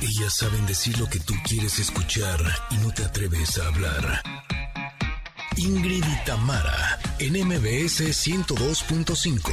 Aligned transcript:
Ellas 0.00 0.36
saben 0.36 0.64
decir 0.64 0.96
lo 1.00 1.06
que 1.06 1.18
tú 1.18 1.34
quieres 1.44 1.80
escuchar 1.80 2.38
y 2.70 2.76
no 2.76 2.92
te 2.92 3.04
atreves 3.04 3.58
a 3.58 3.66
hablar. 3.66 4.22
Ingrid 5.56 6.04
y 6.04 6.24
Tamara, 6.24 7.00
en 7.18 7.32
MBS 7.32 8.02
102.5. 8.02 9.50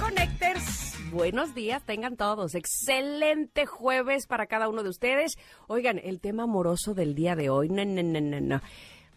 Connectors, 0.00 0.94
buenos 1.12 1.54
días, 1.54 1.84
tengan 1.84 2.16
todos. 2.16 2.56
Excelente 2.56 3.64
jueves 3.64 4.26
para 4.26 4.46
cada 4.46 4.68
uno 4.68 4.82
de 4.82 4.88
ustedes. 4.88 5.38
Oigan, 5.68 6.00
el 6.02 6.20
tema 6.20 6.42
amoroso 6.42 6.94
del 6.94 7.14
día 7.14 7.36
de 7.36 7.48
hoy, 7.48 7.68
no, 7.68 7.84
no, 7.84 8.02
no, 8.02 8.40
no. 8.40 8.60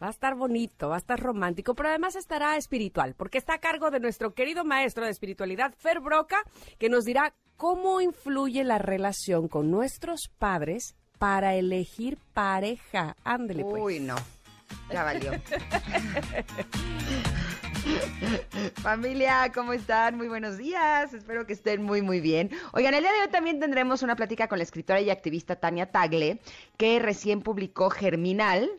Va 0.02 0.08
a 0.08 0.12
estar 0.12 0.36
bonito, 0.36 0.90
va 0.90 0.96
a 0.96 1.00
estar 1.00 1.20
romántico, 1.20 1.74
pero 1.74 1.90
además 1.90 2.16
estará 2.16 2.58
espiritual, 2.58 3.16
porque 3.18 3.40
está 3.40 3.56
a 3.56 3.60
cargo 3.60 3.90
de 3.90 4.00
nuestro 4.00 4.36
querido 4.36 4.64
maestro 4.64 5.04
de 5.04 5.12
espiritualidad, 5.12 5.74
Fer 5.78 6.00
Broca, 6.00 6.44
que 6.78 6.90
nos 6.90 7.06
dirá 7.06 7.34
cómo 7.60 8.00
influye 8.00 8.64
la 8.64 8.78
relación 8.78 9.50
con 9.50 9.70
nuestros 9.70 10.30
padres 10.40 10.96
para 11.18 11.56
elegir 11.56 12.18
pareja. 12.34 13.18
Ándele 13.26 13.66
pues. 13.66 13.84
Uy, 13.84 14.00
no. 14.00 14.16
Ya 14.90 15.04
valió. 15.04 15.34
Familia, 18.76 19.52
¿cómo 19.54 19.74
están? 19.74 20.16
Muy 20.16 20.30
buenos 20.30 20.58
días. 20.58 21.14
Espero 21.14 21.46
que 21.46 21.52
estén 21.52 21.84
muy, 21.84 22.02
muy 22.02 22.22
bien. 22.22 22.50
Oigan, 22.72 22.94
el 22.94 23.04
día 23.04 23.12
de 23.12 23.24
hoy 23.24 23.30
también 23.30 23.60
tendremos 23.60 24.04
una 24.04 24.16
plática 24.16 24.48
con 24.48 24.60
la 24.60 24.64
escritora 24.64 25.02
y 25.02 25.10
activista 25.10 25.58
Tania 25.58 25.92
Tagle, 25.92 26.40
que 26.78 27.00
recién 27.00 27.42
publicó 27.42 27.90
Germinal. 27.90 28.70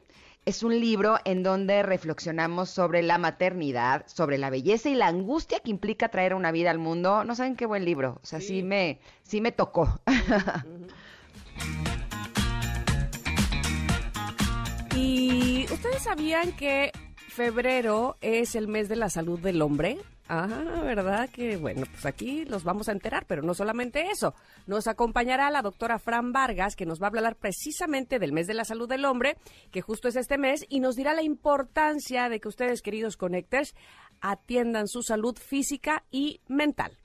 Es 0.47 0.63
un 0.63 0.81
libro 0.81 1.19
en 1.27 1.43
donde 1.43 1.83
reflexionamos 1.83 2.71
sobre 2.71 3.03
la 3.03 3.19
maternidad, 3.19 4.07
sobre 4.07 4.39
la 4.39 4.49
belleza 4.49 4.89
y 4.89 4.95
la 4.95 5.07
angustia 5.07 5.61
que 5.61 5.71
implica 5.71 6.09
traer 6.09 6.35
una 6.35 6.51
vida 6.51 6.71
al 6.71 6.79
mundo. 6.79 7.25
No 7.25 7.35
saben 7.35 7.57
qué 7.57 7.67
buen 7.67 7.85
libro. 7.85 8.19
O 8.23 8.27
sea, 8.27 8.41
sí, 8.41 8.63
me, 8.63 9.01
sí 9.23 9.43
me 9.43 9.53
tocó. 9.53 10.01
¿Y 14.97 15.67
ustedes 15.71 16.03
sabían 16.03 16.53
que 16.53 16.91
febrero 17.31 18.17
es 18.21 18.55
el 18.55 18.69
mes 18.69 18.89
de 18.89 18.97
la 18.97 19.09
salud 19.09 19.41
del 19.41 19.63
hombre? 19.63 19.99
Ah, 20.29 20.47
¿verdad? 20.85 21.29
Que 21.29 21.57
bueno, 21.57 21.83
pues 21.91 22.07
aquí 22.07 22.45
los 22.45 22.63
vamos 22.63 22.89
a 22.89 22.93
enterar, 22.93 23.27
pero 23.27 23.43
no 23.43 23.53
solamente 23.53 24.11
eso. 24.13 24.35
Nos 24.69 24.87
acompañará 24.87 25.51
la 25.51 25.61
doctora 25.61 25.99
Fran 25.99 26.33
Vargas, 26.33 26.77
que 26.77 26.87
nos 26.87 27.01
va 27.01 27.07
a 27.07 27.09
hablar 27.09 27.37
precisamente 27.37 28.21
del 28.21 28.33
mes 28.33 28.47
de 28.47 28.55
la 28.55 28.65
salud 28.65 28.89
del 28.89 29.05
hombre, 29.05 29.37
que 29.73 29.83
justo 29.83 30.07
es 30.07 30.15
este 30.15 30.39
mes, 30.39 30.65
y 30.69 30.79
nos 30.79 30.95
dirá 30.95 31.15
la 31.15 31.23
importancia 31.23 32.29
de 32.29 32.39
que 32.39 32.47
ustedes, 32.47 32.81
queridos 32.81 33.17
connectors, 33.17 33.75
atiendan 34.21 34.87
su 34.87 35.03
salud 35.03 35.37
física 35.37 36.05
y 36.13 36.41
mental. 36.47 36.97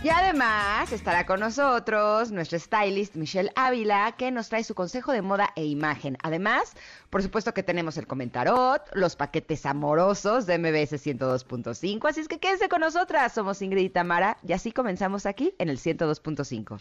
Y 0.00 0.10
además 0.10 0.92
estará 0.92 1.26
con 1.26 1.40
nosotros 1.40 2.30
nuestra 2.30 2.58
stylist 2.60 3.16
Michelle 3.16 3.50
Ávila, 3.56 4.14
que 4.16 4.30
nos 4.30 4.48
trae 4.48 4.62
su 4.62 4.76
consejo 4.76 5.10
de 5.10 5.22
moda 5.22 5.50
e 5.56 5.64
imagen. 5.64 6.16
Además, 6.22 6.74
por 7.10 7.20
supuesto 7.20 7.52
que 7.52 7.64
tenemos 7.64 7.96
el 7.96 8.06
comentarot, 8.06 8.82
los 8.92 9.16
paquetes 9.16 9.66
amorosos 9.66 10.46
de 10.46 10.58
MBS 10.58 11.04
102.5. 11.04 12.08
Así 12.08 12.20
es 12.20 12.28
que 12.28 12.38
quédense 12.38 12.68
con 12.68 12.80
nosotras. 12.80 13.32
Somos 13.32 13.60
Ingrid 13.60 13.86
y 13.86 13.90
Tamara 13.90 14.38
y 14.46 14.52
así 14.52 14.70
comenzamos 14.70 15.26
aquí 15.26 15.52
en 15.58 15.68
el 15.68 15.78
102.5. 15.78 16.80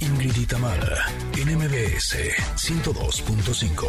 Ingrid 0.00 0.36
y 0.36 0.46
Tamara, 0.46 1.06
en 1.38 1.56
MBS 1.56 2.16
102.5. 2.56 3.86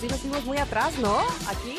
Sí, 0.00 0.08
nos 0.08 0.20
fuimos 0.20 0.44
muy 0.46 0.56
atrás, 0.56 0.98
¿no? 0.98 1.18
Aquí. 1.46 1.78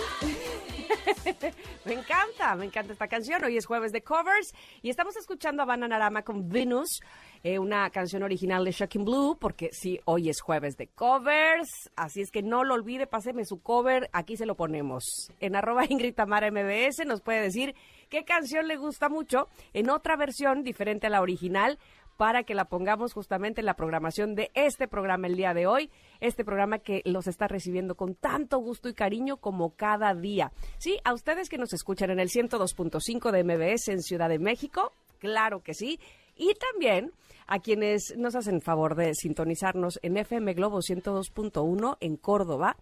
me 1.85 1.93
encanta, 1.93 2.55
me 2.55 2.65
encanta 2.65 2.93
esta 2.93 3.07
canción. 3.07 3.43
Hoy 3.43 3.57
es 3.57 3.65
jueves 3.65 3.91
de 3.91 4.01
covers 4.01 4.53
y 4.81 4.89
estamos 4.89 5.15
escuchando 5.15 5.63
a 5.63 5.65
Bananarama 5.65 6.23
con 6.23 6.49
Venus, 6.49 7.01
eh, 7.43 7.59
una 7.59 7.89
canción 7.89 8.23
original 8.23 8.65
de 8.65 8.71
Shocking 8.71 9.05
Blue, 9.05 9.37
porque 9.39 9.69
sí, 9.71 9.99
hoy 10.05 10.29
es 10.29 10.41
jueves 10.41 10.75
de 10.77 10.87
covers, 10.87 11.89
así 11.95 12.21
es 12.21 12.31
que 12.31 12.41
no 12.41 12.63
lo 12.63 12.73
olvide, 12.73 13.07
páseme 13.07 13.45
su 13.45 13.61
cover, 13.61 14.09
aquí 14.13 14.37
se 14.37 14.45
lo 14.45 14.55
ponemos. 14.55 15.31
En 15.39 15.55
arroba 15.55 15.85
Ingrid 15.89 16.15
MBS 16.17 17.05
nos 17.05 17.21
puede 17.21 17.41
decir 17.41 17.75
qué 18.09 18.23
canción 18.25 18.67
le 18.67 18.77
gusta 18.77 19.09
mucho 19.09 19.47
en 19.73 19.89
otra 19.89 20.15
versión 20.15 20.63
diferente 20.63 21.07
a 21.07 21.09
la 21.09 21.21
original 21.21 21.77
para 22.17 22.43
que 22.43 22.55
la 22.55 22.65
pongamos 22.65 23.13
justamente 23.13 23.61
en 23.61 23.65
la 23.65 23.75
programación 23.75 24.35
de 24.35 24.51
este 24.53 24.87
programa 24.87 25.27
el 25.27 25.37
día 25.37 25.53
de 25.53 25.67
hoy, 25.67 25.89
este 26.19 26.43
programa 26.43 26.79
que 26.79 27.01
los 27.05 27.27
está 27.27 27.47
recibiendo 27.47 27.95
con 27.95 28.15
tanto 28.15 28.57
gusto 28.57 28.89
y 28.89 28.93
cariño 28.93 29.37
como 29.37 29.75
cada 29.75 30.13
día. 30.13 30.51
Sí, 30.79 30.99
a 31.03 31.13
ustedes 31.13 31.47
que 31.47 31.57
nos 31.57 31.73
escuchan 31.73 32.09
en 32.09 32.19
el 32.19 32.29
102.5 32.29 33.31
de 33.31 33.43
MBS 33.43 33.87
en 33.89 34.01
Ciudad 34.01 34.29
de 34.29 34.39
México, 34.39 34.91
claro 35.19 35.61
que 35.61 35.73
sí, 35.73 35.99
y 36.35 36.53
también 36.55 37.11
a 37.47 37.59
quienes 37.59 38.15
nos 38.17 38.35
hacen 38.35 38.61
favor 38.61 38.95
de 38.95 39.13
sintonizarnos 39.13 39.99
en 40.01 40.17
FM 40.17 40.53
Globo 40.53 40.79
102.1 40.79 41.97
en 41.99 42.17
Córdoba 42.17 42.75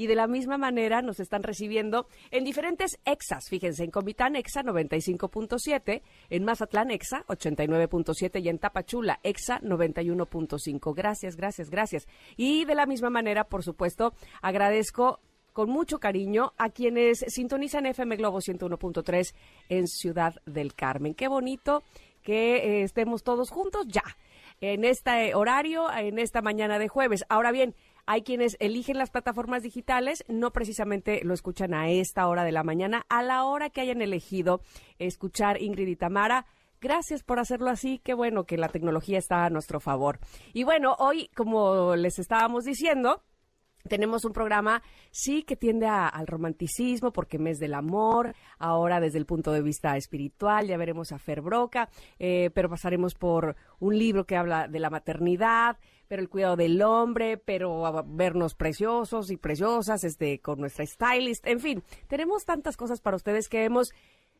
y 0.00 0.06
de 0.06 0.14
la 0.14 0.26
misma 0.26 0.56
manera 0.56 1.02
nos 1.02 1.20
están 1.20 1.42
recibiendo 1.42 2.06
en 2.30 2.42
diferentes 2.42 2.98
EXAs. 3.04 3.50
Fíjense, 3.50 3.84
en 3.84 3.90
Comitán 3.90 4.34
EXA 4.34 4.62
95.7, 4.62 6.00
en 6.30 6.44
Mazatlán 6.46 6.90
EXA 6.90 7.26
89.7 7.26 8.42
y 8.42 8.48
en 8.48 8.58
Tapachula 8.58 9.20
EXA 9.22 9.60
91.5. 9.60 10.94
Gracias, 10.94 11.36
gracias, 11.36 11.68
gracias. 11.68 12.08
Y 12.38 12.64
de 12.64 12.74
la 12.74 12.86
misma 12.86 13.10
manera, 13.10 13.44
por 13.44 13.62
supuesto, 13.62 14.14
agradezco 14.40 15.20
con 15.52 15.68
mucho 15.68 15.98
cariño 15.98 16.54
a 16.56 16.70
quienes 16.70 17.18
sintonizan 17.28 17.84
FM 17.84 18.16
Globo 18.16 18.38
101.3 18.38 19.34
en 19.68 19.86
Ciudad 19.86 20.36
del 20.46 20.72
Carmen. 20.74 21.12
Qué 21.12 21.28
bonito 21.28 21.82
que 22.22 22.56
eh, 22.56 22.82
estemos 22.84 23.22
todos 23.22 23.50
juntos 23.50 23.86
ya 23.86 24.04
en 24.60 24.84
este 24.84 25.34
horario, 25.34 25.90
en 25.92 26.18
esta 26.18 26.42
mañana 26.42 26.78
de 26.78 26.88
jueves. 26.88 27.24
Ahora 27.28 27.50
bien, 27.50 27.74
hay 28.10 28.22
quienes 28.22 28.56
eligen 28.58 28.98
las 28.98 29.12
plataformas 29.12 29.62
digitales, 29.62 30.24
no 30.26 30.52
precisamente 30.52 31.20
lo 31.22 31.32
escuchan 31.32 31.74
a 31.74 31.90
esta 31.90 32.26
hora 32.26 32.42
de 32.42 32.50
la 32.50 32.64
mañana, 32.64 33.06
a 33.08 33.22
la 33.22 33.44
hora 33.44 33.70
que 33.70 33.82
hayan 33.82 34.02
elegido 34.02 34.62
escuchar 34.98 35.62
Ingrid 35.62 35.86
y 35.86 35.94
Tamara. 35.94 36.44
Gracias 36.80 37.22
por 37.22 37.38
hacerlo 37.38 37.70
así, 37.70 38.00
qué 38.02 38.12
bueno 38.12 38.46
que 38.46 38.56
la 38.56 38.68
tecnología 38.68 39.16
está 39.16 39.44
a 39.44 39.50
nuestro 39.50 39.78
favor. 39.78 40.18
Y 40.52 40.64
bueno, 40.64 40.96
hoy, 40.98 41.30
como 41.36 41.94
les 41.94 42.18
estábamos 42.18 42.64
diciendo, 42.64 43.22
tenemos 43.88 44.24
un 44.24 44.32
programa, 44.32 44.82
sí, 45.10 45.42
que 45.42 45.56
tiende 45.56 45.86
al 45.86 46.26
romanticismo, 46.26 47.12
porque 47.12 47.38
mes 47.38 47.58
del 47.58 47.74
amor, 47.74 48.34
ahora 48.58 49.00
desde 49.00 49.18
el 49.18 49.26
punto 49.26 49.52
de 49.52 49.62
vista 49.62 49.96
espiritual, 49.96 50.66
ya 50.66 50.76
veremos 50.76 51.12
a 51.12 51.18
Fer 51.18 51.40
Broca, 51.40 51.88
eh, 52.18 52.50
pero 52.54 52.68
pasaremos 52.68 53.14
por 53.14 53.56
un 53.78 53.96
libro 53.96 54.26
que 54.26 54.36
habla 54.36 54.68
de 54.68 54.80
la 54.80 54.90
maternidad, 54.90 55.78
pero 56.10 56.22
el 56.22 56.28
cuidado 56.28 56.56
del 56.56 56.82
hombre, 56.82 57.36
pero 57.36 57.86
a 57.86 58.02
vernos 58.02 58.56
preciosos 58.56 59.30
y 59.30 59.36
preciosas, 59.36 60.02
este, 60.02 60.40
con 60.40 60.58
nuestra 60.58 60.84
stylist, 60.84 61.46
en 61.46 61.60
fin, 61.60 61.84
tenemos 62.08 62.44
tantas 62.44 62.76
cosas 62.76 63.00
para 63.00 63.16
ustedes 63.16 63.48
que 63.48 63.62
hemos 63.62 63.92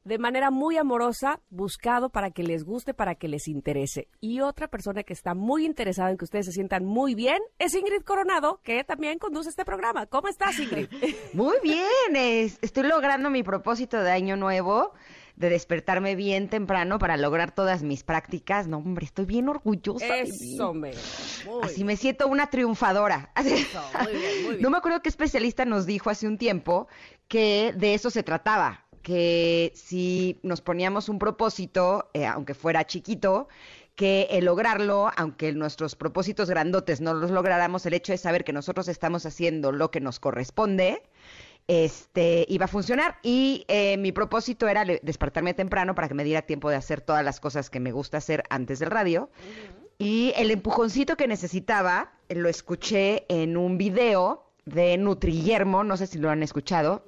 de 0.03 0.19
manera 0.19 0.51
muy 0.51 0.79
amorosa 0.79 1.39
buscado 1.49 2.11
para 2.11 2.33
que 2.33 2.43
les 2.43 2.65
guste, 2.65 2.93
para 2.93 3.15
que 3.15 3.29
les 3.29 3.47
interese. 3.47 4.09
Y 4.21 4.41
otra 4.41 4.67
persona 4.67 5.05
que 5.05 5.13
está 5.13 5.35
muy 5.35 5.65
interesada 5.65 6.11
en 6.11 6.17
que 6.17 6.25
ustedes 6.25 6.47
se 6.47 6.53
sientan 6.53 6.85
muy 6.85 7.15
bien 7.15 7.41
es 7.61 7.73
Ingrid 7.77 8.03
Coronado, 8.03 8.61
que 8.65 8.83
también 8.83 9.21
conduce 9.21 9.51
este 9.51 9.65
programa. 9.65 10.07
¿Cómo 10.07 10.27
estás, 10.27 10.59
Ingrid? 10.59 10.89
Muy 11.35 11.57
bien, 11.63 12.57
estoy 12.61 12.83
logrando 12.89 13.31
mi 13.31 13.45
propósito 13.45 14.03
de 14.03 14.11
año 14.11 14.37
nuevo 14.37 14.93
de 15.41 15.49
despertarme 15.49 16.17
bien 16.17 16.49
temprano 16.49 16.99
para 16.99 17.17
lograr 17.17 17.55
todas 17.55 17.83
mis 17.83 18.05
prácticas. 18.05 18.69
No, 18.69 18.77
hombre, 18.77 19.07
estoy 19.07 19.25
bien 19.25 19.49
orgullosa. 19.49 20.19
Eso, 20.19 20.75
me. 20.75 20.93
Así 21.63 21.83
me 21.83 21.97
siento 21.97 22.29
una 22.29 22.51
triunfadora. 22.51 23.33
Eso, 23.37 23.83
muy 24.05 24.13
bien, 24.13 24.45
muy 24.45 24.51
bien. 24.51 24.61
No 24.61 24.69
me 24.69 24.77
acuerdo 24.77 25.01
qué 25.01 25.09
especialista 25.09 25.65
nos 25.65 25.87
dijo 25.87 26.11
hace 26.11 26.29
un 26.29 26.37
tiempo 26.37 26.89
que 27.27 27.73
de 27.75 27.95
eso 27.95 28.11
se 28.11 28.23
trataba 28.23 28.85
que 29.03 29.73
si 29.75 30.39
nos 30.43 30.61
poníamos 30.61 31.09
un 31.09 31.19
propósito, 31.19 32.11
eh, 32.13 32.27
aunque 32.27 32.53
fuera 32.53 32.87
chiquito, 32.87 33.49
que 33.95 34.29
el 34.31 34.45
lograrlo, 34.45 35.11
aunque 35.17 35.53
nuestros 35.53 35.97
propósitos 35.97 36.51
grandotes 36.51 37.01
no 37.01 37.15
los 37.15 37.31
lográramos, 37.31 37.87
el 37.87 37.95
hecho 37.95 38.13
de 38.13 38.19
saber 38.19 38.45
que 38.45 38.53
nosotros 38.53 38.89
estamos 38.89 39.25
haciendo 39.25 39.73
lo 39.73 39.91
que 39.91 40.01
nos 40.01 40.21
corresponde, 40.21 41.03
este, 41.69 42.47
iba 42.49 42.65
a 42.65 42.69
funcionar. 42.69 43.19
Y 43.23 43.65
eh, 43.69 43.97
mi 43.97 44.13
propósito 44.13 44.69
era 44.69 44.85
despertarme 44.85 45.55
temprano 45.55 45.95
para 45.95 46.09
que 46.09 46.15
me 46.15 46.25
diera 46.25 46.43
tiempo 46.43 46.71
de 46.71 46.77
hacer 46.77 47.01
todas 47.01 47.25
las 47.25 47.41
cosas 47.41 47.71
que 47.71 47.81
me 47.81 47.93
gusta 47.93 48.19
hacer 48.19 48.45
antes 48.51 48.79
del 48.79 48.91
radio. 48.91 49.31
Y 49.99 50.33
el 50.37 50.51
empujoncito 50.51 51.17
que 51.17 51.29
necesitaba 51.29 52.13
lo 52.29 52.49
escuché 52.49 53.27
en 53.29 53.57
un 53.57 53.77
video 53.77 54.47
de 54.65 54.97
Nutriguermo, 54.97 55.85
no 55.85 55.97
sé 55.97 56.07
si 56.07 56.19
lo 56.19 56.31
han 56.31 56.43
escuchado 56.43 57.05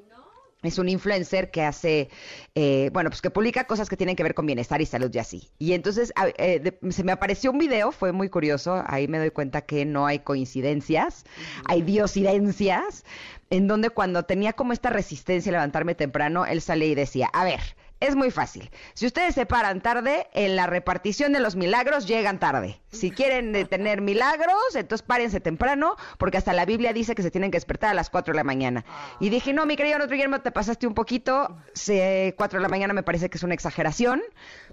es 0.62 0.78
un 0.78 0.88
influencer 0.88 1.50
que 1.50 1.62
hace, 1.62 2.08
eh, 2.54 2.90
bueno, 2.92 3.10
pues 3.10 3.20
que 3.20 3.30
publica 3.30 3.64
cosas 3.66 3.88
que 3.88 3.96
tienen 3.96 4.16
que 4.16 4.22
ver 4.22 4.34
con 4.34 4.46
bienestar 4.46 4.80
y 4.80 4.86
salud 4.86 5.10
y 5.12 5.18
así. 5.18 5.50
Y 5.58 5.72
entonces 5.72 6.12
eh, 6.38 6.78
se 6.90 7.04
me 7.04 7.12
apareció 7.12 7.50
un 7.50 7.58
video, 7.58 7.92
fue 7.92 8.12
muy 8.12 8.28
curioso, 8.28 8.82
ahí 8.86 9.08
me 9.08 9.18
doy 9.18 9.30
cuenta 9.30 9.62
que 9.62 9.84
no 9.84 10.06
hay 10.06 10.20
coincidencias, 10.20 11.24
hay 11.66 11.82
diosidencias, 11.82 13.04
en 13.50 13.66
donde 13.66 13.90
cuando 13.90 14.24
tenía 14.24 14.54
como 14.54 14.72
esta 14.72 14.90
resistencia 14.90 15.50
a 15.50 15.52
levantarme 15.52 15.94
temprano, 15.94 16.46
él 16.46 16.62
sale 16.62 16.86
y 16.86 16.94
decía, 16.94 17.28
a 17.32 17.44
ver, 17.44 17.60
Es 18.02 18.16
muy 18.16 18.30
fácil. 18.30 18.70
Si 18.94 19.06
ustedes 19.06 19.34
se 19.34 19.46
paran 19.46 19.80
tarde, 19.80 20.26
en 20.34 20.56
la 20.56 20.66
repartición 20.66 21.32
de 21.32 21.40
los 21.40 21.56
milagros 21.56 22.06
llegan 22.06 22.38
tarde. 22.40 22.80
Si 22.90 23.10
quieren 23.10 23.52
tener 23.68 24.00
milagros, 24.00 24.74
entonces 24.74 25.06
párense 25.06 25.40
temprano, 25.40 25.96
porque 26.18 26.36
hasta 26.36 26.52
la 26.52 26.64
Biblia 26.66 26.92
dice 26.92 27.14
que 27.14 27.22
se 27.22 27.30
tienen 27.30 27.50
que 27.50 27.56
despertar 27.56 27.90
a 27.90 27.94
las 27.94 28.10
4 28.10 28.32
de 28.32 28.36
la 28.36 28.44
mañana. 28.44 28.84
Y 29.20 29.28
dije, 29.30 29.52
no, 29.52 29.66
mi 29.66 29.76
querido 29.76 30.06
Guillermo, 30.08 30.40
te 30.40 30.50
pasaste 30.50 30.86
un 30.86 30.94
poquito. 30.94 31.56
Se, 31.74 32.34
4 32.36 32.58
de 32.58 32.62
la 32.62 32.68
mañana 32.68 32.92
me 32.92 33.02
parece 33.02 33.30
que 33.30 33.38
es 33.38 33.42
una 33.44 33.54
exageración, 33.54 34.20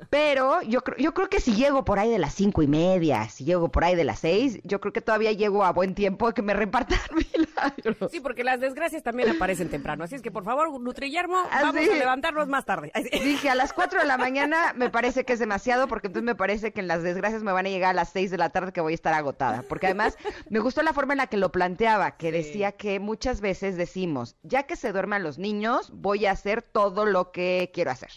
pero 0.10 0.62
yo, 0.64 0.82
creo- 0.84 0.98
yo 0.98 1.14
creo 1.14 1.30
que 1.30 1.40
si 1.40 1.54
llego 1.54 1.86
por 1.86 2.00
ahí 2.00 2.10
de 2.10 2.20
las 2.20 2.34
cinco 2.34 2.62
y 2.62 2.68
media, 2.68 3.30
si 3.30 3.46
llego 3.46 3.70
por 3.70 3.84
ahí 3.84 3.96
de 3.96 4.04
las 4.04 4.20
6, 4.20 4.62
yo 4.64 4.80
creo 4.82 4.92
que 4.94 5.02
todavía 5.02 5.32
llego 5.34 5.64
a 5.64 5.72
buen 5.72 5.94
tiempo 5.96 6.28
de 6.28 6.34
que 6.34 6.42
me 6.42 6.54
repartan 6.54 7.00
milagros. 7.16 8.12
Sí, 8.12 8.20
porque 8.20 8.44
las 8.44 8.60
desgracias 8.60 9.04
también 9.04 9.30
aparecen 9.30 9.70
temprano. 9.70 10.04
Así 10.04 10.16
es 10.16 10.22
que, 10.22 10.32
por 10.32 10.44
favor, 10.44 10.70
Nutrillermo, 10.80 11.38
Ah, 11.52 11.60
vamos 11.64 11.88
a 11.90 11.96
levantarnos 11.96 12.48
más 12.48 12.66
tarde. 12.66 12.92
Dije, 13.24 13.50
a 13.50 13.56
las 13.56 13.74
4 13.74 14.00
de 14.00 14.06
la 14.08 14.18
mañana 14.18 14.74
me 14.76 14.90
parece 14.90 15.26
que 15.26 15.34
es 15.34 15.40
demasiado, 15.40 15.88
porque 15.88 16.08
entonces 16.08 16.26
me 16.26 16.36
parece 16.36 16.72
que 16.72 16.80
en 16.80 16.88
las 16.88 17.04
desgracias 17.04 17.44
me 17.44 17.52
van 17.52 17.66
a 17.66 17.70
llegar 17.70 17.92
a 17.92 17.94
las 17.94 18.10
6 18.10 18.32
de 18.32 18.38
la 18.38 18.50
tarde 18.50 18.72
que 18.72 18.82
voy 18.82 18.94
a 18.94 18.96
estar 18.96 19.14
agotada. 19.14 19.64
Porque 19.64 19.88
además 19.88 20.18
me 20.50 20.60
gustó 20.60 20.82
la 20.84 20.94
forma 20.94 21.14
en 21.14 21.18
la 21.18 21.28
que 21.28 21.38
lo 21.38 21.52
planteaba, 21.52 22.18
que 22.18 22.32
decía 22.32 22.72
que 22.72 23.00
muchas 23.00 23.42
veces 23.42 23.76
decimos, 23.76 24.36
ya 24.44 24.64
que 24.64 24.76
se 24.76 24.92
duerman 24.92 25.24
los 25.24 25.38
niños, 25.38 25.92
voy 25.94 26.26
a 26.26 26.32
hacer 26.32 26.62
todo 26.62 27.06
lo 27.06 27.32
que 27.32 27.72
quiero 27.74 27.92
hacer. 27.92 28.12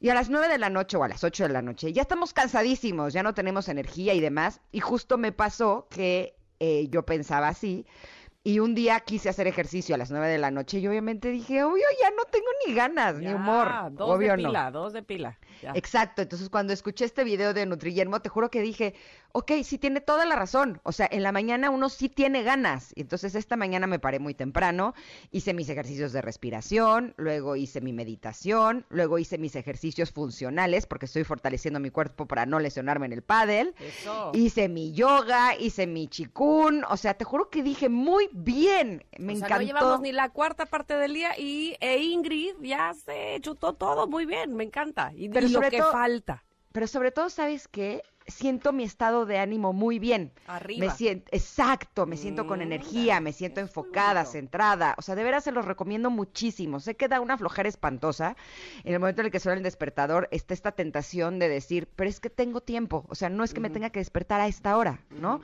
Y 0.00 0.08
a 0.08 0.14
las 0.14 0.30
9 0.30 0.48
de 0.48 0.58
la 0.58 0.70
noche 0.70 0.96
o 0.96 1.04
a 1.04 1.08
las 1.08 1.24
8 1.24 1.44
de 1.44 1.52
la 1.52 1.60
noche 1.60 1.92
ya 1.92 2.02
estamos 2.02 2.32
cansadísimos, 2.32 3.12
ya 3.12 3.22
no 3.22 3.34
tenemos 3.34 3.68
energía 3.68 4.14
y 4.14 4.20
demás. 4.20 4.60
Y 4.72 4.80
justo 4.80 5.18
me 5.18 5.32
pasó 5.32 5.88
que 5.90 6.36
eh, 6.60 6.88
yo 6.88 7.04
pensaba 7.04 7.48
así. 7.48 7.86
Y 8.42 8.58
un 8.58 8.74
día 8.74 9.00
quise 9.00 9.28
hacer 9.28 9.46
ejercicio 9.46 9.94
a 9.94 9.98
las 9.98 10.10
9 10.10 10.28
de 10.28 10.38
la 10.38 10.50
noche 10.50 10.78
y 10.78 10.88
obviamente 10.88 11.28
dije, 11.30 11.62
obvio, 11.62 11.84
ya 12.00 12.10
no 12.10 12.24
tengo 12.30 12.46
ni 12.66 12.74
ganas, 12.74 13.16
ni 13.16 13.32
humor. 13.32 13.68
Dos 13.92 14.08
obvio 14.10 14.32
de 14.32 14.42
no. 14.42 14.48
pila, 14.48 14.70
dos 14.70 14.94
de 14.94 15.02
pila. 15.02 15.38
Ya. 15.62 15.72
Exacto, 15.74 16.22
entonces 16.22 16.48
cuando 16.48 16.72
escuché 16.72 17.04
este 17.04 17.24
video 17.24 17.54
de 17.54 17.66
Nutrillermo, 17.66 18.20
te 18.20 18.28
juro 18.28 18.50
que 18.50 18.62
dije, 18.62 18.94
ok, 19.32 19.52
sí 19.62 19.78
tiene 19.78 20.00
toda 20.00 20.24
la 20.24 20.36
razón, 20.36 20.80
o 20.82 20.92
sea, 20.92 21.08
en 21.10 21.22
la 21.22 21.32
mañana 21.32 21.70
uno 21.70 21.88
sí 21.88 22.08
tiene 22.08 22.42
ganas, 22.42 22.92
y 22.94 23.02
entonces 23.02 23.34
esta 23.34 23.56
mañana 23.56 23.86
me 23.86 23.98
paré 23.98 24.18
muy 24.18 24.34
temprano, 24.34 24.94
hice 25.30 25.54
mis 25.54 25.68
ejercicios 25.68 26.12
de 26.12 26.22
respiración, 26.22 27.14
luego 27.16 27.56
hice 27.56 27.80
mi 27.80 27.92
meditación, 27.92 28.86
luego 28.88 29.18
hice 29.18 29.38
mis 29.38 29.54
ejercicios 29.56 30.12
funcionales, 30.12 30.86
porque 30.86 31.06
estoy 31.06 31.24
fortaleciendo 31.24 31.80
mi 31.80 31.90
cuerpo 31.90 32.26
para 32.26 32.46
no 32.46 32.58
lesionarme 32.58 33.06
en 33.06 33.12
el 33.12 33.22
pádel, 33.22 33.74
Eso. 33.78 34.32
hice 34.34 34.68
mi 34.68 34.92
yoga, 34.92 35.56
hice 35.56 35.86
mi 35.86 36.08
chikun, 36.08 36.84
o 36.88 36.96
sea, 36.96 37.14
te 37.14 37.24
juro 37.24 37.50
que 37.50 37.62
dije 37.62 37.88
muy 37.88 38.28
bien, 38.32 39.04
me 39.18 39.34
o 39.34 39.36
sea, 39.36 39.46
encantó. 39.46 39.62
no 39.62 39.66
llevamos 39.66 40.00
ni 40.00 40.12
la 40.12 40.30
cuarta 40.30 40.66
parte 40.66 40.94
del 40.94 41.14
día 41.14 41.38
y 41.38 41.76
e 41.80 41.98
Ingrid 41.98 42.54
ya 42.62 42.94
se 42.94 43.38
chutó 43.40 43.74
todo 43.74 44.06
muy 44.06 44.26
bien, 44.26 44.54
me 44.54 44.64
encanta. 44.64 45.12
Y, 45.14 45.28
Pero 45.28 45.48
lo 45.50 45.58
sobre 45.58 45.70
que 45.70 45.78
todo- 45.78 45.92
falta. 45.92 46.44
Pero 46.72 46.86
sobre 46.86 47.10
todo, 47.10 47.30
¿sabes 47.30 47.66
qué? 47.66 48.02
Siento 48.28 48.72
mi 48.72 48.84
estado 48.84 49.26
de 49.26 49.38
ánimo 49.38 49.72
muy 49.72 49.98
bien. 49.98 50.32
Arriba. 50.46 50.86
Me 50.86 50.92
siento, 50.92 51.28
exacto, 51.32 52.06
me 52.06 52.16
siento 52.16 52.46
con 52.46 52.60
Mm, 52.60 52.62
energía, 52.62 53.18
me 53.20 53.32
siento 53.32 53.58
enfocada, 53.60 54.24
centrada. 54.24 54.94
O 54.98 55.02
sea, 55.02 55.16
de 55.16 55.24
veras 55.24 55.42
se 55.42 55.50
los 55.50 55.64
recomiendo 55.64 56.10
muchísimo. 56.10 56.78
Sé 56.78 56.94
que 56.94 57.08
da 57.08 57.20
una 57.20 57.36
flojera 57.36 57.68
espantosa. 57.68 58.36
En 58.84 58.92
el 58.94 59.00
momento 59.00 59.20
en 59.22 59.26
el 59.26 59.32
que 59.32 59.40
suena 59.40 59.56
el 59.56 59.64
despertador, 59.64 60.28
está 60.30 60.54
esta 60.54 60.70
tentación 60.70 61.40
de 61.40 61.48
decir, 61.48 61.88
pero 61.96 62.08
es 62.08 62.20
que 62.20 62.30
tengo 62.30 62.60
tiempo. 62.60 63.04
O 63.08 63.16
sea, 63.16 63.30
no 63.30 63.42
es 63.42 63.52
que 63.52 63.58
me 63.60 63.70
tenga 63.70 63.90
que 63.90 63.98
despertar 63.98 64.40
a 64.40 64.46
esta 64.46 64.76
hora, 64.76 65.00
¿no? 65.10 65.40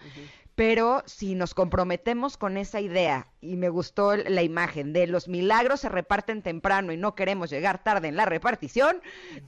Pero 0.56 1.02
si 1.04 1.34
nos 1.34 1.52
comprometemos 1.54 2.38
con 2.38 2.56
esa 2.56 2.80
idea, 2.80 3.26
y 3.42 3.56
me 3.56 3.68
gustó 3.68 4.16
la 4.16 4.42
imagen 4.42 4.92
de 4.94 5.06
los 5.06 5.28
milagros 5.28 5.80
se 5.80 5.90
reparten 5.90 6.40
temprano 6.42 6.92
y 6.92 6.96
no 6.96 7.14
queremos 7.14 7.50
llegar 7.50 7.84
tarde 7.84 8.08
en 8.08 8.16
la 8.16 8.24
repartición, 8.24 9.00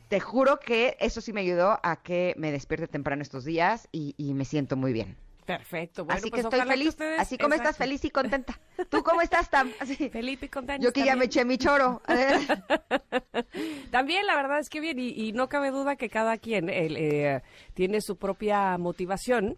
te 0.09 0.21
juro 0.21 0.61
que 0.61 0.97
eso 1.01 1.21
sí 1.23 1.33
me 1.33 1.41
ayudó 1.41 1.81
a 1.83 2.03
que 2.03 2.35
me 2.37 2.53
despierte 2.53 2.89
temprano 2.89 3.23
estos 3.23 3.45
días 3.47 3.89
y, 3.91 4.15
y 4.19 4.35
me 4.35 4.45
siento 4.45 4.77
muy 4.77 4.93
bien. 4.93 5.17
Perfecto. 5.47 6.05
Bueno, 6.05 6.19
así 6.19 6.29
pues 6.29 6.43
que 6.43 6.47
estoy 6.47 6.59
ojalá 6.59 6.73
feliz, 6.73 6.89
ustedes- 6.91 7.19
así 7.21 7.39
como 7.39 7.55
estás 7.55 7.79
feliz 7.79 8.05
y 8.05 8.11
contenta. 8.11 8.61
¿Tú 8.91 9.03
cómo 9.03 9.23
estás, 9.23 9.49
Tam? 9.49 9.73
Así. 9.81 10.11
Felipe 10.11 10.45
y 10.45 10.49
contento. 10.51 10.85
Yo 10.85 10.93
que 10.93 11.07
ya 11.07 11.17
me 11.17 11.25
eché 11.25 11.43
mi 11.47 11.57
choro. 11.57 12.03
También 13.91 14.27
la 14.27 14.37
verdad 14.37 14.59
es 14.59 14.69
que 14.69 14.81
bien, 14.81 14.99
y, 14.99 15.09
y 15.09 15.33
no 15.33 15.49
cabe 15.49 15.71
duda 15.71 15.97
que 15.97 16.11
cada 16.11 16.37
quien 16.37 16.69
eh, 16.69 17.41
tiene 17.73 18.03
su 18.03 18.17
propia 18.17 18.77
motivación. 18.77 19.57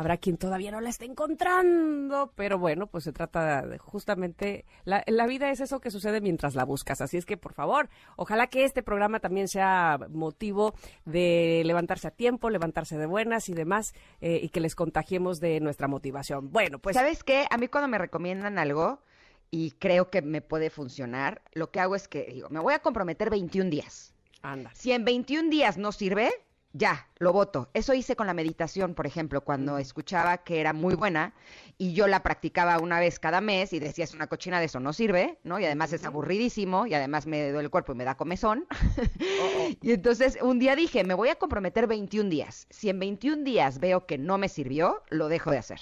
Habrá 0.00 0.16
quien 0.16 0.38
todavía 0.38 0.70
no 0.70 0.80
la 0.80 0.88
esté 0.88 1.04
encontrando, 1.04 2.32
pero 2.34 2.58
bueno, 2.58 2.86
pues 2.86 3.04
se 3.04 3.12
trata 3.12 3.60
de 3.66 3.76
justamente, 3.76 4.64
la, 4.84 5.04
la 5.06 5.26
vida 5.26 5.50
es 5.50 5.60
eso 5.60 5.78
que 5.82 5.90
sucede 5.90 6.22
mientras 6.22 6.54
la 6.54 6.64
buscas. 6.64 7.02
Así 7.02 7.18
es 7.18 7.26
que, 7.26 7.36
por 7.36 7.52
favor, 7.52 7.90
ojalá 8.16 8.46
que 8.46 8.64
este 8.64 8.82
programa 8.82 9.20
también 9.20 9.46
sea 9.46 9.98
motivo 10.08 10.72
de 11.04 11.60
levantarse 11.66 12.08
a 12.08 12.12
tiempo, 12.12 12.48
levantarse 12.48 12.96
de 12.96 13.04
buenas 13.04 13.50
y 13.50 13.52
demás, 13.52 13.92
eh, 14.22 14.40
y 14.42 14.48
que 14.48 14.60
les 14.60 14.74
contagiemos 14.74 15.38
de 15.38 15.60
nuestra 15.60 15.86
motivación. 15.86 16.50
Bueno, 16.50 16.78
pues 16.78 16.96
¿Sabes 16.96 17.22
qué? 17.22 17.44
A 17.50 17.58
mí 17.58 17.68
cuando 17.68 17.88
me 17.88 17.98
recomiendan 17.98 18.58
algo 18.58 19.02
y 19.50 19.72
creo 19.72 20.08
que 20.08 20.22
me 20.22 20.40
puede 20.40 20.70
funcionar, 20.70 21.42
lo 21.52 21.70
que 21.70 21.78
hago 21.78 21.94
es 21.94 22.08
que 22.08 22.24
digo, 22.24 22.48
me 22.48 22.60
voy 22.60 22.72
a 22.72 22.78
comprometer 22.78 23.28
21 23.28 23.68
días. 23.68 24.14
anda. 24.40 24.70
Si 24.72 24.92
en 24.92 25.04
21 25.04 25.50
días 25.50 25.76
no 25.76 25.92
sirve, 25.92 26.30
ya, 26.72 27.08
lo 27.18 27.32
voto. 27.32 27.68
Eso 27.74 27.94
hice 27.94 28.14
con 28.14 28.28
la 28.28 28.34
meditación, 28.34 28.94
por 28.94 29.06
ejemplo, 29.06 29.40
cuando 29.42 29.78
escuchaba 29.78 30.38
que 30.38 30.60
era 30.60 30.72
muy 30.72 30.94
buena 30.94 31.34
y 31.78 31.94
yo 31.94 32.06
la 32.06 32.22
practicaba 32.22 32.78
una 32.78 33.00
vez 33.00 33.18
cada 33.18 33.40
mes 33.40 33.72
y 33.72 33.80
decía, 33.80 34.04
es 34.04 34.14
una 34.14 34.28
cochina 34.28 34.60
de 34.60 34.66
eso, 34.66 34.78
no 34.78 34.92
sirve, 34.92 35.38
¿no? 35.42 35.58
Y 35.58 35.64
además 35.64 35.92
es 35.92 36.04
aburridísimo 36.04 36.86
y 36.86 36.94
además 36.94 37.26
me 37.26 37.50
duele 37.50 37.64
el 37.64 37.70
cuerpo 37.70 37.92
y 37.92 37.96
me 37.96 38.04
da 38.04 38.16
comezón. 38.16 38.66
y 39.82 39.92
entonces 39.92 40.38
un 40.40 40.60
día 40.60 40.76
dije, 40.76 41.02
me 41.02 41.14
voy 41.14 41.30
a 41.30 41.36
comprometer 41.36 41.88
21 41.88 42.30
días. 42.30 42.66
Si 42.70 42.88
en 42.88 43.00
21 43.00 43.42
días 43.42 43.80
veo 43.80 44.06
que 44.06 44.18
no 44.18 44.38
me 44.38 44.48
sirvió, 44.48 45.02
lo 45.08 45.28
dejo 45.28 45.50
de 45.50 45.58
hacer. 45.58 45.80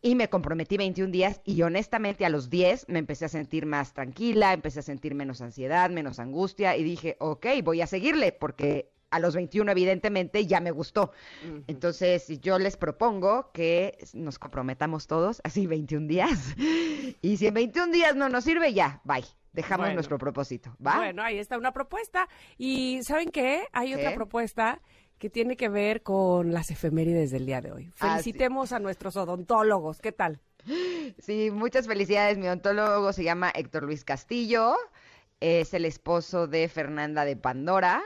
Y 0.00 0.14
me 0.14 0.30
comprometí 0.30 0.76
21 0.76 1.10
días 1.10 1.40
y 1.44 1.60
honestamente 1.62 2.24
a 2.24 2.28
los 2.28 2.48
10 2.48 2.88
me 2.88 3.00
empecé 3.00 3.24
a 3.24 3.28
sentir 3.28 3.66
más 3.66 3.92
tranquila, 3.92 4.52
empecé 4.52 4.80
a 4.80 4.82
sentir 4.82 5.14
menos 5.14 5.40
ansiedad, 5.40 5.90
menos 5.90 6.20
angustia 6.20 6.76
y 6.76 6.84
dije, 6.84 7.16
ok, 7.18 7.46
voy 7.64 7.80
a 7.80 7.86
seguirle 7.86 8.32
porque 8.32 8.92
a 9.10 9.18
los 9.18 9.34
21 9.34 9.70
evidentemente 9.70 10.46
ya 10.46 10.60
me 10.60 10.70
gustó. 10.70 11.12
Entonces 11.66 12.26
yo 12.40 12.58
les 12.58 12.76
propongo 12.76 13.50
que 13.52 13.98
nos 14.14 14.38
comprometamos 14.38 15.06
todos 15.06 15.40
así 15.44 15.66
21 15.66 16.06
días 16.06 16.54
y 17.22 17.36
si 17.36 17.46
en 17.46 17.54
21 17.54 17.92
días 17.92 18.16
no 18.16 18.28
nos 18.28 18.44
sirve 18.44 18.72
ya, 18.74 19.00
bye. 19.04 19.24
Dejamos 19.52 19.84
Bueno. 19.86 19.94
nuestro 19.94 20.18
propósito, 20.18 20.76
¿va? 20.86 20.96
Bueno, 20.96 21.22
ahí 21.22 21.38
está 21.38 21.56
una 21.56 21.72
propuesta. 21.72 22.28
Y 22.58 23.00
¿saben 23.04 23.30
qué? 23.30 23.64
Hay 23.72 23.88
¿Qué? 23.88 23.96
otra 23.96 24.14
propuesta 24.14 24.82
que 25.16 25.30
tiene 25.30 25.56
que 25.56 25.70
ver 25.70 26.02
con 26.02 26.52
las 26.52 26.70
efemérides 26.70 27.30
del 27.30 27.46
día 27.46 27.62
de 27.62 27.72
hoy. 27.72 27.86
Ah, 28.00 28.18
sí. 28.18 28.24
Felicitemos 28.32 28.72
a 28.72 28.80
nuestros 28.80 29.16
odontólogos. 29.16 30.02
¿Qué 30.02 30.12
tal? 30.12 30.40
Sí, 31.18 31.50
muchas 31.50 31.86
felicidades. 31.86 32.36
Mi 32.36 32.48
odontólogo 32.48 33.14
se 33.14 33.24
llama 33.24 33.50
Héctor 33.54 33.84
Luis 33.84 34.04
Castillo. 34.04 34.74
Es 35.40 35.74
el 35.74 35.84
esposo 35.84 36.46
de 36.46 36.66
Fernanda 36.68 37.24
de 37.26 37.36
Pandora. 37.36 38.02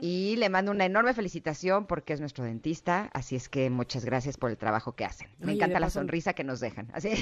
Y 0.00 0.36
le 0.36 0.48
mando 0.48 0.70
una 0.72 0.84
enorme 0.86 1.12
felicitación 1.14 1.86
porque 1.86 2.12
es 2.12 2.20
nuestro 2.20 2.44
dentista. 2.44 3.10
Así 3.12 3.34
es 3.36 3.48
que 3.48 3.68
muchas 3.70 4.04
gracias 4.04 4.36
por 4.36 4.50
el 4.50 4.56
trabajo 4.56 4.92
que 4.92 5.04
hacen. 5.04 5.28
Me 5.38 5.46
Oye, 5.46 5.54
encanta 5.56 5.80
la 5.80 5.90
sonrisa 5.90 6.32
que 6.32 6.44
nos 6.44 6.60
dejan. 6.60 6.88
Así. 6.92 7.14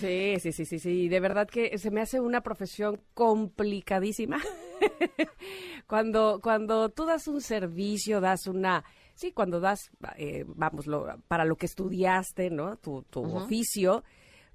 Sí, 0.00 0.34
sí, 0.40 0.52
sí, 0.52 0.64
sí, 0.64 0.78
sí. 0.78 1.08
De 1.08 1.20
verdad 1.20 1.48
que 1.48 1.76
se 1.78 1.90
me 1.90 2.00
hace 2.00 2.20
una 2.20 2.40
profesión 2.42 3.00
complicadísima. 3.14 4.38
cuando, 5.86 6.40
cuando 6.42 6.88
tú 6.90 7.04
das 7.06 7.28
un 7.28 7.40
servicio, 7.40 8.20
das 8.20 8.46
una, 8.46 8.84
sí, 9.14 9.32
cuando 9.32 9.60
das, 9.60 9.90
eh, 10.16 10.44
vamos, 10.48 10.86
lo- 10.86 11.18
para 11.28 11.44
lo 11.44 11.56
que 11.56 11.66
estudiaste, 11.66 12.50
¿no? 12.50 12.76
Tu, 12.76 13.02
tu 13.04 13.22
oficio. 13.36 14.04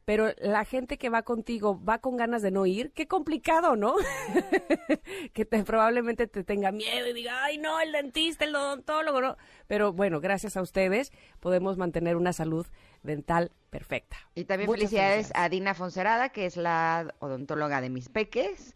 Pero 0.06 0.32
la 0.38 0.66
gente 0.66 1.00
que 1.00 1.10
va 1.10 1.24
contigo 1.24 1.84
va 1.84 1.98
con 1.98 2.16
ganas 2.16 2.44
de 2.44 2.52
no 2.52 2.68
ir, 2.68 2.92
qué 2.92 3.08
complicado, 3.08 3.76
¿no? 3.76 3.96
que 5.34 5.46
te, 5.46 5.64
probablemente 5.64 6.28
te 6.28 6.44
tenga 6.44 6.72
miedo 6.72 7.08
y 7.08 7.14
diga, 7.14 7.44
ay, 7.44 7.58
no, 7.58 7.80
el 7.80 7.92
dentista, 7.92 8.46
el 8.46 8.56
odontólogo, 8.56 9.20
no. 9.20 9.38
Pero 9.66 9.94
bueno, 9.94 10.22
gracias 10.22 10.58
a 10.58 10.62
ustedes 10.62 11.12
podemos 11.40 11.78
mantener 11.78 12.18
una 12.18 12.34
salud 12.34 12.68
dental 13.02 13.52
perfecta. 13.72 14.18
Y 14.36 14.46
también 14.46 14.68
Muchas 14.68 14.92
felicidades, 14.92 15.32
a 15.34 15.50
Dina 15.50 15.74
Fonserada, 15.74 16.30
que 16.30 16.46
es 16.46 16.56
la 16.56 17.14
odontóloga 17.20 17.82
de 17.82 17.90
mis 17.90 18.10
peques. 18.10 18.76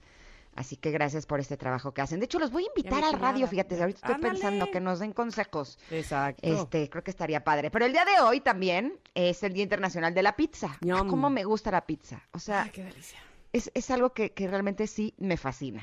Así 0.60 0.76
que 0.76 0.92
gracias 0.92 1.26
por 1.26 1.40
este 1.40 1.56
trabajo 1.56 1.94
que 1.94 2.02
hacen. 2.02 2.20
De 2.20 2.26
hecho, 2.26 2.38
los 2.38 2.52
voy 2.52 2.66
a 2.66 2.68
invitar 2.76 3.02
al 3.02 3.18
radio, 3.18 3.48
fíjate, 3.48 3.80
ahorita 3.80 4.00
estoy 4.00 4.16
Ándale. 4.16 4.34
pensando 4.34 4.70
que 4.70 4.82
nos 4.82 5.00
den 5.00 5.14
consejos. 5.14 5.80
Exacto. 5.90 6.42
Este, 6.46 6.90
creo 6.90 7.02
que 7.02 7.12
estaría 7.12 7.46
padre. 7.46 7.72
Pero 7.72 7.86
el 7.86 7.94
día 7.94 8.04
de 8.04 8.20
hoy 8.22 8.42
también 8.42 9.00
es 9.16 9.42
el 9.44 9.54
Día 9.54 9.64
Internacional 9.64 10.14
de 10.14 10.22
la 10.22 10.36
Pizza. 10.36 10.78
Yum. 10.82 11.08
¿Cómo 11.08 11.30
me 11.30 11.46
gusta 11.46 11.72
la 11.72 11.86
pizza? 11.86 12.22
O 12.34 12.40
sea, 12.40 12.64
Ay, 12.64 12.72
qué 12.72 12.84
delicia. 12.84 13.18
es, 13.54 13.72
es 13.74 13.90
algo 13.90 14.12
que, 14.12 14.34
que 14.34 14.50
realmente 14.50 14.86
sí 14.88 15.14
me 15.18 15.38
fascina. 15.38 15.82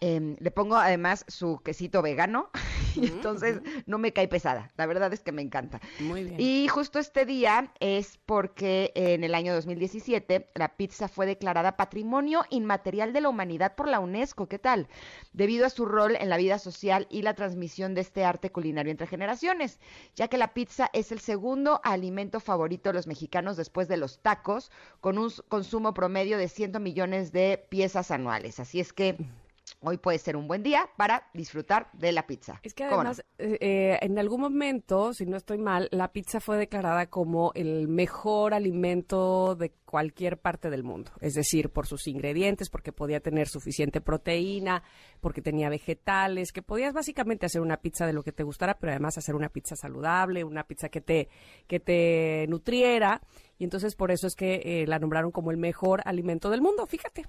Em, 0.00 0.36
le 0.40 0.50
pongo 0.50 0.76
además 0.76 1.24
su 1.28 1.58
quesito 1.58 2.02
vegano 2.02 2.50
y 2.96 3.06
entonces 3.06 3.60
no 3.86 3.98
me 3.98 4.12
cae 4.12 4.28
pesada. 4.28 4.70
La 4.76 4.86
verdad 4.86 5.12
es 5.12 5.20
que 5.20 5.32
me 5.32 5.42
encanta. 5.42 5.80
Muy 6.00 6.24
bien. 6.24 6.36
Y 6.38 6.68
justo 6.68 6.98
este 6.98 7.24
día 7.24 7.72
es 7.80 8.18
porque 8.26 8.92
en 8.94 9.24
el 9.24 9.34
año 9.34 9.54
2017 9.54 10.50
la 10.54 10.76
pizza 10.76 11.08
fue 11.08 11.26
declarada 11.26 11.76
Patrimonio 11.76 12.44
Inmaterial 12.50 13.12
de 13.12 13.20
la 13.22 13.28
Humanidad 13.28 13.74
por 13.74 13.88
la 13.88 14.00
UNESCO. 14.00 14.48
¿Qué 14.48 14.58
tal? 14.58 14.88
Debido 15.32 15.66
a 15.66 15.70
su 15.70 15.86
rol 15.86 16.16
en 16.16 16.28
la 16.28 16.36
vida 16.36 16.58
social 16.58 17.06
y 17.10 17.22
la 17.22 17.34
transmisión 17.34 17.94
de 17.94 18.02
este 18.02 18.24
arte 18.24 18.50
culinario 18.50 18.90
entre 18.90 19.06
generaciones, 19.06 19.78
ya 20.14 20.28
que 20.28 20.38
la 20.38 20.52
pizza 20.52 20.90
es 20.92 21.12
el 21.12 21.20
segundo 21.20 21.80
alimento 21.84 22.40
favorito 22.40 22.90
de 22.90 22.94
los 22.94 23.06
mexicanos 23.06 23.56
después 23.56 23.88
de 23.88 23.96
los 23.96 24.18
tacos, 24.20 24.70
con 25.00 25.18
un 25.18 25.30
consumo 25.48 25.94
promedio 25.94 26.38
de 26.38 26.48
100 26.48 26.82
millones 26.82 27.32
de 27.32 27.64
piezas 27.68 28.10
anuales. 28.10 28.60
Así 28.60 28.80
es 28.80 28.92
que 28.92 29.16
hoy 29.80 29.98
puede 29.98 30.18
ser 30.18 30.36
un 30.36 30.48
buen 30.48 30.62
día 30.62 30.88
para 30.96 31.28
disfrutar 31.32 31.88
de 31.92 32.12
la 32.12 32.26
pizza. 32.26 32.60
Es 32.62 32.74
que 32.74 32.84
además, 32.84 33.22
eh, 33.38 33.58
eh, 33.60 33.98
en 34.00 34.18
algún 34.18 34.40
momento, 34.40 35.12
si 35.12 35.26
no 35.26 35.36
estoy 35.36 35.58
mal, 35.58 35.88
la 35.92 36.12
pizza 36.12 36.40
fue 36.40 36.56
declarada 36.56 37.06
como 37.06 37.52
el 37.54 37.88
mejor 37.88 38.54
alimento 38.54 39.54
de 39.54 39.72
cualquier 39.84 40.38
parte 40.38 40.70
del 40.70 40.82
mundo. 40.82 41.12
Es 41.20 41.34
decir, 41.34 41.70
por 41.70 41.86
sus 41.86 42.06
ingredientes, 42.08 42.70
porque 42.70 42.92
podía 42.92 43.20
tener 43.20 43.48
suficiente 43.48 44.00
proteína, 44.00 44.82
porque 45.20 45.42
tenía 45.42 45.68
vegetales, 45.68 46.52
que 46.52 46.62
podías 46.62 46.92
básicamente 46.92 47.46
hacer 47.46 47.60
una 47.60 47.76
pizza 47.76 48.06
de 48.06 48.12
lo 48.12 48.22
que 48.22 48.32
te 48.32 48.42
gustara, 48.42 48.78
pero 48.78 48.92
además 48.92 49.18
hacer 49.18 49.34
una 49.34 49.48
pizza 49.48 49.76
saludable, 49.76 50.44
una 50.44 50.64
pizza 50.64 50.88
que 50.88 51.00
te, 51.00 51.28
que 51.66 51.80
te 51.80 52.46
nutriera. 52.48 53.20
Y 53.58 53.64
entonces 53.64 53.94
por 53.94 54.10
eso 54.10 54.26
es 54.26 54.34
que 54.34 54.60
eh, 54.64 54.86
la 54.86 54.98
nombraron 54.98 55.30
como 55.30 55.50
el 55.50 55.56
mejor 55.56 56.02
alimento 56.04 56.50
del 56.50 56.62
mundo. 56.62 56.86
Fíjate. 56.86 57.24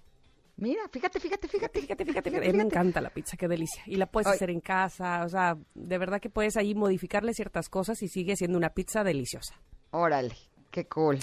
Mira, 0.58 0.82
fíjate, 0.92 1.20
fíjate, 1.20 1.48
fíjate, 1.48 1.82
fíjate, 1.82 2.06
fíjate. 2.06 2.30
A 2.30 2.40
mí 2.40 2.54
me 2.54 2.64
encanta 2.64 3.00
la 3.00 3.12
pizza, 3.12 3.38
qué 3.38 3.48
delicia. 3.48 3.84
Y 3.86 3.96
la 3.96 4.08
puedes 4.08 4.28
hacer 4.28 4.50
en 4.50 4.60
casa, 4.60 5.24
o 5.24 5.30
sea, 5.30 5.56
de 5.76 5.98
verdad 5.98 6.20
que 6.20 6.30
puedes 6.30 6.58
ahí 6.58 6.74
modificarle 6.74 7.34
ciertas 7.34 7.70
cosas 7.70 8.02
y 8.02 8.08
sigue 8.08 8.36
siendo 8.36 8.58
una 8.58 8.70
pizza 8.72 9.04
deliciosa. 9.04 9.56
Órale, 9.92 10.36
qué 10.72 10.88
cool. 10.88 11.20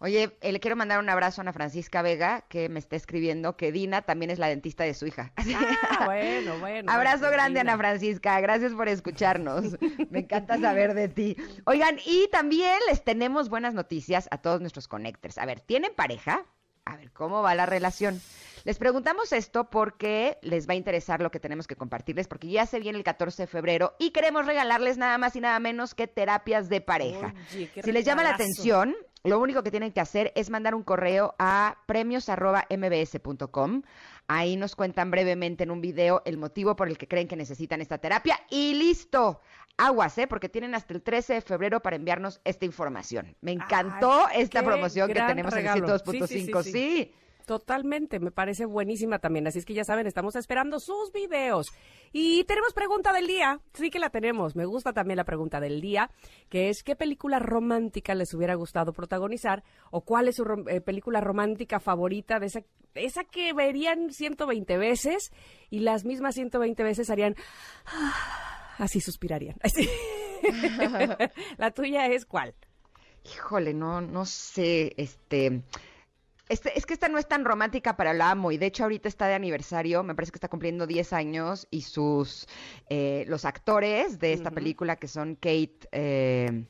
Oye, 0.00 0.36
eh, 0.40 0.52
le 0.52 0.60
quiero 0.60 0.76
mandar 0.76 1.00
un 1.00 1.10
abrazo 1.10 1.40
a 1.40 1.42
Ana 1.42 1.52
Francisca 1.52 2.02
Vega, 2.02 2.44
que 2.48 2.68
me 2.68 2.78
está 2.78 2.94
escribiendo 2.94 3.56
que 3.56 3.72
Dina 3.72 4.02
también 4.02 4.30
es 4.30 4.38
la 4.38 4.46
dentista 4.46 4.84
de 4.84 4.94
su 4.94 5.06
hija. 5.06 5.32
Ah, 5.90 6.04
bueno, 6.04 6.58
bueno. 6.60 6.92
Abrazo 6.92 7.28
grande, 7.30 7.58
Ana 7.60 7.76
Francisca. 7.76 8.40
Gracias 8.40 8.72
por 8.72 8.88
escucharnos. 8.88 9.76
me 10.10 10.20
encanta 10.20 10.58
saber 10.58 10.94
de 10.94 11.08
ti. 11.08 11.36
Oigan, 11.64 11.98
y 12.06 12.28
también 12.30 12.78
les 12.88 13.02
tenemos 13.02 13.48
buenas 13.48 13.74
noticias 13.74 14.28
a 14.30 14.38
todos 14.38 14.60
nuestros 14.60 14.86
connectors. 14.86 15.38
A 15.38 15.46
ver, 15.46 15.60
¿tienen 15.60 15.92
pareja? 15.94 16.44
A 16.84 16.96
ver, 16.96 17.10
¿cómo 17.10 17.42
va 17.42 17.54
la 17.56 17.66
relación? 17.66 18.20
Les 18.68 18.76
preguntamos 18.78 19.32
esto 19.32 19.70
porque 19.70 20.36
les 20.42 20.68
va 20.68 20.74
a 20.74 20.76
interesar 20.76 21.22
lo 21.22 21.30
que 21.30 21.40
tenemos 21.40 21.66
que 21.66 21.74
compartirles, 21.74 22.28
porque 22.28 22.48
ya 22.48 22.66
se 22.66 22.78
viene 22.80 22.98
el 22.98 23.04
14 23.04 23.44
de 23.44 23.46
febrero 23.46 23.94
y 23.98 24.10
queremos 24.10 24.44
regalarles 24.44 24.98
nada 24.98 25.16
más 25.16 25.34
y 25.36 25.40
nada 25.40 25.58
menos 25.58 25.94
que 25.94 26.06
terapias 26.06 26.68
de 26.68 26.82
pareja. 26.82 27.32
si 27.48 27.92
les 27.92 28.04
llama 28.04 28.24
la 28.24 28.34
atención, 28.34 28.94
lo 29.24 29.40
único 29.40 29.62
que 29.62 29.70
tienen 29.70 29.90
que 29.90 30.02
hacer 30.02 30.34
es 30.34 30.50
mandar 30.50 30.74
un 30.74 30.82
correo 30.82 31.34
a 31.38 31.78
premios.mbs.com. 31.86 33.84
Ahí 34.26 34.56
nos 34.56 34.76
cuentan 34.76 35.10
brevemente 35.10 35.64
en 35.64 35.70
un 35.70 35.80
video 35.80 36.20
el 36.26 36.36
motivo 36.36 36.76
por 36.76 36.88
el 36.88 36.98
que 36.98 37.08
creen 37.08 37.26
que 37.26 37.36
necesitan 37.36 37.80
esta 37.80 37.96
terapia 37.96 38.38
y 38.50 38.74
listo. 38.74 39.40
Aguas, 39.78 40.18
¿eh? 40.18 40.26
Porque 40.26 40.50
tienen 40.50 40.74
hasta 40.74 40.92
el 40.92 41.00
13 41.00 41.32
de 41.32 41.40
febrero 41.40 41.80
para 41.80 41.96
enviarnos 41.96 42.42
esta 42.44 42.66
información. 42.66 43.34
Me 43.40 43.52
encantó 43.52 44.28
esta 44.28 44.62
promoción 44.62 45.08
que 45.10 45.22
tenemos 45.22 45.54
en 45.54 45.68
el 45.68 45.72
102.5. 45.72 46.62
sí. 46.64 47.14
Totalmente, 47.48 48.20
me 48.20 48.30
parece 48.30 48.66
buenísima 48.66 49.20
también. 49.20 49.46
Así 49.46 49.58
es 49.58 49.64
que 49.64 49.72
ya 49.72 49.82
saben, 49.82 50.06
estamos 50.06 50.36
esperando 50.36 50.78
sus 50.78 51.10
videos. 51.14 51.68
Y 52.12 52.44
tenemos 52.44 52.74
pregunta 52.74 53.10
del 53.10 53.26
día. 53.26 53.58
Sí 53.72 53.88
que 53.88 53.98
la 53.98 54.10
tenemos. 54.10 54.54
Me 54.54 54.66
gusta 54.66 54.92
también 54.92 55.16
la 55.16 55.24
pregunta 55.24 55.58
del 55.58 55.80
día, 55.80 56.10
que 56.50 56.68
es 56.68 56.82
¿qué 56.82 56.94
película 56.94 57.38
romántica 57.38 58.14
les 58.14 58.34
hubiera 58.34 58.54
gustado 58.54 58.92
protagonizar? 58.92 59.64
¿O 59.90 60.02
cuál 60.02 60.28
es 60.28 60.36
su 60.36 60.44
eh, 60.68 60.82
película 60.82 61.22
romántica 61.22 61.80
favorita 61.80 62.38
de 62.38 62.48
esa, 62.48 62.64
esa 62.92 63.24
que 63.24 63.54
verían 63.54 64.12
120 64.12 64.76
veces 64.76 65.32
y 65.70 65.78
las 65.80 66.04
mismas 66.04 66.34
120 66.34 66.82
veces 66.82 67.08
harían... 67.08 67.34
así 68.76 69.00
suspirarían. 69.00 69.56
la 71.56 71.70
tuya 71.70 72.08
es 72.08 72.26
cuál? 72.26 72.54
Híjole, 73.24 73.72
no, 73.72 74.02
no 74.02 74.26
sé, 74.26 74.92
este... 74.98 75.62
Este, 76.48 76.78
es 76.78 76.86
que 76.86 76.94
esta 76.94 77.08
no 77.08 77.18
es 77.18 77.26
tan 77.26 77.44
romántica 77.44 77.96
para 77.96 78.12
el 78.12 78.20
amo 78.20 78.52
y 78.52 78.58
de 78.58 78.66
hecho 78.66 78.84
ahorita 78.84 79.08
está 79.08 79.26
de 79.26 79.34
aniversario, 79.34 80.02
me 80.02 80.14
parece 80.14 80.32
que 80.32 80.36
está 80.36 80.48
cumpliendo 80.48 80.86
10 80.86 81.12
años 81.12 81.66
y 81.70 81.82
sus 81.82 82.46
eh, 82.88 83.24
los 83.28 83.44
actores 83.44 84.18
de 84.18 84.32
esta 84.32 84.50
película 84.50 84.96
que 84.96 85.08
son 85.08 85.34
Kate 85.34 85.88
eh, 85.92 86.64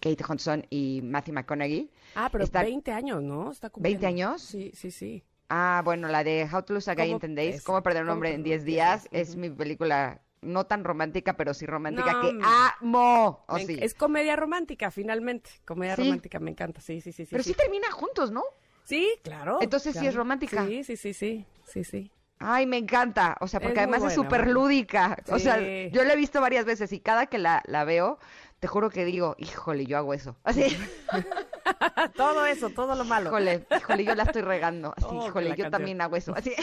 Kate 0.00 0.24
Hudson 0.28 0.66
y 0.70 1.00
Matthew 1.02 1.34
McConaughey. 1.34 1.90
Ah, 2.14 2.28
pero 2.32 2.46
20 2.46 2.90
años, 2.90 3.22
¿no? 3.22 3.50
Está 3.50 3.70
cumpliendo. 3.70 4.06
¿20 4.06 4.08
añños? 4.08 4.42
Sí, 4.42 4.72
sí, 4.74 4.90
sí. 4.90 5.22
Ah, 5.48 5.82
bueno, 5.84 6.08
la 6.08 6.24
de 6.24 6.48
How 6.50 6.62
to 6.62 6.74
Lose 6.74 6.90
a 6.90 6.94
Guy 6.94 7.10
in 7.10 7.18
10 7.18 7.34
Days, 7.34 7.62
Cómo 7.62 7.82
perder 7.82 8.04
un 8.04 8.10
hombre 8.10 8.34
en 8.34 8.42
10 8.42 8.64
días, 8.64 9.08
es 9.10 9.36
mi 9.36 9.50
película 9.50 10.22
no 10.42 10.64
tan 10.64 10.84
romántica, 10.84 11.36
pero 11.36 11.52
sí 11.54 11.66
romántica 11.66 12.20
que 12.22 12.38
amo. 12.42 13.44
Es 13.58 13.94
comedia 13.94 14.36
romántica, 14.36 14.90
finalmente. 14.90 15.50
Comedia 15.64 15.96
romántica, 15.96 16.38
me 16.40 16.50
encanta, 16.50 16.80
sí, 16.80 17.00
sí, 17.00 17.12
sí. 17.12 17.26
Pero 17.30 17.42
sí 17.42 17.54
termina 17.54 17.90
juntos, 17.90 18.30
¿no? 18.30 18.42
Sí, 18.90 19.08
claro. 19.22 19.58
Entonces 19.60 19.94
sí 19.96 20.04
es 20.04 20.14
romántica. 20.16 20.66
Sí, 20.66 20.82
sí, 20.82 20.96
sí, 20.96 21.14
sí, 21.14 21.46
sí, 21.64 21.84
sí. 21.84 22.10
Ay, 22.40 22.66
me 22.66 22.78
encanta. 22.78 23.36
O 23.40 23.46
sea, 23.46 23.60
porque 23.60 23.80
además 23.80 24.02
es 24.02 24.14
súper 24.14 24.48
lúdica. 24.48 25.18
O 25.28 25.38
sea, 25.38 25.60
yo 25.88 26.04
la 26.04 26.14
he 26.14 26.16
visto 26.16 26.40
varias 26.40 26.64
veces 26.64 26.92
y 26.92 27.00
cada 27.00 27.26
que 27.26 27.38
la, 27.38 27.62
la 27.66 27.84
veo, 27.84 28.18
te 28.60 28.66
juro 28.66 28.90
que 28.90 29.04
digo, 29.04 29.36
híjole, 29.38 29.86
yo 29.86 29.98
hago 29.98 30.14
eso. 30.14 30.36
Así. 30.44 30.76
todo 32.16 32.44
eso, 32.46 32.70
todo 32.70 32.94
lo 32.94 33.04
malo. 33.04 33.28
Híjole, 33.28 33.66
híjole, 33.76 34.04
yo 34.04 34.14
la 34.14 34.22
estoy 34.22 34.42
regando. 34.42 34.94
Así, 34.96 35.06
oh, 35.10 35.28
híjole, 35.28 35.54
yo 35.56 35.70
también 35.70 36.00
hago 36.00 36.16
eso. 36.16 36.34
Así. 36.34 36.54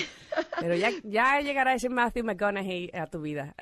Pero 0.60 0.75
ya, 0.75 0.91
ya 1.03 1.41
llegará 1.41 1.75
ese 1.75 1.89
Matthew 1.89 2.24
McConaughey 2.24 2.91
a 2.93 3.05
tu 3.05 3.22
vida. 3.22 3.55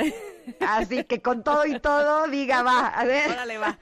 Así 0.60 1.04
que 1.04 1.22
con 1.22 1.44
todo 1.44 1.66
y 1.66 1.80
todo, 1.80 2.28
diga, 2.28 2.62
va. 2.62 2.88
A 2.88 3.06
ver. 3.06 3.32
Órale, 3.32 3.58
va. 3.58 3.78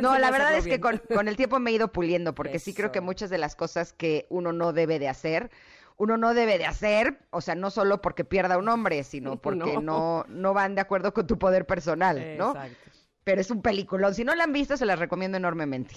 no, 0.00 0.18
la 0.18 0.30
verdad 0.32 0.56
es 0.56 0.64
que 0.66 0.80
con, 0.80 1.00
con, 1.12 1.26
el 1.26 1.36
tiempo 1.36 1.60
me 1.60 1.70
he 1.70 1.74
ido 1.74 1.92
puliendo, 1.92 2.34
porque 2.34 2.58
sí 2.58 2.74
creo 2.74 2.90
que 2.90 3.00
muchas 3.00 3.30
de 3.30 3.38
las 3.38 3.56
cosas 3.56 3.92
que 3.92 4.26
uno 4.28 4.52
no 4.52 4.72
debe 4.72 5.00
de 5.00 5.08
hacer, 5.08 5.50
uno 5.96 6.16
no 6.16 6.34
debe 6.34 6.58
de 6.58 6.66
hacer, 6.66 7.20
o 7.30 7.40
sea, 7.40 7.54
no 7.54 7.70
solo 7.70 8.00
porque 8.00 8.24
pierda 8.24 8.58
un 8.58 8.68
hombre, 8.68 9.02
sino 9.04 9.36
porque 9.40 9.78
no, 9.78 10.24
no, 10.28 10.54
van 10.54 10.74
de 10.74 10.80
acuerdo 10.80 11.12
con 11.14 11.26
tu 11.26 11.38
poder 11.38 11.66
personal, 11.66 12.36
¿no? 12.36 12.50
Exacto 12.50 12.90
pero 13.26 13.40
es 13.40 13.50
un 13.50 13.60
peliculón. 13.60 14.14
Si 14.14 14.22
no 14.22 14.36
la 14.36 14.44
han 14.44 14.52
visto, 14.52 14.76
se 14.76 14.86
las 14.86 15.00
recomiendo 15.00 15.36
enormemente. 15.36 15.96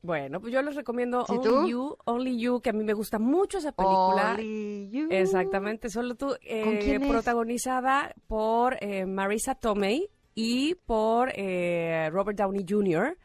Bueno, 0.00 0.40
pues 0.40 0.50
yo 0.50 0.62
les 0.62 0.74
recomiendo 0.76 1.24
Only 1.28 1.70
You, 1.70 1.98
Only 2.06 2.40
You, 2.40 2.62
que 2.62 2.70
a 2.70 2.72
mí 2.72 2.84
me 2.84 2.94
gusta 2.94 3.18
mucho 3.18 3.58
esa 3.58 3.72
película. 3.72 4.30
Only 4.32 4.88
You. 4.90 5.08
Exactamente, 5.10 5.90
solo 5.90 6.14
tú. 6.14 6.34
Eh, 6.40 6.98
protagonizada 7.06 8.14
por 8.26 8.78
eh, 8.80 9.04
Marisa 9.04 9.56
Tomei 9.56 10.08
y 10.34 10.74
por 10.86 11.32
eh, 11.34 12.08
Robert 12.12 12.38
Downey 12.38 12.64
Jr. 12.66 13.18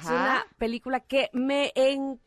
Es 0.00 0.06
una 0.06 0.44
película 0.58 0.98
que 0.98 1.30
me 1.32 1.70
encanta, 1.76 2.20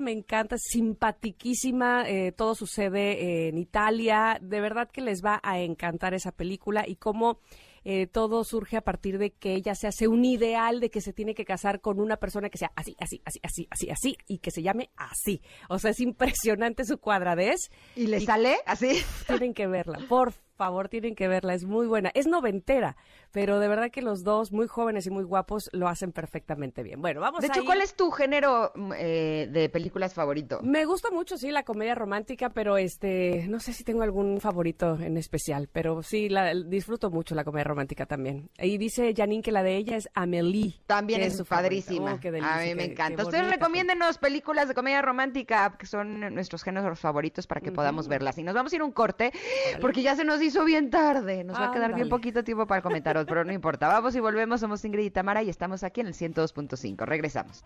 me 0.00 0.12
encanta, 0.12 0.56
simpatiquísima. 0.58 2.08
Eh, 2.08 2.32
todo 2.32 2.54
sucede 2.54 3.48
en 3.48 3.58
Italia. 3.58 4.38
De 4.40 4.60
verdad 4.60 4.88
que 4.90 5.00
les 5.00 5.22
va 5.24 5.40
a 5.42 5.60
encantar 5.60 6.14
esa 6.14 6.32
película 6.32 6.84
y 6.86 6.96
cómo 6.96 7.40
eh, 7.84 8.06
todo 8.06 8.44
surge 8.44 8.76
a 8.76 8.82
partir 8.82 9.18
de 9.18 9.32
que 9.32 9.54
ella 9.54 9.74
se 9.74 9.86
hace 9.86 10.08
un 10.08 10.24
ideal 10.24 10.80
de 10.80 10.90
que 10.90 11.00
se 11.00 11.12
tiene 11.12 11.34
que 11.34 11.44
casar 11.44 11.80
con 11.80 12.00
una 12.00 12.16
persona 12.16 12.48
que 12.48 12.58
sea 12.58 12.72
así, 12.74 12.96
así, 13.00 13.20
así, 13.24 13.40
así, 13.42 13.68
así, 13.70 13.90
así, 13.90 14.16
y 14.26 14.38
que 14.38 14.50
se 14.50 14.62
llame 14.62 14.90
así. 14.96 15.42
O 15.68 15.78
sea, 15.78 15.90
es 15.90 16.00
impresionante 16.00 16.84
su 16.84 16.98
cuadradez. 16.98 17.70
¿Y 17.96 18.06
le 18.06 18.20
sale 18.20 18.56
así? 18.66 19.02
Tienen 19.26 19.54
que 19.54 19.66
verla, 19.66 19.98
por 20.08 20.32
favor, 20.32 20.49
tienen 20.88 21.14
que 21.14 21.28
verla, 21.28 21.54
es 21.54 21.64
muy 21.64 21.86
buena. 21.86 22.10
Es 22.14 22.26
noventera, 22.26 22.96
pero 23.32 23.58
de 23.60 23.68
verdad 23.68 23.90
que 23.90 24.02
los 24.02 24.24
dos, 24.24 24.52
muy 24.52 24.66
jóvenes 24.66 25.06
y 25.06 25.10
muy 25.10 25.24
guapos, 25.24 25.70
lo 25.72 25.88
hacen 25.88 26.12
perfectamente 26.12 26.82
bien. 26.82 27.00
Bueno, 27.00 27.20
vamos 27.20 27.40
de 27.40 27.46
hecho, 27.46 27.64
¿cuál 27.64 27.80
es 27.80 27.94
tu 27.94 28.10
género 28.10 28.72
mm, 28.74 28.92
eh, 28.96 29.48
de 29.50 29.68
películas 29.68 30.12
favorito? 30.14 30.60
Me 30.62 30.84
gusta 30.84 31.10
mucho, 31.10 31.36
sí, 31.36 31.50
la 31.50 31.62
comedia 31.62 31.94
romántica, 31.94 32.50
pero 32.50 32.76
este, 32.76 33.46
no 33.48 33.60
sé 33.60 33.72
si 33.72 33.84
tengo 33.84 34.02
algún 34.02 34.40
favorito 34.40 34.98
en 35.00 35.16
especial, 35.16 35.68
pero 35.72 36.02
sí, 36.02 36.28
la, 36.28 36.54
disfruto 36.54 37.10
mucho 37.10 37.34
la 37.34 37.44
comedia 37.44 37.64
romántica 37.64 38.06
también. 38.06 38.50
Y 38.58 38.78
dice 38.78 39.14
Janine 39.16 39.42
que 39.42 39.52
la 39.52 39.62
de 39.62 39.76
ella 39.76 39.96
es 39.96 40.08
Amelie. 40.14 40.74
También 40.86 41.22
es, 41.22 41.36
su 41.36 41.44
padrísima. 41.44 42.18
Oh, 42.22 42.28
a 42.44 42.58
mí 42.58 42.74
me 42.74 42.84
encanta. 42.84 43.22
Ustedes 43.22 43.48
recomiéndenos 43.48 44.18
películas 44.18 44.68
de 44.68 44.74
comedia 44.74 45.00
romántica, 45.02 45.76
que 45.78 45.86
son 45.86 46.34
nuestros 46.34 46.62
géneros 46.62 46.98
favoritos 46.98 47.46
para 47.46 47.60
que 47.60 47.72
podamos 47.72 48.08
verlas. 48.08 48.36
Y 48.38 48.42
nos 48.42 48.54
vamos 48.54 48.72
a 48.72 48.76
ir 48.76 48.82
un 48.82 48.92
corte, 48.92 49.32
porque 49.80 50.02
ya 50.02 50.16
se 50.16 50.24
nos 50.24 50.40
hizo 50.50 50.64
bien 50.64 50.90
tarde. 50.90 51.44
Nos 51.44 51.56
va 51.56 51.68
a 51.68 51.72
quedar 51.72 51.94
bien 51.94 52.08
poquito 52.08 52.42
tiempo 52.44 52.66
para 52.66 52.82
comentaros, 52.82 53.24
pero 53.26 53.44
no 53.44 53.52
importa. 53.52 53.88
Vamos 53.88 54.14
y 54.14 54.20
volvemos. 54.20 54.60
Somos 54.60 54.84
Ingrid 54.84 55.06
y 55.06 55.10
Tamara 55.10 55.42
y 55.42 55.48
estamos 55.48 55.82
aquí 55.82 56.00
en 56.00 56.06
el 56.08 56.14
102.5. 56.14 57.06
Regresamos. 57.06 57.64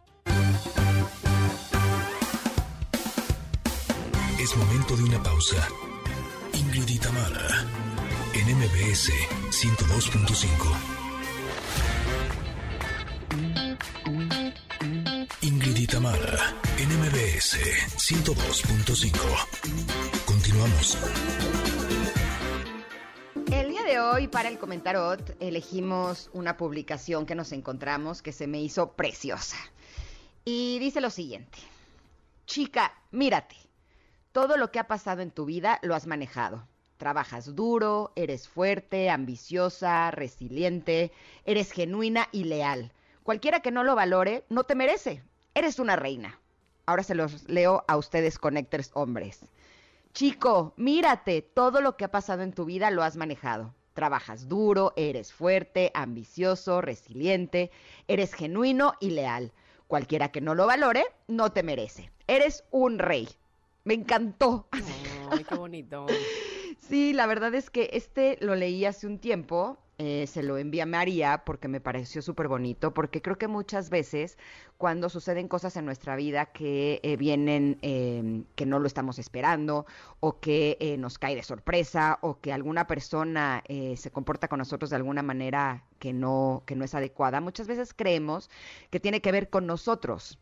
Es 4.39 4.57
momento 4.57 4.97
de 4.97 5.03
una 5.05 5.23
pausa. 5.23 5.69
Ingrid 6.53 6.89
y 6.89 6.99
Tamara 6.99 7.65
en 8.35 8.57
MBS 8.57 9.11
102.5. 9.51 10.49
Ingrid 15.41 15.77
y 15.77 15.87
Tamara 15.87 16.55
en 16.79 16.89
MBS 17.01 17.59
102.5. 17.97 19.19
Continuamos. 20.27 20.99
Hoy, 24.15 24.29
para 24.29 24.49
el 24.49 24.61
comentarot, 24.61 25.37
elegimos 25.41 26.31
una 26.33 26.57
publicación 26.57 27.27
que 27.27 27.35
nos 27.35 27.51
encontramos 27.51 28.23
que 28.23 28.31
se 28.31 28.47
me 28.47 28.63
hizo 28.63 28.93
preciosa. 28.93 29.57
Y 30.45 30.79
dice 30.79 31.01
lo 31.01 31.11
siguiente. 31.11 31.59
Chica, 32.47 32.95
mírate. 33.11 33.57
Todo 34.31 34.57
lo 34.57 34.71
que 34.71 34.79
ha 34.79 34.87
pasado 34.87 35.21
en 35.21 35.33
tu 35.33 35.47
vida 35.47 35.81
lo 35.83 35.97
has 35.97 36.07
manejado. 36.07 36.65
Trabajas 36.97 37.57
duro, 37.57 38.13
eres 38.15 38.47
fuerte, 38.47 39.11
ambiciosa, 39.11 40.13
resiliente, 40.13 41.11
eres 41.45 41.73
genuina 41.73 42.29
y 42.31 42.45
leal. 42.45 42.93
Cualquiera 43.25 43.63
que 43.63 43.73
no 43.73 43.83
lo 43.83 43.97
valore, 43.97 44.45
no 44.49 44.63
te 44.63 44.77
merece. 44.77 45.25
Eres 45.55 45.81
una 45.81 45.97
reina. 45.97 46.39
Ahora 46.87 47.03
se 47.03 47.17
los 47.17 47.49
leo 47.49 47.85
a 47.89 47.97
ustedes, 47.97 48.39
connectors 48.39 48.93
hombres. 48.95 49.41
Chico, 50.13 50.73
mírate, 50.77 51.43
todo 51.43 51.81
lo 51.81 51.97
que 51.97 52.05
ha 52.05 52.13
pasado 52.13 52.43
en 52.43 52.53
tu 52.53 52.65
vida 52.65 52.93
lo 52.93 53.03
has 53.03 53.17
manejado. 53.17 53.75
Trabajas 53.95 54.49
duro, 54.49 54.93
eres 54.97 55.33
fuerte, 55.33 55.93
ambicioso, 55.95 56.81
resiliente, 56.81 57.71
eres 58.09 58.35
genuino 58.35 58.95
y 59.01 59.11
leal. 59.11 59.53
Cualquiera 59.87 60.31
que 60.31 60.41
no 60.41 60.55
lo 60.55 60.67
valore, 60.67 61.05
no 61.29 61.53
te 61.53 61.63
merece. 61.63 62.11
Eres 62.27 62.65
un 62.73 62.99
rey. 62.99 63.29
Me 63.85 63.95
encantó. 63.95 64.67
Ay, 65.31 65.45
qué 65.45 65.55
bonito. 65.55 66.07
Sí, 66.89 67.15
la 67.15 67.27
verdad 67.27 67.55
es 67.55 67.71
que 67.71 67.89
este 67.95 68.37
lo 68.43 68.55
leí 68.55 68.85
hace 68.85 69.07
un 69.07 69.19
tiempo, 69.19 69.79
eh, 69.99 70.27
se 70.27 70.43
lo 70.43 70.59
envié 70.59 70.83
a 70.83 70.87
María 70.87 71.43
porque 71.45 71.69
me 71.69 71.81
pareció 71.81 72.23
súper 72.23 72.49
bonito, 72.49 72.95
porque 72.95 73.23
creo 73.23 73.39
que 73.39 73.49
muchas 73.49 73.91
veces 73.91 74.39
cuando 74.79 75.09
suceden 75.09 75.49
cosas 75.49 75.77
en 75.77 75.85
nuestra 75.85 76.17
vida 76.17 76.47
que 76.47 77.01
eh, 77.03 77.17
vienen, 77.17 77.79
eh, 77.83 78.45
que 78.57 78.67
no 78.67 78.79
lo 78.79 78.87
estamos 78.87 79.19
esperando, 79.19 79.87
o 80.21 80.41
que 80.41 80.77
eh, 80.81 80.97
nos 80.99 81.19
cae 81.19 81.37
de 81.37 81.43
sorpresa, 81.43 82.19
o 82.23 82.41
que 82.41 82.53
alguna 82.53 82.87
persona 82.87 83.63
eh, 83.69 83.97
se 83.97 84.11
comporta 84.11 84.49
con 84.49 84.59
nosotros 84.59 84.91
de 84.91 84.97
alguna 84.97 85.23
manera 85.23 85.85
que 85.99 86.13
no, 86.13 86.63
que 86.67 86.77
no 86.77 86.85
es 86.85 86.95
adecuada, 86.95 87.41
muchas 87.41 87.67
veces 87.67 87.95
creemos 87.95 88.51
que 88.91 89.01
tiene 89.01 89.21
que 89.21 89.33
ver 89.33 89.51
con 89.51 89.67
nosotros. 89.67 90.39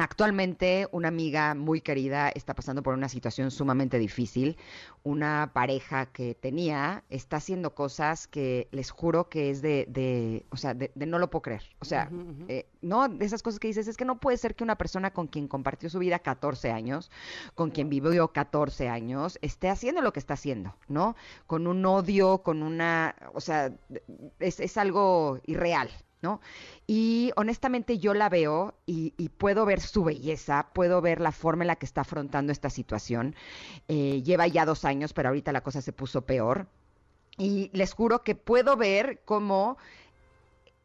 Actualmente 0.00 0.86
una 0.92 1.08
amiga 1.08 1.56
muy 1.56 1.80
querida 1.80 2.28
está 2.28 2.54
pasando 2.54 2.84
por 2.84 2.94
una 2.94 3.08
situación 3.08 3.50
sumamente 3.50 3.98
difícil. 3.98 4.56
Una 5.02 5.50
pareja 5.52 6.06
que 6.06 6.36
tenía 6.36 7.02
está 7.10 7.38
haciendo 7.38 7.74
cosas 7.74 8.28
que 8.28 8.68
les 8.70 8.92
juro 8.92 9.28
que 9.28 9.50
es 9.50 9.60
de, 9.60 9.86
de 9.88 10.46
o 10.50 10.56
sea, 10.56 10.72
de, 10.74 10.92
de 10.94 11.06
no 11.06 11.18
lo 11.18 11.30
puedo 11.30 11.42
creer. 11.42 11.64
O 11.80 11.84
sea, 11.84 12.08
eh, 12.46 12.68
no, 12.80 13.08
de 13.08 13.26
esas 13.26 13.42
cosas 13.42 13.58
que 13.58 13.66
dices, 13.66 13.88
es 13.88 13.96
que 13.96 14.04
no 14.04 14.20
puede 14.20 14.36
ser 14.36 14.54
que 14.54 14.62
una 14.62 14.78
persona 14.78 15.12
con 15.12 15.26
quien 15.26 15.48
compartió 15.48 15.90
su 15.90 15.98
vida 15.98 16.20
14 16.20 16.70
años, 16.70 17.10
con 17.56 17.70
quien 17.70 17.88
vivió 17.88 18.28
14 18.28 18.88
años, 18.88 19.36
esté 19.42 19.68
haciendo 19.68 20.00
lo 20.00 20.12
que 20.12 20.20
está 20.20 20.34
haciendo, 20.34 20.76
¿no? 20.86 21.16
Con 21.48 21.66
un 21.66 21.84
odio, 21.84 22.44
con 22.44 22.62
una, 22.62 23.16
o 23.34 23.40
sea, 23.40 23.72
es, 24.38 24.60
es 24.60 24.76
algo 24.76 25.40
irreal, 25.44 25.90
¿no? 26.22 26.40
Y 26.86 27.32
honestamente 27.36 27.98
yo 27.98 28.14
la 28.14 28.28
veo 28.28 28.74
y, 28.86 29.14
y 29.16 29.28
puedo 29.28 29.64
ver 29.64 29.80
su 29.80 30.04
belleza, 30.04 30.68
puedo 30.72 31.00
ver 31.00 31.20
la 31.20 31.32
forma 31.32 31.64
en 31.64 31.68
la 31.68 31.76
que 31.76 31.86
está 31.86 32.02
afrontando 32.02 32.52
esta 32.52 32.70
situación. 32.70 33.34
Eh, 33.88 34.22
lleva 34.22 34.46
ya 34.46 34.64
dos 34.64 34.84
años, 34.84 35.12
pero 35.12 35.28
ahorita 35.28 35.52
la 35.52 35.62
cosa 35.62 35.82
se 35.82 35.92
puso 35.92 36.22
peor. 36.22 36.66
Y 37.36 37.70
les 37.72 37.92
juro 37.92 38.24
que 38.24 38.34
puedo 38.34 38.76
ver 38.76 39.20
cómo 39.24 39.78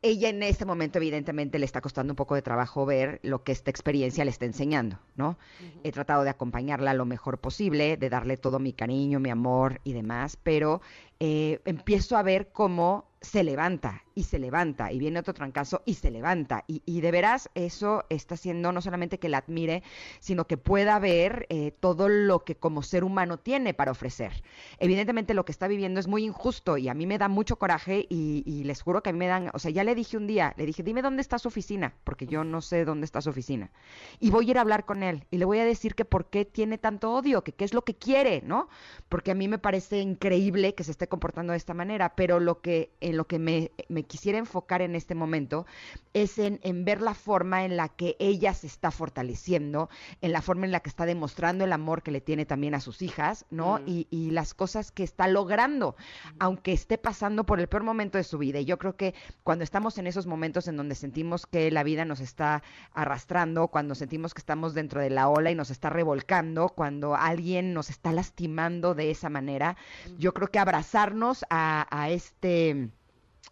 ella 0.04 0.28
en 0.30 0.44
este 0.44 0.66
momento 0.66 1.00
evidentemente 1.00 1.58
le 1.58 1.66
está 1.66 1.80
costando 1.80 2.12
un 2.12 2.18
poco 2.18 2.36
de 2.36 2.42
trabajo 2.42 2.86
ver 2.86 3.20
lo 3.24 3.44
que 3.44 3.54
esta 3.54 3.72
experiencia 3.72 4.26
le 4.26 4.32
está 4.32 4.46
enseñando, 4.46 5.00
¿no? 5.16 5.38
He 5.84 5.94
tratado 5.94 6.24
de 6.24 6.30
acompañarla 6.30 6.94
lo 6.94 7.06
mejor 7.06 7.40
posible, 7.40 7.96
de 7.96 8.10
darle 8.10 8.36
todo 8.36 8.60
mi 8.60 8.74
cariño, 8.74 9.22
mi 9.22 9.30
amor 9.30 9.80
y 9.86 9.94
demás, 9.94 10.38
pero 10.44 10.82
eh, 11.26 11.62
empiezo 11.64 12.18
a 12.18 12.22
ver 12.22 12.52
cómo 12.52 13.14
se 13.24 13.46
levanta 13.46 14.04
y 14.16 14.24
se 14.24 14.38
levanta 14.38 14.92
y 14.92 15.00
viene 15.00 15.20
otro 15.20 15.34
trancazo 15.34 15.82
y 15.86 15.96
se 15.96 16.12
levanta. 16.12 16.66
Y, 16.68 17.02
de 17.02 17.12
veras 17.12 17.50
eso 17.56 18.04
está 18.10 18.36
haciendo 18.36 18.72
no 18.72 18.82
solamente 18.82 19.18
que 19.18 19.30
la 19.30 19.40
admire 19.40 19.82
sino 20.20 20.46
que 20.46 20.58
pueda 20.58 21.00
ver 21.00 21.48
eh, 21.50 21.72
todo 21.80 22.10
lo 22.10 22.44
que 22.44 22.56
como 22.56 22.84
ser 22.84 23.04
humano 23.04 23.40
tiene 23.40 23.74
para 23.74 23.92
ofrecer. 23.92 24.44
Evidentemente 24.78 25.34
lo 25.34 25.46
que 25.46 25.52
está 25.52 25.68
viviendo 25.68 26.00
es 26.00 26.08
muy 26.08 26.26
injusto 26.26 26.78
y 26.78 26.90
a 26.90 26.94
mí 26.94 27.08
me 27.08 27.18
da 27.18 27.28
mucho 27.30 27.58
coraje 27.58 28.06
y, 28.10 28.44
y 28.46 28.66
les 28.66 28.82
juro 28.82 29.02
que 29.02 29.10
a 29.10 29.14
mí 29.14 29.20
me 29.20 29.28
dan 29.28 29.50
o 29.54 29.60
sea 29.60 29.72
ya 29.72 29.84
le 29.84 29.96
dije 29.96 30.18
un 30.18 30.28
día 30.28 30.54
le 30.58 30.66
dije 30.66 30.84
dime 30.84 31.02
dónde 31.02 31.22
está 31.22 31.40
su 31.40 31.48
oficina 31.48 31.96
porque 32.04 32.28
yo 32.28 32.44
no 32.44 32.62
sé 32.62 32.86
dónde 32.86 33.06
está 33.06 33.22
su 33.22 33.30
oficina. 33.30 33.72
Y 34.20 34.30
voy 34.30 34.48
a 34.48 34.52
ir 34.52 34.58
a 34.58 34.62
hablar 34.62 34.86
con 34.86 35.02
él 35.02 35.26
y 35.32 35.38
le 35.38 35.46
voy 35.46 35.60
a 35.60 35.66
decir 35.66 35.96
que 35.96 36.06
por 36.06 36.30
qué 36.30 36.46
tiene 36.46 36.78
tanto 36.78 37.14
odio 37.14 37.44
que 37.44 37.54
qué 37.54 37.64
es 37.66 37.74
lo 37.74 37.84
que 37.84 37.96
quiere 37.96 38.42
no 38.46 38.68
porque 39.10 39.32
a 39.32 39.36
mí 39.36 39.48
me 39.48 39.60
parece 39.60 40.00
increíble 40.00 40.76
que 40.76 40.84
se 40.84 40.92
esté 40.92 41.08
comportando 41.14 41.52
de 41.52 41.58
esta 41.58 41.76
manera 41.76 42.16
pero 42.16 42.40
lo 42.40 42.60
que 42.60 42.90
en 43.02 43.18
lo 43.18 43.28
que 43.28 43.38
me, 43.38 43.72
me 43.88 44.02
quisiera 44.02 44.40
enfocar 44.40 44.82
en 44.82 44.96
este 44.96 45.14
momento 45.14 45.68
es 46.14 46.40
en, 46.40 46.60
en, 46.64 46.86
ver 46.86 47.02
la 47.02 47.14
forma 47.14 47.66
en 47.66 47.76
la 47.78 47.90
que 47.90 48.16
ella 48.20 48.54
se 48.54 48.68
está 48.68 48.92
fortaleciendo, 48.92 49.90
en 50.22 50.32
la 50.32 50.42
forma 50.42 50.66
en 50.66 50.72
la 50.72 50.80
que 50.80 50.90
está 50.90 51.06
demostrando 51.06 51.64
el 51.66 51.74
amor 51.74 52.04
que 52.04 52.12
le 52.12 52.22
tiene 52.22 52.46
también 52.46 52.76
a 52.76 52.80
sus 52.80 53.02
hijas, 53.02 53.46
¿no? 53.50 53.80
Mm. 53.80 53.88
Y, 53.88 54.08
y, 54.12 54.32
las 54.32 54.54
cosas 54.54 54.92
que 54.92 55.04
está 55.04 55.28
logrando, 55.28 55.96
mm. 55.96 56.36
aunque 56.40 56.72
esté 56.72 56.98
pasando 56.98 57.46
por 57.46 57.60
el 57.60 57.68
peor 57.68 57.84
momento 57.84 58.18
de 58.18 58.24
su 58.24 58.38
vida. 58.38 58.60
Y 58.60 58.66
yo 58.66 58.78
creo 58.78 58.96
que 58.96 59.16
cuando 59.44 59.64
estamos 59.64 59.98
en 59.98 60.08
esos 60.08 60.28
momentos 60.28 60.68
en 60.68 60.78
donde 60.78 60.96
sentimos 60.96 61.46
que 61.48 61.72
la 61.72 61.84
vida 61.84 62.06
nos 62.06 62.20
está 62.20 62.64
arrastrando, 62.94 63.68
cuando 63.70 63.96
sentimos 63.96 64.34
que 64.34 64.40
estamos 64.40 64.74
dentro 64.74 65.02
de 65.02 65.10
la 65.10 65.30
ola 65.30 65.52
y 65.52 65.56
nos 65.56 65.72
está 65.72 65.90
revolcando, 65.90 66.70
cuando 66.70 67.16
alguien 67.16 67.74
nos 67.74 67.90
está 67.90 68.12
lastimando 68.12 68.94
de 68.94 69.10
esa 69.10 69.30
manera, 69.30 69.78
mm. 70.08 70.18
yo 70.18 70.34
creo 70.34 70.50
que 70.50 70.60
abrazarnos 70.94 71.44
a, 71.50 71.88
a 71.90 72.10
este 72.10 72.90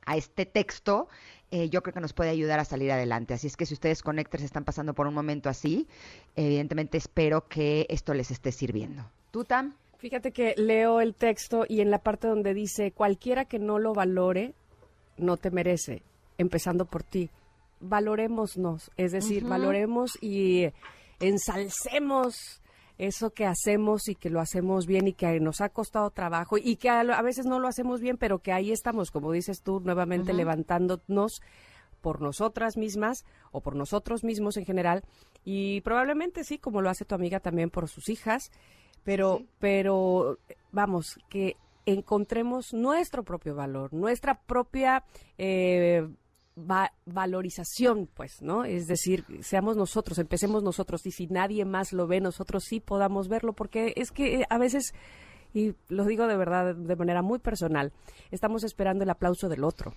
a 0.06 0.18
este 0.18 0.46
texto, 0.46 1.08
eh, 1.52 1.70
yo 1.70 1.84
creo 1.84 1.94
que 1.94 2.00
nos 2.00 2.14
puede 2.14 2.32
ayudar 2.32 2.60
a 2.60 2.66
salir 2.66 2.92
adelante. 2.92 3.36
Así 3.36 3.48
es 3.48 3.56
que 3.56 3.66
si 3.66 3.74
ustedes 3.76 4.02
conectores 4.02 4.46
están 4.46 4.64
pasando 4.64 4.94
por 4.94 5.06
un 5.06 5.14
momento 5.14 5.48
así, 5.48 5.88
evidentemente 6.36 6.98
espero 6.98 7.48
que 7.48 7.86
esto 7.90 8.14
les 8.14 8.32
esté 8.32 8.52
sirviendo. 8.52 9.06
¿Tú, 9.30 9.46
Tam? 9.46 9.76
Fíjate 9.98 10.32
que 10.32 10.56
leo 10.58 11.02
el 11.02 11.14
texto 11.14 11.66
y 11.68 11.82
en 11.82 11.92
la 11.92 12.00
parte 12.00 12.28
donde 12.28 12.56
dice, 12.56 12.92
cualquiera 12.92 13.46
que 13.46 13.60
no 13.60 13.78
lo 13.78 13.94
valore, 13.94 14.56
no 15.18 15.38
te 15.38 15.52
merece, 15.52 16.02
empezando 16.40 16.86
por 16.86 17.04
ti. 17.04 17.30
Valorémonos, 17.80 18.90
es 18.98 19.12
decir, 19.12 19.44
uh 19.44 19.48
-huh. 19.48 19.50
valoremos 19.50 20.18
y 20.22 20.68
ensalcemos 21.20 22.61
eso 23.02 23.32
que 23.32 23.48
hacemos 23.48 24.08
y 24.08 24.16
que 24.16 24.30
lo 24.30 24.40
hacemos 24.40 24.86
bien 24.86 25.08
y 25.08 25.14
que 25.14 25.40
nos 25.40 25.60
ha 25.60 25.70
costado 25.70 26.12
trabajo 26.12 26.58
y 26.60 26.76
que 26.76 26.88
a, 26.90 27.00
a 27.00 27.22
veces 27.24 27.48
no 27.48 27.60
lo 27.60 27.68
hacemos 27.68 28.00
bien, 28.00 28.18
pero 28.18 28.40
que 28.40 28.52
ahí 28.52 28.72
estamos, 28.72 29.10
como 29.10 29.32
dices 29.32 29.64
tú, 29.64 29.80
nuevamente 29.80 30.32
uh 30.32 30.36
-huh. 30.36 30.38
levantándonos 30.38 31.42
por 32.02 32.22
nosotras 32.22 32.78
mismas 32.78 33.26
o 33.52 33.62
por 33.62 33.76
nosotros 33.76 34.24
mismos 34.24 34.56
en 34.58 34.66
general 34.66 35.04
y 35.44 35.82
probablemente 35.82 36.44
sí, 36.44 36.60
como 36.60 36.82
lo 36.82 36.92
hace 36.92 37.06
tu 37.06 37.16
amiga 37.16 37.40
también 37.40 37.72
por 37.72 37.88
sus 37.88 38.08
hijas, 38.08 38.52
pero, 39.04 39.38
sí. 39.40 39.48
pero 39.58 40.38
vamos, 40.72 41.20
que 41.28 41.58
encontremos 41.88 42.72
nuestro 42.72 43.24
propio 43.24 43.56
valor, 43.56 43.94
nuestra 43.94 44.36
propia 44.36 45.04
eh, 45.40 46.08
va 46.58 46.92
valorización, 47.06 48.08
pues, 48.14 48.42
¿no? 48.42 48.66
Es 48.66 48.88
decir, 48.88 49.26
seamos 49.42 49.78
nosotros, 49.78 50.18
empecemos 50.20 50.64
nosotros 50.64 51.06
y 51.06 51.12
si 51.12 51.28
nadie 51.28 51.66
más 51.66 51.94
lo 51.94 52.08
ve, 52.08 52.20
nosotros 52.20 52.64
sí 52.66 52.80
podamos 52.80 53.28
verlo, 53.28 53.54
porque 53.54 53.94
es 53.96 54.12
que 54.12 54.46
a 54.50 54.58
veces, 54.58 54.94
y 55.54 55.74
lo 55.90 56.06
digo 56.06 56.28
de 56.28 56.38
verdad, 56.38 56.76
de 56.76 56.96
manera 56.96 57.22
muy 57.22 57.40
personal, 57.40 57.94
estamos 58.32 58.64
esperando 58.64 59.04
el 59.04 59.10
aplauso 59.10 59.50
del 59.50 59.64
otro. 59.64 59.94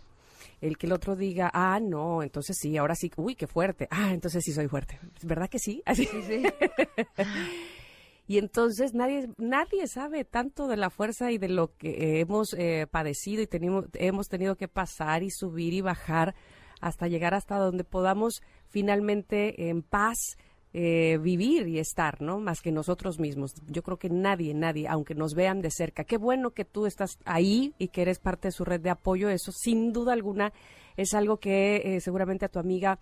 El 0.60 0.78
que 0.78 0.86
el 0.86 0.92
otro 0.92 1.16
diga, 1.16 1.50
ah, 1.52 1.80
no, 1.80 2.22
entonces 2.22 2.56
sí, 2.58 2.76
ahora 2.76 2.94
sí, 2.94 3.10
uy, 3.16 3.34
qué 3.34 3.46
fuerte, 3.46 3.88
ah, 3.90 4.12
entonces 4.12 4.42
sí 4.44 4.52
soy 4.52 4.68
fuerte. 4.68 4.98
¿Verdad 5.22 5.48
que 5.48 5.58
sí? 5.58 5.82
Así. 5.84 6.06
Sí, 6.12 6.22
sí. 6.22 6.42
y 8.26 8.38
entonces 8.38 8.94
nadie 8.94 9.28
nadie 9.37 9.87
sabe 9.87 10.24
tanto 10.24 10.66
de 10.66 10.76
la 10.76 10.90
fuerza 10.90 11.30
y 11.30 11.38
de 11.38 11.48
lo 11.48 11.76
que 11.76 12.20
hemos 12.20 12.54
eh, 12.54 12.87
padecido 12.90 13.42
y 13.42 13.46
tenemos, 13.46 13.87
hemos 13.94 14.28
tenido 14.28 14.56
que 14.56 14.68
pasar 14.68 15.22
y 15.22 15.30
subir 15.30 15.74
y 15.74 15.80
bajar 15.80 16.34
hasta 16.80 17.08
llegar 17.08 17.34
hasta 17.34 17.56
donde 17.56 17.84
podamos 17.84 18.42
finalmente 18.68 19.68
en 19.68 19.82
paz 19.82 20.37
eh, 20.76 21.18
vivir 21.22 21.68
y 21.68 21.78
estar, 21.78 22.20
¿no? 22.20 22.40
Más 22.40 22.60
que 22.60 22.72
nosotros 22.72 23.20
mismos. 23.20 23.54
Yo 23.68 23.84
creo 23.84 23.96
que 23.96 24.10
nadie, 24.10 24.54
nadie, 24.54 24.88
aunque 24.88 25.14
nos 25.14 25.34
vean 25.34 25.60
de 25.60 25.70
cerca. 25.70 26.02
Qué 26.02 26.16
bueno 26.16 26.50
que 26.50 26.64
tú 26.64 26.87
estás 26.87 27.16
ahí 27.24 27.74
y 27.78 27.88
que 27.88 28.02
eres 28.02 28.18
parte 28.18 28.48
de 28.48 28.52
su 28.52 28.64
red 28.64 28.80
de 28.80 28.90
apoyo. 28.90 29.28
Eso, 29.28 29.52
sin 29.52 29.92
duda 29.92 30.12
alguna, 30.12 30.52
es 30.96 31.14
algo 31.14 31.38
que 31.38 31.76
eh, 31.76 32.00
seguramente 32.00 32.44
a 32.44 32.48
tu 32.48 32.58
amiga 32.58 32.98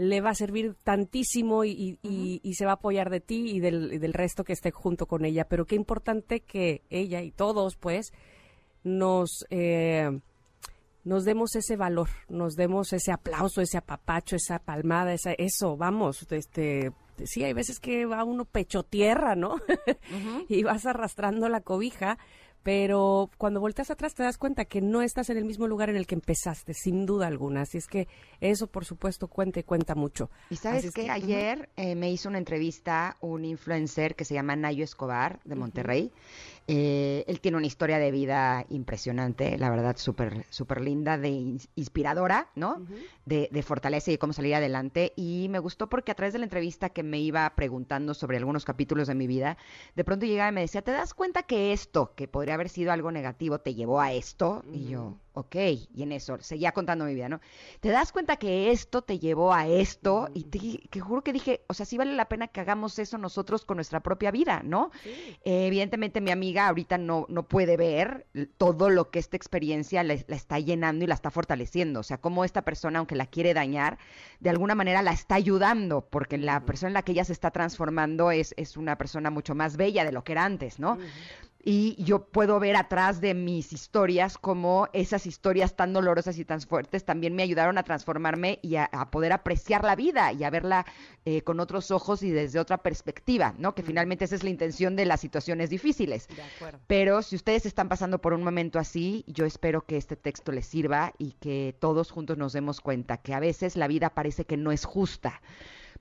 le 0.00 0.22
va 0.22 0.30
a 0.30 0.34
servir 0.34 0.76
tantísimo 0.82 1.64
y, 1.64 1.70
y, 1.70 1.92
uh 1.92 1.96
-huh. 1.96 2.10
y, 2.10 2.40
y, 2.42 2.54
se 2.54 2.64
va 2.64 2.72
a 2.72 2.74
apoyar 2.74 3.10
de 3.10 3.20
ti 3.20 3.50
y 3.50 3.60
del, 3.60 3.92
y 3.92 3.98
del, 3.98 4.14
resto 4.14 4.44
que 4.44 4.54
esté 4.54 4.70
junto 4.70 5.06
con 5.06 5.26
ella. 5.26 5.44
Pero 5.44 5.66
qué 5.66 5.76
importante 5.76 6.40
que 6.40 6.82
ella 6.88 7.20
y 7.22 7.30
todos, 7.30 7.76
pues, 7.76 8.12
nos... 8.82 9.44
Eh, 9.50 10.20
nos 11.02 11.24
demos 11.24 11.56
ese 11.56 11.76
valor, 11.76 12.10
nos 12.28 12.56
demos 12.56 12.92
ese 12.92 13.10
aplauso, 13.10 13.62
ese 13.62 13.78
apapacho, 13.78 14.36
esa 14.36 14.58
palmada, 14.58 15.14
esa, 15.14 15.32
eso, 15.32 15.78
vamos, 15.78 16.26
este, 16.30 16.92
sí, 17.24 17.42
hay 17.42 17.54
veces 17.54 17.80
que 17.80 18.04
va 18.04 18.22
uno 18.22 18.44
pecho 18.44 18.82
tierra, 18.82 19.34
¿no? 19.34 19.56
y 20.50 20.62
vas 20.62 20.84
arrastrando 20.84 21.48
la 21.48 21.62
cobija, 21.62 22.18
pero 22.62 23.30
cuando 23.38 23.60
volteas 23.60 23.90
atrás 23.90 24.14
te 24.14 24.22
das 24.22 24.36
cuenta 24.36 24.64
que 24.64 24.80
no 24.80 25.02
estás 25.02 25.30
en 25.30 25.38
el 25.38 25.44
mismo 25.44 25.66
lugar 25.66 25.88
en 25.88 25.96
el 25.96 26.06
que 26.06 26.14
empezaste, 26.14 26.74
sin 26.74 27.06
duda 27.06 27.26
alguna. 27.26 27.62
Así 27.62 27.78
es 27.78 27.86
que 27.86 28.08
eso, 28.40 28.66
por 28.66 28.84
supuesto, 28.84 29.28
cuenta 29.28 29.60
y 29.60 29.62
cuenta 29.62 29.94
mucho. 29.94 30.30
Y 30.50 30.56
sabes 30.56 30.90
que, 30.92 31.10
ayer 31.10 31.70
eh, 31.76 31.94
me 31.94 32.10
hizo 32.10 32.28
una 32.28 32.38
entrevista 32.38 33.16
un 33.20 33.44
influencer 33.44 34.14
que 34.14 34.24
se 34.24 34.34
llama 34.34 34.56
Nayo 34.56 34.84
Escobar 34.84 35.40
de 35.44 35.54
Monterrey. 35.54 36.12
Eh, 36.72 37.24
él 37.26 37.40
tiene 37.40 37.56
una 37.56 37.66
historia 37.66 37.98
de 37.98 38.12
vida 38.12 38.64
impresionante, 38.68 39.58
la 39.58 39.70
verdad, 39.70 39.96
súper 39.96 40.46
súper 40.50 40.80
linda, 40.80 41.18
de 41.18 41.58
inspiradora, 41.74 42.48
¿no? 42.54 42.86
de, 43.26 43.48
de, 43.50 43.62
fortaleza 43.64 44.10
y 44.10 44.14
de 44.14 44.18
cómo 44.18 44.32
salir 44.32 44.54
adelante. 44.54 45.12
Y 45.16 45.48
me 45.50 45.58
gustó 45.58 45.88
porque 45.88 46.12
a 46.12 46.14
través 46.14 46.32
de 46.32 46.38
la 46.38 46.44
entrevista 46.44 46.90
que 46.90 47.02
me 47.02 47.18
iba 47.18 47.52
preguntando 47.56 48.14
sobre 48.14 48.36
algunos 48.36 48.64
capítulos 48.64 49.08
de 49.08 49.16
mi 49.16 49.26
vida, 49.26 49.58
de 49.96 50.04
pronto 50.04 50.26
llegaba 50.26 50.50
y 50.50 50.54
me 50.54 50.60
decía, 50.60 50.82
¿te 50.82 50.92
das 50.92 51.12
cuenta 51.12 51.42
que 51.42 51.72
esto, 51.72 52.12
que 52.14 52.28
podría 52.28 52.54
haber 52.54 52.68
sido 52.68 52.92
algo 52.92 53.10
negativo, 53.10 53.58
te 53.58 53.74
llevó 53.74 54.00
a 54.00 54.12
esto? 54.12 54.62
Y 54.72 54.90
yo, 54.90 55.16
ok, 55.32 55.56
y 55.94 56.02
en 56.02 56.12
eso, 56.12 56.38
seguía 56.40 56.72
contando 56.72 57.04
mi 57.04 57.14
vida, 57.14 57.28
¿no? 57.28 57.40
¿Te 57.80 57.90
das 57.90 58.12
cuenta 58.12 58.36
que 58.36 58.70
esto 58.70 59.02
te 59.02 59.18
llevó 59.18 59.52
a 59.52 59.66
esto? 59.68 60.28
Y 60.34 60.44
te, 60.44 60.88
que 60.88 61.00
juro 61.00 61.22
que 61.22 61.32
dije, 61.32 61.62
o 61.68 61.74
sea, 61.74 61.86
sí 61.86 61.96
vale 61.96 62.14
la 62.14 62.28
pena 62.28 62.48
que 62.48 62.60
hagamos 62.60 62.98
eso 62.98 63.18
nosotros 63.18 63.64
con 63.64 63.76
nuestra 63.76 64.00
propia 64.00 64.30
vida, 64.30 64.62
¿no? 64.64 64.90
Eh, 65.44 65.66
evidentemente 65.66 66.20
mi 66.20 66.30
amiga 66.30 66.68
ahorita 66.68 66.98
no, 66.98 67.26
no 67.28 67.46
puede 67.46 67.76
ver 67.76 68.26
todo 68.56 68.90
lo 68.90 69.10
que 69.10 69.18
esta 69.18 69.36
experiencia 69.36 70.02
la, 70.02 70.14
está 70.14 70.58
llenando 70.58 71.04
y 71.04 71.08
la 71.08 71.14
está 71.14 71.30
fortaleciendo, 71.30 72.00
o 72.00 72.04
sea, 72.04 72.18
cómo 72.18 72.44
esta 72.44 72.62
persona, 72.62 72.98
aunque 72.98 73.14
la 73.14 73.26
quiere 73.26 73.54
dañar, 73.54 73.98
de 74.40 74.50
alguna 74.50 74.74
manera 74.74 75.02
la 75.02 75.12
está 75.12 75.36
ayudando, 75.36 76.08
porque 76.10 76.38
la 76.38 76.64
persona 76.64 76.88
en 76.88 76.94
la 76.94 77.02
que 77.02 77.12
ella 77.12 77.24
se 77.24 77.32
está 77.32 77.50
transformando 77.50 78.30
es, 78.30 78.54
es 78.56 78.76
una 78.76 78.98
persona 78.98 79.30
mucho 79.30 79.54
más 79.54 79.76
bella 79.76 80.04
de 80.04 80.12
lo 80.12 80.24
que 80.24 80.32
era 80.32 80.44
antes, 80.44 80.78
¿no? 80.78 80.98
Y 81.62 82.02
yo 82.02 82.24
puedo 82.24 82.58
ver 82.58 82.76
atrás 82.76 83.20
de 83.20 83.34
mis 83.34 83.72
historias 83.72 84.38
como 84.38 84.88
esas 84.92 85.26
historias 85.26 85.76
tan 85.76 85.92
dolorosas 85.92 86.38
y 86.38 86.44
tan 86.44 86.60
fuertes 86.60 87.04
también 87.04 87.34
me 87.34 87.42
ayudaron 87.42 87.76
a 87.78 87.82
transformarme 87.82 88.58
y 88.62 88.76
a, 88.76 88.88
poder 89.10 89.32
apreciar 89.32 89.84
la 89.84 89.96
vida 89.96 90.32
y 90.32 90.44
a 90.44 90.50
verla 90.50 90.86
eh, 91.24 91.42
con 91.42 91.60
otros 91.60 91.90
ojos 91.90 92.22
y 92.22 92.30
desde 92.30 92.58
otra 92.58 92.78
perspectiva, 92.78 93.54
¿no? 93.58 93.74
Que 93.74 93.82
finalmente 93.82 94.24
esa 94.24 94.36
es 94.36 94.44
la 94.44 94.50
intención 94.50 94.96
de 94.96 95.04
las 95.04 95.20
situaciones 95.20 95.70
difíciles. 95.70 96.28
Pero 96.86 97.22
si 97.22 97.36
ustedes 97.36 97.66
están 97.66 97.88
pasando 97.88 98.20
por 98.20 98.32
un 98.32 98.42
momento 98.42 98.78
así, 98.78 99.24
yo 99.26 99.44
espero 99.44 99.82
que 99.82 99.96
este 99.96 100.16
texto 100.16 100.52
les 100.52 100.66
sirva 100.66 101.12
y 101.18 101.32
que 101.32 101.74
todos 101.78 102.10
juntos 102.10 102.38
nos 102.38 102.52
demos 102.52 102.80
cuenta 102.80 103.18
que 103.18 103.34
a 103.34 103.40
veces 103.40 103.76
la 103.76 103.88
vida 103.88 104.10
parece 104.10 104.44
que 104.44 104.56
no 104.56 104.72
es 104.72 104.84
justa 104.84 105.40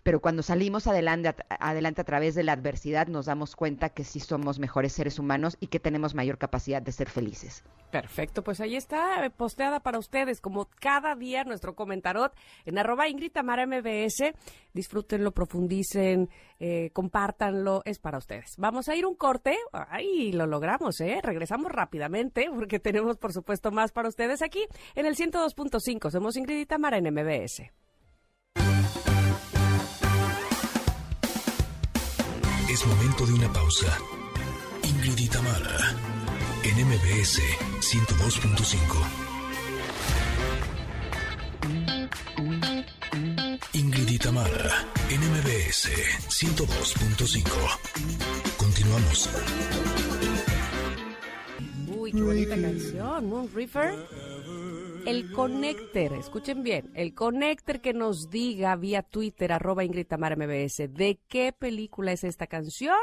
pero 0.03 0.21
cuando 0.21 0.43
salimos 0.43 0.87
adelante, 0.87 1.35
adelante 1.49 2.01
a 2.01 2.05
través 2.05 2.35
de 2.35 2.43
la 2.43 2.53
adversidad 2.53 3.07
nos 3.07 3.25
damos 3.25 3.55
cuenta 3.55 3.89
que 3.89 4.03
sí 4.03 4.19
somos 4.19 4.59
mejores 4.59 4.93
seres 4.93 5.19
humanos 5.19 5.57
y 5.59 5.67
que 5.67 5.79
tenemos 5.79 6.15
mayor 6.15 6.37
capacidad 6.37 6.81
de 6.81 6.91
ser 6.91 7.09
felices. 7.09 7.63
Perfecto, 7.91 8.43
pues 8.43 8.61
ahí 8.61 8.75
está 8.75 9.25
eh, 9.25 9.29
posteada 9.31 9.79
para 9.79 9.97
ustedes, 9.97 10.41
como 10.41 10.69
cada 10.79 11.15
día 11.15 11.43
nuestro 11.43 11.75
comentarot 11.75 12.33
en 12.65 12.77
arroba 12.77 13.07
Ingrid 13.07 13.31
Tamara 13.31 13.65
MBS. 13.65 14.33
Disfrútenlo, 14.73 15.31
profundicen, 15.31 16.29
eh, 16.59 16.91
compártanlo, 16.93 17.81
es 17.85 17.97
para 17.97 18.19
ustedes. 18.19 18.55
Vamos 18.57 18.89
a 18.89 18.95
ir 18.95 19.05
un 19.07 19.15
corte, 19.15 19.57
ay, 19.73 20.31
lo 20.31 20.45
logramos, 20.45 21.01
¿eh? 21.01 21.19
Regresamos 21.23 21.71
rápidamente 21.71 22.47
porque 22.53 22.79
tenemos, 22.79 23.17
por 23.17 23.33
supuesto, 23.33 23.71
más 23.71 23.91
para 23.91 24.07
ustedes 24.07 24.43
aquí 24.43 24.65
en 24.93 25.07
el 25.07 25.15
102.5. 25.15 26.11
Somos 26.11 26.37
Ingrid 26.37 26.59
y 26.59 26.65
Tamara 26.67 26.97
en 26.97 27.11
MBS. 27.11 27.78
Es 32.69 32.85
momento 32.85 33.25
de 33.25 33.33
una 33.33 33.51
pausa. 33.51 33.97
Ingrid 34.83 35.17
y 35.17 35.27
Tamara, 35.27 35.95
en 36.63 36.85
MBS 36.85 37.41
102.5. 37.81 39.29
Ingrid 43.73 44.09
y 44.09 44.19
Tamara, 44.19 44.85
en 45.09 45.19
MBS 45.19 45.89
102.5. 46.29 47.49
Continuamos. 48.57 49.29
Uy, 51.87 52.11
qué 52.11 52.21
bonita 52.21 52.55
canción, 52.55 53.29
Moon 53.29 53.49
River. 53.51 54.28
El 55.09 55.31
connector, 55.31 56.13
escuchen 56.13 56.61
bien, 56.61 56.91
el 56.93 57.15
connector 57.15 57.81
que 57.81 57.93
nos 57.93 58.29
diga 58.29 58.75
vía 58.75 59.01
Twitter, 59.01 59.51
arroba 59.51 59.83
Ingrid 59.83 60.05
Tamara 60.05 60.35
MBS, 60.35 60.87
de 60.93 61.19
qué 61.27 61.51
película 61.51 62.11
es 62.11 62.23
esta 62.23 62.45
canción, 62.45 62.93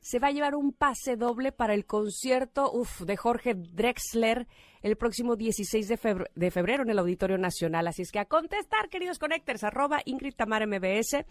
se 0.00 0.20
va 0.20 0.28
a 0.28 0.30
llevar 0.30 0.54
un 0.54 0.72
pase 0.72 1.16
doble 1.16 1.50
para 1.50 1.74
el 1.74 1.86
concierto 1.86 2.72
de 3.00 3.16
Jorge 3.16 3.54
Drexler 3.56 4.46
el 4.82 4.96
próximo 4.96 5.34
16 5.34 5.88
de 5.88 6.50
febrero, 6.52 6.84
en 6.84 6.90
el 6.90 7.00
Auditorio 7.00 7.36
Nacional. 7.36 7.88
Así 7.88 8.02
es 8.02 8.12
que 8.12 8.20
a 8.20 8.26
contestar, 8.26 8.88
queridos 8.88 9.18
connectors, 9.18 9.64
arroba 9.64 10.02
Ingrid 10.04 10.36
Tamara 10.36 10.68
MBS, 10.68 11.24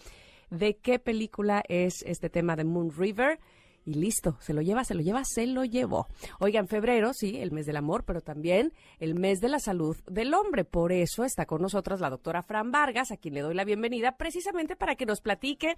de 0.49 0.75
qué 0.81 0.99
película 0.99 1.63
es 1.69 2.03
este 2.05 2.29
tema 2.29 2.57
de 2.57 2.65
Moon 2.65 2.91
River 2.91 3.39
y 3.85 3.95
listo, 3.95 4.37
se 4.39 4.53
lo 4.53 4.61
lleva, 4.61 4.83
se 4.83 4.93
lo 4.95 5.01
lleva, 5.01 5.23
se 5.25 5.47
lo 5.47 5.65
llevó. 5.65 6.07
Oigan, 6.39 6.67
febrero, 6.67 7.13
sí, 7.13 7.37
el 7.39 7.51
mes 7.51 7.65
del 7.65 7.77
amor, 7.77 8.03
pero 8.05 8.21
también 8.21 8.73
el 8.99 9.15
mes 9.15 9.39
de 9.39 9.49
la 9.49 9.59
salud 9.59 9.97
del 10.07 10.33
hombre. 10.33 10.63
Por 10.63 10.91
eso 10.91 11.23
está 11.23 11.45
con 11.45 11.61
nosotras 11.61 11.99
la 11.99 12.09
doctora 12.09 12.43
Fran 12.43 12.71
Vargas, 12.71 13.11
a 13.11 13.17
quien 13.17 13.33
le 13.33 13.41
doy 13.41 13.53
la 13.53 13.65
bienvenida, 13.65 14.17
precisamente 14.17 14.75
para 14.75 14.95
que 14.95 15.05
nos 15.05 15.21
platique 15.21 15.75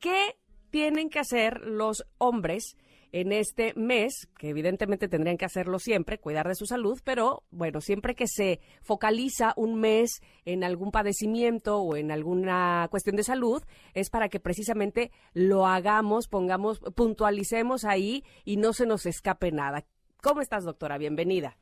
qué 0.00 0.36
tienen 0.70 1.08
que 1.08 1.18
hacer 1.18 1.60
los 1.64 2.04
hombres 2.18 2.76
en 3.12 3.32
este 3.32 3.72
mes, 3.74 4.28
que 4.38 4.50
evidentemente 4.50 5.08
tendrían 5.08 5.36
que 5.36 5.44
hacerlo 5.44 5.78
siempre, 5.78 6.18
cuidar 6.18 6.48
de 6.48 6.54
su 6.54 6.66
salud, 6.66 6.98
pero 7.04 7.42
bueno, 7.50 7.80
siempre 7.80 8.14
que 8.14 8.26
se 8.26 8.60
focaliza 8.82 9.52
un 9.56 9.80
mes 9.80 10.20
en 10.44 10.64
algún 10.64 10.90
padecimiento 10.90 11.78
o 11.78 11.96
en 11.96 12.10
alguna 12.10 12.86
cuestión 12.90 13.16
de 13.16 13.22
salud, 13.22 13.62
es 13.94 14.10
para 14.10 14.28
que 14.28 14.40
precisamente 14.40 15.10
lo 15.32 15.66
hagamos, 15.66 16.28
pongamos, 16.28 16.80
puntualicemos 16.94 17.84
ahí 17.84 18.24
y 18.44 18.56
no 18.56 18.72
se 18.72 18.86
nos 18.86 19.06
escape 19.06 19.52
nada. 19.52 19.84
¿Cómo 20.22 20.40
estás, 20.40 20.64
doctora? 20.64 20.98
Bienvenida. 20.98 21.56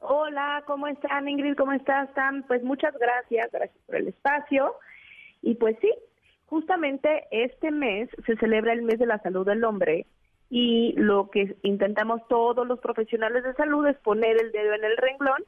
Hola, 0.00 0.62
¿cómo 0.66 0.86
están, 0.86 1.28
Ingrid? 1.28 1.56
¿Cómo 1.56 1.72
estás, 1.72 2.08
Sam? 2.14 2.44
Pues 2.46 2.62
muchas 2.62 2.94
gracias, 2.98 3.50
gracias 3.50 3.78
por 3.86 3.96
el 3.96 4.08
espacio. 4.08 4.74
Y 5.42 5.56
pues 5.56 5.76
sí, 5.80 5.92
justamente 6.46 7.26
este 7.30 7.70
mes 7.70 8.08
se 8.24 8.36
celebra 8.36 8.72
el 8.72 8.82
mes 8.82 8.98
de 8.98 9.06
la 9.06 9.18
salud 9.18 9.44
del 9.44 9.64
hombre 9.64 10.06
y 10.50 10.92
lo 10.96 11.30
que 11.30 11.56
intentamos 11.62 12.26
todos 12.28 12.66
los 12.66 12.80
profesionales 12.80 13.44
de 13.44 13.54
salud 13.54 13.86
es 13.86 13.96
poner 13.98 14.40
el 14.40 14.50
dedo 14.52 14.74
en 14.74 14.84
el 14.84 14.96
renglón 14.96 15.44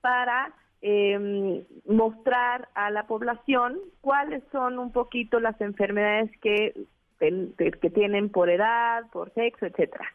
para 0.00 0.52
eh, 0.82 1.64
mostrar 1.86 2.68
a 2.74 2.90
la 2.90 3.06
población 3.06 3.78
cuáles 4.02 4.42
son 4.52 4.78
un 4.78 4.92
poquito 4.92 5.40
las 5.40 5.58
enfermedades 5.60 6.30
que, 6.42 6.74
que 7.18 7.90
tienen 7.90 8.28
por 8.28 8.50
edad, 8.50 9.04
por 9.10 9.32
sexo, 9.32 9.64
etcétera. 9.64 10.06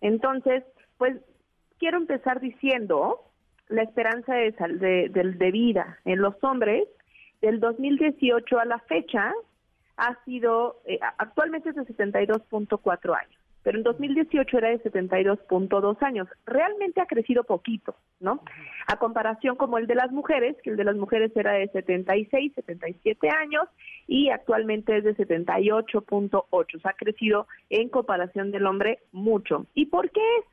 Entonces, 0.00 0.64
pues 0.96 1.18
quiero 1.78 1.98
empezar 1.98 2.40
diciendo 2.40 3.20
la 3.68 3.82
esperanza 3.82 4.34
de, 4.34 4.52
de, 5.10 5.34
de 5.34 5.50
vida 5.50 5.98
en 6.06 6.22
los 6.22 6.42
hombres 6.42 6.88
del 7.42 7.60
2018 7.60 8.58
a 8.58 8.64
la 8.64 8.78
fecha 8.80 9.34
ha 9.98 10.24
sido, 10.24 10.80
eh, 10.86 10.98
actualmente 11.18 11.70
es 11.70 11.76
de 11.76 11.82
72.4 11.82 13.18
años 13.18 13.45
pero 13.66 13.78
en 13.78 13.82
2018 13.82 14.58
era 14.58 14.68
de 14.68 14.80
72.2 14.80 16.00
años. 16.02 16.28
Realmente 16.46 17.00
ha 17.00 17.06
crecido 17.06 17.42
poquito, 17.42 17.96
¿no? 18.20 18.40
A 18.86 18.96
comparación 18.96 19.56
como 19.56 19.76
el 19.76 19.88
de 19.88 19.96
las 19.96 20.12
mujeres, 20.12 20.56
que 20.62 20.70
el 20.70 20.76
de 20.76 20.84
las 20.84 20.94
mujeres 20.94 21.32
era 21.34 21.54
de 21.54 21.66
76, 21.66 22.52
77 22.54 23.28
años 23.28 23.64
y 24.06 24.30
actualmente 24.30 24.96
es 24.96 25.02
de 25.02 25.16
78.8. 25.16 26.44
O 26.48 26.64
sea, 26.78 26.92
ha 26.92 26.94
crecido 26.94 27.48
en 27.68 27.88
comparación 27.88 28.52
del 28.52 28.66
hombre 28.66 29.00
mucho. 29.10 29.66
¿Y 29.74 29.86
por 29.86 30.10
qué 30.10 30.20
es? 30.38 30.44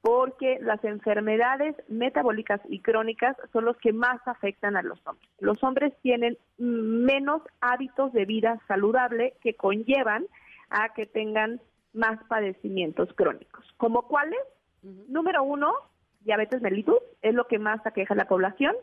Porque 0.00 0.58
las 0.60 0.82
enfermedades 0.82 1.76
metabólicas 1.86 2.60
y 2.68 2.80
crónicas 2.80 3.36
son 3.52 3.64
los 3.64 3.76
que 3.76 3.92
más 3.92 4.18
afectan 4.26 4.76
a 4.76 4.82
los 4.82 4.98
hombres. 5.06 5.30
Los 5.38 5.62
hombres 5.62 5.94
tienen 6.02 6.36
menos 6.56 7.42
hábitos 7.60 8.12
de 8.12 8.24
vida 8.24 8.60
saludable 8.66 9.34
que 9.40 9.54
conllevan 9.54 10.26
a 10.70 10.92
que 10.94 11.06
tengan 11.06 11.60
más 11.92 12.18
padecimientos 12.28 13.12
crónicos. 13.14 13.64
¿Como 13.76 14.02
cuáles? 14.02 14.38
Número 14.82 15.42
uno, 15.42 15.72
diabetes 16.20 16.62
mellitus, 16.62 17.00
es 17.22 17.34
lo 17.34 17.46
que 17.46 17.58
más 17.58 17.84
aqueja 17.86 18.14
a 18.14 18.16
la 18.16 18.28
población. 18.28 18.74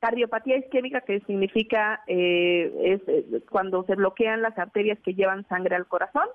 Cardiopatía 0.00 0.58
isquémica, 0.58 1.02
que 1.02 1.20
significa 1.20 2.02
eh, 2.06 2.72
es 2.82 3.00
eh, 3.08 3.42
cuando 3.50 3.84
se 3.84 3.94
bloquean 3.94 4.42
las 4.42 4.58
arterias 4.58 4.98
que 5.00 5.14
llevan 5.14 5.46
sangre 5.48 5.76
al 5.76 5.86
corazón. 5.86 6.28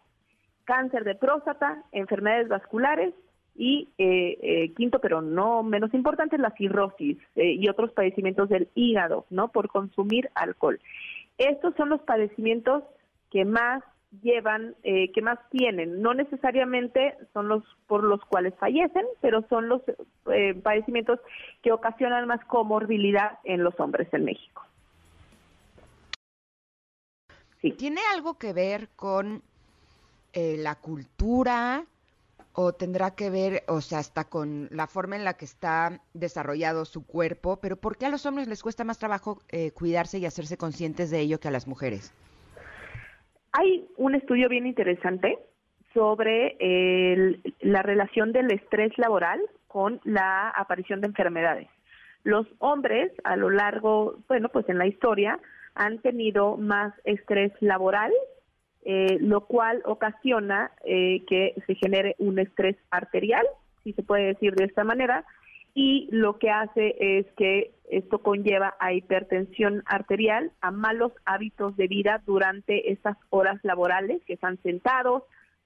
Cáncer 0.65 1.03
de 1.03 1.15
próstata, 1.15 1.83
enfermedades 1.91 2.47
vasculares, 2.47 3.13
Y 3.57 3.87
eh, 3.97 4.37
eh, 4.41 4.73
quinto, 4.75 4.99
pero 4.99 5.21
no 5.21 5.63
menos 5.63 5.93
importante, 5.93 6.37
la 6.37 6.51
cirrosis 6.57 7.17
eh, 7.37 7.53
y 7.53 7.69
otros 7.69 7.93
padecimientos 7.93 8.49
del 8.49 8.67
hígado, 8.75 9.25
¿no? 9.29 9.47
Por 9.47 9.69
consumir 9.69 10.29
alcohol. 10.35 10.77
Estos 11.37 11.73
son 11.77 11.87
los 11.87 12.01
padecimientos 12.01 12.83
que 13.31 13.45
más 13.45 13.81
llevan, 14.21 14.75
que 14.83 15.21
más 15.21 15.39
tienen. 15.49 16.01
No 16.01 16.13
necesariamente 16.13 17.15
son 17.33 17.47
los 17.47 17.63
por 17.87 18.03
los 18.03 18.23
cuales 18.25 18.53
fallecen, 18.55 19.05
pero 19.21 19.45
son 19.49 19.69
los 19.69 19.81
padecimientos 20.63 21.19
que 21.61 21.71
ocasionan 21.71 22.27
más 22.27 22.43
comorbilidad 22.45 23.39
en 23.43 23.63
los 23.63 23.79
hombres 23.79 24.07
en 24.13 24.25
México. 24.25 24.61
¿Tiene 27.77 28.01
algo 28.13 28.37
que 28.37 28.53
ver 28.53 28.89
con 28.95 29.41
la 30.33 30.75
cultura, 30.75 31.85
o 32.55 32.73
tendrá 32.73 33.11
que 33.11 33.29
ver, 33.29 33.63
o 33.67 33.81
sea, 33.81 33.99
hasta 33.99 34.23
con 34.23 34.69
la 34.71 34.87
forma 34.87 35.17
en 35.17 35.25
la 35.25 35.33
que 35.33 35.43
está 35.43 35.99
desarrollado 36.13 36.85
su 36.85 37.05
cuerpo, 37.05 37.57
pero 37.57 37.75
¿por 37.75 37.97
qué 37.97 38.05
a 38.05 38.09
los 38.09 38.25
hombres 38.25 38.47
les 38.47 38.63
cuesta 38.63 38.85
más 38.85 38.97
trabajo 38.97 39.41
eh, 39.49 39.71
cuidarse 39.71 40.19
y 40.19 40.25
hacerse 40.25 40.57
conscientes 40.57 41.11
de 41.11 41.19
ello 41.19 41.39
que 41.39 41.49
a 41.49 41.51
las 41.51 41.67
mujeres? 41.67 42.13
Hay 43.57 43.87
un 43.97 44.15
estudio 44.15 44.49
bien 44.49 44.67
interesante 44.67 45.37
sobre 45.93 46.57
la 47.61 47.81
relación 47.81 48.33
del 48.33 48.51
estrés 48.51 48.97
laboral 48.97 49.39
con 49.67 50.01
la 50.03 50.49
aparición 50.49 50.99
de 50.99 51.07
enfermedades. 51.07 51.67
Los 52.23 52.47
hombres 52.59 53.11
a 53.23 53.37
lo 53.37 53.49
largo, 53.49 54.17
bueno, 54.27 54.49
pues 54.49 54.67
en 54.67 54.77
la 54.77 54.87
historia 54.87 55.39
han 55.73 55.99
tenido 55.99 56.57
más 56.57 56.93
estrés 57.05 57.53
laboral 57.61 58.11
eh, 58.87 59.17
lo 59.19 59.41
cual 59.41 59.81
ocasiona 59.85 60.69
eh, 60.83 61.23
que 61.27 61.55
se 61.65 61.73
genere 61.73 62.15
un 62.19 62.37
estrés 62.37 62.77
arterial, 62.91 63.43
si 63.83 63.93
se 63.93 64.03
puede 64.03 64.25
decir 64.25 64.53
de 64.53 64.65
esta 64.65 64.83
manera, 64.83 65.25
y 65.75 66.07
lo 66.09 66.39
que 66.39 66.49
hace 66.49 66.95
es 66.97 67.27
que 67.33 67.71
esto 67.91 68.19
conlleva 68.19 68.75
a 68.79 68.93
hipertensión 68.93 69.83
arterial, 69.85 70.51
a 70.61 70.71
malos 70.71 71.11
hábitos 71.25 71.75
de 71.75 71.87
vida 71.87 72.23
durante 72.25 72.93
estas 72.93 73.17
horas 73.29 73.59
laborales, 73.61 74.23
que 74.25 74.33
están 74.33 74.57
sentados, 74.63 75.23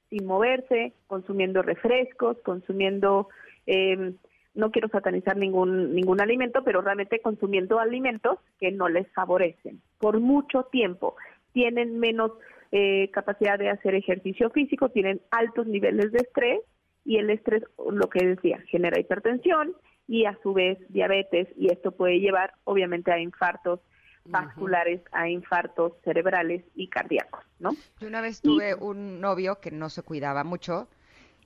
sin 0.09 0.25
moverse, 0.25 0.93
consumiendo 1.05 1.61
refrescos, 1.61 2.37
consumiendo, 2.43 3.29
eh, 3.67 4.13
no 4.55 4.71
quiero 4.71 4.89
satanizar 4.89 5.37
ningún, 5.37 5.93
ningún 5.93 6.19
alimento, 6.19 6.63
pero 6.63 6.81
realmente 6.81 7.21
consumiendo 7.21 7.79
alimentos 7.79 8.39
que 8.59 8.71
no 8.71 8.89
les 8.89 9.07
favorecen 9.13 9.79
por 9.99 10.19
mucho 10.19 10.63
tiempo. 10.71 11.15
Tienen 11.53 11.99
menos 11.99 12.31
eh, 12.71 13.11
capacidad 13.11 13.59
de 13.59 13.69
hacer 13.69 13.93
ejercicio 13.93 14.49
físico, 14.49 14.89
tienen 14.89 15.21
altos 15.29 15.67
niveles 15.67 16.11
de 16.11 16.17
estrés 16.17 16.61
y 17.05 17.17
el 17.17 17.29
estrés, 17.29 17.63
lo 17.77 18.09
que 18.09 18.25
decía, 18.25 18.59
genera 18.71 18.99
hipertensión 18.99 19.75
y 20.09 20.25
a 20.25 20.35
su 20.41 20.53
vez 20.53 20.79
diabetes 20.89 21.47
y 21.55 21.71
esto 21.71 21.91
puede 21.91 22.19
llevar 22.19 22.55
obviamente 22.63 23.11
a 23.11 23.19
infartos 23.19 23.79
vasculares, 24.25 25.01
a 25.11 25.29
infartos 25.29 25.93
cerebrales 26.03 26.63
y 26.75 26.87
cardíacos, 26.87 27.45
¿no? 27.59 27.71
Yo 27.99 28.07
una 28.07 28.19
vez 28.19 28.41
tuve 28.41 28.73
un 28.73 29.21
novio 29.21 29.59
que 29.59 29.71
no 29.71 29.89
se 29.89 30.01
cuidaba 30.01 30.43
mucho 30.43 30.87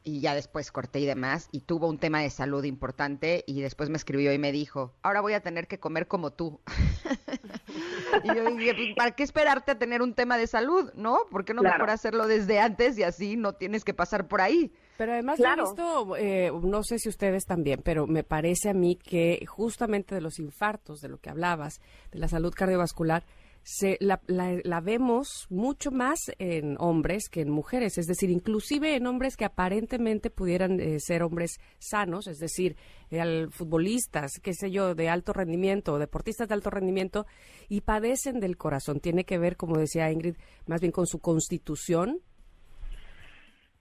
y 0.03 0.21
ya 0.21 0.33
después 0.33 0.71
corté 0.71 0.99
y 0.99 1.05
demás, 1.05 1.49
y 1.51 1.61
tuvo 1.61 1.87
un 1.87 1.97
tema 1.97 2.21
de 2.21 2.29
salud 2.29 2.63
importante 2.63 3.43
y 3.47 3.61
después 3.61 3.89
me 3.89 3.97
escribió 3.97 4.33
y 4.33 4.37
me 4.37 4.51
dijo, 4.51 4.93
ahora 5.01 5.21
voy 5.21 5.33
a 5.33 5.41
tener 5.41 5.67
que 5.67 5.79
comer 5.79 6.07
como 6.07 6.31
tú. 6.31 6.59
y 8.23 8.27
yo 8.27 8.45
dije, 8.55 8.73
pues, 8.73 8.95
¿para 8.97 9.11
qué 9.11 9.23
esperarte 9.23 9.71
a 9.71 9.79
tener 9.79 10.01
un 10.01 10.13
tema 10.13 10.37
de 10.37 10.47
salud, 10.47 10.91
no? 10.95 11.19
¿Por 11.31 11.45
qué 11.45 11.53
no 11.53 11.61
mejor 11.61 11.89
hacerlo 11.89 12.27
desde 12.27 12.59
antes 12.59 12.97
y 12.97 13.03
así 13.03 13.37
no 13.37 13.53
tienes 13.53 13.85
que 13.85 13.93
pasar 13.93 14.27
por 14.27 14.41
ahí? 14.41 14.73
Pero 14.97 15.13
además 15.13 15.39
he 15.39 15.61
visto, 15.61 16.15
eh, 16.17 16.51
no 16.61 16.83
sé 16.83 16.99
si 16.99 17.09
ustedes 17.09 17.45
también, 17.45 17.81
pero 17.83 18.05
me 18.05 18.23
parece 18.23 18.69
a 18.69 18.73
mí 18.73 18.95
que 18.95 19.43
justamente 19.47 20.13
de 20.13 20.21
los 20.21 20.39
infartos, 20.39 21.01
de 21.01 21.09
lo 21.09 21.17
que 21.17 21.29
hablabas, 21.29 21.81
de 22.11 22.19
la 22.19 22.27
salud 22.27 22.53
cardiovascular, 22.53 23.23
se, 23.63 23.97
la, 24.01 24.21
la, 24.27 24.81
vemos 24.81 25.47
mucho 25.49 25.89
más 25.89 26.19
en 26.37 26.75
hombres 26.79 27.29
que 27.29 27.41
en 27.41 27.49
mujeres, 27.49 27.97
es 27.97 28.07
decir, 28.07 28.29
inclusive 28.29 28.95
en 28.95 29.07
hombres 29.07 29.37
que 29.37 29.45
aparentemente 29.45 30.29
pudieran 30.29 30.79
eh, 30.81 30.99
ser 30.99 31.23
hombres 31.23 31.59
sanos, 31.79 32.27
es 32.27 32.39
decir, 32.39 32.75
eh, 33.09 33.47
futbolistas, 33.51 34.33
qué 34.41 34.53
sé 34.53 34.69
yo, 34.69 34.95
de 34.95 35.07
alto 35.07 35.31
rendimiento, 35.31 35.97
deportistas 35.97 36.49
de 36.49 36.55
alto 36.55 36.69
rendimiento, 36.69 37.25
y 37.69 37.81
padecen 37.81 38.41
del 38.41 38.57
corazón. 38.57 38.99
Tiene 38.99 39.23
que 39.23 39.37
ver, 39.37 39.55
como 39.55 39.77
decía 39.77 40.11
Ingrid, 40.11 40.35
más 40.67 40.81
bien 40.81 40.91
con 40.91 41.07
su 41.07 41.19
constitución. 41.19 42.19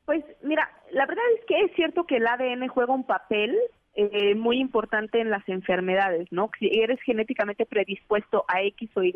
Pues 0.05 0.25
mira, 0.43 0.69
la 0.91 1.07
verdad 1.07 1.25
es 1.39 1.45
que 1.47 1.61
es 1.61 1.73
cierto 1.75 2.05
que 2.05 2.17
el 2.17 2.27
ADN 2.27 2.69
juega 2.69 2.93
un 2.93 3.05
papel 3.05 3.57
eh, 3.95 4.35
muy 4.35 4.59
importante 4.59 5.21
en 5.21 5.31
las 5.31 5.47
enfermedades, 5.49 6.27
¿no? 6.31 6.51
Si 6.59 6.71
eres 6.81 7.01
genéticamente 7.03 7.67
predispuesto 7.67 8.45
a 8.49 8.63
X 8.63 8.91
o 8.95 9.03
Y, 9.03 9.13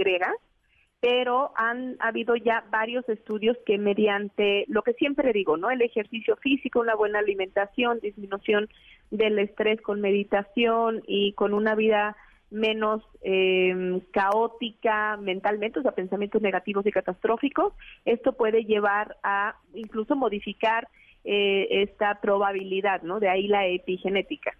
pero 1.01 1.53
han 1.57 1.96
habido 1.99 2.37
ya 2.37 2.64
varios 2.70 3.09
estudios 3.09 3.57
que 3.66 3.79
mediante 3.79 4.64
lo 4.68 4.83
que 4.83 4.94
siempre 4.94 5.33
digo, 5.33 5.57
¿no? 5.57 5.70
El 5.70 5.83
ejercicio 5.83 6.37
físico, 6.37 6.81
una 6.81 6.94
buena 6.94 7.18
alimentación, 7.18 8.01
disminución 8.01 8.68
del 9.11 9.38
estrés 9.38 9.81
con 9.81 10.01
meditación 10.01 11.03
y 11.07 11.33
con 11.33 11.55
una 11.55 11.75
vida 11.75 12.16
menos 12.50 13.02
eh, 13.22 14.00
caótica 14.12 15.16
mentalmente, 15.16 15.80
o 15.80 15.82
sea, 15.82 15.92
pensamientos 15.92 16.42
negativos 16.42 16.87
y 16.87 16.92
catastróficos, 16.92 17.72
esto 18.04 18.32
puede 18.35 18.64
llevar 18.64 19.16
a 19.22 19.56
incluso 19.74 20.14
modificar 20.16 20.88
eh, 21.24 21.82
esta 21.82 22.20
probabilidad, 22.20 23.02
¿no? 23.02 23.18
De 23.18 23.28
ahí 23.28 23.48
la 23.48 23.66
epigenética. 23.66 24.52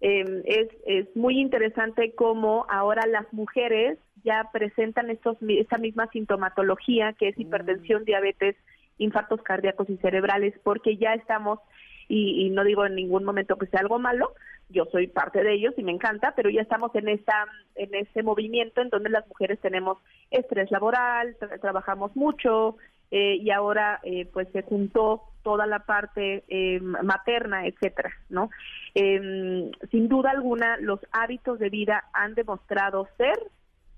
Eh, 0.00 0.42
es, 0.44 0.68
es 0.86 1.16
muy 1.16 1.40
interesante 1.40 2.12
cómo 2.14 2.66
ahora 2.68 3.06
las 3.06 3.32
mujeres 3.32 3.98
ya 4.24 4.48
presentan 4.52 5.10
estos, 5.10 5.36
esta 5.48 5.78
misma 5.78 6.08
sintomatología 6.08 7.12
que 7.12 7.28
es 7.28 7.38
mm. 7.38 7.42
hipertensión, 7.42 8.04
diabetes, 8.04 8.56
infartos 8.98 9.42
cardíacos 9.42 9.88
y 9.90 9.96
cerebrales, 9.98 10.54
porque 10.62 10.96
ya 10.96 11.14
estamos, 11.14 11.60
y, 12.08 12.48
no 12.50 12.64
digo 12.64 12.86
en 12.86 12.94
ningún 12.94 13.24
momento 13.24 13.56
que 13.56 13.66
sea 13.66 13.80
algo 13.80 13.98
malo, 13.98 14.32
yo 14.70 14.86
soy 14.86 15.06
parte 15.06 15.42
de 15.42 15.54
ellos 15.54 15.74
y 15.76 15.82
me 15.82 15.92
encanta, 15.92 16.32
pero 16.34 16.50
ya 16.50 16.62
estamos 16.62 16.94
en 16.94 17.08
esta, 17.08 17.46
en 17.74 17.94
ese 17.94 18.22
movimiento 18.22 18.80
en 18.80 18.88
donde 18.88 19.10
las 19.10 19.26
mujeres 19.28 19.60
tenemos 19.60 19.98
estrés 20.30 20.70
laboral, 20.70 21.36
trabajamos 21.60 22.14
mucho, 22.16 22.76
eh, 23.10 23.36
y 23.36 23.50
ahora 23.50 24.00
eh, 24.02 24.26
pues 24.32 24.48
se 24.52 24.62
juntó 24.62 25.22
toda 25.42 25.66
la 25.66 25.80
parte 25.80 26.44
eh, 26.48 26.80
materna, 26.80 27.66
etcétera, 27.66 28.10
¿no? 28.28 28.50
Em, 28.94 29.70
sin 29.90 30.08
duda 30.08 30.30
alguna, 30.30 30.76
los 30.78 31.00
hábitos 31.12 31.58
de 31.58 31.70
vida 31.70 32.04
han 32.12 32.34
demostrado 32.34 33.08
ser 33.16 33.38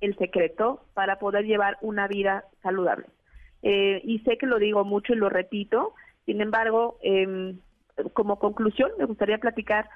el 0.00 0.16
secreto 0.16 0.84
para 0.94 1.18
poder 1.18 1.44
llevar 1.44 1.76
una 1.80 2.06
vida 2.06 2.44
saludable. 2.62 3.06
Eh, 3.62 4.00
y 4.04 4.20
sé 4.20 4.38
que 4.38 4.46
lo 4.46 4.58
digo 4.58 4.84
mucho 4.84 5.12
y 5.12 5.16
lo 5.16 5.28
repito, 5.28 5.94
sin 6.24 6.40
embargo, 6.40 6.98
eh, 7.02 7.54
como 8.12 8.38
conclusión, 8.38 8.90
me 8.98 9.04
gustaría 9.04 9.38
platicar 9.38 9.88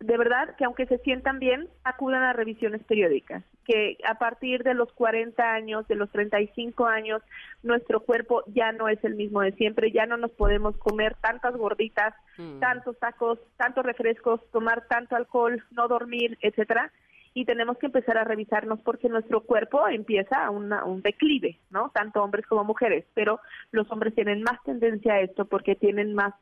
de 0.00 0.18
verdad 0.18 0.54
que 0.56 0.64
aunque 0.64 0.86
se 0.86 0.98
sientan 0.98 1.38
bien, 1.38 1.68
acudan 1.82 2.22
a 2.22 2.34
revisiones 2.34 2.84
periódicas, 2.84 3.42
que 3.64 3.96
a 4.06 4.18
partir 4.18 4.62
de 4.62 4.74
los 4.74 4.92
40 4.92 5.42
años, 5.42 5.88
de 5.88 5.94
los 5.94 6.10
35 6.10 6.86
años, 6.86 7.22
nuestro 7.62 8.00
cuerpo 8.00 8.42
ya 8.46 8.72
no 8.72 8.88
es 8.88 9.02
el 9.04 9.14
mismo 9.14 9.40
de 9.40 9.52
siempre, 9.52 9.92
ya 9.92 10.04
no 10.04 10.18
nos 10.18 10.32
podemos 10.32 10.76
comer 10.76 11.16
tantas 11.22 11.56
gorditas, 11.56 12.14
mm. 12.36 12.60
tantos 12.60 12.98
tacos, 12.98 13.38
tantos 13.56 13.86
refrescos, 13.86 14.40
tomar 14.52 14.86
tanto 14.86 15.16
alcohol, 15.16 15.64
no 15.70 15.88
dormir, 15.88 16.36
etcétera 16.42 16.92
y 17.32 17.44
tenemos 17.44 17.76
que 17.76 17.86
empezar 17.86 18.16
a 18.16 18.24
revisarnos 18.24 18.80
porque 18.80 19.10
nuestro 19.10 19.42
cuerpo 19.42 19.86
empieza 19.88 20.46
a 20.46 20.50
un 20.50 21.02
declive, 21.02 21.58
¿no? 21.68 21.90
Tanto 21.90 22.22
hombres 22.22 22.46
como 22.46 22.64
mujeres, 22.64 23.04
pero 23.12 23.40
los 23.72 23.92
hombres 23.92 24.14
tienen 24.14 24.42
más 24.42 24.62
tendencia 24.64 25.12
a 25.12 25.20
esto 25.20 25.44
porque 25.44 25.74
tienen 25.74 26.14
más 26.14 26.32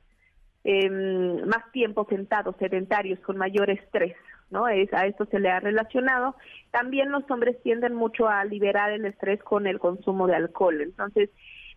em, 0.65 1.47
más 1.47 1.71
tiempo 1.73 2.07
sentados, 2.09 2.57
sedentarios, 2.59 3.21
con 3.21 3.37
mayor 3.37 3.71
estrés, 3.71 4.17
¿no? 4.51 4.69
Es, 4.69 4.93
a 4.93 5.07
esto 5.07 5.27
se 5.27 5.39
le 5.39 5.51
ha 5.51 5.61
relacionado. 5.61 6.35
También 6.71 7.13
los 7.13 7.31
hombres 7.31 7.61
tienden 7.63 7.95
mucho 7.95 8.29
a 8.29 8.45
liberar 8.45 8.91
el 8.91 9.05
estrés 9.05 9.43
con 9.43 9.67
el 9.67 9.79
consumo 9.79 10.27
de 10.27 10.37
alcohol. 10.37 10.81
Entonces, 10.81 11.31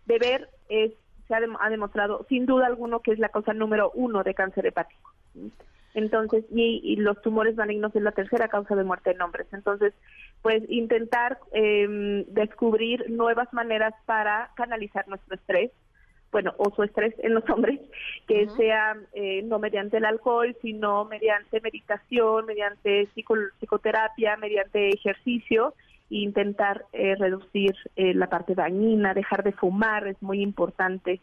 beber 0.06 0.48
es, 0.68 0.92
se 1.26 1.34
ha, 1.34 1.40
ha 1.60 1.70
demostrado 1.70 2.26
sin 2.28 2.46
duda 2.46 2.66
alguno 2.66 3.00
que 3.00 3.12
es 3.12 3.18
la 3.18 3.28
causa 3.28 3.52
número 3.52 3.92
uno 3.94 4.24
de 4.24 4.34
cáncer 4.34 4.66
hepático. 4.66 5.12
Entonces, 5.94 6.44
y, 6.50 6.96
los 6.96 7.20
tumores 7.22 7.56
malignos 7.56 7.94
es 7.96 8.02
la 8.02 8.12
tercera 8.12 8.48
causa 8.48 8.76
de 8.76 8.84
muerte 8.84 9.10
en 9.10 9.20
hombres. 9.20 9.46
Entonces, 9.52 9.94
pues 10.42 10.62
intentar 10.68 11.38
em, 11.52 12.24
descubrir 12.26 13.10
nuevas 13.10 13.52
maneras 13.52 13.94
para 14.06 14.50
canalizar 14.54 15.08
nuestro 15.08 15.34
estrés, 15.34 15.72
bueno, 16.30 16.54
o 16.58 16.70
su 16.74 16.82
estrés 16.82 17.14
en 17.18 17.34
los 17.34 17.44
hombres, 17.50 17.80
que 18.26 18.48
sea 18.56 18.96
eh, 19.14 19.42
no 19.42 19.58
mediante 19.58 19.96
el 19.96 20.04
alcohol, 20.04 20.56
sino 20.62 21.04
mediante 21.04 21.60
meditación, 21.60 22.46
mediante 22.46 23.08
psicoterapia, 23.14 24.36
mediante 24.36 24.90
ejercicio, 24.90 25.74
e 26.10 26.16
intentar 26.16 26.86
eh, 26.92 27.14
reducir 27.16 27.74
eh, 27.96 28.14
la 28.14 28.28
parte 28.28 28.54
dañina, 28.54 29.14
dejar 29.14 29.42
de 29.42 29.52
fumar, 29.52 30.06
es 30.08 30.20
muy 30.22 30.40
importante. 30.40 31.20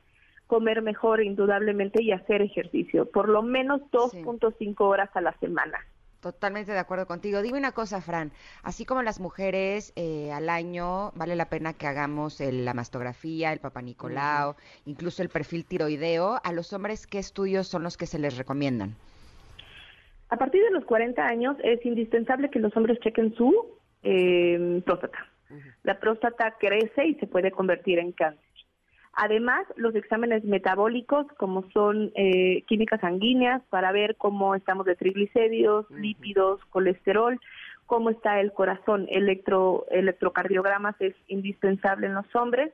Comer 0.48 0.84
mejor 0.84 1.24
indudablemente 1.24 2.04
y 2.04 2.12
hacer 2.12 2.44
ejercicio, 2.44 3.10
por 3.10 3.30
lo 3.30 3.42
menos 3.42 3.82
2.5 3.92 4.76
horas 4.82 5.10
a 5.16 5.22
la 5.22 5.34
semana. 5.40 5.80
Totalmente 6.22 6.72
de 6.72 6.80
acuerdo 6.80 7.06
contigo. 7.06 7.42
Dime 7.42 7.58
una 7.58 7.72
cosa, 7.72 8.02
Fran. 8.02 8.32
Así 8.64 8.86
como 8.86 9.04
las 9.04 9.20
mujeres 9.20 9.94
eh, 9.96 10.32
al 10.32 10.50
año 10.50 11.12
vale 11.16 11.36
la 11.36 11.50
pena 11.50 11.74
que 11.74 11.88
hagamos 11.88 12.40
la 12.40 12.74
mastografía, 12.74 13.54
el 13.54 13.60
papá 13.60 13.82
Nicolau, 13.82 14.56
incluso 14.86 15.22
el 15.22 15.30
perfil 15.30 15.66
tiroideo, 15.66 16.40
a 16.44 16.52
los 16.52 16.74
hombres, 16.74 17.06
¿qué 17.06 17.20
estudios 17.20 17.68
son 17.68 17.84
los 17.84 17.98
que 17.98 18.08
se 18.08 18.20
les 18.20 18.38
recomiendan? 18.38 18.96
A 20.30 20.38
partir 20.38 20.64
de 20.64 20.72
los 20.72 20.86
40 20.86 21.24
años 21.24 21.56
es 21.64 21.86
indispensable 21.86 22.50
que 22.50 22.60
los 22.60 22.76
hombres 22.76 23.00
chequen 23.00 23.36
su 23.36 23.54
eh, 24.04 24.82
próstata. 24.86 25.28
La 25.84 26.00
próstata 26.00 26.56
crece 26.60 27.06
y 27.06 27.16
se 27.16 27.28
puede 27.28 27.52
convertir 27.52 28.00
en 28.00 28.12
cáncer. 28.12 28.45
Además, 29.18 29.66
los 29.78 29.96
exámenes 29.96 30.44
metabólicos, 30.44 31.26
como 31.38 31.64
son 31.72 32.12
eh, 32.16 32.64
químicas 32.68 33.00
sanguíneas, 33.00 33.62
para 33.70 33.94
ver 33.94 34.18
cómo 34.18 34.56
estamos 34.56 34.86
de 34.86 34.98
triglicéridos, 34.98 35.90
lípidos, 35.90 36.60
colesterol, 36.70 37.40
cómo 37.86 38.10
está 38.10 38.42
el 38.42 38.52
corazón, 38.52 39.08
electro, 39.10 39.86
electrocardiogramas 39.90 40.96
es 41.00 41.16
indispensable 41.28 42.08
en 42.08 42.16
los 42.16 42.36
hombres. 42.36 42.74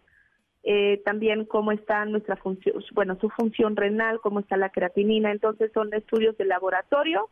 Eh, 0.64 1.02
también 1.06 1.46
cómo 1.46 1.72
está 1.72 2.06
nuestra 2.06 2.36
función, 2.38 2.84
bueno, 2.94 3.18
su 3.20 3.30
función 3.30 3.76
renal, 3.76 4.20
cómo 4.20 4.40
está 4.40 4.58
la 4.58 4.70
creatinina. 4.70 5.32
Entonces 5.32 5.72
son 5.74 5.94
estudios 5.94 6.36
de 6.38 6.46
laboratorio, 6.46 7.30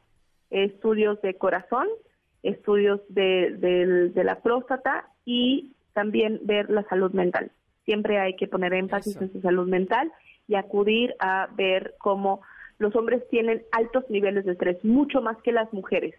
estudios 0.52 1.20
de 1.24 1.34
corazón, 1.34 1.88
estudios 2.44 3.02
de, 3.10 4.12
de 4.14 4.24
la 4.24 4.42
próstata 4.42 5.10
y 5.26 5.74
también 5.94 6.42
ver 6.44 6.70
la 6.70 6.84
salud 6.84 7.12
mental 7.12 7.52
siempre 7.90 8.20
hay 8.20 8.36
que 8.36 8.48
poner 8.48 8.72
énfasis 8.76 9.20
en 9.20 9.34
su 9.34 9.42
salud 9.42 9.68
mental 9.68 10.12
y 10.48 10.54
acudir 10.54 11.16
a 11.18 11.50
ver 11.58 11.96
cómo 11.98 12.42
los 12.78 12.96
hombres 12.96 13.28
tienen 13.30 13.64
altos 13.72 14.08
niveles 14.12 14.46
de 14.46 14.52
estrés, 14.52 14.86
mucho 14.86 15.24
más 15.24 15.38
que 15.42 15.52
las 15.52 15.74
mujeres. 15.74 16.14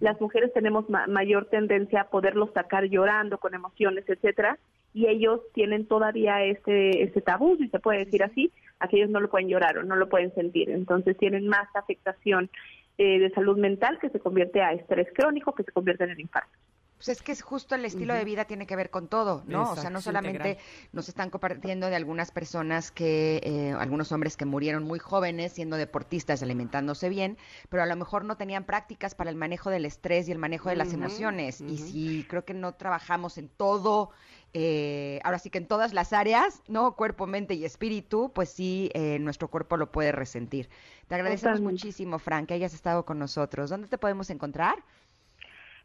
Las 0.00 0.20
mujeres 0.20 0.52
tenemos 0.52 0.86
mayor 0.88 1.46
tendencia 1.46 2.00
a 2.00 2.08
poderlos 2.08 2.50
sacar 2.52 2.86
llorando 2.86 3.38
con 3.38 3.54
emociones, 3.54 4.04
etcétera, 4.08 4.58
y 4.92 5.06
ellos 5.06 5.40
tienen 5.52 5.86
todavía 5.86 6.44
ese, 6.44 7.02
ese 7.02 7.20
tabú, 7.20 7.56
si 7.58 7.68
se 7.68 7.78
puede 7.78 8.04
decir 8.04 8.24
así, 8.24 8.50
aquellos 8.80 9.10
no 9.10 9.20
lo 9.20 9.30
pueden 9.30 9.48
llorar 9.48 9.78
o 9.78 9.84
no 9.84 9.94
lo 9.94 10.08
pueden 10.08 10.34
sentir, 10.34 10.68
entonces 10.70 11.16
tienen 11.16 11.46
más 11.46 11.68
afectación 11.74 12.50
eh, 12.98 13.20
de 13.20 13.30
salud 13.30 13.56
mental 13.56 14.00
que 14.00 14.10
se 14.10 14.18
convierte 14.18 14.62
a 14.62 14.72
estrés 14.72 15.06
crónico, 15.14 15.54
que 15.54 15.62
se 15.62 15.70
convierte 15.70 16.02
en 16.04 16.10
el 16.10 16.20
infarto. 16.20 16.58
Pues 16.96 17.08
es 17.08 17.22
que 17.22 17.32
es 17.32 17.42
justo 17.42 17.74
el 17.74 17.84
estilo 17.84 18.14
de 18.14 18.24
vida 18.24 18.44
tiene 18.44 18.66
que 18.66 18.76
ver 18.76 18.90
con 18.90 19.08
todo, 19.08 19.42
¿no? 19.46 19.72
o 19.72 19.76
sea, 19.76 19.90
no 19.90 20.00
solamente 20.00 20.58
nos 20.92 21.08
están 21.08 21.28
compartiendo 21.28 21.90
de 21.90 21.96
algunas 21.96 22.30
personas 22.30 22.90
que, 22.90 23.40
eh, 23.42 23.74
algunos 23.78 24.12
hombres 24.12 24.36
que 24.36 24.44
murieron 24.44 24.84
muy 24.84 24.98
jóvenes 24.98 25.52
siendo 25.52 25.76
deportistas, 25.76 26.42
alimentándose 26.42 27.08
bien, 27.08 27.36
pero 27.68 27.82
a 27.82 27.86
lo 27.86 27.96
mejor 27.96 28.24
no 28.24 28.36
tenían 28.36 28.64
prácticas 28.64 29.14
para 29.14 29.28
el 29.30 29.36
manejo 29.36 29.70
del 29.70 29.84
estrés 29.84 30.28
y 30.28 30.32
el 30.32 30.38
manejo 30.38 30.70
de 30.70 30.76
las 30.76 30.92
emociones. 30.92 31.60
Y 31.60 31.78
si 31.78 32.24
creo 32.28 32.44
que 32.44 32.54
no 32.54 32.74
trabajamos 32.74 33.38
en 33.38 33.48
todo, 33.48 34.10
eh, 34.56 35.20
ahora 35.24 35.40
sí 35.40 35.50
que 35.50 35.58
en 35.58 35.66
todas 35.66 35.92
las 35.92 36.12
áreas, 36.12 36.62
¿no? 36.68 36.94
Cuerpo, 36.94 37.26
mente 37.26 37.54
y 37.54 37.64
espíritu, 37.64 38.30
pues 38.32 38.50
sí, 38.50 38.88
eh, 38.94 39.18
nuestro 39.18 39.48
cuerpo 39.48 39.76
lo 39.76 39.90
puede 39.90 40.12
resentir. 40.12 40.70
Te 41.08 41.16
agradecemos 41.16 41.60
muchísimo, 41.60 42.20
Frank, 42.20 42.46
que 42.46 42.54
hayas 42.54 42.72
estado 42.72 43.04
con 43.04 43.18
nosotros. 43.18 43.68
¿Dónde 43.68 43.88
te 43.88 43.98
podemos 43.98 44.30
encontrar? 44.30 44.84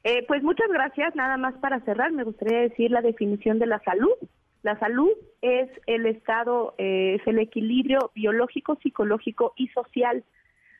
Eh, 0.03 0.25
pues 0.27 0.43
muchas 0.43 0.69
gracias. 0.69 1.15
Nada 1.15 1.37
más 1.37 1.55
para 1.55 1.79
cerrar, 1.81 2.11
me 2.11 2.23
gustaría 2.23 2.61
decir 2.61 2.91
la 2.91 3.01
definición 3.01 3.59
de 3.59 3.67
la 3.67 3.79
salud. 3.79 4.13
La 4.61 4.77
salud 4.79 5.11
es 5.41 5.69
el 5.87 6.05
estado, 6.05 6.75
eh, 6.77 7.17
es 7.19 7.27
el 7.27 7.39
equilibrio 7.39 8.11
biológico, 8.13 8.77
psicológico 8.81 9.53
y 9.55 9.67
social 9.69 10.23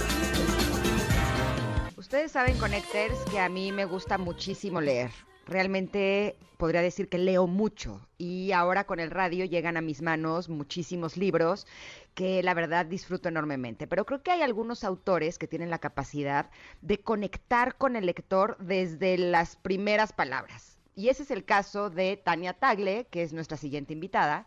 Ustedes 1.96 2.30
saben, 2.30 2.56
Connectors, 2.58 3.18
que 3.28 3.40
a 3.40 3.48
mí 3.48 3.72
me 3.72 3.86
gusta 3.86 4.18
muchísimo 4.18 4.80
leer 4.80 5.10
realmente 5.46 6.36
podría 6.56 6.82
decir 6.82 7.08
que 7.08 7.18
leo 7.18 7.46
mucho 7.46 8.00
y 8.18 8.52
ahora 8.52 8.84
con 8.84 9.00
el 9.00 9.10
radio 9.10 9.44
llegan 9.44 9.76
a 9.76 9.80
mis 9.80 10.02
manos 10.02 10.48
muchísimos 10.48 11.16
libros 11.16 11.66
que 12.14 12.42
la 12.42 12.54
verdad 12.54 12.86
disfruto 12.86 13.28
enormemente. 13.28 13.86
Pero 13.86 14.06
creo 14.06 14.22
que 14.22 14.30
hay 14.30 14.42
algunos 14.42 14.84
autores 14.84 15.38
que 15.38 15.48
tienen 15.48 15.70
la 15.70 15.78
capacidad 15.78 16.50
de 16.80 16.98
conectar 17.00 17.76
con 17.76 17.96
el 17.96 18.06
lector 18.06 18.56
desde 18.58 19.18
las 19.18 19.56
primeras 19.56 20.12
palabras. 20.12 20.78
Y 20.96 21.08
ese 21.08 21.24
es 21.24 21.30
el 21.30 21.44
caso 21.44 21.90
de 21.90 22.16
Tania 22.16 22.52
Tagle, 22.52 23.06
que 23.10 23.22
es 23.22 23.32
nuestra 23.32 23.56
siguiente 23.56 23.92
invitada. 23.92 24.46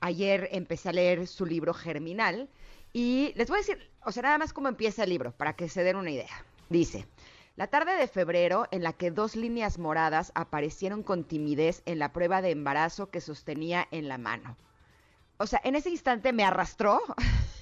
Ayer 0.00 0.48
empecé 0.52 0.90
a 0.90 0.92
leer 0.92 1.26
su 1.26 1.46
libro 1.46 1.72
Germinal 1.72 2.50
y 2.92 3.32
les 3.34 3.48
voy 3.48 3.56
a 3.56 3.60
decir, 3.60 3.90
o 4.04 4.12
sea, 4.12 4.22
nada 4.22 4.38
más 4.38 4.52
cómo 4.52 4.68
empieza 4.68 5.04
el 5.04 5.10
libro, 5.10 5.32
para 5.32 5.54
que 5.54 5.68
se 5.68 5.82
den 5.82 5.96
una 5.96 6.10
idea. 6.10 6.44
Dice, 6.68 7.06
la 7.56 7.68
tarde 7.68 7.96
de 7.96 8.08
febrero, 8.08 8.66
en 8.70 8.82
la 8.82 8.92
que 8.92 9.10
dos 9.10 9.36
líneas 9.36 9.78
moradas 9.78 10.32
aparecieron 10.34 11.02
con 11.02 11.24
timidez 11.24 11.82
en 11.86 11.98
la 11.98 12.12
prueba 12.12 12.42
de 12.42 12.50
embarazo 12.50 13.10
que 13.10 13.22
sostenía 13.22 13.88
en 13.90 14.08
la 14.08 14.18
mano. 14.18 14.58
O 15.38 15.46
sea, 15.46 15.60
en 15.64 15.76
ese 15.76 15.90
instante 15.90 16.32
me 16.32 16.44
arrastró 16.44 17.00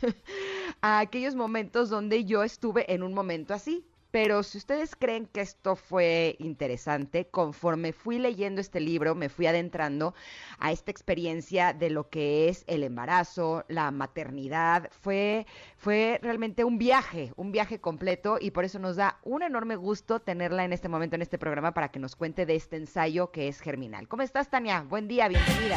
a 0.80 1.00
aquellos 1.00 1.34
momentos 1.34 1.90
donde 1.90 2.24
yo 2.24 2.42
estuve 2.44 2.92
en 2.92 3.02
un 3.02 3.14
momento 3.14 3.54
así. 3.54 3.84
Pero 4.14 4.44
si 4.44 4.58
ustedes 4.58 4.94
creen 4.94 5.26
que 5.26 5.40
esto 5.40 5.74
fue 5.74 6.37
interesante, 6.38 7.26
conforme 7.26 7.92
fui 7.92 8.20
leyendo 8.20 8.60
este 8.60 8.78
libro, 8.78 9.16
me 9.16 9.28
fui 9.28 9.48
adentrando 9.48 10.14
a 10.60 10.70
esta 10.70 10.92
experiencia 10.92 11.72
de 11.72 11.90
lo 11.90 12.10
que 12.10 12.48
es 12.48 12.62
el 12.68 12.84
embarazo, 12.84 13.64
la 13.66 13.90
maternidad. 13.90 14.88
Fue, 14.92 15.48
fue 15.76 16.20
realmente 16.22 16.62
un 16.62 16.78
viaje, 16.78 17.32
un 17.34 17.50
viaje 17.50 17.80
completo 17.80 18.38
y 18.40 18.52
por 18.52 18.64
eso 18.64 18.78
nos 18.78 18.94
da 18.94 19.18
un 19.24 19.42
enorme 19.42 19.74
gusto 19.74 20.20
tenerla 20.20 20.64
en 20.64 20.72
este 20.72 20.88
momento 20.88 21.16
en 21.16 21.22
este 21.22 21.37
programa 21.37 21.74
para 21.74 21.88
que 21.88 21.98
nos 21.98 22.14
cuente 22.14 22.46
de 22.46 22.54
este 22.54 22.76
ensayo 22.76 23.32
que 23.32 23.48
es 23.48 23.58
Germinal. 23.58 24.06
¿Cómo 24.06 24.22
estás, 24.22 24.48
Tania? 24.48 24.82
Buen 24.88 25.08
día, 25.08 25.26
bienvenida. 25.26 25.76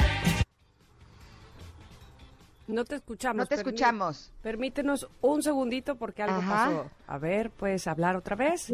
No 2.67 2.83
te 2.83 2.95
escuchamos. 2.95 3.37
No 3.37 3.45
te 3.47 3.55
escuchamos. 3.55 4.31
Permítenos 4.41 5.07
un 5.21 5.41
segundito 5.41 5.97
porque 5.97 6.23
algo 6.23 6.41
pasó. 6.41 6.91
A 7.07 7.17
ver, 7.17 7.49
¿puedes 7.49 7.87
hablar 7.87 8.15
otra 8.15 8.35
vez? 8.35 8.73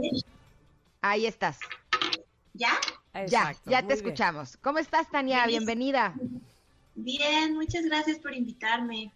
Ahí 1.02 1.28
estás. 1.28 1.60
¿Ya? 2.54 2.72
ya, 3.28 3.54
ya 3.66 3.86
te 3.86 3.94
escuchamos. 3.94 4.58
¿Cómo 4.58 4.80
estás, 4.80 5.10
Tania? 5.12 5.46
Bienvenida. 5.46 6.16
Bien, 6.96 7.54
muchas 7.54 7.86
gracias 7.86 8.18
por 8.18 8.34
invitarme. 8.34 9.12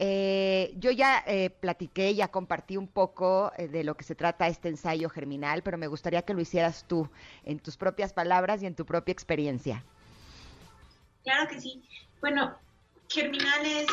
Eh, 0.00 0.74
yo 0.76 0.92
ya 0.92 1.24
eh, 1.26 1.50
platiqué, 1.50 2.14
ya 2.14 2.28
compartí 2.28 2.76
un 2.76 2.86
poco 2.86 3.52
eh, 3.56 3.66
de 3.66 3.82
lo 3.82 3.96
que 3.96 4.04
se 4.04 4.14
trata 4.14 4.46
este 4.46 4.68
ensayo 4.68 5.10
germinal, 5.10 5.62
pero 5.62 5.76
me 5.76 5.88
gustaría 5.88 6.22
que 6.22 6.34
lo 6.34 6.40
hicieras 6.40 6.84
tú, 6.86 7.10
en 7.42 7.58
tus 7.58 7.76
propias 7.76 8.12
palabras 8.12 8.62
y 8.62 8.66
en 8.66 8.76
tu 8.76 8.86
propia 8.86 9.12
experiencia. 9.12 9.84
Claro 11.24 11.48
que 11.48 11.60
sí. 11.60 11.82
Bueno, 12.20 12.56
Germinal 13.08 13.64
es 13.64 13.86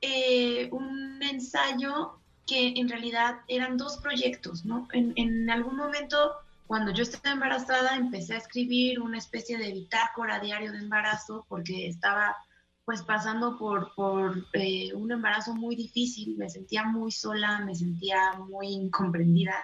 eh, 0.00 0.68
un 0.72 1.22
ensayo 1.22 2.18
que 2.46 2.74
en 2.76 2.88
realidad 2.88 3.40
eran 3.48 3.76
dos 3.76 3.98
proyectos, 3.98 4.64
¿no? 4.64 4.88
En, 4.92 5.48
algún 5.50 5.76
momento 5.76 6.32
cuando 6.66 6.92
yo 6.92 7.02
estaba 7.02 7.34
embarazada 7.34 7.96
empecé 7.96 8.34
a 8.34 8.38
escribir 8.38 9.00
una 9.00 9.18
especie 9.18 9.58
de 9.58 9.72
bitácora 9.72 10.40
diario 10.40 10.72
de 10.72 10.78
embarazo 10.78 11.44
porque 11.48 11.86
estaba 11.86 12.36
pues 12.84 13.02
pasando 13.02 13.58
por, 13.58 13.94
por 13.94 14.44
eh, 14.54 14.92
un 14.94 15.12
embarazo 15.12 15.54
muy 15.54 15.76
difícil, 15.76 16.36
me 16.36 16.50
sentía 16.50 16.82
muy 16.82 17.12
sola, 17.12 17.60
me 17.60 17.74
sentía 17.74 18.32
muy 18.48 18.68
incomprendida. 18.68 19.54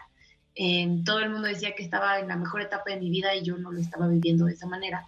todo 1.05 1.19
el 1.21 1.31
mundo 1.31 1.49
decía 1.49 1.75
que 1.75 1.83
estaba 1.83 2.21
en 2.21 2.29
la 2.29 2.37
mejor 2.37 2.63
etapa 2.63 2.91
de 2.91 3.01
mi 3.01 3.11
vida 3.11 3.35
y 3.35 3.43
yo 3.43 3.57
no 3.59 3.73
lo 3.73 3.81
estaba 3.81 4.07
viviendo 4.07 4.45
de 4.45 4.53
esa 4.53 4.69
manera. 4.69 5.05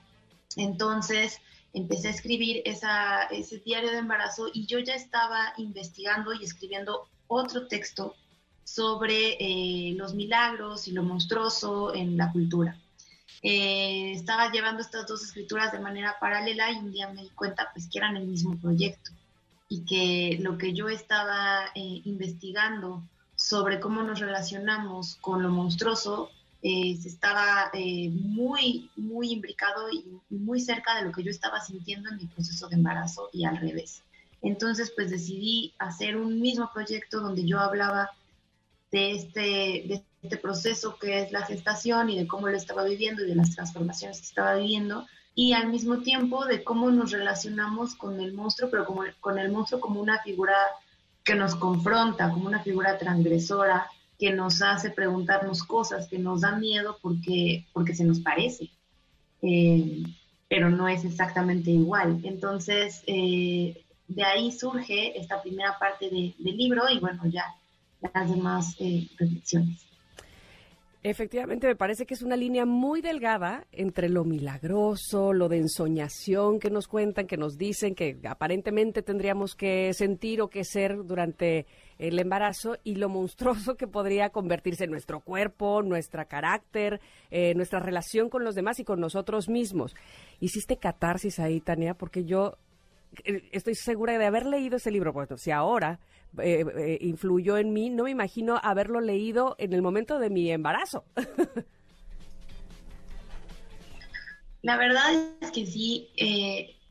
Entonces 0.57 1.41
empecé 1.73 2.09
a 2.09 2.13
escribir 2.13 2.63
esa, 2.65 3.25
ese 3.25 3.59
diario 3.59 3.91
de 3.91 3.99
embarazo 3.99 4.49
y 4.53 4.67
yo 4.67 4.79
ya 4.79 4.95
estaba 4.95 5.53
investigando 5.57 6.33
y 6.33 6.45
escribiendo 6.45 7.09
otro 7.29 7.67
texto 7.69 8.15
sobre 8.65 9.37
eh, 9.41 9.95
los 9.97 10.15
milagros 10.15 10.89
y 10.89 10.93
lo 10.93 11.03
monstruoso 11.03 11.95
en 11.95 12.17
la 12.17 12.31
cultura. 12.31 12.77
Eh, 13.43 14.13
estaba 14.13 14.53
llevando 14.53 14.83
estas 14.83 15.07
dos 15.07 15.23
escrituras 15.25 15.73
de 15.73 15.79
manera 15.79 16.17
paralela 16.21 16.71
y 16.71 16.77
un 16.77 16.93
día 16.93 17.09
me 17.09 17.23
di 17.23 17.31
cuenta 17.31 17.71
pues 17.73 17.89
que 17.89 17.99
eran 17.99 18.17
el 18.17 18.27
mismo 18.27 18.57
proyecto 18.59 19.13
y 19.69 19.85
que 19.85 20.39
lo 20.43 20.59
que 20.59 20.75
yo 20.75 20.89
estaba 20.89 21.67
eh, 21.75 22.03
investigando 22.05 23.03
sobre 23.37 23.81
cómo 23.81 24.03
nos 24.03 24.21
relacionamos 24.21 25.17
con 25.21 25.43
lo 25.43 25.49
monstruoso 25.49 26.31
eh, 26.63 26.99
estaba 27.05 27.71
muy, 27.75 28.91
muy 28.97 29.33
imbricado 29.33 29.91
y 29.91 30.05
muy 30.29 30.61
cerca 30.61 30.97
de 30.97 31.07
lo 31.07 31.13
que 31.13 31.23
yo 31.23 31.31
estaba 31.31 31.61
sintiendo 31.61 32.11
en 32.11 32.19
mi 32.19 32.27
proceso 32.27 32.69
de 32.69 32.77
embarazo 32.77 33.31
y 33.33 33.45
al 33.45 33.57
revés. 33.57 34.03
Entonces, 34.43 34.93
pues 34.95 35.11
decidí 35.11 35.75
hacer 35.79 36.17
un 36.17 36.41
mismo 36.41 36.71
proyecto 36.73 37.21
donde 37.21 37.47
yo 37.47 37.59
hablaba 37.59 38.11
de 38.91 39.13
este, 39.13 39.41
de 39.41 40.05
este 40.23 40.37
proceso 40.37 40.99
que 40.99 41.23
es 41.23 41.33
la 41.33 41.47
gestación 41.47 42.11
y 42.11 42.19
de 42.19 42.27
cómo 42.27 42.49
lo 42.49 42.57
estaba 42.57 42.85
viviendo 42.85 43.25
y 43.25 43.29
de 43.29 43.35
las 43.35 43.55
transformaciones 43.55 44.19
que 44.21 44.27
estaba 44.27 44.55
viviendo 44.57 45.07
y 45.35 45.53
al 45.53 45.69
mismo 45.69 45.99
tiempo 45.99 46.45
de 46.45 46.65
cómo 46.65 46.91
nos 46.91 47.13
relacionamos 47.13 47.95
con 47.95 48.21
el 48.21 48.33
monstruo, 48.33 48.71
pero 48.71 48.85
como, 48.85 49.03
con 49.21 49.39
el 49.39 49.51
monstruo 49.51 49.81
como 49.81 50.01
una 50.01 50.21
figura 50.23 50.55
que 51.23 51.35
nos 51.35 51.55
confronta, 51.55 52.31
como 52.31 52.47
una 52.47 52.63
figura 52.63 52.99
transgresora, 52.99 53.87
que 54.21 54.33
nos 54.33 54.61
hace 54.61 54.91
preguntarnos 54.91 55.65
cosas, 55.65 56.07
que 56.07 56.19
nos 56.19 56.43
da 56.43 56.57
miedo 56.57 56.99
porque, 57.01 57.65
porque 57.73 57.95
se 57.95 58.05
nos 58.05 58.21
parece, 58.21 58.69
eh, 59.41 60.03
pero 60.47 60.69
no 60.69 60.87
es 60.89 61.05
exactamente 61.07 61.71
igual. 61.71 62.21
Entonces, 62.23 63.03
eh, 63.07 63.83
de 64.09 64.23
ahí 64.23 64.53
surge 64.53 65.19
esta 65.19 65.41
primera 65.41 65.79
parte 65.79 66.11
del 66.11 66.35
libro 66.39 66.83
y 66.91 66.99
bueno, 66.99 67.23
ya 67.29 67.45
las 68.13 68.31
demás 68.31 68.77
eh, 68.79 69.09
reflexiones. 69.19 69.87
Efectivamente, 71.03 71.67
me 71.67 71.77
parece 71.77 72.05
que 72.05 72.13
es 72.13 72.21
una 72.21 72.37
línea 72.37 72.67
muy 72.67 73.01
delgada 73.01 73.67
entre 73.73 74.11
lo 74.11 74.25
milagroso, 74.25 75.33
lo 75.33 75.49
de 75.49 75.57
ensoñación 75.57 76.61
que 76.61 76.69
nos 76.69 76.89
cuentan, 76.89 77.27
que 77.27 77.39
nos 77.39 77.57
dicen 77.57 77.95
que 77.95 78.19
aparentemente 78.29 79.01
tendríamos 79.01 79.55
que 79.55 79.95
sentir 79.95 80.43
o 80.43 80.51
que 80.51 80.63
ser 80.63 81.03
durante 81.05 81.65
el 82.01 82.19
embarazo 82.19 82.79
y 82.83 82.95
lo 82.97 83.09
monstruoso 83.09 83.77
que 83.77 83.87
podría 83.87 84.31
convertirse 84.31 84.85
en 84.85 84.91
nuestro 84.91 85.21
cuerpo, 85.21 85.83
nuestro 85.83 86.27
carácter, 86.27 87.01
eh, 87.31 87.55
nuestra 87.55 87.79
relación 87.79 88.31
con 88.31 88.43
los 88.43 88.55
demás 88.55 88.81
y 88.81 88.85
con 88.85 89.01
nosotros 89.01 89.49
mismos. 89.49 89.95
Hiciste 90.41 90.79
catarsis 90.79 91.39
ahí, 91.39 91.61
Tania, 91.61 91.95
porque 91.95 92.25
yo 92.25 92.57
eh, 93.25 93.49
estoy 93.53 93.75
segura 93.75 94.19
de 94.19 94.25
haber 94.27 94.47
leído 94.47 94.77
ese 94.77 94.91
libro, 94.91 95.13
bueno, 95.13 95.37
si 95.37 95.51
ahora 95.51 96.01
eh, 96.39 96.65
eh, 96.77 96.99
influyó 97.03 97.59
en 97.59 97.73
mí, 97.73 97.91
no 97.91 98.05
me 98.05 98.11
imagino 98.11 98.59
haberlo 98.63 99.01
leído 99.01 99.57
en 99.59 99.73
el 99.73 99.83
momento 99.83 100.19
de 100.19 100.31
mi 100.31 100.51
embarazo. 100.51 101.05
La 104.63 104.77
verdad 104.77 105.35
es 105.41 105.51
que 105.53 105.65
sí, 105.65 106.11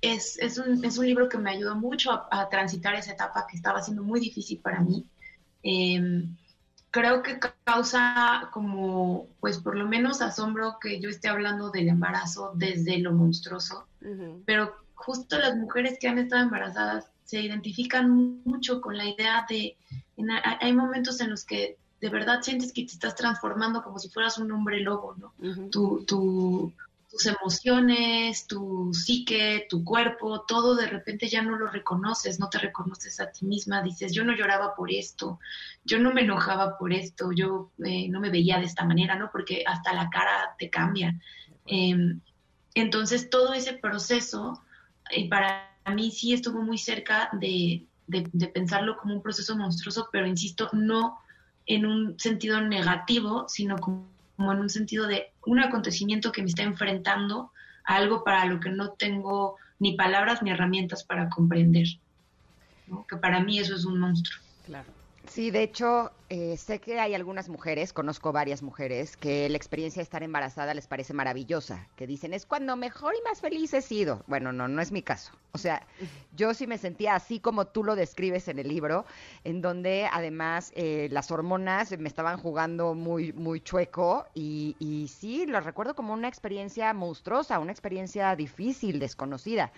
es, 0.01 0.37
es, 0.39 0.57
un, 0.57 0.83
es, 0.83 0.97
un, 0.97 1.05
libro 1.05 1.29
que 1.29 1.37
me 1.37 1.51
ayudó 1.51 1.75
mucho 1.75 2.11
a, 2.31 2.49
transitar 2.49 2.95
esa 2.95 3.13
etapa 3.13 3.45
que 3.47 3.57
estaba 3.57 3.81
siendo 3.81 4.03
muy 4.03 4.19
difícil 4.19 4.59
para 4.59 4.79
mí. 4.79 5.05
Em, 5.63 6.35
creo 6.91 7.21
que 7.21 7.39
causa 7.63 8.49
como, 8.51 9.27
pues 9.39 9.59
por 9.59 9.75
lo 9.75 9.87
menos 9.87 10.21
asombro 10.21 10.77
que 10.81 10.99
yo 10.99 11.09
esté 11.09 11.27
hablando 11.27 11.69
del 11.69 11.89
embarazo 11.89 12.53
desde 12.55 12.97
lo 12.99 13.13
monstruoso, 13.13 13.87
pero 14.45 14.75
justo 14.95 15.37
las 15.37 15.55
mujeres 15.55 15.97
que 15.99 16.07
han 16.07 16.19
estado 16.19 16.43
embarazadas 16.43 17.11
se 17.25 17.41
identifican 17.41 18.41
mucho 18.43 18.81
con 18.81 18.97
la 18.97 19.05
idea 19.05 19.45
de, 19.47 19.77
hay 20.61 20.73
momentos 20.73 21.21
en 21.21 21.29
los 21.29 21.45
que 21.45 21.77
de 22.01 22.09
verdad 22.09 22.41
sientes 22.41 22.71
que 22.73 22.85
te 22.85 22.93
estás 22.93 23.15
transformando 23.15 23.83
como 23.83 23.99
si 23.99 24.09
fueras 24.09 24.37
un 24.37 24.51
hombre 24.51 24.79
lobo, 24.79 25.15
¿no? 25.17 25.33
Tus 27.09 27.25
emociones, 27.25 28.45
tu 28.45 28.93
psique, 28.93 29.65
tu 29.67 29.83
cuerpo, 29.83 30.41
todo 30.41 30.75
de 30.75 30.87
repente 30.87 31.27
ya 31.27 31.41
no 31.41 31.57
lo 31.57 31.67
reconoces, 31.67 32.39
no 32.39 32.49
te 32.49 32.59
reconoces 32.59 33.19
a 33.19 33.31
ti 33.31 33.45
misma, 33.45 33.81
dices, 33.81 34.13
yo 34.13 34.23
no 34.23 34.35
lloraba 34.35 34.75
por 34.75 34.91
esto, 34.91 35.39
yo 35.83 35.99
no 35.99 36.13
me 36.13 36.21
enojaba 36.21 36.77
por 36.77 36.93
esto, 36.93 37.31
yo 37.31 37.71
eh, 37.83 38.07
no 38.09 38.19
me 38.19 38.29
veía 38.29 38.59
de 38.59 38.65
esta 38.65 38.85
manera, 38.85 39.15
¿no? 39.15 39.31
Porque 39.31 39.63
hasta 39.65 39.93
la 39.93 40.09
cara 40.09 40.55
te 40.59 40.69
cambia. 40.69 41.19
Em, 41.65 42.19
entonces 42.75 43.29
todo 43.29 43.53
ese 43.53 43.73
proceso 43.73 44.61
y 45.11 45.27
para 45.27 45.71
mí 45.95 46.11
sí 46.11 46.33
estuvo 46.33 46.61
muy 46.61 46.77
cerca 46.77 47.29
de, 47.33 47.85
pensarlo 48.53 48.97
como 48.97 49.15
un 49.15 49.21
proceso 49.21 49.55
monstruoso, 49.57 50.09
pero 50.11 50.27
insisto, 50.27 50.69
no 50.73 51.19
en 51.65 51.85
un 51.85 52.19
sentido 52.19 52.61
negativo, 52.61 53.47
sino 53.47 53.77
como, 53.77 54.07
en 54.39 54.59
un 54.59 54.69
sentido 54.69 55.07
de 55.07 55.31
un 55.45 55.59
acontecimiento 55.59 56.31
que 56.31 56.41
me 56.41 56.47
está 56.47 56.63
enfrentando 56.63 57.51
a 57.85 57.95
algo 57.95 58.23
para 58.23 58.45
lo 58.45 58.59
que 58.59 58.69
no 58.69 58.91
tengo 58.91 59.57
ni 59.79 59.95
palabras 59.95 60.41
ni 60.41 60.51
herramientas 60.51 61.03
para 61.03 61.29
comprender. 61.29 61.87
Que 63.07 63.17
para 63.17 63.41
mí 63.41 63.59
eso 63.59 63.75
es 63.75 63.85
un 63.85 63.99
monstruo. 63.99 64.41
Claro. 64.65 64.98
Sí, 65.29 65.51
de 65.51 65.61
hecho, 65.61 66.11
eh, 66.29 66.57
sé 66.57 66.79
que 66.79 66.99
hay 66.99 67.13
algunas 67.13 67.49
mujeres, 67.49 67.93
conozco 67.93 68.31
varias 68.31 68.63
mujeres, 68.63 69.15
que 69.15 69.47
la 69.47 69.57
experiencia 69.57 69.99
de 69.99 70.03
estar 70.03 70.23
embarazada 70.23 70.73
les 70.73 70.87
parece 70.87 71.13
maravillosa, 71.13 71.87
que 71.95 72.07
dicen, 72.07 72.33
es 72.33 72.47
cuando 72.47 72.75
mejor 72.75 73.13
y 73.13 73.21
más 73.29 73.39
feliz 73.39 73.75
he 73.75 73.83
sido. 73.83 74.23
Bueno, 74.25 74.51
no, 74.51 74.67
no 74.67 74.81
es 74.81 74.91
mi 74.91 75.03
caso. 75.03 75.31
O 75.51 75.59
sea, 75.59 75.85
yo 76.35 76.55
sí 76.55 76.65
me 76.65 76.79
sentía 76.79 77.13
así 77.13 77.39
como 77.39 77.67
tú 77.67 77.83
lo 77.83 77.95
describes 77.95 78.47
en 78.47 78.57
el 78.57 78.67
libro, 78.69 79.05
en 79.43 79.61
donde 79.61 80.09
además 80.11 80.71
eh, 80.75 81.09
las 81.11 81.29
hormonas 81.29 81.95
me 81.99 82.09
estaban 82.09 82.37
jugando 82.39 82.95
muy, 82.95 83.31
muy 83.31 83.61
chueco 83.61 84.25
y, 84.33 84.75
y 84.79 85.09
sí, 85.09 85.45
lo 85.45 85.59
recuerdo 85.61 85.93
como 85.95 86.13
una 86.13 86.27
experiencia 86.27 86.91
monstruosa, 86.93 87.59
una 87.59 87.71
experiencia 87.71 88.35
difícil, 88.35 88.97
desconocida. 88.97 89.71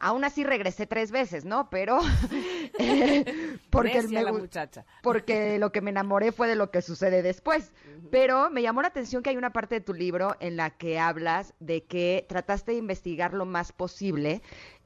Aún 0.00 0.24
así 0.24 0.44
regresé 0.44 0.86
tres 0.86 1.10
veces, 1.10 1.44
¿no? 1.44 1.68
Pero 1.70 1.98
eh, 2.78 3.58
porque, 3.70 4.02
la 4.02 4.32
muchacha. 4.32 4.84
porque 5.02 5.58
lo 5.60 5.72
que 5.72 5.80
me 5.80 5.90
enamoré 5.90 6.32
fue 6.32 6.48
de 6.48 6.56
lo 6.56 6.70
que 6.70 6.82
sucede 6.82 7.22
después. 7.22 7.72
Pero 8.10 8.48
me 8.50 8.62
llamó 8.62 8.80
la 8.82 8.88
atención 8.88 9.22
que 9.22 9.30
hay 9.30 9.36
una 9.36 9.52
parte 9.52 9.76
de 9.76 9.80
tu 9.80 9.92
libro 9.92 10.36
en 10.40 10.56
la 10.56 10.70
que 10.70 10.98
hablas 10.98 11.54
de 11.60 11.84
que 11.84 12.24
trataste 12.28 12.72
de 12.72 12.78
investigar 12.78 13.34
lo 13.34 13.44
más 13.44 13.72
posible 13.72 14.40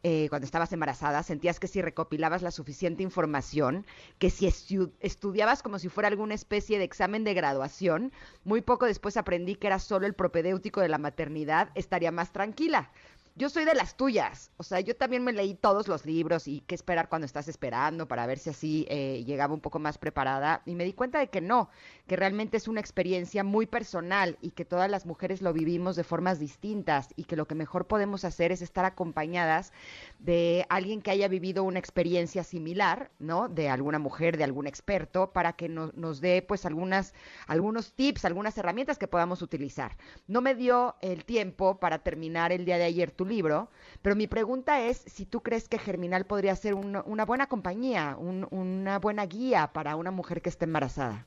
eh, 0.04 0.26
cuando 0.30 0.46
estabas 0.46 0.72
embarazada, 0.72 1.22
sentías 1.22 1.60
que 1.60 1.68
si 1.68 1.80
recopilabas 1.80 2.42
la 2.42 2.50
suficiente 2.50 3.04
información, 3.04 3.86
que 4.18 4.30
si 4.30 4.46
estudiabas 4.48 5.62
como 5.62 5.78
si 5.78 5.88
fuera 5.88 6.08
alguna 6.08 6.34
especie 6.34 6.78
de 6.78 6.84
examen 6.84 7.22
de 7.22 7.34
graduación, 7.34 8.12
muy 8.42 8.62
poco 8.62 8.86
después 8.86 9.16
aprendí 9.16 9.54
que 9.54 9.68
era 9.68 9.78
solo 9.78 10.06
el 10.06 10.14
propedéutico 10.14 10.80
de 10.80 10.88
la 10.88 10.98
maternidad, 10.98 11.70
estaría 11.76 12.10
más 12.10 12.32
tranquila 12.32 12.90
yo 13.34 13.48
soy 13.48 13.64
de 13.64 13.74
las 13.74 13.96
tuyas. 13.96 14.50
O 14.56 14.62
sea, 14.62 14.80
yo 14.80 14.94
también 14.94 15.24
me 15.24 15.32
leí 15.32 15.54
todos 15.54 15.88
los 15.88 16.04
libros 16.04 16.48
y 16.48 16.60
qué 16.60 16.74
esperar 16.74 17.08
cuando 17.08 17.26
estás 17.26 17.48
esperando 17.48 18.06
para 18.06 18.26
ver 18.26 18.38
si 18.38 18.50
así 18.50 18.86
eh, 18.88 19.24
llegaba 19.24 19.54
un 19.54 19.60
poco 19.60 19.78
más 19.78 19.98
preparada. 19.98 20.62
Y 20.66 20.74
me 20.74 20.84
di 20.84 20.92
cuenta 20.92 21.18
de 21.18 21.28
que 21.28 21.40
no, 21.40 21.70
que 22.06 22.16
realmente 22.16 22.56
es 22.56 22.68
una 22.68 22.80
experiencia 22.80 23.42
muy 23.42 23.66
personal 23.66 24.36
y 24.42 24.50
que 24.50 24.64
todas 24.64 24.90
las 24.90 25.06
mujeres 25.06 25.40
lo 25.40 25.52
vivimos 25.52 25.96
de 25.96 26.04
formas 26.04 26.38
distintas 26.38 27.08
y 27.16 27.24
que 27.24 27.36
lo 27.36 27.46
que 27.46 27.54
mejor 27.54 27.86
podemos 27.86 28.24
hacer 28.24 28.52
es 28.52 28.60
estar 28.60 28.84
acompañadas 28.84 29.72
de 30.18 30.66
alguien 30.68 31.00
que 31.00 31.10
haya 31.10 31.28
vivido 31.28 31.64
una 31.64 31.78
experiencia 31.78 32.44
similar, 32.44 33.10
¿no? 33.18 33.48
De 33.48 33.68
alguna 33.68 33.98
mujer, 33.98 34.36
de 34.36 34.44
algún 34.44 34.66
experto, 34.66 35.32
para 35.32 35.54
que 35.54 35.68
nos 35.68 36.20
dé 36.20 36.42
pues 36.42 36.66
algunas, 36.66 37.14
algunos 37.46 37.94
tips, 37.94 38.24
algunas 38.24 38.58
herramientas 38.58 38.98
que 38.98 39.08
podamos 39.08 39.42
utilizar. 39.42 39.96
No 40.26 40.40
me 40.42 40.54
dio 40.54 40.96
el 41.00 41.24
tiempo 41.24 41.78
para 41.78 42.00
terminar 42.00 42.52
el 42.52 42.64
día 42.64 42.76
de 42.76 42.84
ayer 42.84 43.10
libro, 43.24 43.68
pero 44.02 44.16
mi 44.16 44.26
pregunta 44.26 44.80
es 44.80 44.98
si 45.06 45.26
tú 45.26 45.42
crees 45.42 45.68
que 45.68 45.78
Germinal 45.78 46.24
podría 46.24 46.56
ser 46.56 46.74
una 46.74 47.24
buena 47.24 47.46
compañía, 47.46 48.16
una 48.18 48.98
buena 48.98 49.26
guía 49.26 49.72
para 49.72 49.96
una 49.96 50.10
mujer 50.10 50.42
que 50.42 50.48
esté 50.48 50.64
embarazada. 50.64 51.24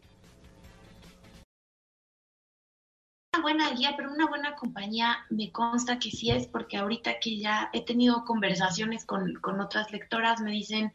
Una 3.34 3.42
buena 3.42 3.72
guía, 3.72 3.94
pero 3.98 4.14
una 4.14 4.28
buena 4.28 4.56
compañía 4.56 5.18
me 5.30 5.52
consta 5.52 6.00
que 6.00 6.10
sí 6.10 6.32
es, 6.32 6.48
porque 6.48 6.78
ahorita 6.78 7.20
que 7.20 7.38
ya 7.38 7.70
he 7.74 7.84
tenido 7.84 8.24
conversaciones 8.24 9.06
con, 9.06 9.38
otras 9.60 9.92
lectoras, 9.92 10.40
me 10.40 10.52
dicen, 10.52 10.94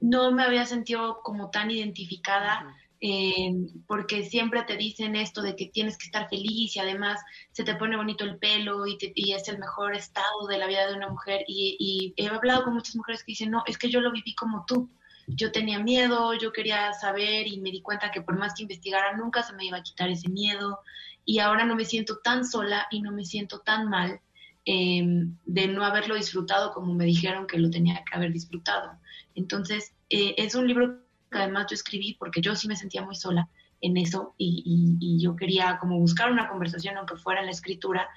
no 0.00 0.32
me 0.32 0.42
había 0.42 0.66
sentido 0.66 1.20
como 1.22 1.50
tan 1.50 1.70
identificada. 1.70 2.74
Eh, 3.04 3.52
porque 3.88 4.24
siempre 4.24 4.62
te 4.62 4.76
dicen 4.76 5.16
esto 5.16 5.42
de 5.42 5.56
que 5.56 5.66
tienes 5.66 5.98
que 5.98 6.04
estar 6.04 6.28
feliz 6.28 6.76
y 6.76 6.78
además 6.78 7.20
se 7.50 7.64
te 7.64 7.74
pone 7.74 7.96
bonito 7.96 8.22
el 8.22 8.38
pelo 8.38 8.86
y, 8.86 8.96
es 9.32 9.48
el 9.48 9.58
mejor 9.58 9.96
estado 9.96 10.46
de 10.48 10.56
la 10.56 10.68
vida 10.68 10.86
de 10.86 10.94
una 10.94 11.08
mujer. 11.08 11.44
Y, 11.48 12.14
he 12.16 12.28
hablado 12.28 12.62
con 12.62 12.74
muchas 12.74 12.94
mujeres 12.94 13.24
que 13.24 13.32
dicen, 13.32 13.50
no, 13.50 13.64
es 13.66 13.76
que 13.76 13.90
yo 13.90 14.00
lo 14.00 14.12
viví 14.12 14.36
como 14.36 14.64
tú. 14.68 14.88
Yo 15.26 15.50
tenía 15.50 15.80
miedo, 15.80 16.32
yo 16.34 16.52
quería 16.52 16.92
saber 16.92 17.48
y 17.48 17.60
me 17.60 17.72
di 17.72 17.82
cuenta 17.82 18.12
que 18.12 18.22
por 18.22 18.38
más 18.38 18.54
que 18.54 18.62
investigara 18.62 19.16
nunca 19.16 19.42
se 19.42 19.52
me 19.54 19.64
iba 19.64 19.78
a 19.78 19.82
quitar 19.82 20.08
ese 20.08 20.28
miedo 20.28 20.78
y 21.24 21.40
ahora 21.40 21.64
no 21.64 21.74
me 21.74 21.84
siento 21.84 22.18
tan 22.18 22.44
sola 22.44 22.86
y 22.92 23.00
no 23.00 23.10
me 23.10 23.24
siento 23.24 23.60
tan 23.60 23.88
mal 23.88 24.20
em, 24.64 25.36
de 25.44 25.66
no 25.66 25.84
haberlo 25.84 26.14
disfrutado 26.14 26.72
como 26.72 26.94
me 26.94 27.04
dijeron 27.04 27.48
que 27.48 27.58
lo 27.58 27.68
tenía 27.68 28.04
que 28.08 28.16
haber 28.16 28.32
disfrutado. 28.32 28.92
Entonces, 29.34 29.92
eh, 30.08 30.34
es 30.38 30.54
un 30.54 30.68
libro 30.68 31.02
además 31.32 31.66
yo 31.70 31.74
escribí 31.74 32.14
porque 32.14 32.40
yo 32.40 32.54
sí 32.54 32.68
me 32.68 32.76
sentía 32.76 33.02
muy 33.02 33.14
sola 33.14 33.48
en 33.80 33.96
eso 33.96 34.34
y, 34.38 35.18
yo 35.20 35.36
quería 35.36 35.78
como 35.78 35.98
buscar 35.98 36.30
una 36.30 36.48
conversación 36.48 36.96
aunque 36.96 37.16
fuera 37.16 37.40
en 37.40 37.46
la 37.46 37.52
escritura 37.52 38.08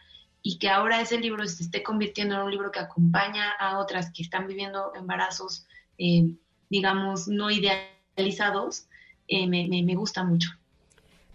y 0.41 0.57
que 0.59 0.69
ahora 0.69 1.01
ese 1.01 1.19
libro 1.19 1.45
se 1.47 1.63
esté 1.63 1.81
convirtiendo 1.81 2.35
en 2.35 2.41
un 2.41 2.51
libro 2.51 2.71
que 2.71 2.79
acompaña 2.79 3.51
a 3.59 3.79
otras 3.79 4.11
que 4.11 4.21
están 4.21 4.47
viviendo 4.47 4.93
embarazos, 4.95 5.65
eh, 5.97 6.29
digamos, 6.69 7.27
no 7.27 7.49
idealizados, 7.49 8.85
eh, 9.27 9.47
me, 9.47 9.67
me 9.67 9.95
gusta 9.95 10.23
mucho. 10.23 10.49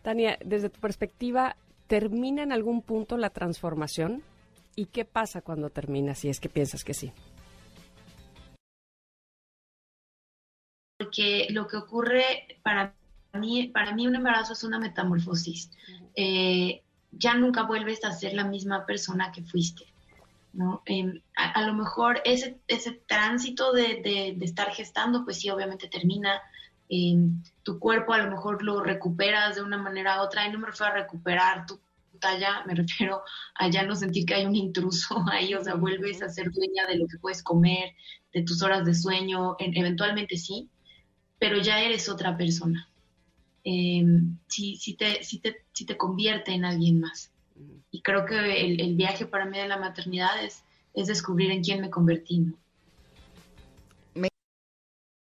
Tania, 0.02 0.38
desde 0.44 0.70
tu 0.70 0.78
perspectiva, 0.78 1.56
¿termina 1.88 2.44
en 2.44 2.52
algún 2.52 2.82
punto 2.82 3.16
la 3.16 3.30
transformación? 3.30 4.22
¿Y 4.76 4.86
qué 4.86 5.04
pasa 5.04 5.42
cuando 5.42 5.70
termina, 5.70 6.14
si 6.14 6.28
es 6.28 6.38
que 6.38 6.48
piensas 6.48 6.84
que 6.84 6.94
sí? 6.94 7.12
Porque 11.00 11.46
lo 11.48 11.66
que 11.66 11.78
ocurre 11.78 12.58
para 12.62 12.94
mí, 13.32 13.68
para 13.68 13.94
mí 13.94 14.06
un 14.06 14.16
embarazo 14.16 14.52
es 14.52 14.64
una 14.64 14.78
metamorfosis. 14.78 15.70
Eh, 16.14 16.82
ya 17.12 17.34
nunca 17.34 17.62
vuelves 17.62 18.04
a 18.04 18.12
ser 18.12 18.34
la 18.34 18.44
misma 18.44 18.84
persona 18.84 19.32
que 19.32 19.42
fuiste. 19.42 19.86
¿no? 20.52 20.82
Em, 20.84 21.22
a, 21.36 21.62
lo 21.62 21.72
mejor 21.72 22.20
ese, 22.26 22.58
ese 22.68 22.92
tránsito 23.06 23.72
de, 23.72 24.36
estar 24.42 24.70
gestando, 24.72 25.24
pues 25.24 25.38
sí, 25.38 25.48
obviamente 25.48 25.88
termina. 25.88 26.38
Em, 26.90 27.42
tu 27.62 27.78
cuerpo 27.78 28.12
a 28.12 28.18
lo 28.18 28.30
mejor 28.30 28.62
lo 28.62 28.82
recuperas 28.82 29.56
de 29.56 29.62
una 29.62 29.78
manera 29.78 30.20
u 30.20 30.24
otra, 30.24 30.46
y 30.46 30.52
no 30.52 30.58
me 30.58 30.66
refiero 30.66 30.92
a 30.92 30.96
recuperar 30.96 31.64
tu 31.64 31.80
talla, 32.18 32.62
me 32.66 32.74
refiero 32.74 33.22
a 33.54 33.70
ya 33.70 33.84
no 33.84 33.96
sentir 33.96 34.26
que 34.26 34.34
hay 34.34 34.44
un 34.44 34.54
intruso 34.54 35.24
ahí, 35.32 35.54
o 35.54 35.64
sea, 35.64 35.76
vuelves 35.76 36.20
a 36.20 36.28
ser 36.28 36.50
dueña 36.50 36.86
de 36.88 36.98
lo 36.98 37.06
que 37.06 37.16
puedes 37.18 37.42
comer, 37.42 37.94
de 38.34 38.42
tus 38.42 38.60
horas 38.62 38.84
de 38.84 38.94
sueño, 38.94 39.56
eventualmente 39.58 40.36
sí, 40.36 40.68
pero 41.40 41.58
ya 41.58 41.82
eres 41.82 42.08
otra 42.08 42.36
persona. 42.36 42.86
Eh, 43.64 44.04
sí, 44.46 44.96
te, 44.96 45.20
te, 45.42 45.84
te 45.84 45.96
convierte 45.96 46.52
en 46.52 46.64
alguien 46.64 47.00
más. 47.00 47.32
Y 47.90 48.02
creo 48.02 48.24
que 48.26 48.74
el, 48.74 48.94
viaje 48.94 49.26
para 49.26 49.46
mí 49.46 49.58
de 49.58 49.66
la 49.66 49.78
maternidad 49.78 50.44
es, 50.44 50.62
es 50.94 51.08
descubrir 51.08 51.50
en 51.50 51.64
quién 51.64 51.80
me 51.80 51.90
convertí 51.90 52.52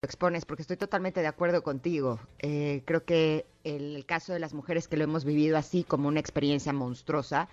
expones, 0.04 0.45
porque 0.45 0.64
estoy 0.64 0.78
totalmente 0.78 1.22
de 1.22 1.28
acuerdo 1.28 1.62
contigo. 1.62 2.20
Eh, 2.39 2.82
creo 2.86 3.06
que 3.06 3.45
el, 3.64 4.04
caso 4.08 4.34
de 4.34 4.39
las 4.39 4.52
mujeres 4.52 4.88
que 4.88 4.97
lo 4.97 5.04
hemos 5.04 5.26
vivido 5.26 5.60
así 5.60 5.84
como 5.84 6.08
una 6.08 6.20
experiencia 6.20 6.74
monstruosa, 6.74 7.49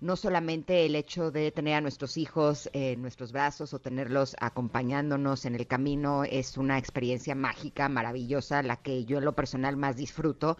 no 0.00 0.16
solamente 0.16 0.84
el 0.84 0.96
hecho 0.96 1.30
de 1.30 1.52
tener 1.52 1.74
a 1.74 1.80
nuestros 1.80 2.16
hijos 2.16 2.68
en 2.72 3.02
nuestros 3.02 3.30
brazos 3.30 3.72
o 3.72 3.78
tenerlos 3.78 4.34
acompañándonos 4.40 5.44
en 5.44 5.54
el 5.54 5.68
camino 5.68 6.24
es 6.24 6.56
una 6.56 6.76
experiencia 6.76 7.36
mágica, 7.36 7.88
maravillosa, 7.88 8.64
la 8.64 8.78
que 8.78 9.04
yo 9.04 9.18
en 9.18 9.24
lo 9.24 9.36
personal 9.36 9.76
más 9.76 9.96
disfruto 9.96 10.58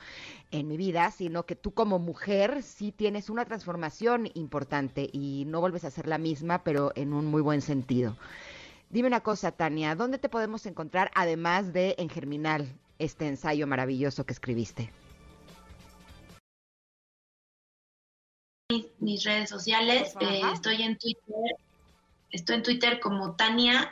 en 0.53 0.69
mi 0.69 0.77
vida, 0.77 1.11
sino 1.11 1.45
que 1.45 1.57
tú 1.57 1.75
como 1.75 1.99
mujer 1.99 2.63
sí 2.63 2.93
tienes 2.93 3.31
una 3.31 3.47
transformación 3.47 4.31
importante 4.35 5.11
y 5.13 5.45
no 5.49 5.59
vuelves 5.59 5.83
a 5.83 5.91
ser 5.91 6.07
la 6.07 6.19
misma, 6.19 6.63
pero 6.63 6.93
en 6.95 7.13
un 7.13 7.27
muy 7.27 7.43
buen 7.43 7.63
sentido. 7.63 8.17
Dime 8.93 9.09
una 9.09 9.23
cosa, 9.23 9.51
Tania, 9.53 9.95
¿dónde 9.95 10.19
te 10.19 10.29
podemos 10.29 10.67
encontrar 10.67 11.11
además 11.15 11.73
de 11.73 11.95
en 11.97 12.11
Germinal, 12.11 12.79
este 12.99 13.27
ensayo 13.27 13.67
maravilloso 13.67 14.27
que 14.27 14.35
escribiste? 14.35 14.93
Mis, 18.99 19.25
redes 19.25 19.49
sociales, 19.49 20.15
eh, 20.21 20.43
estoy 20.53 20.83
en 20.83 20.99
Twitter, 20.99 21.57
estoy 22.33 22.57
en 22.57 22.63
Twitter 22.63 23.01
como 23.01 23.35
Tania-Tagle 23.35 23.91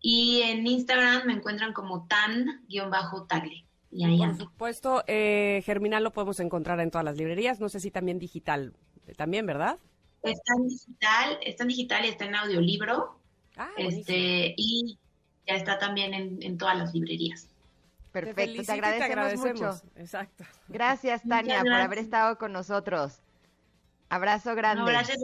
y 0.00 0.40
en 0.40 0.66
Instagram 0.66 1.26
me 1.26 1.34
encuentran 1.34 1.74
como 1.74 2.06
Tan-Tagle. 2.06 3.66
Y 3.90 4.04
ahí 4.04 4.16
Por 4.16 4.38
supuesto, 4.38 5.04
eh, 5.06 5.62
Germinal 5.66 6.02
lo 6.02 6.14
podemos 6.14 6.40
encontrar 6.40 6.80
en 6.80 6.90
todas 6.90 7.04
las 7.04 7.18
librerías, 7.18 7.60
no 7.60 7.68
sé 7.68 7.78
si 7.78 7.90
también 7.90 8.18
digital, 8.18 8.72
también, 9.18 9.44
¿verdad? 9.44 9.78
Está 10.22 10.52
en 10.56 10.68
digital, 10.68 11.38
está 11.42 11.64
en 11.64 11.68
digital 11.68 12.04
y 12.04 12.08
está 12.08 12.24
en 12.24 12.34
audiolibro. 12.34 13.18
Ah, 13.56 13.70
este, 13.76 14.54
y 14.56 14.98
ya 15.46 15.54
está 15.54 15.78
también 15.78 16.14
en, 16.14 16.58
todas 16.58 16.76
las 16.76 16.94
librerías. 16.94 17.48
Perfecto, 18.12 18.62
te, 18.62 18.72
agradecemos, 18.72 19.60
mucho. 19.60 19.82
Exacto. 19.96 20.44
Gracias, 20.68 21.22
Tania, 21.28 21.60
por 21.60 21.72
haber 21.72 21.98
estado 21.98 22.38
con 22.38 22.52
nosotros. 22.52 23.20
Abrazo 24.08 24.54
grande. 24.54 24.90
gracias. 24.90 25.18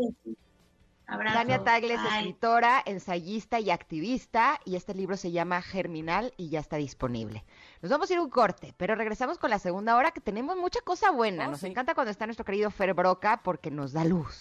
Tania 1.07 1.63
Tagle 1.63 1.95
es 1.95 2.01
escritora, 2.01 2.83
ensayista 2.87 3.61
y 3.61 3.71
activista 3.71 4.59
y 4.65 4.77
este 4.77 4.95
libro 4.95 5.17
se 5.17 5.33
llama 5.33 5.61
Germinal 5.61 6.33
y 6.37 6.49
ya 6.49 6.61
está 6.61 6.77
disponible. 6.77 7.45
Nos 7.83 7.91
vamos 7.91 8.11
a 8.11 8.15
ir 8.15 8.21
un 8.21 8.31
corte, 8.31 8.75
pero 8.79 8.95
regresamos 8.95 9.39
con 9.39 9.51
la 9.51 9.59
segunda 9.59 9.97
hora 9.97 10.13
que 10.13 10.21
tenemos 10.21 10.57
mucha 10.57 10.81
cosa 10.81 11.11
buena. 11.11 11.47
Oh, 11.47 11.51
nos 11.51 11.63
encanta 11.63 11.95
cuando 11.95 12.11
está 12.11 12.25
nuestro 12.27 12.45
querido 12.45 12.71
Fer 12.71 12.95
Broca 12.95 13.43
porque 13.43 13.71
nos 13.71 13.93
da 13.93 14.05
luz, 14.05 14.35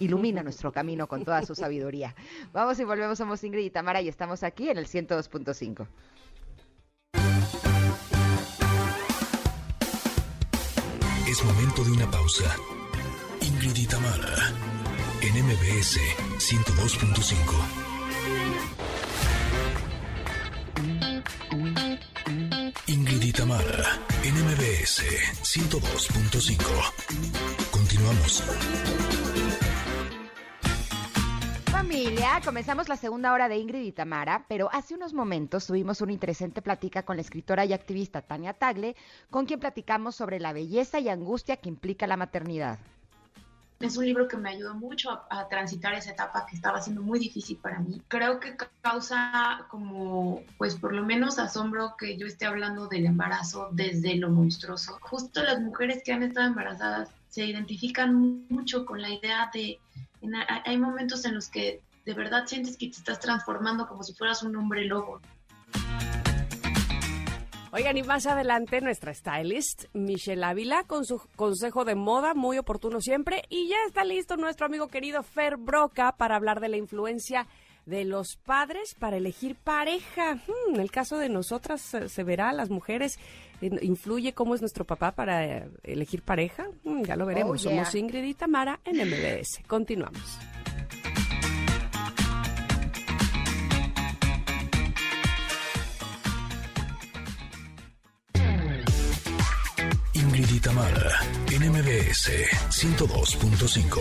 ilumina 0.00 0.42
nuestro 0.42 0.72
camino 0.72 1.06
con 1.06 1.24
toda 1.24 1.44
su 1.44 1.54
sabiduría. 1.54 2.14
Vamos 2.52 2.78
y 2.80 2.84
volvemos, 2.84 3.18
somos 3.18 3.44
Ingrid 3.44 3.66
y 3.66 3.70
Tamara 3.70 4.00
y 4.00 4.08
estamos 4.08 4.42
aquí 4.42 4.68
en 4.68 4.78
el 4.78 4.86
102.5. 4.86 5.86
Es 11.28 11.44
momento 11.44 11.84
de 11.84 11.92
una 11.92 12.10
pausa. 12.10 12.56
Ingrid 13.40 13.76
y 13.76 13.86
Tamara 13.86 14.52
en 15.22 15.44
MBS 15.44 15.98
102.5. 16.38 17.82
Ingrid 22.86 23.22
y 23.22 23.32
Tamara, 23.32 24.00
en 24.24 24.34
MBS 24.34 25.02
102.5. 25.42 26.56
Continuamos. 27.70 28.42
Familia, 31.82 32.40
comenzamos 32.44 32.88
la 32.88 32.96
segunda 32.96 33.32
hora 33.32 33.48
de 33.48 33.56
Ingrid 33.56 33.82
y 33.82 33.90
Tamara, 33.90 34.44
pero 34.48 34.70
hace 34.72 34.94
unos 34.94 35.12
momentos 35.14 35.66
tuvimos 35.66 36.00
una 36.00 36.12
interesante 36.12 36.62
plática 36.62 37.02
con 37.02 37.16
la 37.16 37.22
escritora 37.22 37.64
y 37.64 37.72
activista 37.72 38.22
Tania 38.22 38.52
Tagle, 38.52 38.94
con 39.30 39.46
quien 39.46 39.58
platicamos 39.58 40.14
sobre 40.14 40.38
la 40.38 40.52
belleza 40.52 41.00
y 41.00 41.08
angustia 41.08 41.56
que 41.56 41.68
implica 41.68 42.06
la 42.06 42.16
maternidad 42.16 42.78
es 43.80 43.96
un 43.96 44.04
libro 44.04 44.28
que 44.28 44.36
me 44.36 44.50
ayudó 44.50 44.76
mucho 44.76 45.10
a, 45.28 45.48
transitar 45.48 45.92
esa 45.94 46.12
etapa 46.12 46.46
que 46.46 46.54
estaba 46.54 46.80
siendo 46.80 47.02
muy 47.02 47.18
difícil 47.18 47.56
para 47.56 47.80
mí. 47.80 48.00
Creo 48.06 48.38
que 48.38 48.56
causa 48.80 49.66
como, 49.68 50.40
pues 50.56 50.76
por 50.76 50.94
lo 50.94 51.04
menos 51.04 51.40
asombro 51.40 51.96
que 51.98 52.16
yo 52.16 52.28
esté 52.28 52.46
hablando 52.46 52.86
del 52.86 53.06
embarazo 53.06 53.70
desde 53.72 54.14
lo 54.14 54.30
monstruoso. 54.30 54.98
Justo 55.00 55.42
las 55.42 55.60
mujeres 55.60 56.04
que 56.04 56.12
han 56.12 56.22
estado 56.22 56.46
embarazadas 56.46 57.10
se 57.28 57.44
identifican 57.44 58.46
mucho 58.48 58.86
con 58.86 59.02
la 59.02 59.10
idea 59.10 59.50
de, 59.52 59.80
hay 60.64 60.78
momentos 60.78 61.24
en 61.24 61.34
los 61.34 61.48
que 61.48 61.82
de 62.04 62.14
verdad 62.14 62.46
sientes 62.46 62.76
que 62.76 62.88
te 62.88 62.96
estás 62.96 63.20
transformando 63.20 63.86
como 63.86 64.02
si 64.02 64.14
fueras 64.14 64.42
un 64.42 64.56
hombre 64.56 64.84
lobo. 64.84 65.20
Oigan, 67.74 67.96
y 67.96 68.02
más 68.02 68.26
adelante 68.26 68.82
nuestra 68.82 69.14
stylist, 69.14 69.84
Michelle 69.94 70.44
Ávila, 70.44 70.84
con 70.84 71.06
su 71.06 71.22
consejo 71.36 71.86
de 71.86 71.94
moda, 71.94 72.34
muy 72.34 72.58
oportuno 72.58 73.00
siempre. 73.00 73.44
Y 73.48 73.68
ya 73.68 73.76
está 73.86 74.04
listo 74.04 74.36
nuestro 74.36 74.66
amigo 74.66 74.88
querido 74.88 75.22
Fer 75.22 75.56
Broca 75.56 76.12
para 76.18 76.36
hablar 76.36 76.60
de 76.60 76.68
la 76.68 76.76
influencia 76.76 77.46
de 77.86 78.04
los 78.04 78.36
padres 78.36 78.94
para 78.98 79.16
elegir 79.16 79.56
pareja. 79.56 80.34
Hmm, 80.34 80.74
en 80.74 80.80
el 80.80 80.90
caso 80.90 81.16
de 81.16 81.30
nosotras, 81.30 81.80
¿se 81.80 82.24
verá 82.24 82.52
las 82.52 82.68
mujeres? 82.68 83.18
¿Influye 83.62 84.34
cómo 84.34 84.54
es 84.54 84.60
nuestro 84.60 84.84
papá 84.84 85.12
para 85.12 85.46
eh, 85.46 85.68
elegir 85.84 86.22
pareja? 86.22 86.66
Hmm, 86.84 87.02
ya 87.04 87.16
lo 87.16 87.26
veremos. 87.26 87.64
Oh, 87.66 87.70
Somos 87.70 87.94
Ingrid 87.94 88.24
y 88.24 88.34
Tamara 88.34 88.80
en 88.84 88.96
MBS. 89.08 89.62
Continuamos. 89.66 90.38
Ingrid 100.14 100.60
Tamara, 100.60 101.20
NMBS 101.46 102.30
102.5. 102.70 104.00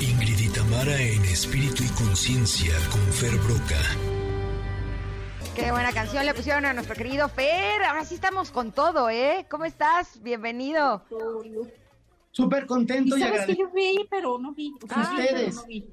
Ingrid 0.00 0.52
Tamara 0.52 1.00
en 1.00 1.24
espíritu 1.26 1.84
y 1.84 1.88
conciencia 1.88 2.72
con 2.90 3.00
Fer 3.12 3.36
Broca 3.38 4.07
Qué 5.58 5.72
buena 5.72 5.92
canción 5.92 6.24
le 6.24 6.34
pusieron 6.34 6.64
a 6.66 6.72
nuestro 6.72 6.94
querido 6.94 7.28
Fer. 7.28 7.82
Ahora 7.82 8.04
sí 8.04 8.14
estamos 8.14 8.52
con 8.52 8.70
todo, 8.70 9.10
¿eh? 9.10 9.44
¿Cómo 9.50 9.64
estás? 9.64 10.22
Bienvenido. 10.22 11.02
Súper 12.30 12.64
contento 12.64 13.16
y, 13.16 13.18
y 13.18 13.22
sabes 13.22 13.44
que 13.44 13.56
yo 13.56 13.68
vi, 13.70 14.06
pero 14.08 14.38
no 14.38 14.52
vi. 14.52 14.72
Ustedes. 14.80 15.56
No 15.56 15.64
vi. 15.64 15.90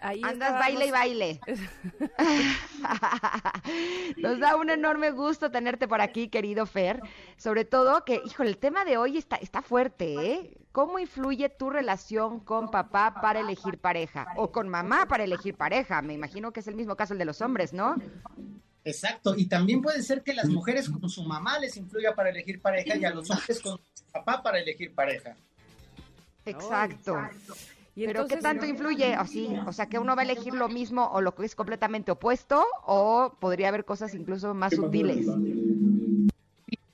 Ahí 0.00 0.20
Andas 0.24 0.52
baile 0.52 0.86
y 0.86 0.90
baile. 0.90 1.40
Nos 4.16 4.40
da 4.40 4.56
un 4.56 4.68
enorme 4.68 5.12
gusto 5.12 5.52
tenerte 5.52 5.86
por 5.86 6.00
aquí, 6.00 6.28
querido 6.28 6.66
Fer. 6.66 7.00
Sobre 7.36 7.64
todo 7.64 8.04
que, 8.04 8.20
híjole, 8.24 8.50
el 8.50 8.58
tema 8.58 8.84
de 8.84 8.96
hoy 8.96 9.16
está, 9.16 9.36
está 9.36 9.62
fuerte, 9.62 10.14
¿eh? 10.14 10.58
¿Cómo 10.72 10.98
influye 10.98 11.48
tu 11.48 11.70
relación 11.70 12.40
con 12.40 12.68
papá 12.68 13.14
para 13.22 13.38
elegir 13.38 13.78
pareja? 13.78 14.26
O 14.36 14.50
con 14.50 14.68
mamá 14.68 15.06
para 15.06 15.22
elegir 15.22 15.56
pareja. 15.56 16.02
Me 16.02 16.14
imagino 16.14 16.52
que 16.52 16.60
es 16.60 16.66
el 16.66 16.74
mismo 16.74 16.96
caso 16.96 17.12
el 17.12 17.20
de 17.20 17.26
los 17.26 17.40
hombres, 17.40 17.72
¿no? 17.72 17.94
Exacto, 18.84 19.34
y 19.36 19.46
también 19.46 19.82
puede 19.82 20.02
ser 20.02 20.22
que 20.22 20.32
las 20.32 20.48
mujeres 20.48 20.88
con 20.88 21.08
su 21.10 21.22
mamá 21.22 21.58
les 21.58 21.76
influya 21.76 22.14
para 22.14 22.30
elegir 22.30 22.60
pareja 22.60 22.96
y 22.96 23.04
a 23.04 23.10
los 23.10 23.30
hombres 23.30 23.60
con 23.60 23.78
su 23.94 24.04
papá 24.12 24.42
para 24.42 24.60
elegir 24.60 24.94
pareja. 24.94 25.36
Exacto. 26.44 27.16
Pero 27.94 28.26
¿qué 28.26 28.36
tanto 28.36 28.64
influye? 28.64 29.14
Así, 29.14 29.48
o 29.66 29.72
sea, 29.72 29.86
que 29.88 29.98
uno 29.98 30.14
va 30.14 30.22
a 30.22 30.24
elegir 30.24 30.54
lo 30.54 30.68
mismo 30.68 31.10
o 31.12 31.20
lo 31.20 31.34
que 31.34 31.44
es 31.44 31.54
completamente 31.54 32.12
opuesto 32.12 32.64
o 32.86 33.34
podría 33.40 33.68
haber 33.68 33.84
cosas 33.84 34.14
incluso 34.14 34.54
más 34.54 34.74
sutiles. 34.74 35.26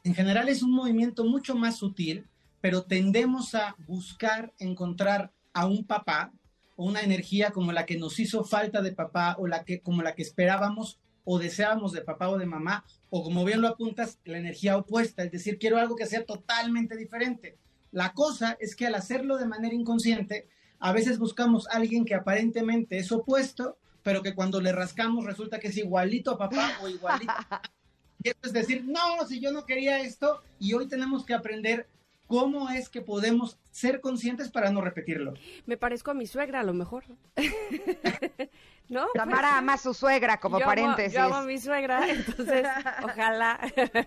En 0.04 0.14
general 0.14 0.48
es 0.48 0.62
un 0.62 0.72
movimiento 0.72 1.24
mucho 1.24 1.54
más 1.54 1.76
sutil, 1.76 2.26
pero 2.60 2.82
tendemos 2.82 3.54
a 3.54 3.76
buscar 3.86 4.52
encontrar 4.58 5.30
a 5.52 5.66
un 5.66 5.84
papá 5.84 6.32
o 6.76 6.86
una 6.86 7.02
energía 7.02 7.50
como 7.50 7.72
la 7.72 7.86
que 7.86 7.98
nos 7.98 8.18
hizo 8.18 8.44
falta 8.44 8.80
de 8.80 8.92
papá 8.92 9.36
o 9.38 9.46
la 9.46 9.64
que 9.64 9.80
como 9.80 10.02
la 10.02 10.14
que 10.14 10.22
esperábamos 10.22 10.98
o 11.24 11.38
deseábamos 11.38 11.92
de 11.92 12.02
papá 12.02 12.28
o 12.28 12.38
de 12.38 12.46
mamá 12.46 12.84
o 13.10 13.22
como 13.22 13.44
bien 13.44 13.60
lo 13.60 13.68
apuntas, 13.68 14.18
la 14.24 14.38
energía 14.38 14.76
opuesta, 14.76 15.22
es 15.22 15.32
decir, 15.32 15.58
quiero 15.58 15.78
algo 15.78 15.96
que 15.96 16.06
sea 16.06 16.24
totalmente 16.24 16.96
diferente. 16.96 17.56
La 17.92 18.12
cosa 18.12 18.56
es 18.58 18.74
que 18.74 18.86
al 18.86 18.96
hacerlo 18.96 19.36
de 19.36 19.46
manera 19.46 19.74
inconsciente, 19.74 20.48
a 20.80 20.92
veces 20.92 21.18
buscamos 21.18 21.68
a 21.68 21.76
alguien 21.76 22.04
que 22.04 22.14
aparentemente 22.14 22.98
es 22.98 23.12
opuesto, 23.12 23.78
pero 24.02 24.22
que 24.22 24.34
cuando 24.34 24.60
le 24.60 24.72
rascamos 24.72 25.24
resulta 25.24 25.60
que 25.60 25.68
es 25.68 25.76
igualito 25.76 26.32
a 26.32 26.38
papá 26.38 26.78
o 26.82 26.88
igualito. 26.88 27.32
y 28.22 28.30
es 28.30 28.52
decir, 28.52 28.84
no, 28.84 29.24
si 29.26 29.40
yo 29.40 29.52
no 29.52 29.64
quería 29.64 30.00
esto, 30.00 30.42
y 30.58 30.74
hoy 30.74 30.88
tenemos 30.88 31.24
que 31.24 31.34
aprender 31.34 31.88
cómo 32.34 32.68
es 32.68 32.88
que 32.88 33.00
podemos 33.00 33.60
ser 33.70 34.00
conscientes 34.00 34.50
para 34.50 34.72
no 34.72 34.80
repetirlo. 34.80 35.34
Me 35.66 35.76
parezco 35.76 36.10
a 36.10 36.14
mi 36.14 36.26
suegra, 36.26 36.60
a 36.60 36.64
lo 36.64 36.74
mejor. 36.74 37.04
¿No? 38.88 39.06
Tamara 39.14 39.56
ama 39.56 39.74
a 39.74 39.78
su 39.78 39.94
suegra, 39.94 40.40
como 40.40 40.58
paréntesis. 40.58 41.14
yo 41.14 41.22
amo 41.22 41.36
a 41.36 41.42
mi 41.44 41.58
suegra, 41.58 42.10
entonces, 42.10 42.66
ojalá. 43.04 43.60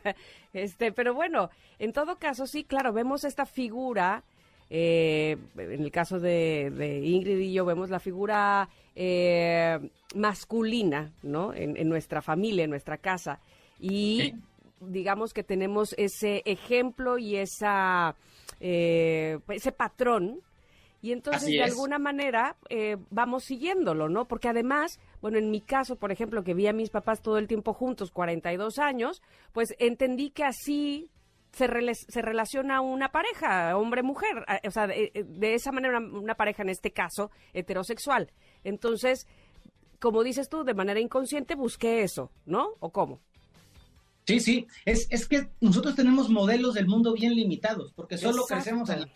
este, 0.53 0.91
pero 0.91 1.13
bueno, 1.13 1.49
en 1.80 1.93
todo 1.93 2.17
caso, 2.17 2.47
sí, 2.47 2.65
claro, 2.65 2.91
vemos 2.91 3.23
esta 3.23 3.45
figura 3.45 4.23
eh, 4.69 5.38
en 5.57 5.82
el 5.82 5.91
caso 5.91 6.19
de, 6.19 7.01
Ingrid 7.01 7.39
y 7.39 7.53
yo 7.53 7.63
vemos 7.63 7.89
la 7.89 8.01
figura 8.01 8.67
eh, 8.93 9.80
masculina, 10.15 11.13
¿no? 11.23 11.53
En, 11.53 11.88
nuestra 11.88 12.21
familia, 12.21 12.65
en 12.65 12.71
nuestra 12.71 12.97
casa. 12.97 13.39
Y 13.80 14.34
digamos 14.82 15.34
que 15.34 15.43
tenemos 15.43 15.93
ese 15.97 16.43
ejemplo 16.45 17.17
y 17.17 17.38
esa, 17.38 18.15
eh, 18.59 19.39
ese 19.49 19.71
patrón. 19.71 20.41
Y 21.01 21.11
entonces, 21.11 21.49
de 21.49 21.63
alguna 21.63 21.99
manera, 21.99 22.57
vamos 23.11 23.43
siguiéndolo, 23.45 24.09
¿no? 24.09 24.28
Porque 24.28 24.49
además, 24.49 24.99
bueno, 25.21 25.38
en 25.38 25.51
mi 25.51 25.61
caso, 25.61 25.95
por 25.95 26.11
ejemplo, 26.11 26.43
que 26.43 26.55
vi 26.55 26.67
a 26.67 26.73
mis 26.73 26.89
papás 26.89 27.21
todo 27.21 27.38
el 27.38 27.47
tiempo 27.47 27.73
juntos, 27.73 28.11
42 28.11 28.80
años, 28.80 29.21
pues 29.53 29.75
entendí 29.78 30.32
que 30.32 30.43
así 30.43 31.11
se, 31.57 31.67
se 31.93 32.21
relaciona 32.21 32.82
una 32.82 33.11
pareja, 33.11 33.75
hombre-mujer, 33.78 34.45
o 34.65 34.71
sea, 34.71 34.88
de, 34.88 35.11
esa 35.41 35.71
manera 35.71 35.99
una, 35.99 36.36
pareja 36.36 36.61
en 36.61 36.69
este 36.69 36.91
caso 36.91 37.32
heterosexual. 37.53 38.32
Entonces, 38.63 39.28
como 39.99 40.23
dices 40.23 40.49
tú, 40.49 40.63
de 40.63 40.75
manera 40.75 40.99
inconsciente 40.99 41.55
busqué 41.55 42.03
eso, 42.03 42.32
¿no? 42.45 42.69
¿O 42.80 42.91
cómo? 42.91 43.21
Sí, 44.28 44.41
sí, 44.41 44.67
es, 44.84 45.07
es 45.09 45.25
que 45.25 45.47
nosotros 45.61 45.95
tenemos 45.95 46.30
modelos 46.30 46.73
del 46.73 46.88
mundo 46.88 47.13
bien 47.13 47.34
limitados, 47.34 47.93
porque 47.93 48.17
solo 48.17 48.45
crecemos 48.45 48.89
en 48.89 49.01
la 49.01 49.09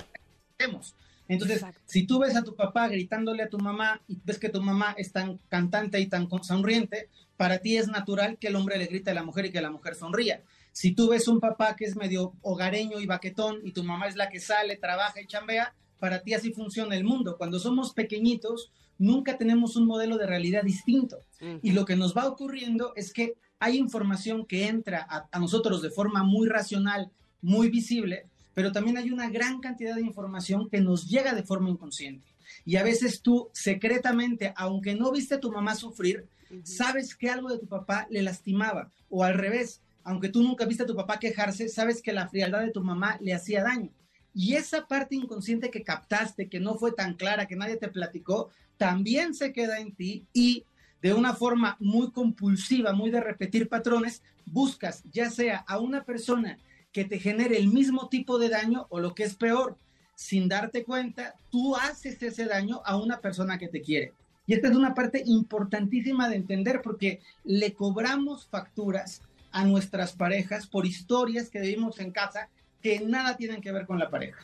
crecemos. 0.58 0.96
Entonces, 1.28 1.66
si 1.86 2.06
tú 2.06 2.20
ves 2.20 2.36
a 2.36 2.44
tu 2.44 2.56
papá 2.56 2.88
gritándole 2.88 3.44
a 3.44 3.50
tu 3.50 3.58
mamá 3.58 4.02
y 4.08 4.18
ves 4.24 4.40
que 4.40 4.50
tu 4.50 4.62
mamá 4.62 4.96
es 4.98 5.12
tan 5.12 5.38
cantante 5.50 6.00
y 6.00 6.08
tan 6.08 6.30
sonriente, 6.44 7.10
para 7.36 7.60
ti 7.60 7.78
es 7.78 7.88
natural 7.88 8.38
que 8.38 8.48
el 8.48 8.56
hombre 8.56 8.78
le 8.78 8.86
grite 8.86 9.12
a 9.12 9.14
la 9.14 9.24
mujer 9.24 9.46
y 9.46 9.52
que 9.52 9.62
la 9.62 9.72
mujer 9.72 9.96
sonría. 9.96 10.44
Si 10.72 10.94
tú 10.94 11.10
ves 11.10 11.28
un 11.28 11.42
papá 11.42 11.76
que 11.76 11.86
es 11.86 11.96
medio 11.98 12.34
hogareño 12.42 13.00
y 13.02 13.06
baquetón 13.06 13.60
y 13.64 13.72
tu 13.74 13.84
mamá 13.84 14.08
es 14.08 14.16
la 14.16 14.30
que 14.30 14.40
sale, 14.40 14.78
trabaja 14.78 15.22
y 15.22 15.28
chambea, 15.28 15.74
para 16.00 16.22
ti 16.22 16.34
así 16.34 16.54
funciona 16.54 16.96
el 16.96 17.04
mundo. 17.04 17.38
Cuando 17.38 17.60
somos 17.60 17.94
pequeñitos, 17.94 18.72
nunca 19.02 19.36
tenemos 19.38 19.76
un 19.76 19.88
modelo 19.88 20.18
de 20.18 20.28
realidad 20.28 20.64
distinto. 20.64 21.18
Y 21.64 21.72
lo 21.72 21.86
que 21.86 21.96
nos 21.96 22.16
va 22.16 22.28
ocurriendo 22.28 22.94
es 22.96 23.12
que 23.12 23.34
hay 23.60 23.78
información 23.78 24.46
que 24.46 24.68
entra 24.68 25.08
a, 25.32 25.40
nosotros 25.40 25.82
de 25.82 25.90
forma 25.90 26.24
muy 26.24 26.48
racional, 26.48 27.10
muy 27.42 27.70
visible, 27.70 28.28
pero 28.54 28.72
también 28.72 28.98
hay 28.98 29.10
una 29.10 29.30
gran 29.30 29.60
cantidad 29.60 29.96
de 29.96 30.02
información 30.02 30.70
que 30.70 30.82
nos 30.82 31.10
llega 31.10 31.34
de 31.34 31.42
forma 31.42 31.70
inconsciente. 31.70 32.28
Y 32.64 32.76
a 32.76 32.84
veces 32.84 33.22
tú 33.22 33.50
secretamente, 33.54 34.54
aunque 34.56 34.94
no 34.94 35.12
viste 35.12 35.36
a 35.36 35.40
tu 35.40 35.52
mamá 35.52 35.74
sufrir, 35.74 36.28
sabes 36.64 37.16
que 37.16 37.30
algo 37.30 37.50
de 37.50 37.58
tu 37.58 37.66
papá 37.66 38.06
le 38.12 38.22
lastimaba. 38.22 38.92
O 39.10 39.24
al 39.24 39.34
revés, 39.34 39.82
aunque 40.04 40.30
tú 40.30 40.44
nunca 40.44 40.66
viste 40.66 40.84
a 40.84 40.88
tu 40.88 40.96
papá 40.96 41.18
quejarse, 41.18 41.70
sabes 41.70 42.04
que 42.04 42.14
la 42.14 42.28
frialdad 42.28 42.62
de 42.62 42.72
tu 42.72 42.84
mamá 42.84 43.18
le 43.20 43.34
hacía 43.34 43.64
daño. 43.64 43.90
Y 44.34 44.56
esa 44.56 44.88
parte 44.88 45.16
inconsciente 45.16 45.70
que 45.70 45.84
captaste, 45.84 46.48
que 46.48 46.60
no 46.60 46.76
fue 46.76 46.92
tan 46.92 47.16
clara, 47.16 47.48
que 47.48 47.56
nadie 47.56 47.78
te 47.78 47.90
platicó, 47.90 48.50
también 48.78 49.34
se 49.34 49.54
queda 49.54 49.80
en 49.80 49.94
ti 49.94 50.26
y 50.34 50.66
de 51.02 51.14
una 51.14 51.34
forma 51.34 51.78
muy 51.80 52.12
compulsiva, 52.12 52.94
muy 52.94 53.10
de 53.10 53.22
repetir 53.22 53.68
patrones, 53.68 54.22
buscas 54.46 55.04
ya 55.12 55.30
sea 55.30 55.58
a 55.68 55.80
una 55.80 56.04
persona 56.04 56.58
que 56.92 57.06
te 57.06 57.20
genere 57.20 57.58
el 57.58 57.68
mismo 57.68 58.10
tipo 58.10 58.38
de 58.38 58.50
daño 58.50 58.88
o 58.90 59.00
lo 59.00 59.16
que 59.16 59.24
es 59.24 59.36
peor, 59.36 59.78
sin 60.16 60.48
darte 60.48 60.84
cuenta, 60.84 61.36
tú 61.50 61.76
haces 61.76 62.22
ese 62.22 62.46
daño 62.46 62.82
a 62.86 62.98
una 62.98 63.20
persona 63.20 63.58
que 63.58 63.68
te 63.68 63.82
quiere. 63.82 64.14
Y 64.46 64.54
esta 64.54 64.68
es 64.68 64.76
una 64.76 64.94
parte 64.94 65.24
importantísima 65.26 66.30
de 66.30 66.36
entender 66.36 66.82
porque 66.82 67.22
le 67.44 67.74
cobramos 67.74 68.46
facturas 68.46 69.22
a 69.52 69.66
nuestras 69.66 70.14
parejas 70.14 70.68
por 70.68 70.86
historias 70.86 71.50
que 71.50 71.62
vivimos 71.62 72.00
en 72.00 72.12
casa 72.12 72.50
que 72.82 73.00
nada 73.02 73.38
tienen 73.38 73.62
que 73.62 73.72
ver 73.72 73.86
con 73.86 74.00
la 74.00 74.10
pareja. 74.10 74.40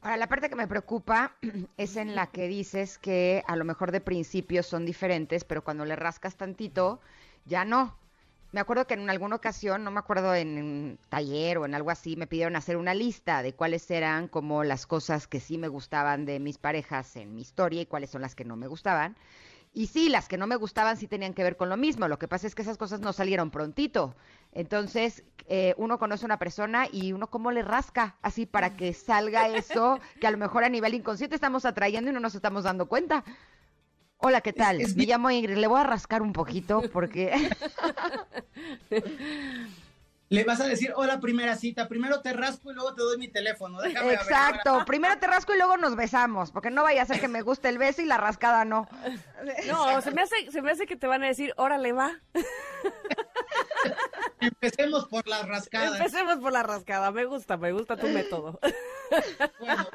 Ahora, 0.00 0.16
la 0.16 0.28
parte 0.28 0.48
que 0.48 0.56
me 0.56 0.66
preocupa 0.66 1.32
es 1.76 1.96
en 1.96 2.14
la 2.14 2.26
que 2.28 2.48
dices 2.48 2.98
que 2.98 3.42
a 3.46 3.56
lo 3.56 3.64
mejor 3.64 3.92
de 3.92 4.00
principio 4.00 4.62
son 4.62 4.86
diferentes, 4.86 5.44
pero 5.44 5.64
cuando 5.64 5.84
le 5.84 5.96
rascas 5.96 6.36
tantito, 6.36 7.00
ya 7.46 7.64
no. 7.64 7.96
Me 8.52 8.60
acuerdo 8.60 8.86
que 8.86 8.94
en 8.94 9.10
alguna 9.10 9.34
ocasión, 9.34 9.82
no 9.82 9.90
me 9.90 9.98
acuerdo 9.98 10.32
en 10.34 10.58
un 10.58 10.98
taller 11.08 11.58
o 11.58 11.64
en 11.64 11.74
algo 11.74 11.90
así, 11.90 12.14
me 12.14 12.28
pidieron 12.28 12.54
hacer 12.54 12.76
una 12.76 12.94
lista 12.94 13.42
de 13.42 13.52
cuáles 13.52 13.90
eran 13.90 14.28
como 14.28 14.62
las 14.62 14.86
cosas 14.86 15.26
que 15.26 15.40
sí 15.40 15.58
me 15.58 15.66
gustaban 15.66 16.24
de 16.24 16.38
mis 16.38 16.56
parejas 16.56 17.16
en 17.16 17.34
mi 17.34 17.42
historia 17.42 17.82
y 17.82 17.86
cuáles 17.86 18.10
son 18.10 18.22
las 18.22 18.36
que 18.36 18.44
no 18.44 18.54
me 18.54 18.68
gustaban. 18.68 19.16
Y 19.76 19.88
sí, 19.88 20.08
las 20.08 20.28
que 20.28 20.38
no 20.38 20.46
me 20.46 20.54
gustaban 20.54 20.96
sí 20.96 21.08
tenían 21.08 21.34
que 21.34 21.42
ver 21.42 21.56
con 21.56 21.68
lo 21.68 21.76
mismo. 21.76 22.06
Lo 22.06 22.16
que 22.16 22.28
pasa 22.28 22.46
es 22.46 22.54
que 22.54 22.62
esas 22.62 22.78
cosas 22.78 23.00
no 23.00 23.12
salieron 23.12 23.50
prontito. 23.50 24.14
Entonces, 24.52 25.24
eh, 25.48 25.74
uno 25.76 25.98
conoce 25.98 26.24
a 26.24 26.26
una 26.26 26.38
persona 26.38 26.86
y 26.90 27.12
uno 27.12 27.26
cómo 27.26 27.50
le 27.50 27.62
rasca 27.62 28.14
así 28.22 28.46
para 28.46 28.76
que 28.76 28.94
salga 28.94 29.48
eso 29.48 29.98
que 30.20 30.28
a 30.28 30.30
lo 30.30 30.38
mejor 30.38 30.62
a 30.62 30.68
nivel 30.68 30.94
inconsciente 30.94 31.34
estamos 31.34 31.64
atrayendo 31.64 32.10
y 32.10 32.14
no 32.14 32.20
nos 32.20 32.36
estamos 32.36 32.62
dando 32.62 32.86
cuenta. 32.86 33.24
Hola, 34.18 34.40
¿qué 34.42 34.52
tal? 34.52 34.78
Me 34.94 35.06
llamo 35.06 35.28
Ingrid. 35.32 35.56
Le 35.56 35.66
voy 35.66 35.80
a 35.80 35.84
rascar 35.84 36.22
un 36.22 36.32
poquito 36.32 36.80
porque... 36.92 37.32
le 40.30 40.44
vas 40.44 40.60
a 40.60 40.66
decir, 40.66 40.92
hola, 40.96 41.20
primera 41.20 41.56
cita, 41.56 41.86
primero 41.86 42.20
te 42.20 42.32
rasco 42.32 42.70
y 42.70 42.74
luego 42.74 42.94
te 42.94 43.02
doy 43.02 43.18
mi 43.18 43.28
teléfono. 43.28 43.82
Exacto, 43.84 44.84
primero 44.86 45.18
te 45.18 45.26
rasco 45.26 45.54
y 45.54 45.58
luego 45.58 45.76
nos 45.76 45.96
besamos, 45.96 46.50
porque 46.50 46.70
no 46.70 46.82
vaya 46.82 47.02
a 47.02 47.06
ser 47.06 47.20
que 47.20 47.28
me 47.28 47.42
guste 47.42 47.68
el 47.68 47.78
beso 47.78 48.02
y 48.02 48.06
la 48.06 48.16
rascada 48.16 48.64
no. 48.64 48.88
No, 49.66 50.00
se 50.00 50.10
me 50.10 50.22
hace, 50.22 50.50
se 50.50 50.62
me 50.62 50.70
hace 50.70 50.86
que 50.86 50.96
te 50.96 51.06
van 51.06 51.22
a 51.22 51.26
decir, 51.26 51.52
órale, 51.56 51.92
va. 51.92 52.18
Empecemos 54.40 55.06
por 55.06 55.26
la 55.28 55.42
rascada. 55.42 55.98
Empecemos 55.98 56.38
por 56.38 56.52
la 56.52 56.62
rascada, 56.62 57.10
me 57.10 57.26
gusta, 57.26 57.58
me 57.58 57.72
gusta 57.72 57.96
tu 57.96 58.08
método. 58.08 58.58
Bueno, 59.60 59.86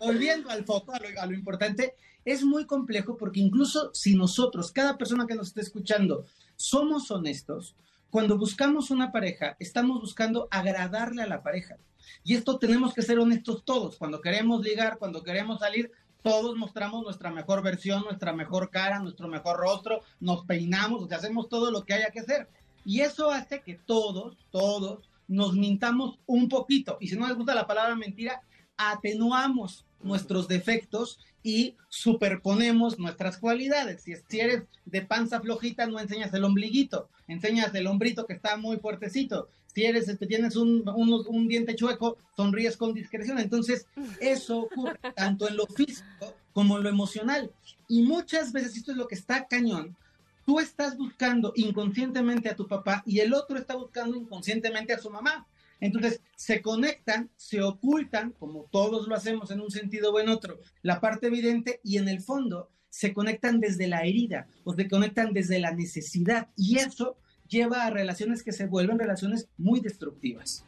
volviendo 0.00 0.50
al 0.50 0.64
foco, 0.64 0.92
a 0.92 0.98
lo, 0.98 1.20
a 1.20 1.26
lo 1.26 1.34
importante, 1.34 1.94
es 2.24 2.44
muy 2.44 2.66
complejo 2.66 3.16
porque 3.16 3.40
incluso 3.40 3.92
si 3.94 4.16
nosotros, 4.16 4.72
cada 4.72 4.98
persona 4.98 5.26
que 5.26 5.34
nos 5.34 5.48
esté 5.48 5.60
escuchando, 5.60 6.24
somos 6.56 7.10
honestos, 7.10 7.76
cuando 8.12 8.36
buscamos 8.36 8.90
una 8.90 9.10
pareja, 9.10 9.56
estamos 9.58 9.98
buscando 9.98 10.46
agradarle 10.50 11.22
a 11.22 11.26
la 11.26 11.42
pareja. 11.42 11.78
Y 12.22 12.34
esto 12.34 12.58
tenemos 12.58 12.92
que 12.92 13.00
ser 13.00 13.18
honestos 13.18 13.64
todos. 13.64 13.96
Cuando 13.96 14.20
queremos 14.20 14.60
ligar, 14.60 14.98
cuando 14.98 15.22
queremos 15.22 15.60
salir, 15.60 15.90
todos 16.20 16.54
mostramos 16.58 17.02
nuestra 17.02 17.30
mejor 17.30 17.62
versión, 17.62 18.04
nuestra 18.04 18.34
mejor 18.34 18.68
cara, 18.68 18.98
nuestro 18.98 19.28
mejor 19.28 19.56
rostro, 19.56 20.02
nos 20.20 20.44
peinamos, 20.44 21.02
o 21.02 21.08
sea, 21.08 21.16
hacemos 21.16 21.48
todo 21.48 21.70
lo 21.70 21.86
que 21.86 21.94
haya 21.94 22.10
que 22.10 22.20
hacer. 22.20 22.50
Y 22.84 23.00
eso 23.00 23.30
hace 23.30 23.62
que 23.62 23.76
todos, 23.76 24.36
todos 24.50 25.08
nos 25.26 25.54
mintamos 25.54 26.18
un 26.26 26.50
poquito. 26.50 26.98
Y 27.00 27.08
si 27.08 27.16
no 27.16 27.26
les 27.26 27.36
gusta 27.38 27.54
la 27.54 27.66
palabra 27.66 27.94
mentira, 27.96 28.42
atenuamos 28.76 29.86
nuestros 30.02 30.48
defectos 30.48 31.18
y 31.42 31.74
superponemos 31.88 32.98
nuestras 32.98 33.36
cualidades. 33.38 34.02
Si, 34.02 34.14
si 34.28 34.40
eres 34.40 34.62
de 34.84 35.02
panza 35.02 35.40
flojita, 35.40 35.86
no 35.86 35.98
enseñas 35.98 36.32
el 36.34 36.44
ombliguito, 36.44 37.08
enseñas 37.28 37.74
el 37.74 37.86
hombrito 37.86 38.26
que 38.26 38.34
está 38.34 38.56
muy 38.56 38.78
fuertecito. 38.78 39.48
Si 39.74 39.84
eres, 39.84 40.08
este, 40.08 40.26
tienes 40.26 40.56
un, 40.56 40.86
un, 40.86 41.48
diente 41.48 41.74
chueco, 41.74 42.18
sonríes 42.36 42.76
con 42.76 42.92
discreción. 42.92 43.38
Entonces, 43.38 43.86
eso 44.20 44.60
ocurre 44.60 44.98
tanto 45.16 45.48
en 45.48 45.56
lo 45.56 45.66
físico 45.66 46.34
como 46.52 46.76
en 46.76 46.84
lo 46.84 46.90
emocional. 46.90 47.50
Y 47.88 48.02
muchas 48.02 48.52
veces, 48.52 48.76
esto 48.76 48.92
es 48.92 48.98
lo 48.98 49.08
que 49.08 49.14
está 49.14 49.46
cañón, 49.46 49.96
tú 50.44 50.60
estás 50.60 50.96
buscando 50.96 51.52
inconscientemente 51.56 52.50
a 52.50 52.56
tu 52.56 52.66
papá 52.66 53.02
y 53.06 53.20
el 53.20 53.32
otro 53.32 53.56
está 53.56 53.74
buscando 53.74 54.16
inconscientemente 54.16 54.92
a 54.92 54.98
su 54.98 55.10
mamá. 55.10 55.46
Entonces, 55.82 56.22
se 56.36 56.62
conectan, 56.62 57.28
se 57.34 57.60
ocultan, 57.60 58.30
como 58.38 58.68
todos 58.70 59.08
lo 59.08 59.16
hacemos 59.16 59.50
en 59.50 59.60
un 59.60 59.70
sentido 59.72 60.12
o 60.12 60.20
en 60.20 60.28
otro, 60.28 60.60
la 60.80 61.00
parte 61.00 61.26
evidente 61.26 61.80
y 61.82 61.98
en 61.98 62.08
el 62.08 62.20
fondo 62.22 62.70
se 62.88 63.12
conectan 63.12 63.58
desde 63.58 63.88
la 63.88 64.02
herida 64.02 64.46
o 64.62 64.74
se 64.74 64.88
conectan 64.88 65.32
desde 65.32 65.58
la 65.58 65.72
necesidad. 65.74 66.50
Y 66.56 66.78
eso 66.78 67.18
lleva 67.48 67.84
a 67.84 67.90
relaciones 67.90 68.44
que 68.44 68.52
se 68.52 68.66
vuelven 68.66 68.96
relaciones 68.96 69.48
muy 69.58 69.80
destructivas. 69.80 70.64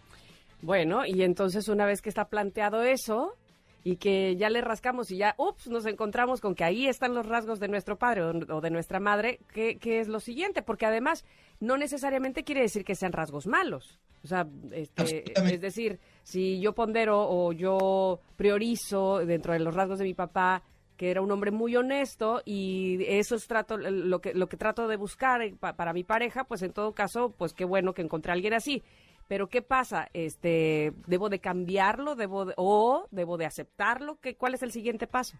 Bueno, 0.62 1.06
y 1.06 1.22
entonces 1.22 1.68
una 1.68 1.86
vez 1.86 2.02
que 2.02 2.08
está 2.08 2.28
planteado 2.28 2.82
eso, 2.82 3.36
y 3.84 3.96
que 3.96 4.34
ya 4.36 4.48
le 4.48 4.62
rascamos 4.62 5.10
y 5.10 5.18
ya, 5.18 5.34
ups, 5.36 5.68
nos 5.68 5.84
encontramos 5.84 6.40
con 6.40 6.54
que 6.54 6.64
ahí 6.64 6.88
están 6.88 7.14
los 7.14 7.26
rasgos 7.26 7.60
de 7.60 7.68
nuestro 7.68 7.98
padre 7.98 8.22
o, 8.22 8.60
de 8.62 8.70
nuestra 8.70 8.98
madre, 8.98 9.40
¿qué, 9.52 9.78
es 9.82 10.08
lo 10.08 10.20
siguiente? 10.20 10.62
Porque 10.62 10.86
además 10.86 11.26
no 11.60 11.76
necesariamente 11.76 12.44
quiere 12.44 12.62
decir 12.62 12.82
que 12.82 12.94
sean 12.94 13.12
rasgos 13.12 13.46
malos. 13.46 14.00
O 14.24 14.26
sea, 14.26 14.48
este, 14.72 15.34
es 15.36 15.60
decir, 15.60 16.00
si 16.22 16.58
yo 16.60 16.74
pondero 16.74 17.28
o 17.28 17.52
yo 17.52 18.20
priorizo 18.36 19.18
dentro 19.18 19.52
de 19.52 19.58
los 19.58 19.74
rasgos 19.74 19.98
de 19.98 20.06
mi 20.06 20.14
papá 20.14 20.62
que 20.96 21.10
era 21.10 21.20
un 21.20 21.30
hombre 21.30 21.50
muy 21.50 21.74
honesto 21.76 22.40
y 22.44 23.04
eso 23.06 23.34
es 23.34 23.46
trato 23.48 23.76
lo 23.76 24.20
que 24.20 24.32
lo 24.32 24.48
que 24.48 24.56
trato 24.56 24.86
de 24.86 24.96
buscar 24.96 25.42
para 25.56 25.92
mi 25.92 26.04
pareja, 26.04 26.44
pues 26.44 26.62
en 26.62 26.72
todo 26.72 26.92
caso, 26.92 27.34
pues 27.36 27.52
qué 27.52 27.64
bueno 27.64 27.94
que 27.94 28.02
encontré 28.02 28.30
a 28.30 28.34
alguien 28.34 28.54
así. 28.54 28.82
Pero 29.28 29.48
¿qué 29.48 29.62
pasa? 29.62 30.08
Este, 30.12 30.92
¿Debo 31.06 31.28
de 31.28 31.40
cambiarlo 31.40 32.14
debo 32.14 32.52
o 32.56 33.06
debo 33.10 33.36
de 33.36 33.46
aceptarlo? 33.46 34.18
¿Qué, 34.20 34.36
¿Cuál 34.36 34.54
es 34.54 34.62
el 34.62 34.72
siguiente 34.72 35.06
paso? 35.06 35.36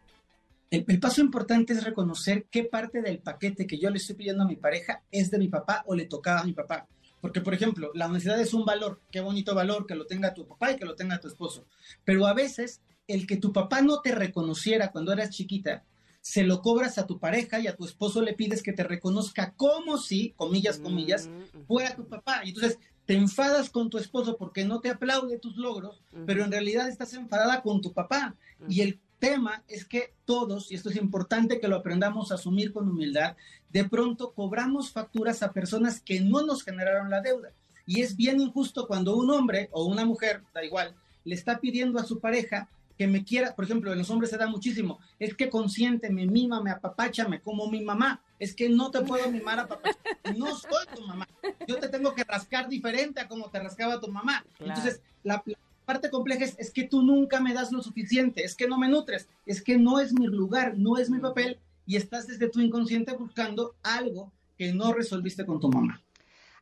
El, 0.70 1.00
paso 1.00 1.20
importante 1.20 1.72
es 1.72 1.84
reconocer 1.84 2.46
qué 2.50 2.64
parte 2.64 3.00
del 3.00 3.18
paquete 3.18 3.66
que 3.66 3.78
yo 3.78 3.90
le 3.90 3.98
estoy 3.98 4.16
pidiendo 4.16 4.42
a 4.42 4.48
mi 4.48 4.56
pareja 4.56 5.02
es 5.10 5.30
de 5.30 5.38
mi 5.38 5.48
papá 5.48 5.84
o 5.86 5.94
le 5.94 6.06
tocaba 6.06 6.40
a 6.40 6.44
mi 6.44 6.52
papá. 6.52 6.86
Porque, 7.20 7.40
por 7.40 7.54
ejemplo, 7.54 7.90
la 7.94 8.06
honestidad 8.06 8.40
es 8.40 8.52
un 8.52 8.64
valor, 8.64 9.00
qué 9.10 9.20
bonito 9.20 9.54
valor 9.54 9.86
que 9.86 9.94
lo 9.94 10.06
tenga 10.06 10.34
tu 10.34 10.46
papá 10.46 10.72
y 10.72 10.76
que 10.76 10.84
lo 10.84 10.94
tenga 10.94 11.20
tu 11.20 11.28
esposo. 11.28 11.64
Pero 12.04 12.26
a 12.26 12.34
veces, 12.34 12.80
el 13.06 13.26
que 13.26 13.36
tu 13.36 13.52
papá 13.52 13.82
no 13.82 14.00
te 14.00 14.14
reconociera 14.14 14.90
cuando 14.90 15.12
eras 15.12 15.30
chiquita, 15.30 15.84
se 16.20 16.42
lo 16.42 16.60
cobras 16.60 16.98
a 16.98 17.06
tu 17.06 17.18
pareja 17.18 17.60
y 17.60 17.66
a 17.66 17.76
tu 17.76 17.84
esposo 17.84 18.20
le 18.20 18.32
pides 18.32 18.62
que 18.62 18.72
te 18.72 18.82
reconozca 18.82 19.52
como 19.56 19.98
si, 19.98 20.30
comillas, 20.30 20.78
comillas, 20.78 21.28
mm, 21.28 21.66
fuera 21.66 21.94
tu 21.94 22.08
papá. 22.08 22.42
Y 22.44 22.48
entonces 22.48 22.78
te 23.06 23.14
enfadas 23.14 23.70
con 23.70 23.90
tu 23.90 23.98
esposo 23.98 24.36
porque 24.36 24.64
no 24.64 24.80
te 24.80 24.90
aplaude 24.90 25.38
tus 25.38 25.56
logros, 25.56 26.00
pero 26.26 26.44
en 26.44 26.52
realidad 26.52 26.88
estás 26.88 27.12
enfadada 27.14 27.62
con 27.62 27.80
tu 27.80 27.92
papá. 27.92 28.34
Y 28.68 28.80
el 28.80 28.98
tema 29.18 29.62
es 29.68 29.84
que 29.84 30.14
todos, 30.24 30.70
y 30.70 30.74
esto 30.74 30.90
es 30.90 30.96
importante 30.96 31.60
que 31.60 31.68
lo 31.68 31.76
aprendamos 31.76 32.30
a 32.30 32.36
asumir 32.36 32.72
con 32.72 32.88
humildad, 32.88 33.36
de 33.70 33.84
pronto 33.84 34.32
cobramos 34.32 34.90
facturas 34.90 35.42
a 35.42 35.52
personas 35.52 36.00
que 36.00 36.20
no 36.20 36.42
nos 36.42 36.62
generaron 36.62 37.10
la 37.10 37.20
deuda. 37.20 37.50
Y 37.86 38.00
es 38.00 38.16
bien 38.16 38.40
injusto 38.40 38.86
cuando 38.86 39.16
un 39.16 39.30
hombre 39.30 39.68
o 39.72 39.84
una 39.84 40.04
mujer, 40.06 40.42
da 40.54 40.64
igual, 40.64 40.94
le 41.24 41.34
está 41.34 41.58
pidiendo 41.58 41.98
a 41.98 42.04
su 42.04 42.20
pareja 42.20 42.68
que 42.96 43.06
me 43.06 43.24
quiera, 43.24 43.54
por 43.54 43.64
ejemplo, 43.64 43.92
en 43.92 43.98
los 43.98 44.10
hombres 44.10 44.30
se 44.30 44.36
da 44.36 44.46
muchísimo, 44.46 45.00
es 45.18 45.34
que 45.34 45.50
consiénteme, 45.50 46.26
mímame, 46.26 46.70
apapáchame, 46.70 47.40
como 47.40 47.68
mi 47.68 47.82
mamá, 47.82 48.22
es 48.38 48.54
que 48.54 48.68
no 48.68 48.90
te 48.90 49.00
puedo 49.02 49.30
mimar 49.30 49.58
a 49.60 49.66
papá, 49.66 49.90
no 50.36 50.54
soy 50.56 50.86
tu 50.94 51.02
mamá, 51.02 51.28
yo 51.66 51.76
te 51.78 51.88
tengo 51.88 52.14
que 52.14 52.24
rascar 52.24 52.68
diferente 52.68 53.20
a 53.20 53.28
como 53.28 53.50
te 53.50 53.60
rascaba 53.60 54.00
tu 54.00 54.08
mamá. 54.10 54.44
Entonces, 54.60 55.00
la, 55.22 55.42
parte 55.84 56.08
compleja 56.10 56.44
es, 56.44 56.56
es, 56.58 56.70
que 56.70 56.84
tú 56.84 57.02
nunca 57.02 57.40
me 57.40 57.52
das 57.52 57.70
lo 57.72 57.82
suficiente, 57.82 58.44
es 58.44 58.54
que 58.54 58.66
no 58.66 58.78
me 58.78 58.88
nutres, 58.88 59.28
es 59.44 59.62
que 59.62 59.76
no 59.76 60.00
es 60.00 60.12
mi 60.12 60.26
lugar, 60.26 60.78
no 60.78 60.96
es 60.96 61.10
mi 61.10 61.18
papel, 61.18 61.58
y 61.86 61.96
estás 61.96 62.26
desde 62.26 62.48
tu 62.48 62.60
inconsciente 62.60 63.12
buscando 63.14 63.74
algo 63.82 64.32
que 64.56 64.72
no 64.72 64.92
resolviste 64.92 65.44
con 65.44 65.60
tu 65.60 65.68
mamá. 65.68 66.00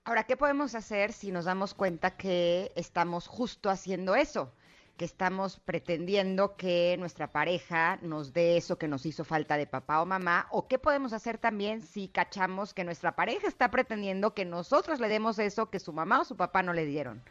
Ahora, 0.04 0.24
¿qué 0.24 0.36
podemos 0.36 0.74
hacer 0.74 1.12
si 1.12 1.30
nos 1.30 1.44
damos 1.44 1.74
cuenta 1.74 2.16
que 2.16 2.72
estamos 2.74 3.28
justo 3.28 3.70
haciendo 3.70 4.16
eso? 4.16 4.52
Que 4.96 5.04
estamos 5.04 5.60
pretendiendo 5.64 6.56
que 6.56 6.96
nuestra 6.98 7.32
pareja 7.32 7.98
nos 8.02 8.32
dé 8.32 8.56
eso 8.56 8.78
que 8.78 8.88
nos 8.88 9.06
hizo 9.06 9.24
falta 9.24 9.56
de 9.56 9.66
papá 9.66 10.02
o 10.02 10.06
mamá, 10.06 10.46
o 10.50 10.68
qué 10.68 10.78
podemos 10.78 11.12
hacer 11.12 11.38
también 11.38 11.80
si 11.80 12.08
cachamos 12.08 12.74
que 12.74 12.84
nuestra 12.84 13.16
pareja 13.16 13.48
está 13.48 13.70
pretendiendo 13.70 14.34
que 14.34 14.44
nosotros 14.44 15.00
le 15.00 15.08
demos 15.08 15.38
eso 15.38 15.70
que 15.70 15.80
su 15.80 15.92
mamá 15.92 16.20
o 16.20 16.24
su 16.24 16.36
papá 16.36 16.62
no 16.62 16.72
le 16.72 16.86
dieron. 16.86 17.22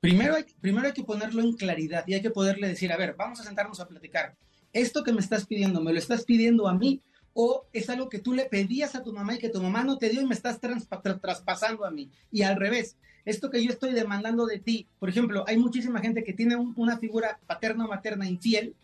Primero 0.00 0.36
hay, 0.36 0.44
primero 0.60 0.86
hay 0.86 0.92
que 0.92 1.02
ponerlo 1.02 1.42
en 1.42 1.54
claridad 1.54 2.04
y 2.06 2.14
hay 2.14 2.22
que 2.22 2.30
poderle 2.30 2.68
decir, 2.68 2.92
a 2.92 2.96
ver, 2.96 3.14
vamos 3.16 3.40
a 3.40 3.44
sentarnos 3.44 3.80
a 3.80 3.88
platicar. 3.88 4.36
Esto 4.72 5.02
que 5.02 5.12
me 5.12 5.20
estás 5.20 5.46
pidiendo, 5.46 5.80
¿me 5.80 5.92
lo 5.92 5.98
estás 5.98 6.24
pidiendo 6.24 6.68
a 6.68 6.74
mí 6.74 7.02
o 7.32 7.66
es 7.72 7.90
algo 7.90 8.08
que 8.08 8.20
tú 8.20 8.32
le 8.32 8.44
pedías 8.44 8.94
a 8.94 9.02
tu 9.02 9.12
mamá 9.12 9.34
y 9.34 9.38
que 9.38 9.48
tu 9.48 9.60
mamá 9.60 9.82
no 9.82 9.98
te 9.98 10.08
dio 10.08 10.20
y 10.20 10.26
me 10.26 10.34
estás 10.34 10.60
traspasando 10.60 11.84
a 11.84 11.90
mí? 11.90 12.10
Y 12.30 12.42
al 12.42 12.56
revés, 12.56 12.96
esto 13.28 13.50
que 13.50 13.62
yo 13.62 13.70
estoy 13.70 13.92
demandando 13.92 14.46
de 14.46 14.58
ti, 14.58 14.86
por 14.98 15.10
ejemplo, 15.10 15.44
hay 15.46 15.58
muchísima 15.58 16.00
gente 16.00 16.24
que 16.24 16.32
tiene 16.32 16.56
una 16.56 16.96
figura 16.96 17.38
paterna 17.46 17.84
o 17.84 17.88
materna 17.88 18.26
infiel 18.26 18.74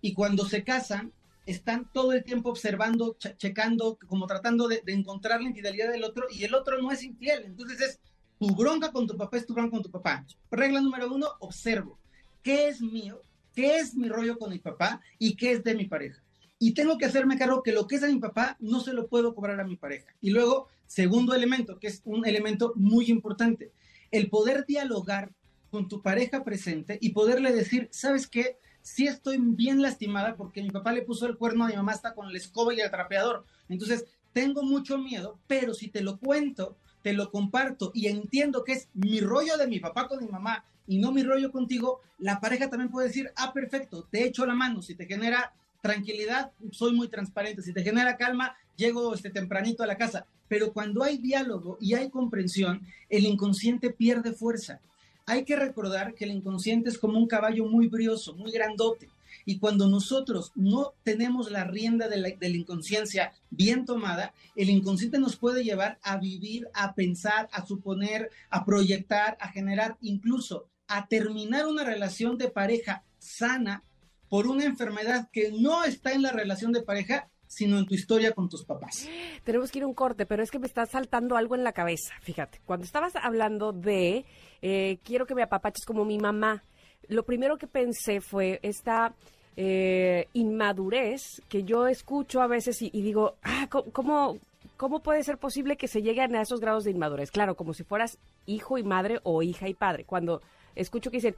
y 0.00 0.14
cuando 0.14 0.44
se 0.44 0.62
casan 0.62 1.12
están 1.44 1.90
todo 1.92 2.12
el 2.12 2.22
tiempo 2.22 2.50
observando, 2.50 3.16
checando, 3.36 3.98
como 4.06 4.28
tratando 4.28 4.68
de, 4.68 4.80
encontrar 4.86 5.42
la 5.42 5.48
infidelidad 5.48 5.90
del 5.90 6.04
otro 6.04 6.26
y 6.30 6.44
el 6.44 6.54
otro 6.54 6.80
no 6.80 6.92
es 6.92 7.02
infiel. 7.02 7.42
Entonces 7.46 7.80
es 7.80 7.98
tu 8.38 8.54
bronca 8.54 8.92
con 8.92 9.08
tu 9.08 9.16
papá, 9.16 9.36
es 9.36 9.46
tu 9.46 9.54
bronca 9.54 9.72
con 9.72 9.82
tu 9.82 9.90
papá. 9.90 10.24
Regla 10.52 10.80
número 10.80 11.12
uno, 11.12 11.26
observo. 11.40 11.98
¿Qué 12.44 12.68
es 12.68 12.80
mío? 12.80 13.20
¿Qué 13.56 13.78
es 13.78 13.96
mi 13.96 14.08
rollo 14.08 14.38
con 14.38 14.50
mi 14.50 14.60
papá? 14.60 15.00
¿Y 15.18 15.34
qué 15.34 15.50
es 15.50 15.64
de 15.64 15.74
mi 15.74 15.86
pareja? 15.86 16.22
y 16.62 16.74
tengo 16.74 16.98
que 16.98 17.06
hacerme 17.06 17.38
cargo 17.38 17.62
que 17.62 17.72
lo 17.72 17.86
que 17.86 17.94
es 17.96 18.02
de 18.02 18.12
mi 18.12 18.20
papá 18.20 18.56
no 18.60 18.80
se 18.80 18.92
lo 18.92 19.08
puedo 19.08 19.34
cobrar 19.34 19.58
a 19.60 19.64
mi 19.64 19.76
pareja. 19.76 20.14
Y 20.20 20.28
luego, 20.28 20.68
segundo 20.86 21.34
elemento, 21.34 21.78
que 21.78 21.86
es 21.86 22.02
un 22.04 22.26
elemento 22.26 22.74
muy 22.76 23.06
importante, 23.10 23.72
el 24.10 24.28
poder 24.28 24.66
dialogar 24.66 25.32
con 25.70 25.88
tu 25.88 26.02
pareja 26.02 26.42
presente 26.44 26.98
y 27.00 27.10
poderle 27.10 27.52
decir, 27.52 27.88
¿sabes 27.92 28.26
qué? 28.26 28.58
Sí 28.82 29.06
estoy 29.06 29.38
bien 29.38 29.82
lastimada 29.82 30.36
porque 30.36 30.62
mi 30.62 30.70
papá 30.70 30.92
le 30.92 31.02
puso 31.02 31.26
el 31.26 31.36
cuerno 31.36 31.64
a 31.64 31.68
mi 31.68 31.76
mamá 31.76 31.92
está 31.92 32.14
con 32.14 32.32
la 32.32 32.38
escoba 32.38 32.74
y 32.74 32.80
el 32.80 32.90
trapeador. 32.90 33.44
Entonces, 33.68 34.06
tengo 34.32 34.62
mucho 34.62 34.98
miedo, 34.98 35.38
pero 35.46 35.74
si 35.74 35.88
te 35.88 36.02
lo 36.02 36.18
cuento, 36.18 36.76
te 37.02 37.12
lo 37.12 37.30
comparto 37.30 37.92
y 37.94 38.06
entiendo 38.06 38.64
que 38.64 38.72
es 38.72 38.88
mi 38.94 39.20
rollo 39.20 39.56
de 39.56 39.66
mi 39.66 39.80
papá 39.80 40.08
con 40.08 40.24
mi 40.24 40.30
mamá 40.30 40.64
y 40.86 40.98
no 40.98 41.12
mi 41.12 41.22
rollo 41.22 41.52
contigo, 41.52 42.00
la 42.18 42.40
pareja 42.40 42.68
también 42.68 42.90
puede 42.90 43.08
decir, 43.08 43.30
ah, 43.36 43.52
perfecto, 43.52 44.06
te 44.10 44.24
echo 44.24 44.44
la 44.44 44.54
mano, 44.54 44.82
si 44.82 44.94
te 44.94 45.06
genera 45.06 45.52
tranquilidad, 45.80 46.52
soy 46.72 46.92
muy 46.92 47.08
transparente. 47.08 47.62
Si 47.62 47.72
te 47.72 47.82
genera 47.82 48.16
calma, 48.16 48.56
llego 48.80 49.14
este, 49.14 49.30
tempranito 49.30 49.84
a 49.84 49.86
la 49.86 49.96
casa. 49.96 50.26
Pero 50.48 50.72
cuando 50.72 51.04
hay 51.04 51.18
diálogo 51.18 51.78
y 51.80 51.94
hay 51.94 52.10
comprensión, 52.10 52.84
el 53.08 53.26
inconsciente 53.26 53.90
pierde 53.90 54.32
fuerza. 54.32 54.80
Hay 55.26 55.44
que 55.44 55.54
recordar 55.54 56.14
que 56.14 56.24
el 56.24 56.32
inconsciente 56.32 56.88
es 56.88 56.98
como 56.98 57.18
un 57.18 57.28
caballo 57.28 57.66
muy 57.66 57.86
brioso, 57.86 58.34
muy 58.34 58.50
grandote. 58.50 59.08
Y 59.44 59.58
cuando 59.58 59.86
nosotros 59.86 60.50
no 60.56 60.92
tenemos 61.04 61.50
la 61.50 61.64
rienda 61.64 62.08
de 62.08 62.16
la, 62.16 62.28
de 62.30 62.48
la, 62.48 62.56
inconsciencia 62.56 63.32
bien 63.50 63.84
tomada, 63.84 64.34
el 64.56 64.70
inconsciente 64.70 65.18
nos 65.18 65.36
puede 65.36 65.62
llevar 65.62 65.98
a 66.02 66.18
vivir, 66.18 66.68
a 66.74 66.94
pensar, 66.94 67.48
a 67.52 67.64
suponer, 67.64 68.30
a 68.50 68.64
proyectar, 68.64 69.36
a 69.40 69.48
generar, 69.48 69.96
incluso 70.00 70.66
a 70.88 71.06
terminar 71.06 71.66
una 71.66 71.84
relación 71.84 72.36
de 72.36 72.48
pareja 72.48 73.04
sana 73.18 73.82
por 74.28 74.46
una 74.46 74.64
enfermedad 74.64 75.28
que 75.32 75.52
no 75.52 75.84
está 75.84 76.12
en 76.12 76.22
la 76.22 76.32
relación 76.32 76.72
de 76.72 76.82
pareja, 76.82 77.28
sino 77.50 77.78
en 77.78 77.86
tu 77.86 77.94
historia 77.94 78.30
con 78.30 78.48
tus 78.48 78.64
papás. 78.64 79.08
Tenemos 79.42 79.72
que 79.72 79.80
ir 79.80 79.84
a 79.84 79.88
un 79.88 79.92
corte, 79.92 80.24
pero 80.24 80.40
es 80.40 80.52
que 80.52 80.60
me 80.60 80.68
está 80.68 80.86
saltando 80.86 81.36
algo 81.36 81.56
en 81.56 81.64
la 81.64 81.72
cabeza. 81.72 82.14
Fíjate, 82.22 82.60
cuando 82.64 82.86
estabas 82.86 83.16
hablando 83.16 83.72
de 83.72 84.24
eh, 84.62 84.98
quiero 85.02 85.26
que 85.26 85.34
me 85.34 85.42
apapaches 85.42 85.84
como 85.84 86.04
mi 86.04 86.16
mamá, 86.16 86.62
lo 87.08 87.24
primero 87.24 87.58
que 87.58 87.66
pensé 87.66 88.20
fue 88.20 88.60
esta 88.62 89.14
eh, 89.56 90.28
inmadurez 90.32 91.42
que 91.48 91.64
yo 91.64 91.88
escucho 91.88 92.40
a 92.40 92.46
veces 92.46 92.80
y, 92.82 92.90
digo, 92.90 93.34
ah, 93.42 93.68
¿cómo, 93.68 94.38
¿cómo 94.76 95.02
puede 95.02 95.24
ser 95.24 95.36
posible 95.36 95.76
que 95.76 95.88
se 95.88 96.02
lleguen 96.02 96.36
a 96.36 96.42
esos 96.42 96.60
grados 96.60 96.84
de 96.84 96.92
inmadurez? 96.92 97.32
Claro, 97.32 97.56
como 97.56 97.74
si 97.74 97.82
fueras 97.82 98.18
hijo 98.46 98.78
y 98.78 98.84
madre 98.84 99.18
o 99.24 99.42
hija 99.42 99.68
y 99.68 99.74
padre. 99.74 100.04
Cuando 100.04 100.40
escucho 100.76 101.10
que 101.10 101.16
dicen, 101.16 101.34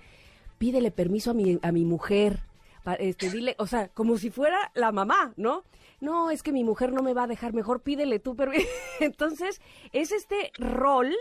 pídele 0.58 0.90
permiso 0.90 1.30
a 1.30 1.34
mi, 1.34 1.58
a 1.62 1.72
mi 1.72 1.86
mujer, 1.86 2.40
este, 2.98 3.30
dile, 3.30 3.54
o 3.58 3.66
sea, 3.66 3.88
como 3.88 4.18
si 4.18 4.30
fuera 4.30 4.70
la 4.74 4.92
mamá, 4.92 5.32
¿no? 5.36 5.64
No, 6.03 6.32
es 6.32 6.42
que 6.42 6.50
mi 6.50 6.64
mujer 6.64 6.92
no 6.92 7.00
me 7.00 7.14
va 7.14 7.22
a 7.22 7.26
dejar, 7.28 7.53
mejor 7.53 7.80
pídele 7.80 8.18
tú, 8.18 8.34
pero 8.34 8.50
entonces 9.00 9.61
es 9.92 10.11
este 10.11 10.50
rol 10.59 11.14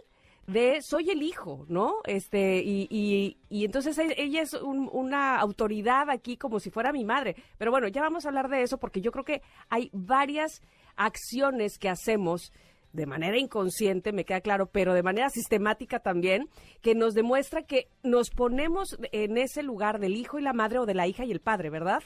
de 0.47 0.81
soy 0.81 1.11
el 1.11 1.21
hijo, 1.21 1.65
¿no? 1.69 1.97
Este, 2.03 2.63
y, 2.63 2.87
y, 2.89 3.37
y 3.47 3.63
entonces 3.63 3.95
e, 3.99 4.15
ella 4.17 4.41
es 4.41 4.53
una 4.53 5.39
autoridad 5.39 6.09
aquí 6.09 6.35
como 6.35 6.59
si 6.59 6.71
fuera 6.71 6.91
mi 6.91 7.05
madre. 7.05 7.35
Pero 7.59 7.69
bueno, 7.69 7.89
ya 7.89 8.01
vamos 8.01 8.25
a 8.25 8.29
hablar 8.29 8.49
de 8.49 8.63
eso 8.63 8.79
porque 8.79 9.01
yo 9.01 9.11
creo 9.11 9.23
que 9.23 9.43
hay 9.69 9.91
varias 9.93 10.63
acciones 10.95 11.77
que 11.77 11.87
hacemos 11.87 12.51
de 12.91 13.05
manera 13.05 13.37
inconsciente, 13.37 14.11
me 14.11 14.25
queda 14.25 14.41
claro, 14.41 14.65
pero 14.65 14.95
de 14.95 15.03
manera 15.03 15.29
sistemática 15.29 15.99
también, 15.99 16.49
que 16.81 16.95
nos 16.95 17.13
demuestra 17.13 17.61
que 17.61 17.87
nos 18.01 18.31
ponemos 18.31 18.97
en 19.11 19.37
ese 19.37 19.61
lugar 19.61 19.99
del 19.99 20.17
hijo 20.17 20.39
y 20.39 20.41
la 20.41 20.53
madre 20.53 20.79
o 20.79 20.87
de 20.87 20.95
la 20.95 21.07
hija 21.07 21.23
y 21.23 21.31
el 21.31 21.39
padre, 21.39 21.69
¿verdad? 21.69 22.01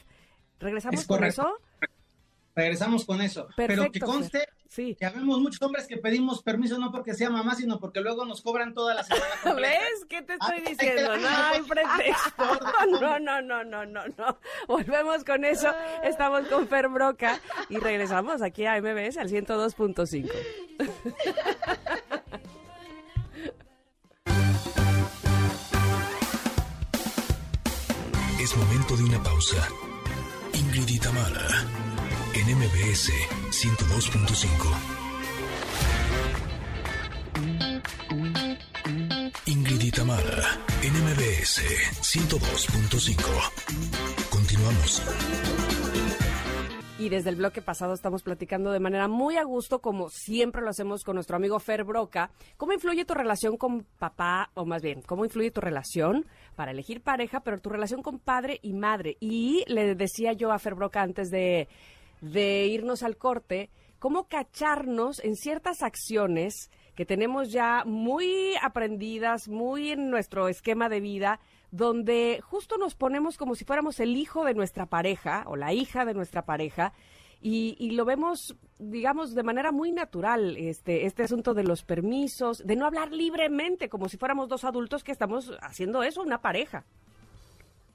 ¿Regresamos 0.60 1.06
con 1.06 1.24
eso? 1.24 1.58
Regresamos 2.56 3.04
con 3.04 3.20
eso. 3.20 3.46
Pero 3.54 3.92
que 3.92 4.00
conste 4.00 4.48
sí. 4.68 4.96
que 4.98 5.04
habemos 5.04 5.38
muchos 5.38 5.60
hombres 5.62 5.86
que 5.86 5.98
pedimos 5.98 6.42
permiso 6.42 6.78
no 6.78 6.90
porque 6.90 7.14
sea 7.14 7.28
mamá, 7.28 7.54
sino 7.54 7.78
porque 7.78 8.00
luego 8.00 8.24
nos 8.24 8.40
cobran 8.40 8.72
toda 8.72 8.94
la 8.94 9.04
semana. 9.04 9.26
¿Ves? 9.56 10.06
¿Qué 10.08 10.22
te 10.22 10.32
estoy 10.32 10.60
diciendo? 10.62 11.16
No 11.18 11.28
hay 11.28 11.62
pretexto. 11.62 12.44
No, 12.96 13.18
no, 13.18 13.40
no, 13.42 13.62
no, 13.64 13.84
no, 13.84 14.06
no. 14.06 14.38
Volvemos 14.66 15.24
con 15.24 15.44
eso. 15.44 15.70
Estamos 16.02 16.46
con 16.48 16.66
Fer 16.66 16.88
Broca 16.88 17.40
y 17.68 17.78
regresamos 17.78 18.40
aquí 18.40 18.64
a 18.64 18.80
MBS 18.80 19.18
al 19.18 19.28
102.5. 19.28 20.30
Es 28.40 28.56
momento 28.56 28.96
de 28.96 29.04
una 29.04 29.22
pausa. 29.22 29.68
Ingrid 30.54 30.86
en 32.38 32.46
MBS 32.54 33.10
102.5. 33.50 34.46
Ingrid 39.46 39.80
y 39.80 39.90
en 40.86 40.92
MBS 41.02 41.62
102.5. 42.02 44.28
Continuamos. 44.28 45.02
Y 46.98 47.08
desde 47.08 47.30
el 47.30 47.36
bloque 47.36 47.62
pasado 47.62 47.94
estamos 47.94 48.22
platicando 48.22 48.70
de 48.70 48.80
manera 48.80 49.08
muy 49.08 49.38
a 49.38 49.44
gusto, 49.44 49.80
como 49.80 50.10
siempre 50.10 50.60
lo 50.60 50.68
hacemos 50.70 51.04
con 51.04 51.14
nuestro 51.14 51.36
amigo 51.36 51.58
Fer 51.58 51.84
Broca. 51.84 52.30
¿Cómo 52.58 52.74
influye 52.74 53.06
tu 53.06 53.14
relación 53.14 53.56
con 53.56 53.86
papá, 53.98 54.50
o 54.54 54.66
más 54.66 54.82
bien, 54.82 55.00
cómo 55.02 55.24
influye 55.24 55.50
tu 55.50 55.62
relación 55.62 56.26
para 56.54 56.72
elegir 56.72 57.00
pareja, 57.02 57.40
pero 57.40 57.58
tu 57.58 57.70
relación 57.70 58.02
con 58.02 58.18
padre 58.18 58.58
y 58.62 58.74
madre? 58.74 59.16
Y 59.20 59.64
le 59.68 59.94
decía 59.94 60.34
yo 60.34 60.52
a 60.52 60.58
Fer 60.58 60.74
Broca 60.74 61.00
antes 61.00 61.30
de 61.30 61.68
de 62.20 62.66
irnos 62.66 63.02
al 63.02 63.16
corte, 63.16 63.70
cómo 63.98 64.28
cacharnos 64.28 65.22
en 65.24 65.36
ciertas 65.36 65.82
acciones 65.82 66.70
que 66.94 67.04
tenemos 67.04 67.52
ya 67.52 67.84
muy 67.84 68.54
aprendidas, 68.62 69.48
muy 69.48 69.90
en 69.90 70.10
nuestro 70.10 70.48
esquema 70.48 70.88
de 70.88 71.00
vida, 71.00 71.40
donde 71.70 72.40
justo 72.42 72.78
nos 72.78 72.94
ponemos 72.94 73.36
como 73.36 73.54
si 73.54 73.64
fuéramos 73.64 74.00
el 74.00 74.16
hijo 74.16 74.44
de 74.44 74.54
nuestra 74.54 74.86
pareja 74.86 75.44
o 75.46 75.56
la 75.56 75.74
hija 75.74 76.04
de 76.04 76.14
nuestra 76.14 76.46
pareja. 76.46 76.92
Y, 77.42 77.90
lo 77.90 78.04
vemos, 78.04 78.56
digamos, 78.78 79.34
de 79.34 79.42
manera 79.44 79.70
muy 79.70 79.92
natural, 79.92 80.56
este, 80.56 81.06
este 81.06 81.22
asunto 81.22 81.54
de 81.54 81.62
los 81.62 81.84
permisos, 81.84 82.66
de 82.66 82.74
no 82.74 82.86
hablar 82.86 83.12
libremente, 83.12 83.88
como 83.88 84.08
si 84.08 84.16
fuéramos 84.16 84.48
dos 84.48 84.64
adultos 84.64 85.04
que 85.04 85.12
estamos 85.12 85.52
haciendo 85.60 86.02
eso, 86.02 86.22
una 86.22 86.40
pareja. 86.40 86.86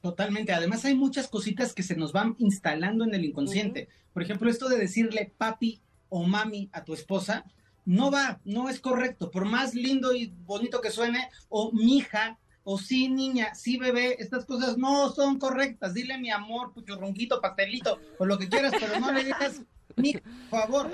Totalmente. 0.01 0.51
Además 0.51 0.83
hay 0.85 0.95
muchas 0.95 1.27
cositas 1.27 1.73
que 1.73 1.83
se 1.83 1.95
nos 1.95 2.11
van 2.11 2.35
instalando 2.39 3.03
en 3.03 3.13
el 3.13 3.25
inconsciente. 3.25 3.87
Por 4.13 4.23
ejemplo, 4.23 4.49
esto 4.49 4.67
de 4.67 4.77
decirle 4.77 5.33
papi 5.37 5.79
o 6.09 6.23
mami 6.23 6.69
a 6.73 6.83
tu 6.83 6.93
esposa, 6.93 7.45
no 7.85 8.11
va, 8.11 8.39
no 8.43 8.67
es 8.67 8.79
correcto. 8.79 9.29
Por 9.29 9.45
más 9.45 9.75
lindo 9.75 10.13
y 10.13 10.33
bonito 10.45 10.81
que 10.81 10.91
suene, 10.91 11.29
o 11.49 11.71
mija, 11.71 12.39
o 12.63 12.77
sí 12.77 13.09
niña, 13.09 13.53
sí 13.55 13.77
bebé, 13.77 14.15
estas 14.19 14.45
cosas 14.45 14.77
no 14.77 15.11
son 15.11 15.39
correctas. 15.39 15.93
Dile 15.93 16.17
mi 16.17 16.31
amor, 16.31 16.73
puchurronquito, 16.73 17.39
pastelito, 17.39 17.99
o 18.17 18.25
lo 18.25 18.37
que 18.37 18.49
quieras, 18.49 18.73
pero 18.79 18.99
no 18.99 19.11
le 19.11 19.23
digas 19.23 19.61
mi 19.95 20.15
favor, 20.49 20.89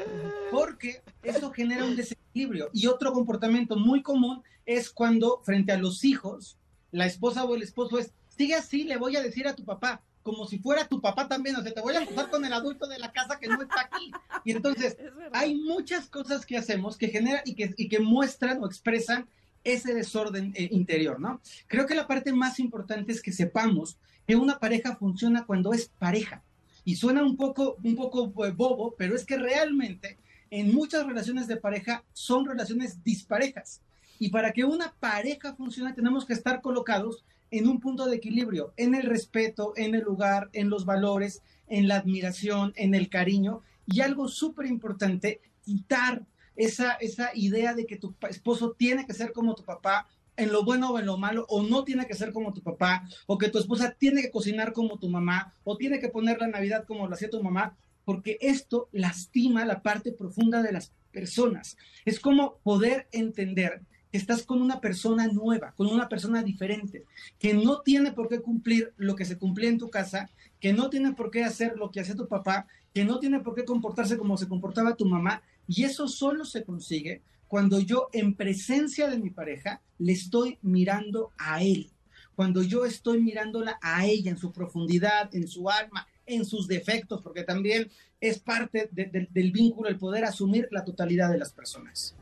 porque 0.51 1.01
eso 1.23 1.51
genera 1.51 1.85
un 1.85 1.95
desequilibrio. 1.95 2.69
Y 2.73 2.87
otro 2.87 3.13
comportamiento 3.13 3.77
muy 3.77 4.01
común 4.01 4.43
es 4.65 4.89
cuando 4.89 5.41
frente 5.43 5.71
a 5.71 5.77
los 5.77 6.03
hijos, 6.03 6.57
la 6.91 7.05
esposa 7.05 7.45
o 7.45 7.55
el 7.55 7.63
esposo 7.63 7.99
es 7.99 8.11
sigue 8.37 8.55
así, 8.55 8.83
le 8.83 8.97
voy 8.97 9.15
a 9.15 9.21
decir 9.21 9.47
a 9.47 9.55
tu 9.55 9.65
papá, 9.65 10.01
como 10.23 10.45
si 10.45 10.59
fuera 10.59 10.87
tu 10.87 10.99
papá 10.99 11.27
también, 11.27 11.55
o 11.55 11.63
sea, 11.63 11.73
te 11.73 11.81
voy 11.81 11.95
a 11.95 12.01
acusar 12.01 12.29
con 12.29 12.43
el 12.43 12.51
adulto 12.51 12.87
de 12.87 12.99
la 12.99 13.11
casa 13.11 13.39
que 13.39 13.47
no 13.47 13.61
está 13.61 13.81
aquí. 13.81 14.11
Y 14.43 14.51
entonces, 14.51 14.97
hay 15.31 15.55
muchas 15.55 16.07
cosas 16.09 16.45
que 16.45 16.57
hacemos 16.57 16.97
que 16.97 17.07
generan 17.07 17.41
y 17.45 17.55
que, 17.55 17.73
y 17.77 17.87
que 17.87 17.99
muestran 17.99 18.61
o 18.61 18.65
expresan 18.67 19.27
ese 19.63 19.93
desorden 19.93 20.53
eh, 20.55 20.69
interior, 20.71 21.19
¿no? 21.19 21.41
Creo 21.67 21.85
que 21.85 21.95
la 21.95 22.07
parte 22.07 22.33
más 22.33 22.59
importante 22.59 23.11
es 23.11 23.21
que 23.21 23.31
sepamos 23.31 23.97
que 24.27 24.35
una 24.35 24.59
pareja 24.59 24.95
funciona 24.95 25.45
cuando 25.45 25.73
es 25.73 25.89
pareja. 25.97 26.43
Y 26.83 26.95
suena 26.95 27.23
un 27.23 27.35
poco, 27.35 27.77
un 27.83 27.95
poco 27.95 28.45
eh, 28.45 28.51
bobo, 28.51 28.95
pero 28.97 29.15
es 29.15 29.25
que 29.25 29.37
realmente 29.37 30.17
en 30.49 30.73
muchas 30.73 31.05
relaciones 31.05 31.47
de 31.47 31.57
pareja 31.57 32.03
son 32.13 32.45
relaciones 32.45 33.03
disparejas. 33.03 33.81
Y 34.19 34.29
para 34.29 34.51
que 34.51 34.65
una 34.65 34.93
pareja 34.99 35.55
funcione 35.55 35.93
tenemos 35.93 36.25
que 36.25 36.33
estar 36.33 36.61
colocados 36.61 37.23
en 37.51 37.67
un 37.67 37.79
punto 37.79 38.05
de 38.05 38.15
equilibrio, 38.15 38.73
en 38.77 38.95
el 38.95 39.03
respeto, 39.03 39.73
en 39.75 39.95
el 39.95 40.01
lugar, 40.01 40.49
en 40.53 40.69
los 40.69 40.85
valores, 40.85 41.41
en 41.67 41.87
la 41.87 41.97
admiración, 41.97 42.73
en 42.75 42.95
el 42.95 43.09
cariño. 43.09 43.61
Y 43.85 44.01
algo 44.01 44.27
súper 44.27 44.65
importante, 44.65 45.41
quitar 45.63 46.25
esa, 46.55 46.93
esa 46.93 47.31
idea 47.33 47.73
de 47.73 47.85
que 47.85 47.97
tu 47.97 48.15
esposo 48.29 48.75
tiene 48.77 49.05
que 49.05 49.13
ser 49.13 49.31
como 49.31 49.55
tu 49.55 49.63
papá 49.63 50.07
en 50.37 50.51
lo 50.51 50.63
bueno 50.63 50.91
o 50.91 50.99
en 50.99 51.07
lo 51.07 51.17
malo, 51.17 51.45
o 51.49 51.63
no 51.63 51.83
tiene 51.83 52.05
que 52.05 52.13
ser 52.13 52.31
como 52.31 52.53
tu 52.53 52.61
papá, 52.61 53.07
o 53.25 53.37
que 53.37 53.49
tu 53.49 53.57
esposa 53.57 53.95
tiene 53.97 54.21
que 54.21 54.31
cocinar 54.31 54.71
como 54.71 54.99
tu 54.99 55.09
mamá, 55.09 55.53
o 55.63 55.77
tiene 55.77 55.99
que 55.99 56.09
poner 56.09 56.39
la 56.39 56.47
Navidad 56.47 56.85
como 56.85 57.07
lo 57.07 57.15
hacía 57.15 57.29
tu 57.29 57.41
mamá, 57.41 57.75
porque 58.05 58.37
esto 58.39 58.87
lastima 58.91 59.65
la 59.65 59.81
parte 59.81 60.11
profunda 60.11 60.61
de 60.61 60.71
las 60.71 60.93
personas. 61.11 61.75
Es 62.05 62.19
como 62.19 62.57
poder 62.63 63.07
entender 63.11 63.81
estás 64.11 64.43
con 64.43 64.61
una 64.61 64.79
persona 64.79 65.27
nueva, 65.27 65.73
con 65.75 65.87
una 65.87 66.07
persona 66.09 66.43
diferente, 66.43 67.05
que 67.39 67.53
no 67.53 67.81
tiene 67.81 68.11
por 68.11 68.27
qué 68.27 68.41
cumplir 68.41 68.93
lo 68.97 69.15
que 69.15 69.25
se 69.25 69.37
cumplía 69.37 69.69
en 69.69 69.77
tu 69.77 69.89
casa, 69.89 70.29
que 70.59 70.73
no 70.73 70.89
tiene 70.89 71.13
por 71.13 71.31
qué 71.31 71.43
hacer 71.43 71.75
lo 71.77 71.91
que 71.91 71.99
hacía 71.99 72.15
tu 72.15 72.27
papá, 72.27 72.67
que 72.93 73.05
no 73.05 73.19
tiene 73.19 73.41
por 73.41 73.55
qué 73.55 73.65
comportarse 73.65 74.17
como 74.17 74.37
se 74.37 74.47
comportaba 74.47 74.95
tu 74.95 75.05
mamá, 75.05 75.41
y 75.67 75.83
eso 75.83 76.07
solo 76.07 76.45
se 76.45 76.63
consigue 76.63 77.21
cuando 77.47 77.79
yo 77.79 78.09
en 78.13 78.33
presencia 78.35 79.09
de 79.09 79.19
mi 79.19 79.29
pareja 79.29 79.81
le 79.99 80.13
estoy 80.13 80.57
mirando 80.61 81.31
a 81.37 81.63
él, 81.63 81.89
cuando 82.35 82.61
yo 82.61 82.85
estoy 82.85 83.21
mirándola 83.21 83.77
a 83.81 84.05
ella 84.05 84.31
en 84.31 84.37
su 84.37 84.51
profundidad, 84.51 85.33
en 85.33 85.47
su 85.47 85.69
alma, 85.69 86.07
en 86.25 86.45
sus 86.45 86.67
defectos, 86.67 87.21
porque 87.21 87.43
también 87.43 87.89
es 88.19 88.39
parte 88.39 88.89
del 88.91 89.51
vínculo 89.51 89.89
el 89.89 89.97
poder 89.97 90.25
asumir 90.25 90.67
la 90.71 90.83
totalidad 90.83 91.31
de 91.31 91.37
las 91.37 91.53
personas. 91.53 92.16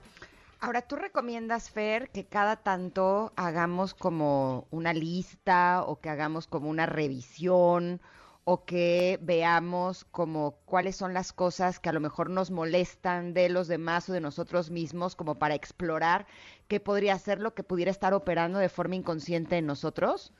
Ahora, 0.59 0.81
¿tú 0.81 0.95
recomiendas, 0.95 1.69
Fer, 1.69 2.09
que 2.09 2.25
cada 2.25 2.55
tanto 2.55 3.33
hagamos 3.35 3.93
como 3.93 4.67
una 4.71 4.93
lista 4.93 5.83
o 5.83 5.99
que 5.99 6.09
hagamos 6.09 6.47
como 6.47 6.69
una 6.69 6.85
revisión 6.85 8.01
o 8.45 8.63
que 8.63 9.19
veamos 9.21 10.05
como 10.05 10.59
cuáles 10.65 10.95
son 10.95 11.13
las 11.13 11.33
cosas 11.33 11.79
que 11.79 11.89
a 11.89 11.93
lo 11.93 11.99
mejor 11.99 12.29
nos 12.29 12.51
molestan 12.51 13.33
de 13.33 13.49
los 13.49 13.67
demás 13.67 14.07
o 14.07 14.13
de 14.13 14.21
nosotros 14.21 14.69
mismos 14.69 15.15
como 15.15 15.35
para 15.35 15.55
explorar 15.55 16.27
qué 16.67 16.79
podría 16.79 17.17
ser 17.17 17.39
lo 17.41 17.55
que 17.55 17.63
pudiera 17.63 17.89
estar 17.89 18.13
operando 18.13 18.59
de 18.59 18.69
forma 18.69 18.95
inconsciente 18.95 19.57
en 19.57 19.65
nosotros? 19.65 20.31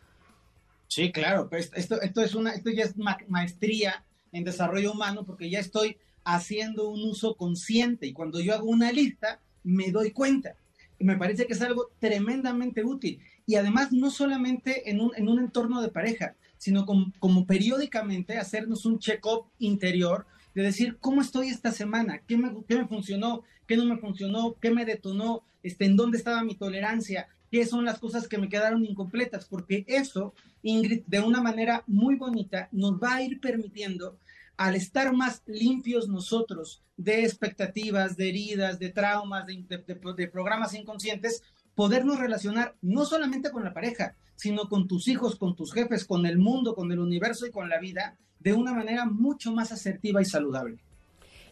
Sí, 0.88 1.11
claro, 1.11 1.49
pues 1.49 1.72
esto, 1.76 1.99
esto, 2.01 2.22
es 2.22 2.36
una, 2.36 2.51
esto 2.51 2.70
ya 2.70 2.84
es 2.84 2.95
maestría 3.28 4.05
en 4.32 4.43
desarrollo 4.43 4.91
humano 4.91 5.26
porque 5.26 5.49
ya 5.49 5.59
estoy 5.59 5.97
haciendo 6.24 6.89
un 6.89 7.09
uso 7.09 7.36
consciente 7.36 8.05
y 8.05 8.13
cuando 8.13 8.39
yo 8.39 8.53
hago 8.53 8.70
una 8.70 8.91
lista, 8.91 9.41
me 9.66 9.91
doy 9.91 10.11
cuenta. 10.11 10.55
Y 10.97 11.03
me 11.03 11.18
parece 11.18 11.45
que 11.45 11.53
es 11.53 11.61
algo 11.61 11.91
tremendamente 11.99 12.86
útil. 12.86 13.20
Y 13.45 13.55
además, 13.55 13.91
no 13.91 14.09
solamente 14.09 14.89
en 14.89 15.01
un, 15.01 15.11
en 15.18 15.28
un 15.28 15.39
entorno 15.39 15.82
de 15.82 15.89
pareja, 15.89 16.36
sino 16.57 16.86
como, 16.86 17.45
periódicamente 17.45 18.38
hacernos 18.38 18.86
un 18.86 18.99
check-up 18.99 19.45
interior 19.59 20.26
de 20.53 20.63
decir 20.63 20.97
cómo 20.99 21.22
estoy 21.22 21.49
esta 21.49 21.72
semana, 21.72 22.22
qué 22.26 22.38
me, 22.38 22.51
qué 22.68 22.78
me 22.78 22.88
funcionó, 22.88 23.43
qué 23.68 23.76
no 23.76 23.86
me 23.86 23.97
funcionó, 23.97 24.55
qué 24.61 24.72
me 24.72 24.86
detonó, 24.86 25.43
este, 25.63 25.86
en 25.86 25.97
dónde 25.97 26.18
estaba 26.18 26.43
mi 26.43 26.55
tolerancia, 26.55 27.28
qué 27.51 27.66
son 27.66 27.86
las 27.86 27.99
cosas 27.99 28.28
que 28.28 28.38
me 28.38 28.49
quedaron 28.49 28.86
incompletas, 28.86 29.45
porque 29.45 29.84
eso, 29.88 30.34
Ingrid, 30.63 31.03
de 31.07 31.20
una 31.20 31.41
manera 31.41 31.84
muy 31.88 32.16
bonita, 32.16 32.70
nos 32.72 32.93
va 32.93 33.16
a 33.16 33.22
ir 33.22 33.39
permitiendo 33.39 34.18
al 34.58 34.76
estar 34.76 35.14
más 35.14 35.41
limpios 35.45 36.08
nosotros 36.08 36.84
de 36.97 37.24
expectativas, 37.24 38.16
de 38.16 38.30
heridas, 38.30 38.80
de 38.80 38.89
traumas, 38.89 39.45
de, 39.47 40.28
programas 40.32 40.74
inconscientes, 40.74 41.43
podernos 41.76 42.20
relacionar 42.20 42.76
no 42.82 43.06
solamente 43.06 43.51
con 43.51 43.64
la 43.64 43.74
pareja, 43.74 44.16
sino 44.36 44.70
con 44.70 44.88
tus 44.88 45.08
hijos, 45.08 45.36
con 45.36 45.56
tus 45.56 45.74
jefes, 45.74 46.06
con 46.06 46.26
el 46.26 46.38
mundo, 46.38 46.74
con 46.74 46.91
el 46.91 46.99
universo 46.99 47.45
y 47.45 47.51
con 47.51 47.70
la 47.70 47.80
vida 47.80 48.18
de 48.39 48.53
una 48.53 48.74
manera 48.74 49.06
mucho 49.06 49.51
más 49.51 49.72
asertiva 49.72 50.22
y 50.22 50.26
saludable. 50.26 50.78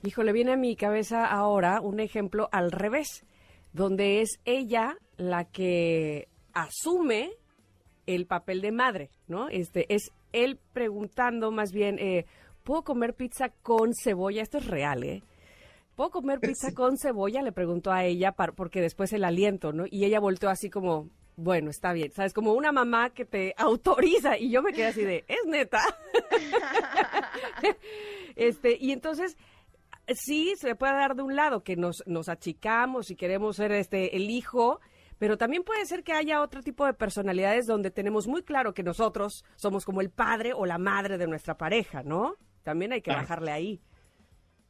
Híjole, 0.04 0.34
viene 0.34 0.54
a 0.54 0.58
mi 0.58 0.76
cabeza 0.76 1.26
ahora 1.26 1.82
un 1.82 2.00
ejemplo 2.00 2.50
al 2.52 2.72
revés, 2.72 3.26
donde 3.72 4.22
es 4.22 4.40
ella 4.46 4.98
la 5.18 5.46
que 5.46 6.28
asume 6.54 7.32
el 8.06 8.26
papel 8.26 8.62
de 8.62 8.72
madre, 8.72 9.10
¿no? 9.28 9.50
Este 9.50 9.94
es 9.94 10.12
él 10.34 10.60
preguntando 10.74 11.52
más 11.52 11.72
bien, 11.72 12.00
eh, 12.00 12.26
¿puedo 12.64 12.84
comer 12.84 13.14
pizza 13.14 13.50
con 13.50 13.94
cebolla? 13.94 14.42
Esto 14.42 14.58
es 14.58 14.68
real, 14.68 15.04
¿eh? 15.04 15.24
¿Puedo 15.96 16.10
comer 16.10 16.40
pizza 16.40 16.72
con 16.74 16.98
cebolla? 16.98 17.42
Le 17.42 17.52
preguntó 17.52 17.92
a 17.92 18.04
ella 18.04 18.32
porque 18.32 18.82
después 18.82 19.14
el 19.14 19.24
aliento, 19.24 19.74
¿no? 19.74 19.86
Y 19.90 20.06
ella 20.06 20.20
volteó 20.20 20.50
así 20.50 20.70
como, 20.70 21.10
bueno, 21.36 21.70
está 21.70 21.94
bien, 21.94 22.12
¿sabes? 22.12 22.34
Como 22.34 22.54
una 22.54 22.72
mamá 22.72 23.12
que 23.12 23.26
te 23.26 23.54
autoriza 23.58 24.38
y 24.38 24.50
yo 24.50 24.62
me 24.62 24.74
quedé 24.74 24.88
así 24.88 25.04
de, 25.04 25.26
es 25.28 25.46
neta. 25.46 25.82
este, 28.36 28.78
y 28.80 28.92
entonces 28.92 29.38
sí 30.08 30.54
se 30.58 30.76
puede 30.76 30.94
dar 30.94 31.16
de 31.16 31.24
un 31.24 31.36
lado 31.36 31.64
que 31.64 31.76
nos, 31.76 32.04
nos 32.06 32.30
achicamos 32.30 33.12
y 33.12 33.16
queremos 33.16 33.56
ser 33.56 33.72
este 33.72 34.16
el 34.16 34.30
hijo, 34.30 34.80
pero 35.18 35.38
también 35.38 35.64
puede 35.64 35.86
ser 35.86 36.04
que 36.04 36.14
haya 36.14 36.42
otro 36.42 36.62
tipo 36.62 36.86
de 36.86 36.94
personalidades 36.94 37.66
donde 37.66 37.92
tenemos 37.92 38.28
muy 38.28 38.44
claro 38.44 38.74
que 38.74 38.84
nosotros 38.84 39.46
somos 39.56 39.86
como 39.86 40.02
el 40.02 40.10
padre 40.10 40.54
o 40.54 40.66
la 40.66 40.78
madre 40.78 41.18
de 41.18 41.28
nuestra 41.28 41.58
pareja, 41.58 42.04
¿no? 42.04 42.36
También 42.64 42.94
hay 42.94 43.02
que 43.02 43.12
bajarle 43.12 43.52
ahí. 43.52 43.82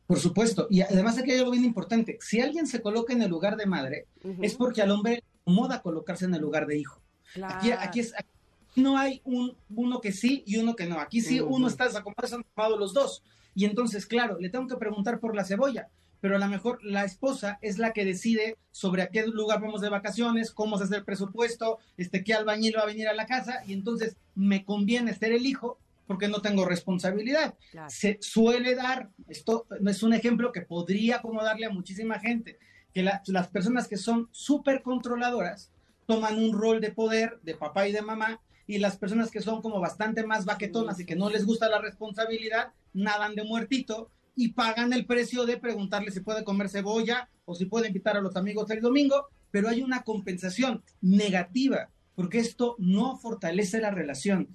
Por 0.07 0.19
supuesto, 0.19 0.67
y 0.69 0.81
además 0.81 1.17
aquí 1.17 1.31
hay 1.31 1.39
algo 1.39 1.51
bien 1.51 1.63
importante. 1.63 2.17
Si 2.19 2.41
alguien 2.41 2.67
se 2.67 2.81
coloca 2.81 3.13
en 3.13 3.21
el 3.21 3.29
lugar 3.29 3.55
de 3.55 3.65
madre, 3.65 4.07
es 4.41 4.55
porque 4.55 4.81
al 4.81 4.91
hombre 4.91 5.23
moda 5.45 5.81
colocarse 5.81 6.25
en 6.25 6.35
el 6.35 6.41
lugar 6.41 6.67
de 6.67 6.77
hijo. 6.77 7.01
Aquí, 7.41 7.71
aquí, 7.71 8.01
es, 8.01 8.13
no 8.75 8.97
hay 8.97 9.21
un, 9.23 9.55
uno 9.75 10.01
que 10.01 10.11
sí 10.11 10.43
y 10.45 10.57
uno 10.57 10.75
que 10.75 10.87
no. 10.87 10.99
Aquí 10.99 11.21
sí, 11.21 11.39
uno 11.39 11.67
está 11.67 11.85
desacomodado, 11.85 12.77
los 12.77 12.93
dos. 12.93 13.23
Y 13.55 13.65
entonces, 13.65 14.05
claro, 14.05 14.37
le 14.39 14.49
tengo 14.49 14.67
que 14.67 14.75
preguntar 14.75 15.19
por 15.19 15.35
la 15.35 15.45
cebolla, 15.45 15.89
pero 16.19 16.35
a 16.35 16.39
lo 16.39 16.47
mejor 16.47 16.83
la 16.83 17.05
esposa 17.05 17.59
es 17.61 17.77
la 17.77 17.91
que 17.93 18.05
decide 18.05 18.57
sobre 18.71 19.03
a 19.03 19.07
qué 19.07 19.25
lugar 19.27 19.61
vamos 19.61 19.81
de 19.81 19.89
vacaciones, 19.89 20.51
cómo 20.51 20.77
se 20.77 20.85
hace 20.85 20.97
el 20.97 21.05
presupuesto, 21.05 21.79
este, 21.97 22.23
qué 22.23 22.33
albañil 22.33 22.75
va 22.77 22.81
a 22.81 22.87
venir 22.87 23.07
a 23.07 23.13
la 23.13 23.25
casa, 23.25 23.61
y 23.67 23.73
entonces 23.73 24.17
me 24.33 24.65
conviene 24.65 25.13
ser 25.13 25.31
el 25.33 25.45
hijo 25.45 25.77
porque 26.07 26.27
no 26.27 26.41
tengo 26.41 26.65
responsabilidad. 26.65 27.55
Se 27.87 28.17
suele 28.21 28.75
dar, 28.75 29.09
esto 29.27 29.65
es 29.85 30.03
un 30.03 30.13
ejemplo 30.13 30.51
que 30.51 30.61
podría 30.61 31.17
acomodarle 31.17 31.65
a 31.65 31.71
muchísima 31.71 32.19
gente, 32.19 32.59
que 32.93 33.03
las 33.03 33.47
personas 33.47 33.87
que 33.87 33.97
son 33.97 34.27
súper 34.31 34.81
controladoras 34.83 35.71
toman 36.05 36.37
un 36.37 36.53
rol 36.53 36.81
de 36.81 36.91
poder 36.91 37.39
de 37.43 37.55
papá 37.55 37.87
y 37.87 37.91
de 37.91 38.01
mamá 38.01 38.41
y 38.67 38.77
las 38.77 38.97
personas 38.97 39.31
que 39.31 39.41
son 39.41 39.61
como 39.61 39.79
bastante 39.79 40.25
más 40.25 40.45
baquetonas 40.45 40.99
y 40.99 41.05
que 41.05 41.15
no 41.15 41.29
les 41.29 41.45
gusta 41.45 41.69
la 41.69 41.79
responsabilidad, 41.79 42.71
nadan 42.93 43.35
de 43.35 43.43
muertito 43.43 44.09
y 44.35 44.49
pagan 44.49 44.93
el 44.93 45.05
precio 45.05 45.45
de 45.45 45.57
preguntarle 45.57 46.11
si 46.11 46.21
puede 46.21 46.43
comer 46.43 46.69
cebolla 46.69 47.29
o 47.45 47.55
si 47.55 47.65
puede 47.65 47.87
invitar 47.87 48.17
a 48.17 48.21
los 48.21 48.35
amigos 48.35 48.69
el 48.71 48.81
domingo, 48.81 49.27
pero 49.51 49.69
hay 49.69 49.81
una 49.81 50.03
compensación 50.03 50.83
negativa, 51.01 51.89
porque 52.15 52.39
esto 52.39 52.75
no 52.79 53.17
fortalece 53.17 53.79
la 53.79 53.91
relación. 53.91 54.49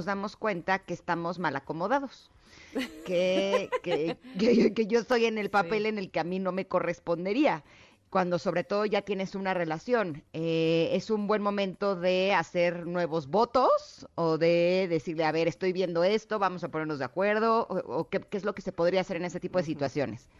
Nos 0.00 0.06
damos 0.06 0.34
cuenta 0.34 0.78
que 0.78 0.94
estamos 0.94 1.38
mal 1.38 1.56
acomodados. 1.56 2.30
Que, 3.04 3.68
que, 3.82 4.16
que, 4.38 4.86
yo 4.88 4.98
estoy 4.98 5.26
en 5.26 5.36
el 5.36 5.50
papel 5.50 5.84
en 5.84 5.98
el 5.98 6.10
que 6.10 6.20
a 6.20 6.24
mí 6.24 6.38
no 6.38 6.52
me 6.52 6.66
correspondería 6.66 7.62
cuando 8.08 8.38
sobre 8.38 8.64
todo 8.64 8.86
ya 8.86 9.02
tienes 9.02 9.34
una 9.34 9.52
relación. 9.52 10.24
Eh, 10.32 10.88
¿Es 10.92 11.10
un 11.10 11.26
buen 11.26 11.42
momento 11.42 11.96
de 11.96 12.32
hacer 12.32 12.86
nuevos 12.86 13.26
votos 13.26 14.08
o 14.14 14.38
de 14.38 14.86
decirle, 14.88 15.26
a 15.26 15.32
ver, 15.32 15.48
estoy 15.48 15.74
viendo 15.74 16.02
esto, 16.02 16.38
vamos 16.38 16.64
a 16.64 16.70
ponernos 16.70 16.98
de 16.98 17.04
acuerdo? 17.04 17.66
¿O, 17.68 18.08
qué, 18.08 18.22
es 18.30 18.44
lo 18.46 18.54
que 18.54 18.62
se 18.62 18.72
podría 18.72 19.02
hacer 19.02 19.18
en 19.18 19.26
ese 19.26 19.38
tipo 19.38 19.58
de 19.58 19.64
situaciones? 19.64 20.30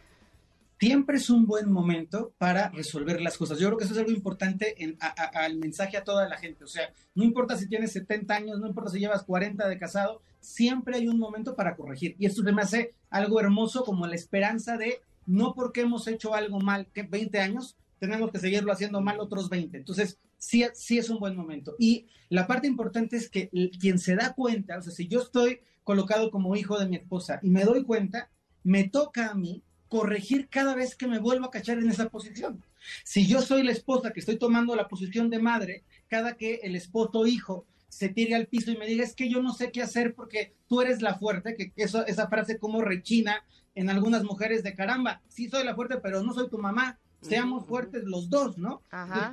Siempre 0.80 1.18
es 1.18 1.28
un 1.28 1.44
buen 1.44 1.70
momento 1.70 2.32
para 2.38 2.70
resolver 2.70 3.20
las 3.20 3.36
cosas. 3.36 3.58
Yo 3.58 3.68
creo 3.68 3.76
que 3.76 3.84
eso 3.84 3.92
es 3.92 4.00
algo 4.00 4.12
importante 4.12 4.82
en, 4.82 4.96
al 5.34 5.58
mensaje 5.58 5.98
a 5.98 6.04
toda 6.04 6.26
la 6.26 6.38
gente. 6.38 6.64
O 6.64 6.66
sea, 6.66 6.90
no 7.14 7.22
importa 7.22 7.58
si 7.58 7.68
tienes 7.68 7.92
70 7.92 8.34
años, 8.34 8.58
no 8.58 8.66
importa 8.66 8.90
si 8.90 8.98
llevas 8.98 9.24
40 9.24 9.68
de 9.68 9.78
casado, 9.78 10.22
siempre 10.40 10.96
hay 10.96 11.06
un 11.06 11.18
momento 11.18 11.54
para 11.54 11.76
corregir. 11.76 12.16
Y 12.18 12.24
esto 12.24 12.42
se 12.42 12.52
me 12.52 12.62
hace 12.62 12.94
algo 13.10 13.38
hermoso 13.40 13.84
como 13.84 14.06
la 14.06 14.14
esperanza 14.14 14.78
de 14.78 15.02
no 15.26 15.52
porque 15.54 15.82
hemos 15.82 16.08
hecho 16.08 16.34
algo 16.34 16.60
mal 16.60 16.86
que 16.94 17.02
20 17.02 17.38
años, 17.38 17.76
tenemos 17.98 18.30
que 18.32 18.38
seguirlo 18.38 18.72
haciendo 18.72 19.02
mal 19.02 19.20
otros 19.20 19.50
20. 19.50 19.76
Entonces, 19.76 20.18
sí, 20.38 20.64
sí 20.72 20.96
es 20.96 21.10
un 21.10 21.20
buen 21.20 21.36
momento. 21.36 21.76
Y 21.78 22.06
la 22.30 22.46
parte 22.46 22.66
importante 22.66 23.18
es 23.18 23.28
que 23.28 23.50
quien 23.78 23.98
se 23.98 24.16
da 24.16 24.32
cuenta, 24.32 24.78
o 24.78 24.82
sea, 24.82 24.92
si 24.92 25.08
yo 25.08 25.20
estoy 25.20 25.60
colocado 25.84 26.30
como 26.30 26.56
hijo 26.56 26.78
de 26.78 26.88
mi 26.88 26.96
esposa 26.96 27.38
y 27.42 27.50
me 27.50 27.64
doy 27.64 27.84
cuenta, 27.84 28.30
me 28.62 28.88
toca 28.88 29.28
a 29.28 29.34
mí 29.34 29.62
corregir 29.90 30.48
cada 30.48 30.76
vez 30.76 30.94
que 30.94 31.08
me 31.08 31.18
vuelvo 31.18 31.46
a 31.46 31.50
cachar 31.50 31.78
en 31.78 31.90
esa 31.90 32.08
posición. 32.08 32.62
Si 33.04 33.26
yo 33.26 33.42
soy 33.42 33.64
la 33.64 33.72
esposa 33.72 34.12
que 34.12 34.20
estoy 34.20 34.38
tomando 34.38 34.76
la 34.76 34.86
posición 34.86 35.28
de 35.28 35.40
madre, 35.40 35.82
cada 36.06 36.36
que 36.36 36.60
el 36.62 36.76
esposo 36.76 37.26
hijo 37.26 37.66
se 37.88 38.08
tire 38.08 38.36
al 38.36 38.46
piso 38.46 38.70
y 38.70 38.76
me 38.76 38.86
diga, 38.86 39.02
es 39.02 39.16
que 39.16 39.28
yo 39.28 39.42
no 39.42 39.52
sé 39.52 39.72
qué 39.72 39.82
hacer 39.82 40.14
porque 40.14 40.54
tú 40.68 40.80
eres 40.80 41.02
la 41.02 41.18
fuerte, 41.18 41.56
que 41.56 41.72
eso, 41.74 42.06
esa 42.06 42.28
frase 42.28 42.56
como 42.56 42.80
rechina 42.82 43.44
en 43.74 43.90
algunas 43.90 44.22
mujeres 44.22 44.62
de 44.62 44.76
caramba, 44.76 45.22
sí 45.28 45.48
soy 45.48 45.64
la 45.64 45.74
fuerte, 45.74 45.96
pero 45.96 46.22
no 46.22 46.32
soy 46.34 46.48
tu 46.48 46.58
mamá, 46.58 47.00
seamos 47.20 47.66
fuertes 47.66 48.04
los 48.04 48.30
dos, 48.30 48.58
¿no? 48.58 48.82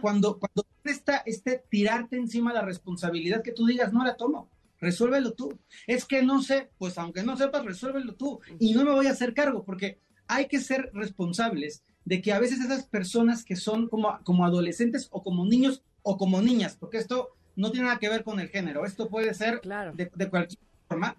Cuando, 0.01 0.39
cuando 0.39 0.66
está 0.84 1.18
este 1.28 1.64
tirarte 1.70 2.16
encima 2.16 2.51
la 2.51 2.64
responsabilidad 2.64 3.43
que 3.43 3.51
tú 3.51 3.68
digas, 3.68 3.93
no 3.93 4.03
la 4.03 4.18
tomo, 4.18 4.49
resuélvelo 4.80 5.34
tú. 5.34 5.60
Es 5.86 6.05
que 6.05 6.24
no 6.24 6.41
sé, 6.41 6.72
pues 6.80 6.97
aunque 6.97 7.22
no 7.22 7.38
sepas, 7.38 7.64
resuélvelo 7.64 8.16
tú. 8.16 8.39
Y 8.58 8.74
no 8.74 8.84
me 8.84 8.91
voy 8.91 9.05
a 9.05 9.12
hacer 9.12 9.36
cargo, 9.36 9.64
porque 9.64 9.99
hay 10.28 10.48
que 10.48 10.60
ser 10.60 10.92
responsables 10.94 11.84
de 12.06 12.22
que 12.22 12.32
a 12.32 12.40
veces 12.40 12.60
esas 12.60 12.86
personas 12.86 13.44
que 13.44 13.56
son 13.56 13.88
como, 13.90 14.20
como 14.24 14.46
adolescentes 14.46 15.08
o 15.12 15.24
como 15.24 15.46
niños 15.46 15.84
o 16.04 16.18
como 16.18 16.42
niñas, 16.42 16.78
porque 16.80 16.98
esto 16.98 17.30
no 17.56 17.72
tiene 17.72 17.88
nada 17.88 18.00
que 18.00 18.10
ver 18.10 18.24
con 18.24 18.40
el 18.40 18.50
género, 18.50 18.86
esto 18.86 19.10
puede 19.10 19.34
ser 19.34 19.62
de, 19.62 20.12
de 20.14 20.30
cualquier 20.30 20.60
forma, 20.88 21.18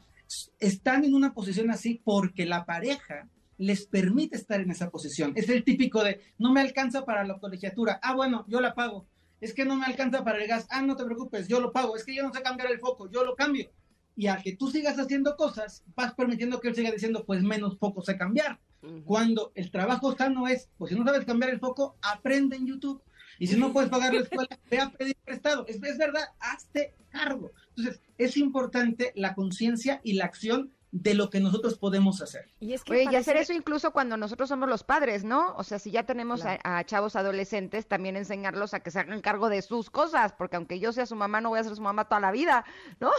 están 0.58 1.04
en 1.04 1.14
una 1.14 1.34
posición 1.34 1.70
así 1.70 2.00
porque 2.04 2.46
la 2.46 2.64
pareja 2.64 3.28
les 3.58 3.86
permite 3.86 4.36
estar 4.36 4.60
en 4.60 4.70
esa 4.70 4.88
posición. 4.88 5.32
Es 5.34 5.48
el 5.48 5.64
típico 5.64 6.02
de, 6.02 6.20
no 6.38 6.52
me 6.52 6.60
alcanza 6.60 7.04
para 7.04 7.24
la 7.24 7.38
colegiatura, 7.38 7.98
ah, 8.02 8.14
bueno, 8.14 8.44
yo 8.48 8.60
la 8.60 8.74
pago. 8.74 9.06
Es 9.40 9.52
que 9.52 9.64
no 9.64 9.76
me 9.76 9.86
alcanza 9.86 10.24
para 10.24 10.38
el 10.38 10.48
gas, 10.48 10.66
ah, 10.70 10.82
no 10.82 10.96
te 10.96 11.04
preocupes, 11.04 11.48
yo 11.48 11.60
lo 11.60 11.72
pago. 11.72 11.96
Es 11.96 12.04
que 12.04 12.14
yo 12.14 12.22
no 12.22 12.32
sé 12.32 12.42
cambiar 12.42 12.70
el 12.70 12.80
foco, 12.80 13.10
yo 13.10 13.24
lo 13.24 13.36
cambio. 13.36 13.70
Y 14.16 14.26
a 14.26 14.36
que 14.36 14.56
tú 14.56 14.70
sigas 14.70 14.98
haciendo 14.98 15.36
cosas, 15.36 15.84
vas 15.94 16.14
permitiendo 16.14 16.60
que 16.60 16.68
él 16.68 16.74
siga 16.74 16.90
diciendo, 16.90 17.24
pues 17.24 17.42
menos 17.42 17.78
foco 17.78 18.02
sé 18.02 18.16
cambiar. 18.16 18.58
Cuando 19.04 19.52
el 19.54 19.70
trabajo 19.70 20.16
sano 20.16 20.46
es, 20.46 20.68
pues 20.78 20.90
si 20.90 20.98
no 20.98 21.04
sabes 21.04 21.24
cambiar 21.24 21.50
el 21.50 21.60
foco, 21.60 21.96
aprende 22.02 22.56
en 22.56 22.66
YouTube. 22.66 23.02
Y 23.38 23.46
si 23.46 23.56
no 23.56 23.72
puedes 23.72 23.90
pagar 23.90 24.14
la 24.14 24.20
escuela, 24.20 24.58
ve 24.70 24.80
a 24.80 24.90
pedir 24.90 25.16
prestado. 25.24 25.64
Es, 25.66 25.82
es 25.82 25.98
verdad, 25.98 26.24
hazte 26.40 26.94
cargo. 27.10 27.52
Entonces, 27.76 28.00
es 28.18 28.36
importante 28.36 29.12
la 29.14 29.34
conciencia 29.34 30.00
y 30.02 30.14
la 30.14 30.24
acción 30.24 30.72
de 30.90 31.14
lo 31.14 31.28
que 31.28 31.40
nosotros 31.40 31.78
podemos 31.78 32.22
hacer. 32.22 32.48
Y, 32.60 32.72
es 32.72 32.82
que 32.82 33.04
y 33.04 33.14
hacer 33.14 33.36
eso 33.36 33.52
incluso 33.52 33.92
cuando 33.92 34.16
nosotros 34.16 34.48
somos 34.48 34.68
los 34.68 34.84
padres, 34.84 35.22
¿no? 35.22 35.54
O 35.56 35.62
sea, 35.62 35.78
si 35.78 35.90
ya 35.90 36.04
tenemos 36.04 36.44
a, 36.44 36.84
chavos 36.84 37.14
adolescentes, 37.16 37.86
también 37.86 38.16
enseñarlos 38.16 38.72
a 38.74 38.80
que 38.80 38.90
se 38.90 39.00
hagan 39.00 39.20
cargo 39.20 39.48
de 39.48 39.60
sus 39.60 39.90
cosas, 39.90 40.32
porque 40.32 40.56
aunque 40.56 40.80
yo 40.80 40.92
sea 40.92 41.06
su 41.06 41.14
mamá, 41.14 41.40
no 41.40 41.50
voy 41.50 41.58
a 41.58 41.64
ser 41.64 41.76
su 41.76 41.82
mamá 41.82 42.06
toda 42.06 42.20
la 42.20 42.32
vida, 42.32 42.64
¿no? 43.00 43.10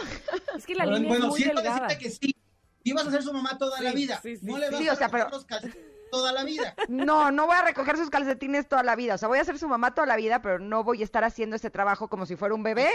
Es 0.56 0.66
que 0.66 0.74
la 0.74 0.86
línea 0.86 1.08
bueno, 1.08 1.26
es 1.26 1.30
muy 1.30 1.42
delgada. 1.42 1.86
que 1.96 2.10
sí, 2.10 2.34
ibas 2.84 3.06
a 3.06 3.10
ser 3.10 3.22
su 3.22 3.32
mamá 3.32 3.56
toda 3.58 3.80
la 3.80 3.92
vida, 3.92 4.20
no 4.42 4.58
le 4.58 4.70
vas 4.70 4.88
a 4.88 4.92
o 4.92 4.96
sea, 4.96 5.08
pero... 5.08 5.28
los 5.30 5.46
toda 6.10 6.32
la 6.32 6.44
vida. 6.44 6.74
No, 6.88 7.30
no 7.30 7.46
voy 7.46 7.56
a 7.56 7.62
recoger 7.62 7.96
sus 7.96 8.10
calcetines 8.10 8.68
toda 8.68 8.82
la 8.82 8.96
vida. 8.96 9.14
O 9.14 9.18
sea, 9.18 9.28
voy 9.28 9.38
a 9.38 9.44
ser 9.44 9.58
su 9.58 9.68
mamá 9.68 9.94
toda 9.94 10.06
la 10.06 10.16
vida, 10.16 10.42
pero 10.42 10.58
no 10.58 10.82
voy 10.82 11.00
a 11.00 11.04
estar 11.04 11.24
haciendo 11.24 11.56
ese 11.56 11.70
trabajo 11.70 12.08
como 12.08 12.26
si 12.26 12.36
fuera 12.36 12.54
un 12.54 12.62
bebé, 12.62 12.88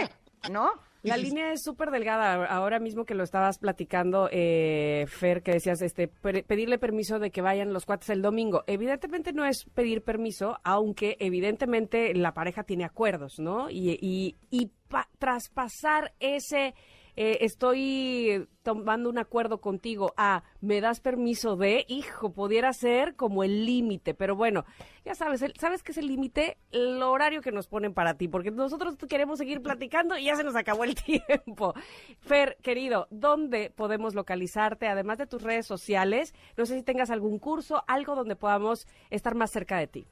¿no? 0.50 0.70
La 1.02 1.16
línea 1.16 1.52
es 1.52 1.62
súper 1.62 1.90
delgada. 1.90 2.46
Ahora 2.46 2.80
mismo 2.80 3.04
que 3.04 3.14
lo 3.14 3.22
estabas 3.22 3.58
platicando, 3.58 4.28
eh, 4.32 5.06
Fer, 5.08 5.42
que 5.42 5.52
decías, 5.52 5.80
este, 5.80 6.08
pedirle 6.08 6.78
permiso 6.78 7.18
de 7.18 7.30
que 7.30 7.42
vayan 7.42 7.72
los 7.72 7.86
cuates 7.86 8.10
el 8.10 8.22
domingo. 8.22 8.64
Evidentemente 8.66 9.32
no 9.32 9.44
es 9.44 9.64
pedir 9.72 10.02
permiso, 10.02 10.58
aunque 10.64 11.16
evidentemente 11.20 12.12
la 12.14 12.34
pareja 12.34 12.64
tiene 12.64 12.84
acuerdos, 12.84 13.38
¿no? 13.38 13.70
Y, 13.70 13.98
y, 14.00 14.36
y 14.50 14.72
traspasar 15.18 16.12
ese 16.18 16.74
eh, 17.16 17.38
estoy 17.40 18.46
tomando 18.62 19.08
un 19.08 19.18
acuerdo 19.18 19.60
contigo, 19.60 20.12
ah, 20.16 20.42
me 20.60 20.80
das 20.80 21.00
permiso 21.00 21.56
de, 21.56 21.84
hijo, 21.88 22.32
pudiera 22.32 22.72
ser 22.72 23.16
como 23.16 23.42
el 23.42 23.64
límite, 23.64 24.12
pero 24.12 24.36
bueno, 24.36 24.64
ya 25.04 25.14
sabes, 25.14 25.44
¿sabes 25.58 25.82
qué 25.82 25.92
es 25.92 25.98
el 25.98 26.08
límite? 26.08 26.58
El 26.72 27.02
horario 27.02 27.40
que 27.40 27.52
nos 27.52 27.68
ponen 27.68 27.94
para 27.94 28.14
ti, 28.14 28.28
porque 28.28 28.50
nosotros 28.50 28.96
queremos 29.08 29.38
seguir 29.38 29.62
platicando 29.62 30.18
y 30.18 30.24
ya 30.24 30.36
se 30.36 30.44
nos 30.44 30.56
acabó 30.56 30.84
el 30.84 30.94
tiempo. 31.04 31.74
Fer, 32.20 32.58
querido, 32.62 33.06
¿dónde 33.10 33.70
podemos 33.70 34.14
localizarte, 34.14 34.88
además 34.88 35.18
de 35.18 35.26
tus 35.26 35.42
redes 35.42 35.66
sociales? 35.66 36.34
No 36.56 36.66
sé 36.66 36.76
si 36.76 36.82
tengas 36.82 37.10
algún 37.10 37.38
curso, 37.38 37.84
algo 37.86 38.14
donde 38.14 38.36
podamos 38.36 38.86
estar 39.10 39.34
más 39.34 39.50
cerca 39.50 39.78
de 39.78 39.86
ti. 39.86 40.06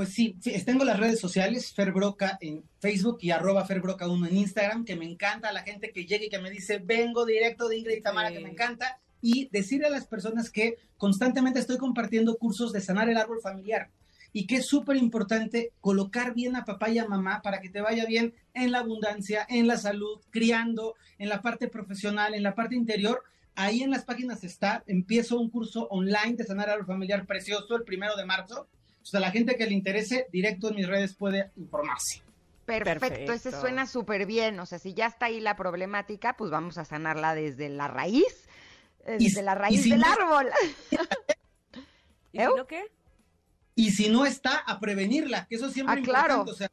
Pues 0.00 0.14
sí, 0.14 0.34
tengo 0.64 0.82
las 0.86 0.98
redes 0.98 1.20
sociales, 1.20 1.74
Ferbroca 1.74 2.38
en 2.40 2.64
Facebook 2.78 3.18
y 3.20 3.32
arroba 3.32 3.66
Ferbroca1 3.66 4.28
en 4.30 4.36
Instagram, 4.38 4.86
que 4.86 4.96
me 4.96 5.04
encanta 5.04 5.52
la 5.52 5.62
gente 5.62 5.92
que 5.92 6.06
llega 6.06 6.24
y 6.24 6.30
que 6.30 6.38
me 6.38 6.48
dice, 6.48 6.78
vengo 6.78 7.26
directo 7.26 7.68
de 7.68 7.76
Ingrid 7.76 7.98
y 7.98 8.00
Tamara, 8.00 8.32
que 8.32 8.40
me 8.40 8.48
encanta. 8.48 8.98
Y 9.20 9.50
decirle 9.52 9.88
a 9.88 9.90
las 9.90 10.06
personas 10.06 10.48
que 10.48 10.78
constantemente 10.96 11.58
estoy 11.58 11.76
compartiendo 11.76 12.38
cursos 12.38 12.72
de 12.72 12.80
sanar 12.80 13.10
el 13.10 13.18
árbol 13.18 13.42
familiar 13.42 13.90
y 14.32 14.46
que 14.46 14.56
es 14.56 14.64
súper 14.64 14.96
importante 14.96 15.74
colocar 15.82 16.32
bien 16.32 16.56
a 16.56 16.64
papá 16.64 16.88
y 16.88 16.98
a 16.98 17.06
mamá 17.06 17.42
para 17.42 17.60
que 17.60 17.68
te 17.68 17.82
vaya 17.82 18.06
bien 18.06 18.32
en 18.54 18.72
la 18.72 18.78
abundancia, 18.78 19.46
en 19.50 19.66
la 19.66 19.76
salud, 19.76 20.18
criando, 20.30 20.94
en 21.18 21.28
la 21.28 21.42
parte 21.42 21.68
profesional, 21.68 22.32
en 22.32 22.42
la 22.42 22.54
parte 22.54 22.74
interior. 22.74 23.22
Ahí 23.54 23.82
en 23.82 23.90
las 23.90 24.06
páginas 24.06 24.44
está, 24.44 24.82
empiezo 24.86 25.38
un 25.38 25.50
curso 25.50 25.88
online 25.88 26.36
de 26.36 26.44
sanar 26.44 26.68
el 26.68 26.76
árbol 26.76 26.86
familiar 26.86 27.26
precioso 27.26 27.76
el 27.76 27.84
primero 27.84 28.16
de 28.16 28.24
marzo 28.24 28.66
o 29.02 29.06
sea, 29.06 29.20
la 29.20 29.30
gente 29.30 29.56
que 29.56 29.66
le 29.66 29.72
interese, 29.72 30.26
directo 30.32 30.68
en 30.68 30.76
mis 30.76 30.88
redes 30.88 31.14
puede 31.14 31.50
informarse. 31.56 32.22
Perfecto, 32.66 33.32
ese 33.32 33.50
suena 33.50 33.86
súper 33.86 34.26
bien. 34.26 34.60
O 34.60 34.66
sea, 34.66 34.78
si 34.78 34.94
ya 34.94 35.06
está 35.06 35.26
ahí 35.26 35.40
la 35.40 35.56
problemática, 35.56 36.36
pues 36.36 36.50
vamos 36.50 36.78
a 36.78 36.84
sanarla 36.84 37.34
desde 37.34 37.68
la 37.68 37.88
raíz, 37.88 38.48
eh, 39.06 39.16
desde 39.18 39.42
la 39.42 39.54
raíz 39.54 39.88
del 39.88 40.04
árbol. 40.04 40.50
¿Y 42.32 42.38
si 42.38 42.44
no 42.44 42.66
qué? 42.66 42.84
Y 43.74 43.90
si 43.90 44.08
no 44.08 44.26
está, 44.26 44.58
a 44.58 44.78
prevenirla, 44.78 45.46
que 45.46 45.56
eso 45.56 45.70
siempre 45.70 46.00
ah, 46.00 46.02
claro. 46.04 46.42
O 46.42 46.54
sea, 46.54 46.70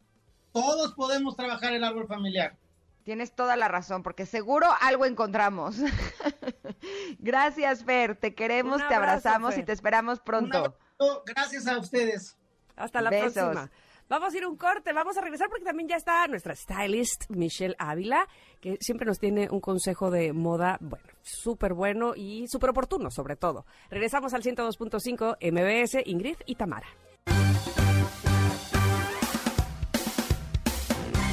todos 0.51 0.93
podemos 0.93 1.35
trabajar 1.35 1.73
el 1.73 1.83
árbol 1.83 2.07
familiar. 2.07 2.55
Tienes 3.03 3.33
toda 3.33 3.55
la 3.55 3.69
razón, 3.69 4.03
porque 4.03 4.25
seguro 4.25 4.67
algo 4.81 5.05
encontramos. 5.05 5.77
Gracias, 7.19 7.83
Fer. 7.85 8.17
Te 8.17 8.35
queremos, 8.35 8.85
te 8.87 8.93
abrazamos 8.93 9.57
y 9.57 9.63
te 9.63 9.71
esperamos 9.71 10.19
pronto. 10.19 10.77
Gracias 11.25 11.67
a 11.67 11.77
ustedes. 11.77 12.35
Hasta 12.75 13.01
la 13.01 13.09
próxima. 13.09 13.69
Vamos 14.09 14.33
a 14.33 14.37
ir 14.37 14.47
un 14.47 14.55
corte, 14.55 14.93
vamos 14.93 15.17
a 15.17 15.21
regresar 15.21 15.49
porque 15.49 15.65
también 15.65 15.89
ya 15.89 15.97
está 15.97 16.25
nuestra 16.27 16.55
stylist 16.55 17.29
Michelle 17.29 17.75
Ávila, 17.77 18.25
que 18.61 18.77
siempre 18.79 19.05
nos 19.05 19.19
tiene 19.19 19.49
un 19.51 19.59
consejo 19.59 20.09
de 20.09 20.31
moda, 20.31 20.77
bueno, 20.79 21.05
súper 21.21 21.73
bueno 21.73 22.13
y 22.15 22.47
súper 22.47 22.69
oportuno 22.69 23.11
sobre 23.11 23.35
todo. 23.35 23.65
Regresamos 23.89 24.33
al 24.33 24.43
102.5 24.43 25.37
MBS, 25.41 26.07
Ingrid 26.07 26.37
y 26.45 26.55
Tamara. 26.55 26.87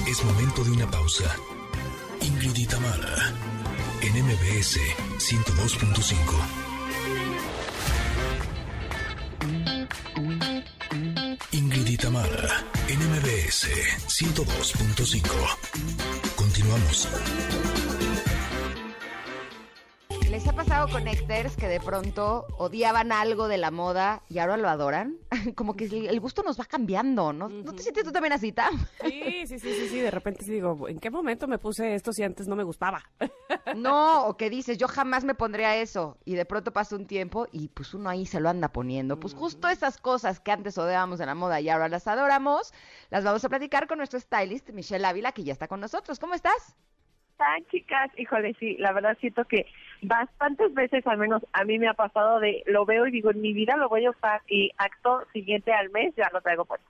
Es 0.09 0.25
momento 0.25 0.65
de 0.65 0.71
una 0.73 0.91
pausa. 0.91 1.37
Ingrid 2.23 2.57
y 2.57 2.67
Tamara, 2.67 3.33
en 4.03 4.25
MBS 4.25 4.81
102.5. 5.19 6.74
y 11.95 11.97
Tamara, 11.97 12.65
NMBS 12.89 13.69
102.5. 14.09 15.23
Continuamos. 16.35 17.09
¿Les 20.35 20.49
ha 20.49 20.53
pasado 20.53 20.89
con 20.89 21.07
exters 21.07 21.57
que 21.57 21.69
de 21.69 21.79
pronto 21.79 22.45
odiaban 22.59 23.13
algo 23.13 23.47
de 23.47 23.57
la 23.57 23.71
moda 23.71 24.25
y 24.29 24.41
ahora 24.41 24.57
lo 24.57 24.69
adoran? 24.69 25.17
Como 25.55 25.77
que 25.77 25.85
el 25.85 26.19
gusto 26.19 26.43
nos 26.43 26.59
va 26.59 26.65
cambiando, 26.65 27.33
¿no? 27.33 27.49
¿No 27.49 27.73
te 27.73 27.85
sientes 27.85 28.03
tú 28.03 28.11
también 28.11 28.33
así, 28.33 28.51
Tam? 28.51 28.77
Sí, 29.05 29.47
sí, 29.47 29.61
sí, 29.61 29.73
sí, 29.73 29.89
sí. 29.89 30.01
De 30.01 30.11
repente 30.11 30.45
digo, 30.45 30.89
¿en 30.89 30.99
qué 30.99 31.09
momento 31.09 31.47
me 31.47 31.59
puse 31.59 31.95
esto 31.95 32.13
si 32.13 32.25
antes 32.25 32.49
no 32.49 32.57
me 32.57 32.65
gustaba? 32.65 33.05
No, 33.77 34.27
o 34.27 34.37
que 34.37 34.51
dices, 34.51 34.77
yo 34.77 34.89
jamás 34.89 35.25
me 35.25 35.35
pondría 35.35 35.77
eso. 35.77 36.19
Y 36.25 36.35
de 36.35 36.45
pronto 36.45 36.73
pasa 36.73 36.97
un 36.97 37.07
tiempo 37.07 37.47
y 37.51 37.69
pues 37.69 37.95
uno 37.95 38.09
ahí 38.09 38.27
se 38.27 38.39
lo 38.41 38.49
anda 38.49 38.69
poniendo. 38.69 39.19
Pues 39.19 39.35
justo 39.35 39.69
esas 39.69 39.99
cosas 39.99 40.39
que 40.41 40.53
antes 40.53 40.79
odiábamos 40.79 41.21
en 41.21 41.27
la 41.27 41.35
moda 41.35 41.61
y 41.61 41.69
ahora 41.69 41.89
las 41.89 42.07
adoramos, 42.07 42.73
las 43.11 43.25
vamos 43.25 43.45
a 43.45 43.49
platicar 43.49 43.87
con 43.87 43.99
nuestro 43.99 44.21
stylist, 44.21 44.71
Michelle 44.71 45.07
Ávila, 45.07 45.33
que 45.33 45.45
ya 45.45 45.53
está 45.53 45.67
con 45.67 45.81
nosotros. 45.81 46.19
¿Cómo 46.19 46.35
estás? 46.35 46.77
Están, 47.35 47.65
chicas? 47.71 48.11
Híjole, 48.17 48.55
sí, 48.59 48.77
la 48.79 48.93
verdad 48.93 49.17
siento 49.21 49.45
que 49.45 49.67
bastantes 50.03 50.73
veces, 50.73 51.07
al 51.07 51.19
menos 51.19 51.45
a 51.53 51.65
mí 51.65 51.79
me 51.79 51.89
ha 51.89 51.95
pasado 51.95 52.39
de, 52.39 52.63
lo 52.67 52.85
veo 52.85 53.07
y 53.07 53.11
digo, 53.11 53.31
en 53.31 53.41
mi 53.41 53.53
vida 53.53 53.77
lo 53.77 53.89
voy 53.89 54.07
a 54.07 54.11
usar 54.11 54.41
y 54.49 54.71
acto 54.79 55.25
siguiente 55.33 55.73
al 55.73 55.91
mes 55.91 56.15
ya 56.17 56.31
lo 56.33 56.41
traigo 56.41 56.65
puesto. 56.65 56.87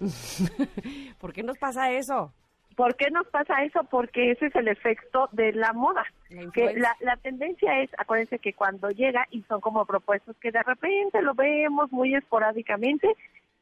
¿Por 1.20 1.32
qué 1.32 1.42
nos 1.42 1.58
pasa 1.58 1.92
eso? 1.92 2.32
¿Por 2.76 2.96
qué 2.96 3.10
nos 3.10 3.26
pasa 3.28 3.62
eso? 3.62 3.84
Porque 3.84 4.32
ese 4.32 4.46
es 4.46 4.56
el 4.56 4.66
efecto 4.66 5.28
de 5.32 5.52
la 5.52 5.72
moda. 5.72 6.04
que 6.52 6.74
la, 6.74 6.96
la 7.00 7.16
tendencia 7.18 7.80
es, 7.82 7.90
acuérdense 7.98 8.40
que 8.40 8.52
cuando 8.52 8.90
llega 8.90 9.26
y 9.30 9.42
son 9.42 9.60
como 9.60 9.84
propuestos 9.84 10.36
que 10.38 10.50
de 10.50 10.62
repente 10.62 11.22
lo 11.22 11.34
vemos 11.34 11.92
muy 11.92 12.14
esporádicamente, 12.16 13.14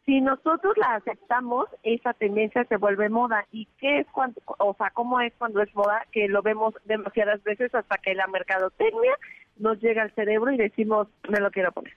si 0.05 0.21
nosotros 0.21 0.77
la 0.77 0.97
aceptamos, 0.97 1.69
esa 1.83 2.13
tendencia 2.15 2.65
se 2.65 2.77
vuelve 2.77 3.09
moda. 3.09 3.47
¿Y 3.53 3.67
qué 3.79 4.01
es 4.01 4.07
cuando, 4.11 4.41
o 4.47 4.75
sea, 4.75 4.91
cómo 4.91 5.21
es 5.21 5.33
cuando 5.39 5.63
es 5.63 5.73
moda? 5.75 6.05
Que 6.11 6.29
lo 6.29 6.43
vemos 6.43 6.75
demasiadas 6.85 7.43
veces 7.45 7.75
hasta 7.75 7.99
que 7.99 8.15
la 8.15 8.27
mercadotecnia 8.27 9.17
nos 9.59 9.81
llega 9.81 10.03
al 10.03 10.15
cerebro 10.15 10.51
y 10.51 10.57
decimos, 10.57 11.07
me 11.29 11.39
lo 11.39 11.51
quiero 11.51 11.71
poner. 11.73 11.95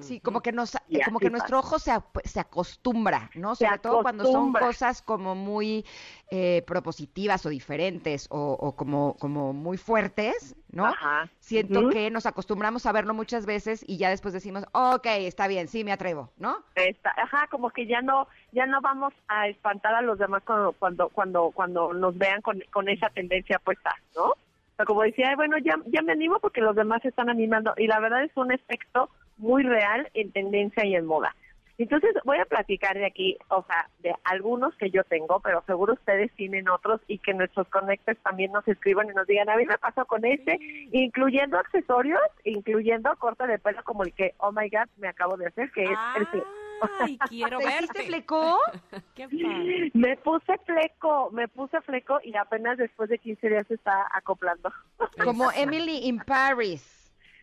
Sí, 0.00 0.20
como 0.20 0.40
que 0.40 0.52
nos, 0.52 0.76
como 1.04 1.18
que 1.18 1.30
nuestro 1.30 1.58
ojo 1.58 1.78
se, 1.78 1.92
se 2.24 2.40
acostumbra, 2.40 3.30
¿no? 3.34 3.54
Sobre 3.54 3.78
todo 3.78 4.02
cuando 4.02 4.24
son 4.24 4.52
cosas 4.52 5.02
como 5.02 5.34
muy 5.34 5.84
eh, 6.30 6.62
propositivas 6.66 7.44
o 7.46 7.48
diferentes 7.48 8.26
o, 8.30 8.74
como, 8.76 9.16
como 9.18 9.52
muy 9.52 9.76
fuertes, 9.76 10.56
¿no? 10.70 10.86
Ajá. 10.86 11.28
Siento 11.40 11.90
que 11.90 12.10
nos 12.10 12.26
acostumbramos 12.26 12.86
a 12.86 12.92
verlo 12.92 13.14
muchas 13.14 13.46
veces 13.46 13.84
y 13.86 13.98
ya 13.98 14.08
después 14.10 14.32
decimos, 14.32 14.64
ok, 14.72 15.06
está 15.06 15.48
bien, 15.48 15.68
sí, 15.68 15.84
me 15.84 15.92
atrevo, 15.92 16.30
¿no? 16.38 16.56
ajá, 17.16 17.46
como 17.48 17.70
que 17.70 17.86
ya 17.86 18.00
no, 18.02 18.28
ya 18.52 18.66
no 18.66 18.80
vamos 18.80 19.12
a 19.28 19.48
espantar 19.48 19.94
a 19.94 20.02
los 20.02 20.18
demás 20.18 20.42
cuando, 20.44 20.72
cuando, 20.72 21.08
cuando, 21.08 21.50
cuando 21.50 21.92
nos 21.92 22.16
vean 22.16 22.40
con, 22.42 22.62
con 22.70 22.88
esa 22.88 23.08
tendencia 23.10 23.58
puesta, 23.58 23.94
¿no? 24.16 24.24
O 24.24 24.74
sea, 24.76 24.86
como 24.86 25.02
decía, 25.02 25.34
bueno, 25.36 25.58
ya, 25.58 25.76
ya 25.86 26.02
me 26.02 26.12
animo 26.12 26.38
porque 26.40 26.60
los 26.60 26.74
demás 26.74 27.02
se 27.02 27.08
están 27.08 27.28
animando 27.28 27.74
y 27.76 27.86
la 27.86 28.00
verdad 28.00 28.24
es 28.24 28.34
un 28.36 28.52
efecto 28.52 29.10
muy 29.42 29.64
real 29.64 30.08
en 30.14 30.32
tendencia 30.32 30.86
y 30.86 30.94
en 30.94 31.04
moda. 31.04 31.34
Entonces 31.78 32.14
voy 32.24 32.38
a 32.38 32.44
platicar 32.44 32.96
de 32.96 33.06
aquí, 33.06 33.36
o 33.48 33.64
sea, 33.64 33.88
de 34.00 34.14
algunos 34.24 34.74
que 34.76 34.90
yo 34.90 35.02
tengo, 35.04 35.40
pero 35.40 35.64
seguro 35.66 35.94
ustedes 35.94 36.30
tienen 36.36 36.68
otros 36.68 37.00
y 37.08 37.18
que 37.18 37.34
nuestros 37.34 37.66
conectes 37.68 38.18
también 38.22 38.52
nos 38.52 38.66
escriban 38.68 39.08
y 39.10 39.14
nos 39.14 39.26
digan, 39.26 39.48
a 39.48 39.56
mí 39.56 39.64
me 39.66 39.78
pasó 39.78 40.04
con 40.04 40.24
este, 40.24 40.58
incluyendo 40.92 41.58
accesorios, 41.58 42.20
incluyendo 42.44 43.10
corte 43.16 43.46
de 43.48 43.58
pelo 43.58 43.82
como 43.82 44.04
el 44.04 44.12
que, 44.12 44.34
oh 44.38 44.52
my 44.52 44.68
god, 44.68 44.88
me 44.98 45.08
acabo 45.08 45.36
de 45.36 45.46
hacer, 45.46 45.72
que 45.72 45.84
es 45.84 45.90
el. 46.32 46.42
Ay, 47.00 47.18
quiero 47.28 47.58
verte. 47.58 48.04
fleco? 48.04 48.58
Me 49.94 50.16
puse 50.16 50.58
fleco, 50.66 51.30
me 51.30 51.46
puse 51.46 51.80
fleco 51.82 52.18
y 52.24 52.36
apenas 52.36 52.76
después 52.76 53.08
de 53.08 53.18
15 53.18 53.48
días 53.48 53.66
se 53.68 53.74
está 53.74 54.08
acoplando. 54.12 54.72
Como 55.22 55.50
Emily 55.52 56.08
in 56.08 56.18
Paris. 56.18 57.01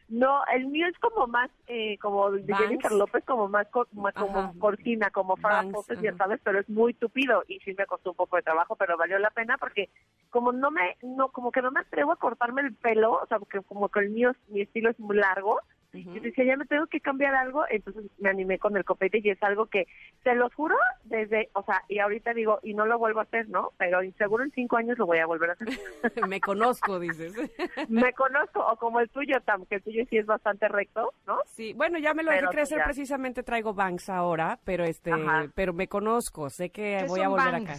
No, 0.10 0.41
el 0.51 0.66
mío 0.66 0.88
es 0.88 0.97
como 0.97 1.28
más, 1.28 1.51
eh, 1.68 1.97
como 1.99 2.32
de 2.32 2.55
Jennifer 2.55 2.91
López, 2.91 3.24
como 3.26 3.47
más, 3.47 3.68
como, 3.68 4.12
cortina, 4.57 5.12
como 5.12 5.38
para 5.38 5.64
ya 6.01 6.16
sabes, 6.18 6.39
pero 6.43 6.60
es 6.60 6.68
muy 6.68 6.95
tupido 6.95 7.43
y 7.47 7.60
sí 7.60 7.76
me 7.78 7.86
costó 7.86 8.12
un 8.12 8.16
poco 8.16 8.36
de 8.36 8.41
trabajo, 8.41 8.76
pero 8.76 8.97
valió 8.97 9.20
la 9.20 9.30
pena 9.30 9.57
porque 9.60 9.89
como 10.32 10.51
no 10.51 10.72
me, 10.72 10.97
no, 11.03 11.30
como 11.30 11.51
que 11.51 11.62
no 11.62 11.70
me 11.70 11.82
atrevo 11.82 12.12
a 12.12 12.16
cortarme 12.16 12.62
el 12.62 12.74
pelo, 12.74 13.20
o 13.22 13.28
sea, 13.28 13.38
porque 13.38 13.62
como 13.62 13.89
que 13.89 13.99
el 13.99 14.10
mío, 14.10 14.32
mi 14.47 14.62
estilo 14.62 14.89
es 14.89 14.99
muy 14.99 15.16
largo, 15.16 15.62
y 15.93 16.19
decía, 16.19 16.45
ya 16.45 16.57
me 16.57 16.65
tengo 16.65 16.85
que 16.87 16.99
cambiar 16.99 17.33
algo, 17.33 17.63
entonces 17.69 18.05
me 18.19 18.29
animé 18.29 18.59
con 18.59 18.77
el 18.77 18.85
copete 18.85 19.22
y 19.23 19.30
es 19.30 19.41
algo 19.41 19.65
que, 19.65 19.88
se 20.23 20.35
los 20.35 20.53
juro, 20.53 20.76
desde, 21.05 21.49
o 21.53 21.64
sea, 21.64 21.84
y 21.88 21.99
ahorita 21.99 22.34
digo, 22.34 22.59
y 22.61 22.73
no 22.73 22.85
lo 22.85 22.99
vuelvo 22.99 23.22
a 23.22 23.23
hacer, 23.23 23.49
¿no? 23.49 23.72
Pero 23.77 23.99
seguro 24.18 24.43
en 24.43 24.51
cinco 24.51 24.77
años 24.77 24.97
lo 24.97 25.05
voy 25.05 25.18
a 25.18 25.26
volver 25.26 25.51
a 25.51 25.53
hacer. 25.53 25.68
me 26.30 26.39
conozco, 26.39 26.99
dices. 26.99 27.34
me 27.89 28.14
conozco, 28.14 28.59
o 28.59 28.76
como 28.77 28.99
el 28.99 29.09
tuyo, 29.09 29.41
Tam, 29.41 29.65
que 29.65 29.76
el 29.76 29.84
tuyo 29.84 30.03
sí 30.09 30.18
es 30.18 30.26
bastante 30.26 30.68
recto, 30.68 31.14
¿no? 31.26 31.39
Sí, 31.45 31.73
bueno, 31.73 31.97
ya 31.97 32.14
me 32.14 32.23
lo 32.23 32.31
dejé 32.31 32.47
crecer, 32.47 32.81
precisamente 32.84 33.43
traigo 33.43 33.73
banks 33.73 34.09
ahora, 34.09 34.59
pero 34.64 34.84
este, 34.84 35.11
pero 35.55 35.73
me 35.73 35.88
conozco, 35.88 36.49
sé 36.49 36.69
que 36.69 37.03
voy 37.07 37.22
a 37.22 37.30
volver 37.30 37.55
acá 37.55 37.76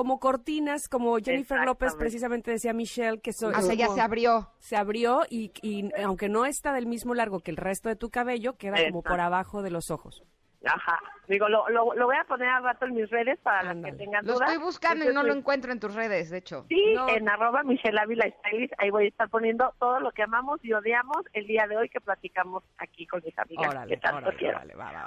como 0.00 0.18
cortinas, 0.18 0.88
como 0.88 1.18
Jennifer 1.18 1.58
López 1.66 1.94
precisamente 1.94 2.50
decía 2.50 2.72
Michelle, 2.72 3.20
que 3.20 3.32
o 3.32 3.34
sea, 3.34 3.74
ya 3.74 3.88
se 3.88 4.00
abrió. 4.00 4.48
Se 4.58 4.74
abrió 4.74 5.26
y, 5.28 5.52
y, 5.60 5.90
aunque 6.02 6.30
no 6.30 6.46
está 6.46 6.72
del 6.72 6.86
mismo 6.86 7.12
largo 7.12 7.40
que 7.40 7.50
el 7.50 7.58
resto 7.58 7.90
de 7.90 7.96
tu 7.96 8.08
cabello, 8.08 8.56
queda 8.56 8.78
como 8.88 9.02
por 9.02 9.20
abajo 9.20 9.60
de 9.60 9.68
los 9.68 9.90
ojos. 9.90 10.24
Ajá. 10.64 10.98
Digo, 11.26 11.48
lo, 11.48 11.68
lo, 11.68 11.84
voy 11.84 12.16
a 12.16 12.24
poner 12.24 12.48
al 12.48 12.62
rato 12.62 12.84
en 12.84 12.94
mis 12.94 13.08
redes 13.08 13.38
para 13.40 13.74
que 13.74 13.92
tengan 13.92 14.24
dudas. 14.24 14.40
Lo 14.40 14.46
estoy 14.46 14.62
buscando 14.62 15.10
y 15.10 15.14
no 15.14 15.22
lo 15.22 15.32
encuentro 15.32 15.72
en 15.72 15.80
tus 15.80 15.94
redes, 15.94 16.28
de 16.30 16.38
hecho. 16.38 16.66
Sí, 16.68 16.96
en 17.08 17.28
arroba 17.28 17.62
Michelle 17.62 17.98
Ávila 17.98 18.26
Stylist, 18.38 18.74
ahí 18.78 18.90
voy 18.90 19.04
a 19.06 19.08
estar 19.08 19.28
poniendo 19.30 19.72
todo 19.78 20.00
lo 20.00 20.10
que 20.12 20.22
amamos 20.22 20.62
y 20.62 20.72
odiamos 20.72 21.24
el 21.32 21.46
día 21.46 21.66
de 21.66 21.76
hoy 21.76 21.88
que 21.88 22.00
platicamos 22.00 22.62
aquí 22.78 23.06
con 23.06 23.22
mis 23.24 23.38
amigas. 23.38 23.74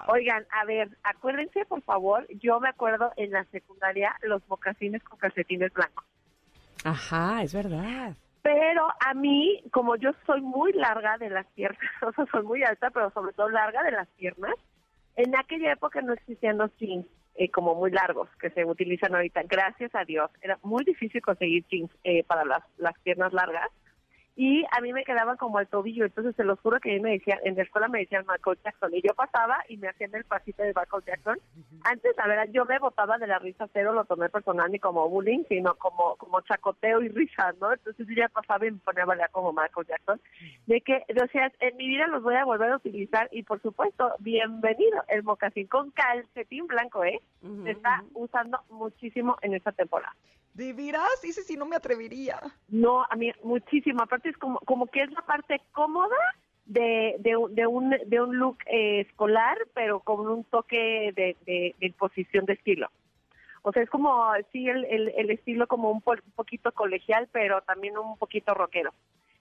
Oigan, 0.08 0.46
a 0.50 0.66
ver, 0.66 0.90
acuérdense, 1.04 1.66
por 1.66 1.82
favor, 1.84 2.26
yo 2.40 2.60
me 2.60 2.70
acuerdo 2.70 3.12
en 3.18 3.32
la 3.32 3.44
secundaria 3.46 4.16
los 4.24 4.42
mocasines 4.48 5.04
con 5.04 5.20
calcetines 5.20 5.72
blancos. 5.74 6.06
Ajá, 6.84 7.44
es 7.44 7.54
verdad. 7.54 8.16
Pero 8.42 8.88
a 9.00 9.14
mí, 9.14 9.64
como 9.72 9.96
yo 9.96 10.12
soy 10.26 10.42
muy 10.42 10.74
larga 10.74 11.18
de 11.18 11.30
las 11.30 11.46
piernas, 11.48 11.80
o 12.02 12.12
sea, 12.12 12.26
soy 12.32 12.44
muy 12.44 12.64
alta, 12.64 12.90
pero 12.90 13.10
sobre 13.12 13.34
todo 13.34 13.50
larga 13.50 13.84
de 13.84 13.92
las 13.92 14.08
piernas, 14.10 14.54
En 15.16 15.36
aquella 15.36 15.74
época 15.74 16.02
no 16.02 16.14
existían 16.14 16.58
los 16.58 16.76
jeans 16.78 17.06
eh, 17.36 17.50
como 17.50 17.76
muy 17.76 17.92
largos 17.92 18.30
que 18.40 18.50
se 18.52 18.66
utilizan 18.66 19.14
ahorita. 19.16 19.44
Gracias 19.44 19.94
a 19.96 20.06
Dios. 20.06 20.30
Era 20.42 20.60
muy 20.64 20.84
difícil 20.84 21.22
conseguir 21.22 21.66
jeans 21.68 21.92
eh, 22.04 22.24
para 22.24 22.46
las, 22.46 22.64
las 22.78 22.98
piernas 23.00 23.34
largas 23.34 23.70
y 24.36 24.66
a 24.72 24.82
mí 24.82 24.94
me 24.94 25.04
quedaban 25.04 25.38
como 25.38 25.60
al 25.60 25.68
tobillo, 25.68 26.06
entonces 26.06 26.36
se 26.36 26.44
los 26.44 26.60
juro 26.60 26.80
que 26.80 26.92
a 26.92 26.94
mí 26.96 27.00
me 27.00 27.12
decían, 27.12 27.40
en 27.44 27.56
la 27.56 27.64
escuela 27.64 27.88
me 27.88 28.00
decían 28.00 28.26
Michael 28.28 28.58
Jackson, 28.64 28.94
y 28.94 29.02
yo 29.02 29.14
pasaba 29.14 29.64
y 29.70 29.78
me 29.78 29.90
hacían 29.90 30.14
el 30.16 30.24
pasito 30.26 30.64
de 30.64 30.74
Michael 30.76 31.04
Jackson. 31.06 31.40
Antes, 31.84 32.18
a 32.18 32.28
ver, 32.28 32.52
yo 32.52 32.66
me 32.66 32.80
botaba 32.80 33.18
de 33.18 33.28
la 33.28 33.40
risa 33.40 33.68
cero, 33.74 33.94
lo 33.94 34.06
tomé 34.06 34.30
personal 34.30 34.72
ni 34.72 34.80
como 34.80 35.08
bullying, 35.10 35.44
sino 35.48 35.76
como 35.76 36.16
como 36.18 36.42
chacoteo 36.42 37.02
y 37.02 37.10
risa, 37.10 37.54
¿no? 37.60 37.74
Entonces 37.74 38.08
yo 38.08 38.14
ya 38.16 38.30
pasaba 38.30 38.66
y 38.66 38.72
me 38.72 38.80
ponía 38.80 39.04
a 39.04 39.08
bailar 39.08 39.30
como 39.32 39.54
Michael 39.54 39.88
Jackson, 39.88 40.22
de 40.66 40.82
que, 40.82 41.04
o 41.22 41.28
sea, 41.28 41.52
en 41.60 41.78
mi 41.78 41.88
vida 41.88 42.08
los 42.08 42.24
voy 42.24 42.36
a 42.36 42.46
volver 42.46 42.72
a 42.72 42.78
utilizar, 42.78 43.30
y 43.32 43.44
por 43.44 43.62
supuesto, 43.62 44.14
bienvenido, 44.20 45.04
el 45.10 45.24
mocasín 45.24 45.68
con 45.68 45.92
calcetín 45.92 46.68
blanco, 46.68 47.04
¿eh? 47.04 47.22
Se 47.64 47.72
está 47.72 48.04
usando 48.14 48.60
muchísimo 48.70 49.38
en 49.42 49.54
esta 49.54 49.72
temporada. 49.72 50.16
¿De 50.54 50.74
veras? 50.74 51.22
Dice 51.22 51.42
si 51.42 51.58
no 51.58 51.66
me 51.66 51.76
atrevería. 51.76 52.40
No, 52.70 53.04
a 53.04 53.16
mí 53.16 53.32
muchísimo. 53.44 54.04
Aparte 54.04 54.30
es 54.30 54.38
como, 54.38 54.60
como 54.60 54.88
que 54.88 55.02
es 55.02 55.12
la 55.12 55.22
parte 55.22 55.62
cómoda 55.72 56.16
de, 56.66 57.16
de, 57.20 57.36
de 57.50 57.68
un, 57.68 57.90
de 58.06 58.22
un 58.22 58.38
look 58.38 58.58
eh, 58.68 59.02
escolar, 59.02 59.58
pero 59.74 60.00
con 60.02 60.28
un 60.28 60.44
toque 60.44 61.12
de, 61.16 61.36
de, 61.46 61.94
posición 61.98 62.46
de 62.46 62.54
estilo. 62.54 62.90
O 63.64 63.72
sea, 63.72 63.82
es 63.82 63.90
como, 63.90 64.32
sí, 64.52 64.68
el, 64.68 64.86
el, 64.86 65.30
estilo 65.32 65.68
como 65.68 65.90
un, 65.90 66.02
poquito 66.02 66.72
colegial, 66.74 67.30
pero 67.32 67.62
también 67.62 67.98
un 67.98 68.18
poquito 68.18 68.54
rockero. 68.54 68.94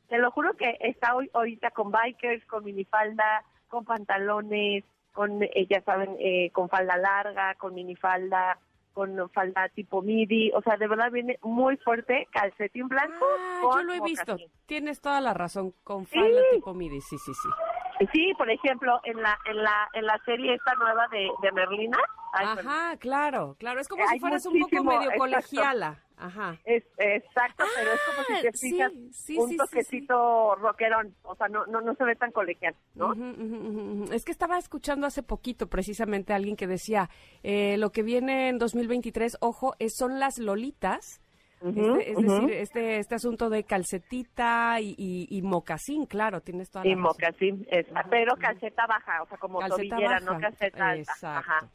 Te 0.08 0.18
lo 0.18 0.30
juro 0.30 0.54
que 0.54 0.76
está 0.80 1.14
hoy 1.14 1.28
ahorita 1.32 1.72
con 1.72 1.90
bikers, 1.90 2.44
con 2.46 2.64
minifalda, 2.64 3.44
con 3.68 3.84
pantalones, 3.84 4.84
con, 5.12 5.42
eh, 5.42 5.66
ya 5.68 5.82
saben, 5.82 6.16
eh, 6.20 6.50
con 6.52 6.68
falda 6.68 6.96
larga, 6.96 7.54
con 7.56 7.74
minifalda, 7.74 8.58
con 8.92 9.30
falda 9.30 9.68
tipo 9.70 10.02
midi, 10.02 10.50
o 10.52 10.62
sea, 10.62 10.76
de 10.76 10.88
verdad 10.88 11.10
viene 11.10 11.38
muy 11.42 11.76
fuerte, 11.78 12.28
calcetín 12.32 12.88
blanco. 12.88 13.26
Ah, 13.38 13.60
yo 13.62 13.82
lo 13.82 13.92
he 13.94 14.00
visto, 14.00 14.36
tienes 14.66 15.00
toda 15.00 15.20
la 15.20 15.34
razón, 15.34 15.74
con 15.84 16.06
falda 16.06 16.40
tipo 16.52 16.74
midi, 16.74 17.00
sí, 17.00 17.18
sí, 17.18 17.32
sí. 17.34 17.48
Sí, 18.12 18.32
por 18.36 18.50
ejemplo, 18.50 19.00
en 19.04 19.22
la 19.22 19.38
en 19.44 19.62
la 19.62 19.88
en 19.92 20.06
la 20.06 20.18
serie 20.24 20.54
esta 20.54 20.74
nueva 20.74 21.06
de, 21.08 21.30
de 21.40 21.52
Merlina. 21.52 21.98
Ajá, 22.32 22.96
claro, 22.96 23.56
claro, 23.58 23.80
es 23.80 23.88
como 23.88 24.06
si 24.08 24.18
fueras 24.18 24.46
un 24.46 24.58
poco 24.58 24.84
medio 24.84 25.10
colegiala. 25.16 26.02
Ajá. 26.22 26.56
Es, 26.64 26.84
exacto, 26.98 27.64
pero 27.76 27.92
es 27.92 28.00
como 28.06 28.22
si 28.22 28.42
te 28.42 28.48
ah, 28.48 28.52
fijas 28.52 28.92
un 29.36 29.56
toquecito 29.56 30.54
rockerón, 30.54 31.16
o 31.22 31.34
sea, 31.34 31.48
no, 31.48 31.66
no, 31.66 31.80
no 31.80 31.94
se 31.96 32.04
ve 32.04 32.14
tan 32.14 32.30
colegial, 32.30 32.76
¿no? 32.94 33.12
Es 34.12 34.24
que 34.24 34.30
estaba 34.30 34.56
escuchando 34.56 35.08
hace 35.08 35.24
poquito 35.24 35.66
precisamente 35.66 36.32
a 36.32 36.36
alguien 36.36 36.54
que 36.54 36.68
decía, 36.68 37.10
eh, 37.42 37.76
lo 37.76 37.90
que 37.90 38.04
viene 38.04 38.50
en 38.50 38.58
2023, 38.58 39.38
ojo, 39.40 39.74
es, 39.80 39.96
son 39.96 40.20
las 40.20 40.38
lolitas, 40.38 41.20
este, 41.64 42.10
es 42.10 42.16
decir, 42.16 42.50
este, 42.52 42.98
este 42.98 43.14
asunto 43.16 43.50
de 43.50 43.64
calcetita 43.64 44.80
y, 44.80 44.94
y, 44.96 45.42
mocasín, 45.42 46.06
claro, 46.06 46.40
tienes 46.40 46.70
toda 46.70 46.84
la 46.84 46.90
Y 46.90 46.96
mocasín, 46.96 47.66
pero 48.10 48.36
calceta 48.36 48.86
baja, 48.86 49.22
o 49.22 49.26
sea, 49.26 49.38
como 49.38 49.60
tobillera, 49.66 50.20
no 50.20 50.38
calceta 50.38 50.88
alta. 50.88 51.12
Ajá. 51.22 51.68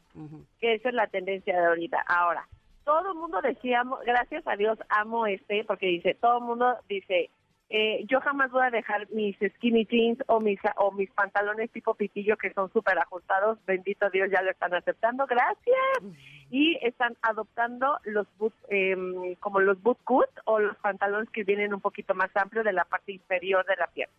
Que 0.58 0.74
esa 0.74 0.88
es 0.88 0.94
la 0.94 1.06
tendencia 1.06 1.58
de 1.58 1.66
ahorita. 1.66 2.04
Ahora, 2.06 2.46
todo 2.88 3.12
el 3.12 3.18
mundo 3.18 3.42
decía, 3.42 3.82
gracias 4.06 4.46
a 4.46 4.56
Dios 4.56 4.78
amo 4.88 5.26
este, 5.26 5.62
porque 5.64 5.84
dice, 5.84 6.14
todo 6.14 6.38
el 6.38 6.44
mundo 6.44 6.74
dice, 6.88 7.28
eh, 7.68 8.06
yo 8.08 8.18
jamás 8.22 8.50
voy 8.50 8.64
a 8.64 8.70
dejar 8.70 9.06
mis 9.10 9.36
skinny 9.56 9.84
jeans 9.84 10.18
o 10.26 10.40
mis 10.40 10.58
o 10.76 10.90
mis 10.90 11.10
pantalones 11.10 11.70
tipo 11.70 11.92
pitillo 11.92 12.38
que 12.38 12.50
son 12.54 12.72
súper 12.72 12.98
ajustados, 12.98 13.58
bendito 13.66 14.08
Dios 14.08 14.30
ya 14.32 14.40
lo 14.40 14.50
están 14.50 14.72
aceptando, 14.72 15.26
gracias. 15.26 16.16
Y 16.50 16.78
están 16.80 17.14
adoptando 17.20 17.98
los 18.04 18.26
boot, 18.38 18.54
em, 18.70 19.34
como 19.34 19.60
los 19.60 19.82
boot 19.82 19.98
cut 20.04 20.30
o 20.46 20.58
los 20.58 20.76
pantalones 20.78 21.28
que 21.28 21.44
vienen 21.44 21.74
un 21.74 21.82
poquito 21.82 22.14
más 22.14 22.34
amplios 22.36 22.64
de 22.64 22.72
la 22.72 22.86
parte 22.86 23.12
inferior 23.12 23.66
de 23.66 23.76
la 23.76 23.88
pierna, 23.88 24.14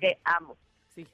que 0.00 0.18
amo. 0.24 0.56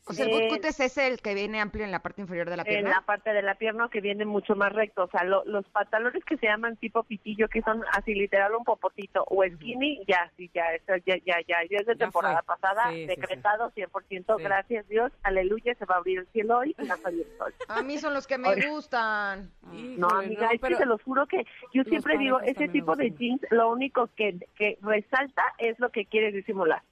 O 0.06 0.12
sea, 0.12 0.24
el 0.24 0.30
bootcut 0.32 0.64
es 0.64 0.80
ese 0.80 1.06
el 1.06 1.20
que 1.20 1.34
viene 1.34 1.60
amplio 1.60 1.84
en 1.84 1.90
la 1.90 2.00
parte 2.00 2.22
inferior 2.22 2.48
de 2.48 2.56
la 2.56 2.64
pierna. 2.64 2.88
En 2.88 2.94
la 2.94 3.02
parte 3.02 3.32
de 3.32 3.42
la 3.42 3.56
pierna 3.56 3.88
que 3.90 4.00
viene 4.00 4.24
mucho 4.24 4.54
más 4.56 4.72
recto. 4.72 5.04
O 5.04 5.08
sea, 5.08 5.24
los 5.24 5.64
pantalones 5.66 6.24
que 6.24 6.36
se 6.38 6.46
llaman 6.46 6.76
tipo 6.76 7.02
pitillo, 7.02 7.48
que 7.48 7.60
son 7.62 7.82
así 7.92 8.14
literal 8.14 8.54
un 8.54 8.64
popotito, 8.64 9.24
o 9.28 9.44
skinny, 9.44 10.02
ya, 10.08 10.30
sí, 10.36 10.50
ya, 10.54 10.64
ya, 10.86 11.16
ya, 11.24 11.36
ya, 11.46 11.56
ya 11.70 11.78
es 11.78 11.86
de 11.86 11.96
temporada 11.96 12.42
pasada, 12.42 12.90
decretado 12.90 13.70
100%, 13.72 14.42
gracias 14.42 14.88
Dios, 14.88 15.12
aleluya, 15.22 15.74
se 15.74 15.84
va 15.84 15.96
a 15.96 15.98
abrir 15.98 16.20
el 16.20 16.26
cielo 16.28 16.58
hoy 16.58 16.74
y 16.78 16.86
va 16.86 16.94
a 16.94 16.98
salir 16.98 17.26
el 17.30 17.38
sol. 17.38 17.54
A 17.68 17.82
mí 17.82 17.98
son 17.98 18.14
los 18.14 18.26
que 18.26 18.38
me 18.38 18.68
gustan. 18.68 19.50
no, 19.72 20.08
amiga, 20.08 20.48
es 20.52 20.60
que 20.60 20.76
se 20.76 20.86
los 20.86 21.02
juro 21.02 21.26
que 21.26 21.46
yo 21.72 21.82
siempre 21.84 22.16
digo, 22.18 22.40
ese 22.40 22.68
tipo 22.68 22.96
de 22.96 23.10
jeans, 23.10 23.40
lo 23.50 23.70
único 23.70 24.08
que, 24.16 24.38
que 24.56 24.78
resalta 24.80 25.42
es 25.58 25.78
lo 25.78 25.90
que 25.90 26.06
quieres 26.06 26.32
disimular. 26.34 26.82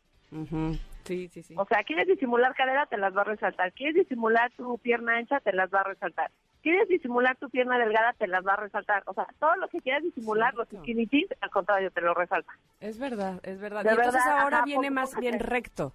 Sí, 1.05 1.29
sí, 1.29 1.43
sí. 1.43 1.55
O 1.59 1.67
sea, 1.67 1.85
quieres 1.85 2.07
disimular 2.07 2.55
cadera, 2.55 2.87
te 2.87 2.97
las 2.97 3.15
va 3.15 3.23
a 3.23 3.25
resaltar. 3.25 3.73
Quieres 3.73 3.95
disimular 3.95 4.51
tu 4.57 4.79
pierna 4.79 5.17
ancha, 5.17 5.41
te 5.41 5.53
las 5.53 5.73
va 5.73 5.81
a 5.81 5.85
resaltar. 5.85 6.31
Quieres 6.63 6.89
disimular 6.89 7.37
tu 7.37 7.51
pierna 7.51 7.79
delgada, 7.79 8.15
te 8.15 8.27
las 8.27 8.45
va 8.47 8.55
a 8.55 8.57
resaltar. 8.57 9.03
O 9.07 9.13
sea, 9.13 9.27
todo 9.39 9.55
lo 9.57 9.69
que 9.69 9.81
quieras 9.81 10.03
disimular, 10.03 10.55
los 10.55 10.67
skinny 10.69 11.07
jeans, 11.07 11.31
al 11.43 11.51
contrario, 11.51 11.91
te 11.91 12.01
lo 12.01 12.15
resalta. 12.15 12.53
Es 12.81 12.99
verdad, 12.99 13.39
es 13.43 13.61
verdad. 13.61 13.85
y 13.85 13.89
entonces 13.89 14.23
ahora 14.27 14.63
viene 14.65 14.91
más 14.91 15.15
bien 15.17 15.41
recto. 15.41 15.93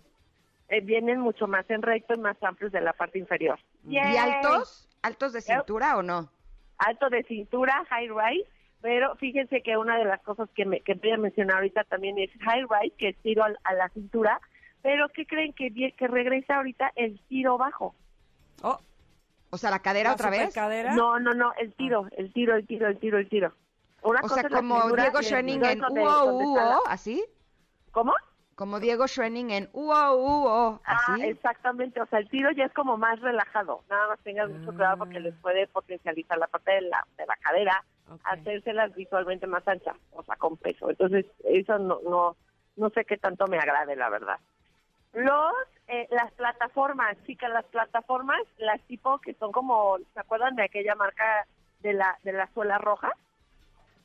Eh, 0.67 0.81
vienen 0.81 1.19
mucho 1.19 1.47
más 1.47 1.67
en 1.71 1.81
recto 1.81 2.13
y 2.13 2.19
más 2.19 2.37
amplios 2.43 2.71
de 2.71 2.81
la 2.81 2.93
parte 2.93 3.17
inferior. 3.17 3.59
¿Y 3.87 3.97
altos? 3.97 4.87
¿Altos 5.01 5.33
de 5.33 5.41
cintura 5.41 5.97
o 5.97 6.03
no? 6.03 6.29
Alto 6.77 7.09
de 7.09 7.23
cintura, 7.23 7.83
high 7.89 8.07
rise. 8.07 8.47
Pero 8.81 9.15
fíjense 9.15 9.61
que 9.63 9.75
una 9.75 9.97
de 9.97 10.05
las 10.05 10.21
cosas 10.21 10.49
que, 10.55 10.65
me, 10.65 10.81
que 10.81 10.93
voy 10.93 11.11
a 11.11 11.17
mencionar 11.17 11.57
ahorita 11.57 11.83
también 11.85 12.17
es 12.19 12.29
high 12.41 12.65
rise, 12.69 12.95
que 12.97 13.09
es 13.09 13.17
tiro 13.23 13.43
a 13.43 13.73
la 13.73 13.89
cintura 13.89 14.39
pero 14.81 15.09
¿qué 15.09 15.25
creen 15.25 15.53
que, 15.53 15.93
que 15.95 16.07
regresa 16.07 16.57
ahorita 16.57 16.91
el 16.95 17.19
tiro 17.27 17.57
bajo? 17.57 17.95
Oh. 18.61 18.79
O 19.51 19.57
sea, 19.57 19.71
la 19.71 19.79
cadera 19.79 20.13
otra 20.13 20.29
vez. 20.29 20.53
Cadera? 20.53 20.93
No, 20.93 21.19
no, 21.19 21.33
no, 21.33 21.53
el 21.57 21.73
tiro, 21.73 22.07
el 22.17 22.31
tiro, 22.31 22.55
el 22.55 22.67
tiro, 22.67 22.87
el 22.87 22.99
tiro, 22.99 23.17
el 23.17 23.27
tiro. 23.27 23.53
Una 24.03 24.21
o 24.21 24.29
sea, 24.29 24.43
como 24.47 24.95
Diego 24.95 25.21
Schwenning 25.21 25.65
en 25.65 25.83
UO, 25.83 26.83
¿así? 26.87 27.25
¿Cómo? 27.91 28.13
Como 28.55 28.79
Diego 28.79 29.07
Schwenning 29.07 29.51
en 29.51 29.69
UO, 29.73 30.79
ah, 30.85 30.93
¿así? 30.93 31.21
Ah, 31.21 31.27
exactamente, 31.27 31.99
o 32.01 32.05
sea, 32.05 32.19
el 32.19 32.29
tiro 32.29 32.51
ya 32.51 32.65
es 32.65 32.73
como 32.73 32.97
más 32.97 33.19
relajado. 33.19 33.83
Nada 33.89 34.07
más 34.09 34.19
tengan 34.19 34.51
mucho 34.51 34.71
cuidado 34.71 34.97
porque 34.97 35.17
ah. 35.17 35.21
les 35.21 35.35
puede 35.35 35.67
potencializar 35.67 36.37
la 36.37 36.47
parte 36.47 36.71
de 36.71 36.81
la, 36.81 37.05
de 37.17 37.25
la 37.25 37.35
cadera, 37.37 37.83
hacérselas 38.23 38.93
visualmente 38.95 39.47
más 39.47 39.67
anchas, 39.67 39.95
o 40.11 40.23
sea, 40.23 40.35
con 40.35 40.57
peso. 40.57 40.89
Entonces, 40.89 41.25
eso 41.43 41.77
no, 41.79 41.99
no, 42.09 42.37
no 42.77 42.89
sé 42.91 43.03
qué 43.05 43.17
tanto 43.17 43.47
me 43.47 43.57
agrade, 43.57 43.95
la 43.95 44.09
verdad. 44.09 44.39
Los, 45.13 45.53
eh, 45.87 46.07
las 46.11 46.31
plataformas, 46.33 47.17
chicas, 47.25 47.49
las 47.51 47.65
plataformas, 47.65 48.39
las 48.57 48.81
tipo 48.81 49.19
que 49.19 49.33
son 49.35 49.51
como, 49.51 49.97
¿se 50.13 50.19
acuerdan 50.19 50.55
de 50.55 50.63
aquella 50.63 50.95
marca 50.95 51.47
de 51.79 51.93
la, 51.93 52.17
de 52.23 52.33
la 52.33 52.47
suela 52.53 52.77
roja? 52.77 53.11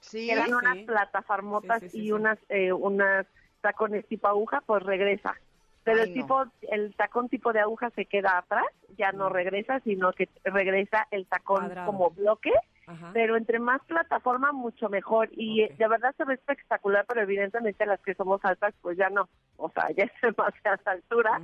Sí. 0.00 0.30
eran 0.30 0.52
unas 0.52 0.78
plataformotas 0.84 1.94
y 1.94 2.12
unas, 2.12 2.38
eh, 2.50 2.72
unas 2.72 3.26
tacones 3.62 4.06
tipo 4.06 4.28
aguja, 4.28 4.62
pues 4.66 4.82
regresa. 4.82 5.34
Pero 5.82 6.02
el 6.02 6.14
tipo, 6.14 6.44
el 6.62 6.94
tacón 6.94 7.28
tipo 7.28 7.52
de 7.52 7.60
aguja 7.60 7.90
se 7.90 8.06
queda 8.06 8.38
atrás, 8.38 8.66
ya 8.96 9.12
no 9.12 9.28
regresa, 9.28 9.80
sino 9.80 10.12
que 10.12 10.28
regresa 10.42 11.06
el 11.10 11.26
tacón 11.26 11.72
como 11.84 12.10
bloque 12.10 12.52
pero 13.12 13.36
entre 13.36 13.58
más 13.58 13.82
plataforma, 13.84 14.52
mucho 14.52 14.88
mejor. 14.88 15.28
Y 15.32 15.66
de 15.68 15.88
verdad 15.88 16.14
se 16.16 16.24
ve 16.24 16.34
espectacular, 16.34 17.04
pero 17.08 17.22
evidentemente 17.22 17.86
las 17.86 18.00
que 18.00 18.14
somos 18.14 18.44
altas, 18.44 18.74
pues 18.82 18.96
ya 18.98 19.10
no. 19.10 19.28
O 19.56 19.70
sea, 19.70 19.90
ya 19.90 20.04
es 20.04 20.12
demasiada 20.22 20.80
altura. 20.84 21.40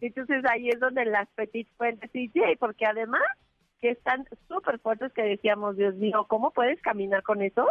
Entonces 0.00 0.44
ahí 0.50 0.68
es 0.68 0.80
donde 0.80 1.04
las 1.04 1.28
petites 1.30 1.72
pueden 1.76 1.98
decir, 1.98 2.30
sí, 2.32 2.40
porque 2.58 2.86
además 2.86 3.22
que 3.80 3.90
están 3.90 4.26
súper 4.48 4.78
fuertes 4.78 5.12
que 5.12 5.22
decíamos, 5.22 5.76
Dios 5.76 5.94
mío, 5.96 6.26
¿cómo 6.28 6.52
puedes 6.52 6.80
caminar 6.82 7.22
con 7.24 7.42
eso? 7.42 7.66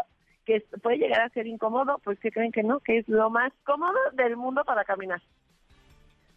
Que 0.46 0.62
puede 0.84 0.98
llegar 0.98 1.22
a 1.22 1.30
ser 1.30 1.48
incómodo, 1.48 2.00
pues 2.04 2.20
que 2.20 2.32
creen 2.32 2.52
que 2.52 2.64
no, 2.64 2.82
que 2.82 2.98
es 2.98 3.08
lo 3.08 3.30
más 3.30 3.54
cómodo 3.64 3.98
del 4.14 4.36
mundo 4.36 4.64
para 4.66 4.84
caminar. 4.84 5.22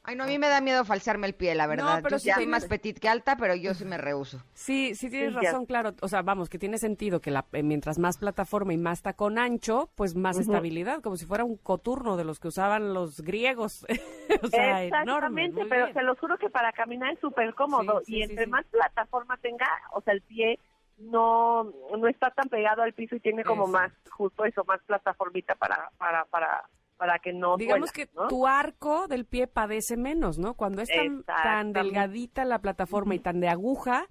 Ay, 0.07 0.17
no, 0.17 0.25
a 0.25 0.27
mí 0.27 0.39
me 0.39 0.49
da 0.49 0.61
miedo 0.61 0.85
falsearme 0.85 1.27
el 1.27 1.35
pie, 1.35 1.55
la 1.55 1.67
verdad. 1.67 1.97
No, 1.97 2.03
pero 2.03 2.19
yo 2.19 2.35
soy 2.35 2.47
más 2.47 2.67
petit 2.67 2.99
que 2.99 3.09
alta, 3.09 3.37
pero 3.37 3.55
yo 3.55 3.73
sí 3.73 3.87
me 3.87 3.97
rehuso. 3.97 4.43
Sí, 4.53 4.95
sí 4.95 5.09
tienes 5.09 5.33
razón, 5.33 5.65
claro. 5.65 5.95
O 6.03 6.09
sea, 6.09 6.21
vamos, 6.21 6.51
que 6.51 6.59
tiene 6.59 6.77
sentido 6.77 7.21
que 7.21 7.31
la, 7.31 7.47
eh, 7.53 7.63
mientras 7.63 7.99
más 7.99 8.19
plataforma 8.19 8.75
y 8.75 8.77
más 8.77 9.01
tacón 9.01 9.39
ancho, 9.39 9.89
pues 9.95 10.15
más 10.15 10.39
estabilidad, 10.39 11.01
como 11.01 11.17
si 11.17 11.25
fuera 11.25 11.45
un 11.45 11.57
coturno 11.57 12.19
de 12.19 12.25
los 12.25 12.39
que 12.39 12.49
usaban 12.49 12.93
los 12.93 13.23
griegos. 13.23 13.87
o 14.43 14.47
sea, 14.49 14.85
Exactamente, 14.85 15.65
pero 15.71 15.91
se 15.95 16.03
lo 16.03 16.15
juro 16.17 16.37
que 16.37 16.51
para 16.51 16.73
caminar 16.73 17.15
es 17.15 17.21
súper 17.21 17.55
cómodo. 17.55 18.03
y 18.07 18.23
entre 18.23 18.47
más 18.47 18.67
plataforma 18.67 19.39
tenga, 19.39 19.69
o 19.95 20.03
sea, 20.03 20.13
el 20.13 20.21
pie 20.21 20.59
no 20.99 21.65
no 21.65 22.09
está 22.09 22.31
tan 22.31 22.49
pegado 22.49 22.83
al 22.83 22.93
piso 22.93 23.17
y 23.17 23.21
tiene 23.21 23.43
como 23.43 23.67
más, 23.67 23.91
justo 24.11 24.45
eso, 24.45 24.65
más 24.65 24.81
plataformita 24.83 25.55
para, 25.55 25.91
para, 25.97 26.25
para 26.27 26.69
para 26.97 27.19
que 27.19 27.33
no 27.33 27.57
digamos 27.57 27.93
que 27.93 28.07
tu 28.29 28.47
arco 28.47 29.09
del 29.09 29.25
pie 29.25 29.47
padece 29.47 29.97
menos 29.97 30.39
no 30.39 30.55
cuando 30.55 30.83
es 30.83 30.89
tan, 31.27 31.73
delgadita 31.73 32.45
la 32.45 32.61
plataforma 32.61 33.15
y 33.15 33.19
tan 33.19 33.41
de 33.41 33.49
aguja 33.49 34.09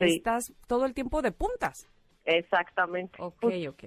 estás 0.00 0.52
todo 0.66 0.84
el 0.86 0.94
tiempo 0.94 1.22
de 1.22 1.32
puntas. 1.32 1.88
Exactamente. 2.24 3.16
Ok, 3.20 3.44
ok. 3.68 3.84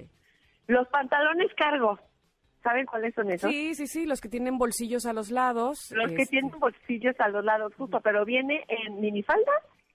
Los 0.67 0.87
pantalones 0.87 1.53
cargo. 1.55 1.99
¿Saben 2.63 2.85
cuáles 2.85 3.13
son 3.13 3.29
esos? 3.29 3.49
Sí, 3.49 3.75
sí, 3.75 3.85
sí, 3.85 4.05
los 4.07 4.21
que 4.21 4.29
tienen 4.29 4.57
bolsillos 4.57 5.05
a 5.05 5.13
los 5.13 5.29
lados. 5.29 5.91
Los 5.91 6.07
que 6.13 6.23
este, 6.23 6.31
tienen 6.39 6.59
bolsillos 6.59 7.15
a 7.19 7.27
los 7.27 7.45
lados, 7.45 7.73
justo, 7.75 8.01
pero 8.01 8.25
viene 8.25 8.65
en 8.67 8.99
minifalda, 8.99 9.51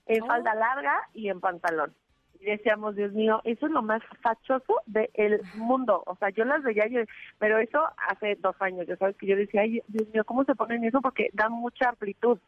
en 0.07 0.23
Oh. 0.23 0.27
falda 0.27 0.55
larga 0.55 1.09
y 1.13 1.31
en 1.31 1.41
pantalón. 1.41 1.95
Y 2.41 2.47
decíamos, 2.47 2.97
Dios 2.97 3.13
mío, 3.13 3.41
eso 3.45 3.67
es 3.67 3.73
lo 3.73 3.83
más 3.83 4.03
fachoso 4.23 4.81
del 4.87 5.41
mundo. 5.55 6.03
O 6.07 6.17
sea, 6.17 6.31
yo 6.31 6.45
las 6.45 6.63
veía, 6.63 6.87
yo, 6.87 7.01
pero 7.39 7.59
eso 7.59 7.81
hace 8.09 8.37
dos 8.37 8.57
años, 8.61 8.87
ya 8.87 8.97
sabes 8.97 9.17
que 9.17 9.27
yo 9.27 9.37
decía, 9.37 9.61
ay, 9.61 9.83
Dios 9.89 10.09
mío, 10.13 10.25
¿cómo 10.25 10.45
se 10.45 10.55
ponen 10.55 10.85
eso? 10.85 11.03
Porque 11.03 11.29
da 11.35 11.51
mucha 11.51 11.91
amplitud. 11.91 12.39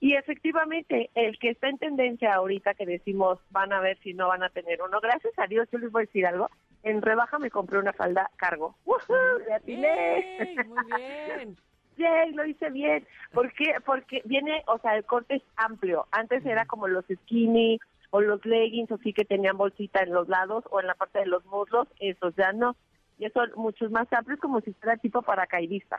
Y 0.00 0.14
efectivamente, 0.14 1.10
el 1.14 1.38
que 1.38 1.50
está 1.50 1.68
en 1.68 1.78
tendencia 1.78 2.34
ahorita, 2.34 2.74
que 2.74 2.86
decimos, 2.86 3.38
van 3.50 3.72
a 3.72 3.80
ver 3.80 3.98
si 4.02 4.14
no 4.14 4.28
van 4.28 4.42
a 4.42 4.48
tener 4.48 4.80
uno, 4.82 5.00
gracias 5.00 5.34
a 5.38 5.46
Dios, 5.46 5.68
yo 5.70 5.78
les 5.78 5.92
voy 5.92 6.02
a 6.02 6.06
decir 6.06 6.26
algo, 6.26 6.50
en 6.82 7.02
rebaja 7.02 7.38
me 7.38 7.50
compré 7.50 7.78
una 7.78 7.92
falda 7.92 8.30
cargo. 8.36 8.76
¡Woohoo! 8.84 9.38
¡Le 9.46 9.54
atiné! 9.54 10.56
Muy 10.66 10.84
bien. 10.96 11.56
Yay, 11.96 12.32
lo 12.32 12.44
hice 12.44 12.70
bien. 12.70 13.06
¿Por 13.32 13.52
qué? 13.52 13.76
Porque 13.84 14.20
viene, 14.24 14.62
o 14.66 14.78
sea, 14.78 14.96
el 14.96 15.04
corte 15.04 15.36
es 15.36 15.42
amplio. 15.56 16.06
Antes 16.10 16.44
era 16.44 16.66
como 16.66 16.88
los 16.88 17.04
skinny 17.06 17.78
o 18.14 18.20
los 18.20 18.46
leggings, 18.46 18.92
o 18.92 18.98
sí 18.98 19.12
que 19.12 19.24
tenían 19.24 19.56
bolsita 19.56 20.00
en 20.00 20.12
los 20.12 20.28
lados 20.28 20.62
o 20.70 20.78
en 20.78 20.86
la 20.86 20.94
parte 20.94 21.18
de 21.18 21.26
los 21.26 21.44
muslos. 21.46 21.88
Esos 21.98 22.32
ya 22.36 22.52
no. 22.52 22.76
Ya 23.18 23.28
son 23.30 23.50
muchos 23.56 23.90
más 23.90 24.06
amplios, 24.12 24.38
como 24.38 24.60
si 24.60 24.72
fuera 24.74 24.96
tipo 24.98 25.20
paracaidista. 25.22 25.96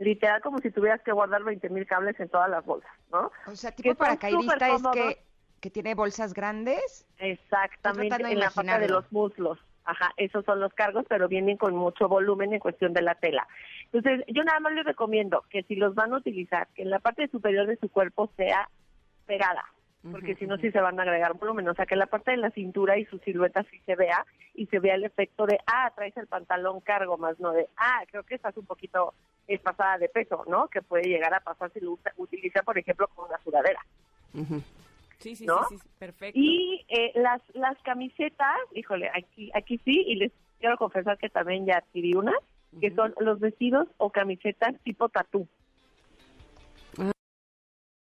Literal, 0.00 0.40
como 0.42 0.58
si 0.58 0.72
tuvieras 0.72 1.00
que 1.02 1.12
guardar 1.12 1.44
20 1.44 1.68
mil 1.68 1.86
cables 1.86 2.18
en 2.18 2.28
todas 2.28 2.50
las 2.50 2.64
bolsas, 2.64 2.90
¿no? 3.12 3.30
O 3.46 3.54
sea, 3.54 3.70
tipo 3.70 3.94
paracaidista 3.94 4.68
es 4.68 4.82
que, 4.82 5.18
que 5.60 5.70
tiene 5.70 5.94
bolsas 5.94 6.34
grandes. 6.34 7.06
Exactamente, 7.18 8.16
en 8.16 8.40
la 8.40 8.50
parte 8.50 8.80
de 8.80 8.88
los 8.88 9.12
muslos. 9.12 9.60
Ajá, 9.84 10.12
esos 10.16 10.44
son 10.44 10.58
los 10.58 10.74
cargos, 10.74 11.04
pero 11.08 11.28
vienen 11.28 11.56
con 11.56 11.76
mucho 11.76 12.08
volumen 12.08 12.52
en 12.52 12.58
cuestión 12.58 12.94
de 12.94 13.02
la 13.02 13.14
tela. 13.14 13.46
Entonces, 13.92 14.24
yo 14.26 14.42
nada 14.42 14.58
más 14.58 14.72
les 14.72 14.84
recomiendo 14.84 15.44
que 15.50 15.62
si 15.64 15.76
los 15.76 15.94
van 15.94 16.12
a 16.14 16.16
utilizar, 16.16 16.66
que 16.74 16.82
en 16.82 16.90
la 16.90 16.98
parte 16.98 17.28
superior 17.28 17.68
de 17.68 17.76
su 17.76 17.88
cuerpo 17.90 18.28
sea 18.36 18.68
pegada, 19.26 19.64
porque 20.10 20.32
Ujú, 20.32 20.38
si 20.40 20.46
no, 20.46 20.56
sí 20.58 20.70
se 20.72 20.80
van 20.80 20.98
a 20.98 21.02
agregar 21.02 21.34
volumen. 21.34 21.68
O 21.68 21.74
sea, 21.74 21.86
que 21.86 21.96
la 21.96 22.06
parte 22.06 22.32
de 22.32 22.36
la 22.38 22.50
cintura 22.50 22.98
y 22.98 23.04
su 23.06 23.18
silueta 23.18 23.62
sí 23.70 23.78
se 23.86 23.94
vea 23.94 24.26
y 24.54 24.66
se 24.66 24.78
vea 24.80 24.94
el 24.96 25.04
efecto 25.04 25.46
de, 25.46 25.58
ah, 25.66 25.92
traes 25.94 26.16
el 26.16 26.26
pantalón 26.26 26.80
cargo, 26.80 27.16
más 27.18 27.38
no 27.38 27.52
de, 27.52 27.68
ah, 27.76 28.02
creo 28.10 28.22
que 28.24 28.34
estás 28.34 28.56
un 28.56 28.66
poquito 28.66 29.14
pasada 29.62 29.98
de 29.98 30.08
peso, 30.08 30.44
¿no? 30.48 30.68
Que 30.68 30.80
puede 30.82 31.04
llegar 31.08 31.34
a 31.34 31.40
pasar 31.40 31.70
si 31.72 31.80
lo 31.80 31.92
usa- 31.92 32.12
utiliza, 32.16 32.62
por 32.62 32.78
ejemplo, 32.78 33.06
con 33.08 33.28
una 33.28 33.38
sudadera. 33.44 33.80
Sí, 35.18 35.36
sí, 35.36 35.46
¿No? 35.46 35.62
sí, 35.68 35.76
sí, 35.78 35.88
perfecto. 35.98 36.38
Y 36.40 36.84
eh, 36.88 37.12
las 37.14 37.40
las 37.54 37.76
camisetas, 37.82 38.56
híjole, 38.74 39.10
aquí 39.14 39.50
aquí 39.54 39.78
sí, 39.84 40.02
y 40.06 40.16
les 40.16 40.32
quiero 40.58 40.76
confesar 40.78 41.18
que 41.18 41.28
también 41.28 41.66
ya 41.66 41.76
adquirí 41.78 42.14
unas, 42.14 42.34
que 42.80 42.90
son 42.94 43.14
los 43.20 43.38
vestidos 43.38 43.86
o 43.98 44.10
camisetas 44.10 44.74
tipo 44.82 45.08
tatú. 45.10 45.46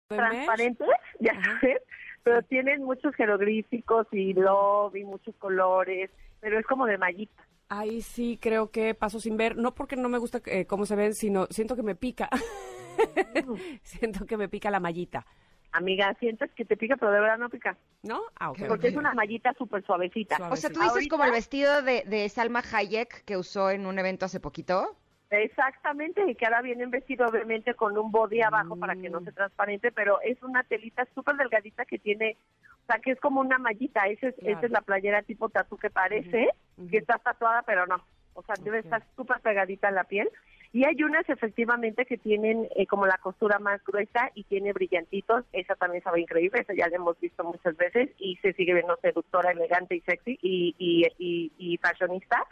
Transparentes, 0.09 0.89
ya 1.21 1.33
sabes, 1.43 1.83
pero 2.23 2.43
tienen 2.43 2.83
muchos 2.83 3.15
jeroglíficos 3.15 4.07
y 4.13 4.33
love 4.35 4.97
y 4.97 5.05
muchos 5.05 5.35
colores, 5.37 6.11
pero 6.41 6.59
es 6.59 6.67
como 6.67 6.87
de 6.87 6.99
mallita. 6.99 7.43
Ahí 7.69 8.03
sí 8.03 8.39
creo 8.41 8.71
que 8.71 8.95
paso 8.95 9.21
sin 9.21 9.37
ver, 9.37 9.57
no 9.57 9.75
porque 9.75 9.97
no 9.97 10.09
me 10.09 10.19
gusta 10.19 10.41
eh, 10.47 10.67
cómo 10.67 10.87
se 10.87 10.97
ven, 10.97 11.15
sino 11.15 11.47
siento 11.47 11.77
que 11.77 11.83
me 11.83 11.95
pica. 11.95 12.29
siento 13.83 14.27
que 14.27 14.37
me 14.37 14.49
pica 14.49 14.71
la 14.71 14.81
mallita. 14.81 15.27
Amiga, 15.73 16.15
sientes 16.21 16.53
que 16.53 16.65
te 16.65 16.77
pica, 16.77 16.97
pero 16.97 17.11
de 17.11 17.19
verdad 17.19 17.37
no 17.37 17.49
pica, 17.49 17.77
¿No? 18.05 18.23
Ah, 18.39 18.53
porque 18.69 18.89
es 18.89 18.97
una 18.97 19.13
mallita 19.13 19.53
súper 19.55 19.85
suavecita. 19.85 20.37
Suave. 20.37 20.53
O 20.53 20.57
sea, 20.57 20.71
tú 20.71 20.81
dices 20.81 21.09
como 21.09 21.25
el 21.25 21.33
vestido 21.33 21.83
de, 21.83 22.05
de 22.07 22.29
Salma 22.29 22.63
Hayek 22.73 23.25
que 23.25 23.37
usó 23.37 23.71
en 23.71 23.87
un 23.87 23.99
evento 23.99 24.27
hace 24.27 24.39
poquito. 24.39 24.97
Exactamente, 25.43 26.23
y 26.31 26.35
que 26.35 26.45
ahora 26.47 26.63
vienen 26.63 26.91
vestido 26.91 27.27
obviamente 27.27 27.75
con 27.75 27.97
un 27.99 28.11
body 28.13 28.43
abajo 28.43 28.77
para 28.77 28.95
que 28.97 29.09
no 29.11 29.21
Mm. 29.21 29.25
sea 29.25 29.33
transparente, 29.33 29.93
pero 29.93 30.21
es 30.23 30.43
una 30.43 30.63
telita 30.63 31.07
súper 31.15 31.37
delgadita 31.37 31.85
que 31.85 31.99
tiene, 31.99 32.37
o 32.83 32.87
sea, 32.87 33.01
que 33.01 33.13
es 33.13 33.21
como 33.21 33.41
una 33.41 33.59
mallita, 33.59 34.07
esa 34.07 34.29
es, 34.29 34.35
Claro. 34.37 34.59
esa 34.59 34.67
es 34.67 34.73
la 34.73 34.81
playera 34.83 35.23
tipo 35.23 35.49
tatu 35.49 35.77
que 35.77 35.91
parece 35.91 36.51
que 36.91 36.99
está 36.99 37.19
tatuada, 37.19 37.63
pero 37.63 37.87
no, 37.87 38.05
o 38.35 38.43
sea, 38.43 38.55
debe 38.61 38.79
Ok. 38.81 38.85
estar 38.85 39.03
súper 39.17 39.41
pegadita 39.41 39.89
a 39.89 39.93
la 39.93 40.05
piel. 40.05 40.29
Y 40.73 40.85
hay 40.85 41.01
unas 41.05 41.29
efectivamente 41.29 42.05
que 42.05 42.19
tienen 42.19 42.67
eh, 42.75 42.85
como 42.89 43.07
la 43.07 43.17
costura 43.19 43.61
más 43.61 43.81
gruesa 43.85 44.33
y 44.35 44.43
tiene 44.43 44.73
brillantitos, 44.73 45.45
esa 45.53 45.77
también 45.77 46.03
sabe 46.03 46.21
increíble, 46.21 46.61
esa 46.63 46.75
ya 46.75 46.89
la 46.89 46.97
hemos 46.97 47.19
visto 47.21 47.45
muchas 47.45 47.77
veces 47.77 48.11
y 48.19 48.35
se 48.43 48.53
sigue 48.55 48.75
viendo 48.75 48.97
seductora, 49.01 49.53
elegante 49.53 49.95
y 49.95 50.01
sexy 50.01 50.37
y, 50.43 50.75
y, 50.77 51.07
y, 51.17 51.53
y 51.59 51.77
fashionista. 51.79 52.45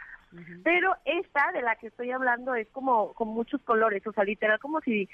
Pero 0.63 0.95
esta 1.05 1.51
de 1.53 1.61
la 1.61 1.75
que 1.75 1.87
estoy 1.87 2.11
hablando 2.11 2.55
es 2.55 2.67
como 2.69 3.13
con 3.13 3.27
muchos 3.29 3.61
colores, 3.63 4.05
o 4.07 4.11
sea, 4.13 4.23
literal 4.23 4.59
como 4.59 4.81
si, 4.81 5.09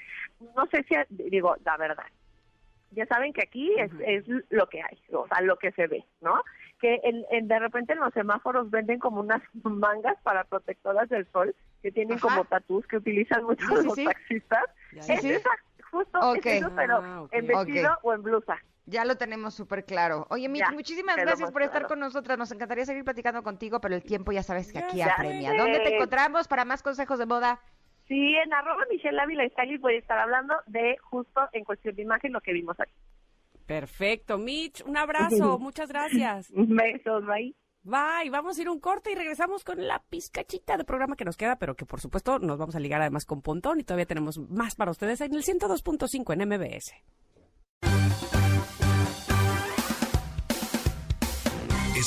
no 0.56 0.66
sé 0.66 0.84
si, 0.84 0.94
digo, 1.30 1.56
la 1.64 1.76
verdad, 1.76 2.04
ya 2.92 3.06
saben 3.06 3.32
que 3.32 3.42
aquí 3.42 3.72
es, 3.78 3.90
es 4.04 4.24
lo 4.50 4.68
que 4.68 4.82
hay, 4.82 4.98
o 5.12 5.26
sea, 5.28 5.40
lo 5.42 5.56
que 5.56 5.70
se 5.72 5.86
ve, 5.86 6.04
¿no? 6.20 6.42
Que 6.80 7.00
en, 7.04 7.24
en- 7.30 7.46
de 7.48 7.58
repente 7.58 7.92
en 7.92 8.00
los 8.00 8.12
semáforos 8.14 8.70
venden 8.70 8.98
como 8.98 9.20
unas 9.20 9.42
mangas 9.62 10.16
para 10.22 10.44
protectoras 10.44 11.08
del 11.08 11.26
sol, 11.30 11.54
que 11.82 11.92
tienen 11.92 12.18
Ajá. 12.18 12.28
como 12.28 12.44
tatús 12.46 12.86
que 12.86 12.96
utilizan 12.96 13.44
muchos 13.44 13.68
Sí, 13.68 13.76
sí, 13.76 13.84
los 13.86 13.94
sí. 13.94 14.04
taxistas. 14.04 14.64
Es 14.92 15.24
esa, 15.24 15.50
justo 15.90 16.34
es 16.34 16.44
eso, 16.46 16.72
pero 16.76 16.96
Ah, 17.02 17.26
en 17.32 17.46
vestido 17.46 17.90
o 18.02 18.12
en 18.12 18.22
blusa. 18.22 18.58
Ya 18.90 19.04
lo 19.04 19.16
tenemos 19.16 19.54
súper 19.54 19.84
claro. 19.84 20.26
Oye, 20.30 20.48
Mitch, 20.48 20.62
Ya, 20.62 20.72
muchísimas 20.72 21.16
gracias 21.16 21.50
por 21.52 21.62
estar 21.62 21.82
claro. 21.82 21.88
con 21.88 22.00
nosotras. 22.00 22.36
Nos 22.36 22.50
encantaría 22.50 22.84
seguir 22.84 23.04
platicando 23.04 23.42
contigo, 23.42 23.80
pero 23.80 23.94
el 23.94 24.02
tiempo 24.02 24.32
ya 24.32 24.42
sabes 24.42 24.72
que 24.72 24.78
aquí 24.80 24.98
Ya 24.98 25.14
apremia. 25.14 25.52
sé. 25.52 25.56
¿Dónde 25.56 25.78
te 25.80 25.94
encontramos 25.94 26.48
para 26.48 26.64
más 26.64 26.82
consejos 26.82 27.18
de 27.18 27.26
moda? 27.26 27.60
Sí, 28.08 28.34
en 28.44 28.52
arroba 28.52 28.82
Michelle 28.90 29.20
Ávila 29.20 29.48
Stylist 29.50 29.80
voy 29.82 29.94
a 29.94 29.98
estar 29.98 30.18
hablando 30.18 30.54
de 30.66 30.96
justo 31.02 31.40
en 31.52 31.64
cuestión 31.64 31.94
de 31.94 32.02
imagen 32.02 32.32
lo 32.32 32.40
que 32.40 32.52
vimos 32.52 32.78
aquí. 32.80 32.92
Perfecto. 33.66 34.36
Mitch, 34.38 34.82
un 34.84 34.96
abrazo. 34.96 35.58
Muchas 35.60 35.88
gracias. 35.88 36.48
Besos, 36.52 37.24
bye. 37.26 37.54
Bye. 37.82 38.28
Vamos 38.30 38.58
a 38.58 38.62
ir 38.62 38.68
un 38.68 38.80
corte 38.80 39.12
y 39.12 39.14
regresamos 39.14 39.62
con 39.62 39.86
la 39.86 40.02
pizcachita 40.10 40.76
de 40.76 40.84
programa 40.84 41.14
que 41.14 41.24
nos 41.24 41.36
queda, 41.36 41.56
pero 41.56 41.76
que 41.76 41.86
por 41.86 42.00
supuesto 42.00 42.40
nos 42.40 42.58
vamos 42.58 42.74
a 42.74 42.80
ligar 42.80 43.00
además 43.00 43.24
con 43.24 43.40
Pontón 43.42 43.78
y 43.78 43.84
todavía 43.84 44.06
tenemos 44.06 44.38
más 44.50 44.74
para 44.74 44.90
ustedes 44.90 45.20
en 45.20 45.32
el 45.32 45.42
102.5 45.44 46.32
en 46.34 46.48
MBS. 46.48 46.92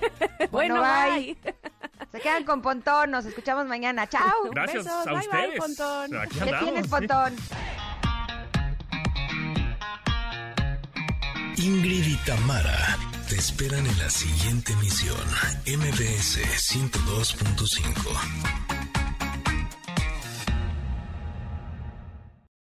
Bueno, 0.50 0.80
bye. 0.80 1.36
bye. 1.42 1.54
Se 2.12 2.20
quedan 2.20 2.44
con 2.44 2.62
Pontón. 2.62 3.10
Nos 3.10 3.26
escuchamos 3.26 3.66
mañana. 3.66 4.08
¡Chao! 4.08 4.32
Gracias 4.52 4.84
Besos, 4.84 5.06
a 5.06 5.12
bye, 5.12 5.28
bye. 5.48 5.58
Pontón. 5.58 6.16
Aquí 6.16 6.38
¿Qué 6.38 6.52
tienes, 6.60 6.86
Pontón? 6.86 7.36
Ingrid 11.56 12.06
y 12.06 12.16
Tamara 12.26 12.98
te 13.28 13.36
esperan 13.36 13.86
en 13.86 13.98
la 13.98 14.10
siguiente 14.10 14.72
emisión. 14.74 15.16
MBS 15.66 16.40
102.5. 16.42 18.63